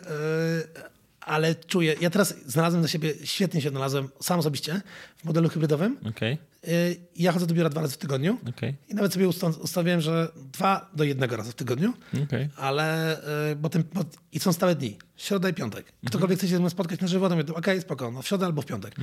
ale 1.22 1.56
czuję, 1.56 1.96
ja 2.02 2.10
teraz 2.10 2.36
znalazłem 2.46 2.82
dla 2.82 2.90
siebie, 2.90 3.14
świetnie 3.24 3.62
się 3.62 3.68
odnalazłem 3.68 4.10
sam 4.22 4.40
osobiście 4.40 4.82
w 5.18 5.24
modelu 5.26 5.50
hybrydowym. 5.50 5.98
Okej, 6.10 6.38
Y, 6.68 6.96
Ja 7.16 7.32
chodzę 7.32 7.48
do 7.48 7.54
biura 7.54 7.70
dwa 7.70 7.82
razy 7.82 7.94
w 7.94 7.98
tygodniu 7.98 8.38
okej, 8.50 8.76
i 8.90 8.96
nawet 8.96 9.14
sobie 9.14 9.28
usta- 9.30 9.60
ustawiłem, 9.62 10.02
że 10.02 10.32
dwa 10.54 10.90
do 10.96 11.04
jednego 11.04 11.38
razu 11.38 11.52
w 11.52 11.56
tygodniu, 11.56 11.94
okej. 12.24 12.50
ale 12.58 13.18
y, 13.52 13.56
bo 13.56 13.70
ten, 13.70 13.84
bo, 13.94 14.02
i 14.32 14.40
są 14.40 14.54
stałe 14.54 14.76
dni, 14.76 14.98
środa 15.18 15.50
i 15.50 15.54
piątek. 15.54 15.94
Ktokolwiek 16.08 16.38
chce 16.38 16.48
się 16.48 16.54
ze 16.54 16.60
mną 16.60 16.70
spotkać 16.70 17.00
na 17.00 17.08
żywo, 17.08 17.30
to 17.30 17.36
mówię, 17.36 17.54
okej, 17.54 17.82
spoko, 17.82 18.12
no 18.12 18.22
w 18.22 18.28
środę 18.28 18.46
albo 18.46 18.62
w 18.62 18.66
piątek. 18.66 18.96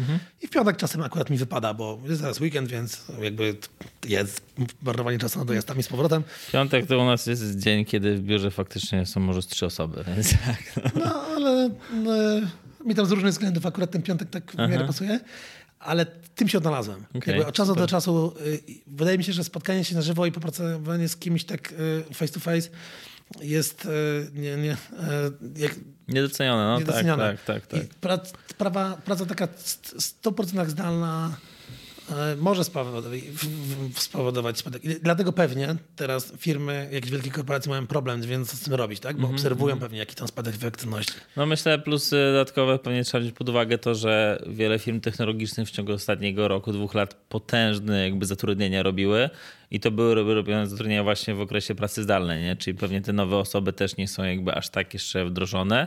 I 0.43 0.47
w 0.47 0.51
piątek 0.51 0.77
czasem 0.77 1.03
akurat 1.03 1.31
mi 1.31 1.37
wypada, 1.37 1.75
bo 1.75 2.01
jest 2.05 2.21
zaraz 2.21 2.41
weekend, 2.41 2.69
więc 2.71 3.05
jakby 3.23 3.57
jest 4.09 4.43
marnowanie 4.83 5.19
czasu 5.19 5.39
na 5.39 5.45
dojazdami 5.45 5.83
z 5.83 5.89
powrotem. 5.89 6.23
Piątek 6.53 6.87
to 6.87 6.99
u 6.99 7.05
nas 7.05 7.27
jest 7.27 7.59
dzień, 7.59 7.85
kiedy 7.85 8.17
w 8.17 8.23
biurze 8.23 8.51
faktycznie 8.51 9.07
są 9.07 9.21
może 9.21 9.43
trzy 9.43 9.67
osoby, 9.67 10.05
więc 10.17 10.31
tak. 10.31 10.85
No. 10.95 11.05
No, 11.05 11.23
ale 11.37 11.67
y, 11.67 12.87
mi 12.87 12.95
tam 12.95 13.07
z 13.07 13.11
różnych 13.11 13.33
względów 13.33 13.67
akurat 13.67 13.91
ten 13.91 14.03
piątek 14.03 14.31
tak 14.31 14.53
w 14.53 14.59
miarę 14.59 14.75
Aha. 14.77 14.85
pasuje. 14.87 15.21
Ale 15.81 16.07
tym 16.35 16.49
się 16.49 16.59
odnalazłem. 16.59 17.05
Okej, 17.15 17.35
Jakby 17.35 17.47
od 17.49 17.55
czasu 17.55 17.69
super. 17.71 17.83
do 17.83 17.89
czasu 17.89 18.35
y, 18.47 18.61
wydaje 18.87 19.19
mi 19.19 19.25
się, 19.25 19.33
że 19.33 19.45
spotkanie 19.45 19.85
się 19.85 19.95
na 19.95 20.03
żywo 20.03 20.27
i 20.27 20.33
popracowanie 20.33 21.09
z 21.09 21.17
kimś 21.17 21.45
tak 21.45 21.73
y, 21.73 22.15
face 22.15 22.33
to 22.33 22.41
face 22.41 22.69
jest 23.41 23.85
y, 23.85 23.89
nie, 24.35 24.57
nie, 24.57 24.77
jak, 25.57 25.75
Niedocenione, 26.09 26.65
no 26.81 26.93
tak, 26.93 27.07
tak, 27.17 27.45
tak, 27.45 27.67
tak. 27.67 27.85
I 27.85 27.89
prac, 28.01 28.33
prawa, 28.59 28.99
praca 29.05 29.27
taka 29.27 29.47
st- 29.47 29.95
100% 30.23 30.69
zdalna 30.69 31.37
może 32.39 32.65
spowodować, 32.65 33.21
spowodować 33.95 34.59
spadek. 34.59 34.83
Dlatego 35.03 35.33
pewnie 35.33 35.77
teraz 35.97 36.33
firmy, 36.39 36.89
jakieś 36.93 37.11
wielkie 37.11 37.31
korporacje 37.31 37.71
mają 37.71 37.87
problem, 37.87 38.23
więc 38.23 38.51
co 38.51 38.57
z 38.57 38.61
tym 38.61 38.75
robić, 38.75 39.01
tak? 39.01 39.17
Bo 39.17 39.21
Mhm, 39.21 39.35
obserwują 39.35 39.79
pewnie 39.79 39.99
jaki 39.99 40.15
tam 40.15 40.29
spadek 40.29 40.55
efektywności. 40.55 41.13
No 41.37 41.47
myślę, 41.47 41.79
plus 41.79 42.11
dodatkowe 42.11 42.79
pewnie 42.79 43.05
trzeba 43.05 43.21
wziąć 43.21 43.35
pod 43.37 43.49
uwagę 43.49 43.79
to, 43.79 43.95
że 43.95 44.43
wiele 44.47 44.79
firm 44.79 45.01
technologicznych 45.01 45.69
w 45.69 45.71
ciągu 45.71 45.93
ostatniego 45.93 46.49
roku, 46.49 46.73
dwóch 46.73 46.95
lat 46.95 47.15
potężne 47.15 48.05
jakby 48.05 48.27
zatrudnienia 48.27 48.83
robiły 48.83 49.31
i 49.71 49.81
to 49.81 49.91
były 49.91 50.15
robi- 50.15 50.35
robione 50.35 50.67
zatrudnienia 50.67 51.03
właśnie 51.03 51.35
w 51.35 51.41
okresie 51.41 51.75
pracy 51.75 52.03
zdalnej, 52.03 52.43
nie? 52.43 52.57
czyli 52.57 52.77
pewnie 52.79 53.01
te 53.03 53.13
nowe 53.13 53.37
osoby 53.37 53.73
też 53.73 53.97
nie 53.97 54.09
są 54.09 54.25
jakby 54.25 54.55
aż 54.55 54.69
tak 54.69 54.95
jeszcze 54.95 55.25
wdrożone. 55.25 55.87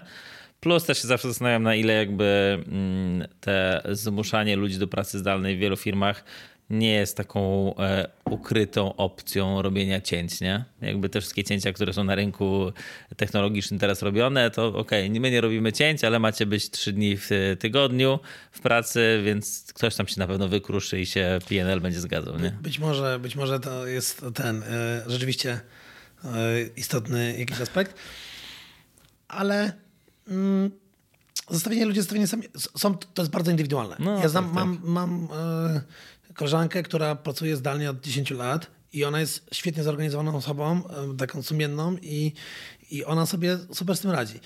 Plus 0.63 0.85
też 0.85 1.01
się 1.01 1.07
zawsze 1.07 1.27
zastanawiam, 1.27 1.63
na 1.63 1.75
ile 1.75 1.93
jakby 1.93 2.59
mm, 2.67 3.27
te 3.39 3.81
zmuszanie 3.91 4.55
ludzi 4.55 4.77
do 4.77 4.87
pracy 4.87 5.19
zdalnej 5.19 5.57
w 5.57 5.59
wielu 5.59 5.77
firmach 5.77 6.23
nie 6.69 6.93
jest 6.93 7.17
taką 7.17 7.73
e, 7.77 8.09
ukrytą 8.25 8.95
opcją 8.95 9.61
robienia 9.61 10.01
cięć, 10.01 10.41
nie? 10.41 10.65
Jakby 10.81 11.09
te 11.09 11.21
wszystkie 11.21 11.43
cięcia, 11.43 11.73
które 11.73 11.93
są 11.93 12.03
na 12.03 12.15
rynku 12.15 12.73
technologicznym 13.17 13.79
teraz 13.79 14.01
robione, 14.01 14.51
to 14.51 14.67
okej, 14.67 15.09
my 15.09 15.31
nie 15.31 15.41
robimy 15.41 15.73
cięć, 15.73 16.03
ale 16.03 16.19
macie 16.19 16.45
być 16.45 16.69
trzy 16.69 16.93
dni 16.93 17.17
w 17.17 17.29
tygodniu 17.59 18.19
w 18.51 18.59
pracy, 18.59 19.21
więc 19.25 19.73
ktoś 19.73 19.95
tam 19.95 20.07
się 20.07 20.19
na 20.19 20.27
pewno 20.27 20.47
wykruszy 20.47 20.99
i 20.99 21.05
się 21.05 21.39
PNL 21.49 21.81
będzie 21.81 21.99
zgadzał, 21.99 22.39
nie? 22.39 22.51
Być 22.61 22.79
może, 22.79 23.19
być 23.19 23.35
może 23.35 23.59
to 23.59 23.87
jest 23.87 24.25
ten 24.35 24.63
e, 24.63 25.03
rzeczywiście 25.07 25.59
e, 26.23 26.29
istotny 26.75 27.35
jakiś 27.39 27.61
aspekt, 27.61 27.95
ale 29.27 29.82
mm, 30.27 30.71
zostawienie 31.49 31.85
ludzi 31.85 31.99
zostawienie 31.99 32.27
sami, 32.27 32.43
są, 32.55 32.97
to 32.97 33.21
jest 33.21 33.31
bardzo 33.31 33.51
indywidualne. 33.51 33.95
No, 33.99 34.19
ja 34.19 34.29
znam, 34.29 34.45
tak, 34.45 34.53
mam, 34.53 34.79
mam 34.83 35.27
e, 35.31 35.81
koleżankę, 36.33 36.83
która 36.83 37.15
pracuje 37.15 37.55
zdalnie 37.55 37.89
od 37.89 38.01
10 38.01 38.31
lat 38.31 38.67
i 38.93 39.05
ona 39.05 39.19
jest 39.19 39.45
świetnie 39.51 39.83
zorganizowaną 39.83 40.35
osobą, 40.35 40.81
e, 40.87 41.17
taką 41.17 41.41
sumienną 41.41 41.97
i, 42.01 42.33
i 42.91 43.05
ona 43.05 43.25
sobie 43.25 43.57
super 43.71 43.97
z 43.97 43.99
tym 43.99 44.11
radzi. 44.11 44.39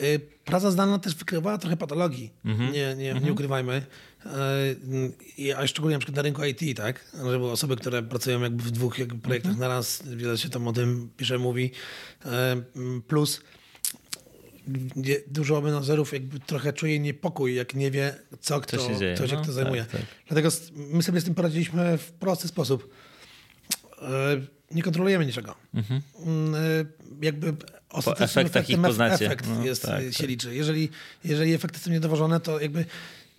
Y, 0.00 0.20
Praca 0.44 0.70
zdalna 0.70 0.98
też 0.98 1.14
wykrywała 1.14 1.58
trochę 1.58 1.76
patologii, 1.76 2.30
nie, 2.72 2.94
nie, 2.96 3.14
nie 3.14 3.32
ukrywajmy. 3.32 3.86
Y, 5.38 5.56
A 5.56 5.66
szczególnie 5.66 5.96
na 5.96 5.98
przykład 5.98 6.16
na 6.16 6.22
rynku 6.22 6.44
IT, 6.44 6.76
tak? 6.76 7.04
Że 7.14 7.38
były 7.38 7.50
osoby, 7.50 7.76
które 7.76 8.02
pracują 8.02 8.40
jakby 8.40 8.62
w 8.62 8.70
dwóch 8.70 8.98
jakby 8.98 9.18
projektach 9.18 9.56
na 9.56 9.68
raz, 9.68 10.02
wiele 10.16 10.38
się 10.38 10.48
tam 10.48 10.68
o 10.68 10.72
tym 10.72 11.10
pisze, 11.16 11.38
mówi. 11.38 11.70
Y, 12.26 13.02
Plus 13.08 13.40
nie- 14.96 15.16
dużo 15.26 15.60
menadżerów 15.60 16.12
jakby 16.12 16.40
trochę 16.40 16.72
czuje 16.72 16.98
niepokój, 17.00 17.54
jak 17.54 17.74
nie 17.74 17.90
wie, 17.90 18.14
co 18.40 18.60
kto, 18.60 18.88
się 18.88 18.96
dzieje. 18.98 19.14
kto 19.14 19.26
się 19.26 19.34
No, 19.34 19.38
kto 19.42 19.46
tak, 19.46 19.54
zajmuje. 19.54 19.84
tak. 19.84 20.00
Dlatego 20.26 20.48
s- 20.48 20.72
my 20.74 21.02
sobie 21.02 21.20
z 21.20 21.24
tym 21.24 21.34
poradziliśmy 21.34 21.98
w 21.98 22.12
prosty 22.12 22.48
sposób. 22.48 22.94
Y, 24.02 24.60
Nie 24.74 24.82
kontrolujemy 24.82 25.26
niczego. 25.26 25.54
Mm, 25.74 26.54
y, 26.54 26.86
Jakby 27.22 27.54
ostatecznym 27.88 28.26
efektach 28.46 28.62
efektem 28.64 28.82
poznacie. 28.82 29.26
efekt 29.26 29.46
No, 29.48 29.64
jest, 29.64 29.82
tak, 29.82 30.02
się 30.02 30.18
tak. 30.18 30.28
liczy. 30.28 30.54
Jeżeli, 30.54 30.88
jeżeli 31.24 31.54
efekty 31.54 31.78
są 31.78 31.90
niedowożone, 31.90 32.40
to 32.40 32.60
jakby 32.60 32.84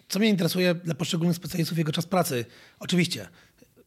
co 0.10 0.20
mnie 0.20 0.30
interesuje 0.30 0.76
dla 0.76 0.96
poszczególnych 0.96 1.36
specjalistów 1.38 1.78
jego 1.78 1.92
czas 1.92 2.06
pracy. 2.06 2.46
Oczywiście 2.80 3.28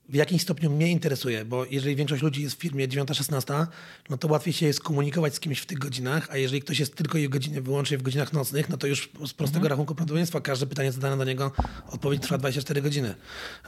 w 0.08 0.14
jakimś 0.14 0.42
stopniu 0.42 0.70
mnie 0.70 0.90
interesuje, 0.90 1.44
bo 1.44 1.64
jeżeli 1.70 1.96
większość 1.96 2.22
ludzi 2.22 2.42
jest 2.42 2.56
w 2.56 2.58
firmie 2.58 2.88
9-16, 2.88 3.66
no 4.10 4.18
to 4.18 4.28
łatwiej 4.28 4.52
się 4.54 4.66
jest 4.66 4.80
komunikować 4.80 5.34
z 5.34 5.40
kimś 5.40 5.58
w 5.60 5.66
tych 5.66 5.78
godzinach, 5.78 6.28
a 6.30 6.36
jeżeli 6.36 6.62
ktoś 6.62 6.78
jest 6.78 6.96
tylko 6.96 7.18
i 7.18 7.28
godzinie 7.28 7.60
wyłącznie 7.60 7.98
w 7.98 8.02
godzinach 8.02 8.32
nocnych, 8.32 8.68
no 8.68 8.76
to 8.76 8.86
już 8.86 9.00
z 9.26 9.32
prostego 9.32 9.44
Mhm. 9.58 9.70
rachunku 9.70 9.94
prawdopodobieństwa 9.94 10.40
każde 10.40 10.66
pytanie 10.66 10.92
zadane 10.92 11.16
do 11.16 11.24
niego, 11.24 11.52
odpowiedź 11.90 12.22
trwa 12.22 12.38
24 12.38 12.82
godziny. 12.82 13.14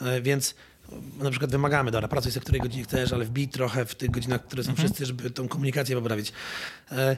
E, 0.00 0.20
Więc 0.22 0.54
na 1.18 1.30
przykład 1.30 1.50
wymagamy, 1.50 1.90
dobra, 1.90 2.08
pracuj 2.08 2.32
sobie 2.32 2.40
w 2.40 2.44
której 2.44 2.60
godzinie 2.60 2.84
chcesz, 2.84 3.12
ale 3.12 3.24
wbij 3.24 3.48
trochę 3.48 3.84
w 3.86 3.94
tych 3.94 4.10
godzinach, 4.10 4.46
które 4.46 4.64
są 4.64 4.70
Mhm. 4.70 4.88
wszyscy, 4.88 5.06
żeby 5.06 5.30
tą 5.30 5.48
komunikację 5.48 5.96
poprawić. 5.96 6.32
E, 6.92 7.16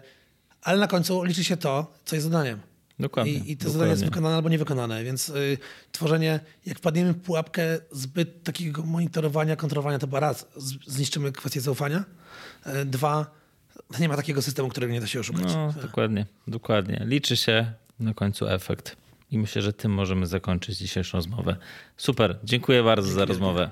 Ale 0.62 0.78
na 0.80 0.86
końcu 0.86 1.22
liczy 1.24 1.44
się 1.44 1.56
to, 1.56 1.94
co 2.04 2.16
jest 2.16 2.24
zadaniem. 2.24 2.58
Dokładnie, 3.00 3.32
I, 3.32 3.52
I 3.52 3.56
to 3.56 3.70
zadanie 3.70 3.90
jest 3.90 4.04
wykonane 4.04 4.36
albo 4.36 4.48
niewykonane, 4.48 5.04
więc 5.04 5.28
y, 5.28 5.58
tworzenie, 5.92 6.40
jak 6.66 6.78
wpadniemy 6.78 7.12
w 7.12 7.20
pułapkę 7.20 7.78
zbyt 7.90 8.42
takiego 8.42 8.82
monitorowania, 8.82 9.56
kontrolowania, 9.56 9.98
to 9.98 10.06
chyba 10.06 10.20
raz 10.20 10.46
zniszczymy 10.86 11.32
kwestię 11.32 11.60
zaufania, 11.60 12.04
y, 12.66 12.84
dwa, 12.84 13.30
nie 14.00 14.08
ma 14.08 14.16
takiego 14.16 14.42
systemu, 14.42 14.68
którego 14.68 14.92
nie 14.92 15.00
da 15.00 15.06
się 15.06 15.20
oszukać. 15.20 15.54
No, 15.54 15.74
dokładnie, 15.82 16.26
dokładnie. 16.48 17.02
Liczy 17.06 17.36
się 17.36 17.72
na 18.00 18.14
końcu 18.14 18.48
efekt. 18.48 18.96
I 19.30 19.38
myślę, 19.38 19.62
że 19.62 19.72
tym 19.72 19.92
możemy 19.92 20.26
zakończyć 20.26 20.78
dzisiejszą 20.78 21.18
rozmowę. 21.18 21.56
Super, 21.96 22.38
dziękuję 22.44 22.82
bardzo 22.82 23.10
za 23.10 23.24
rozmowę. 23.24 23.70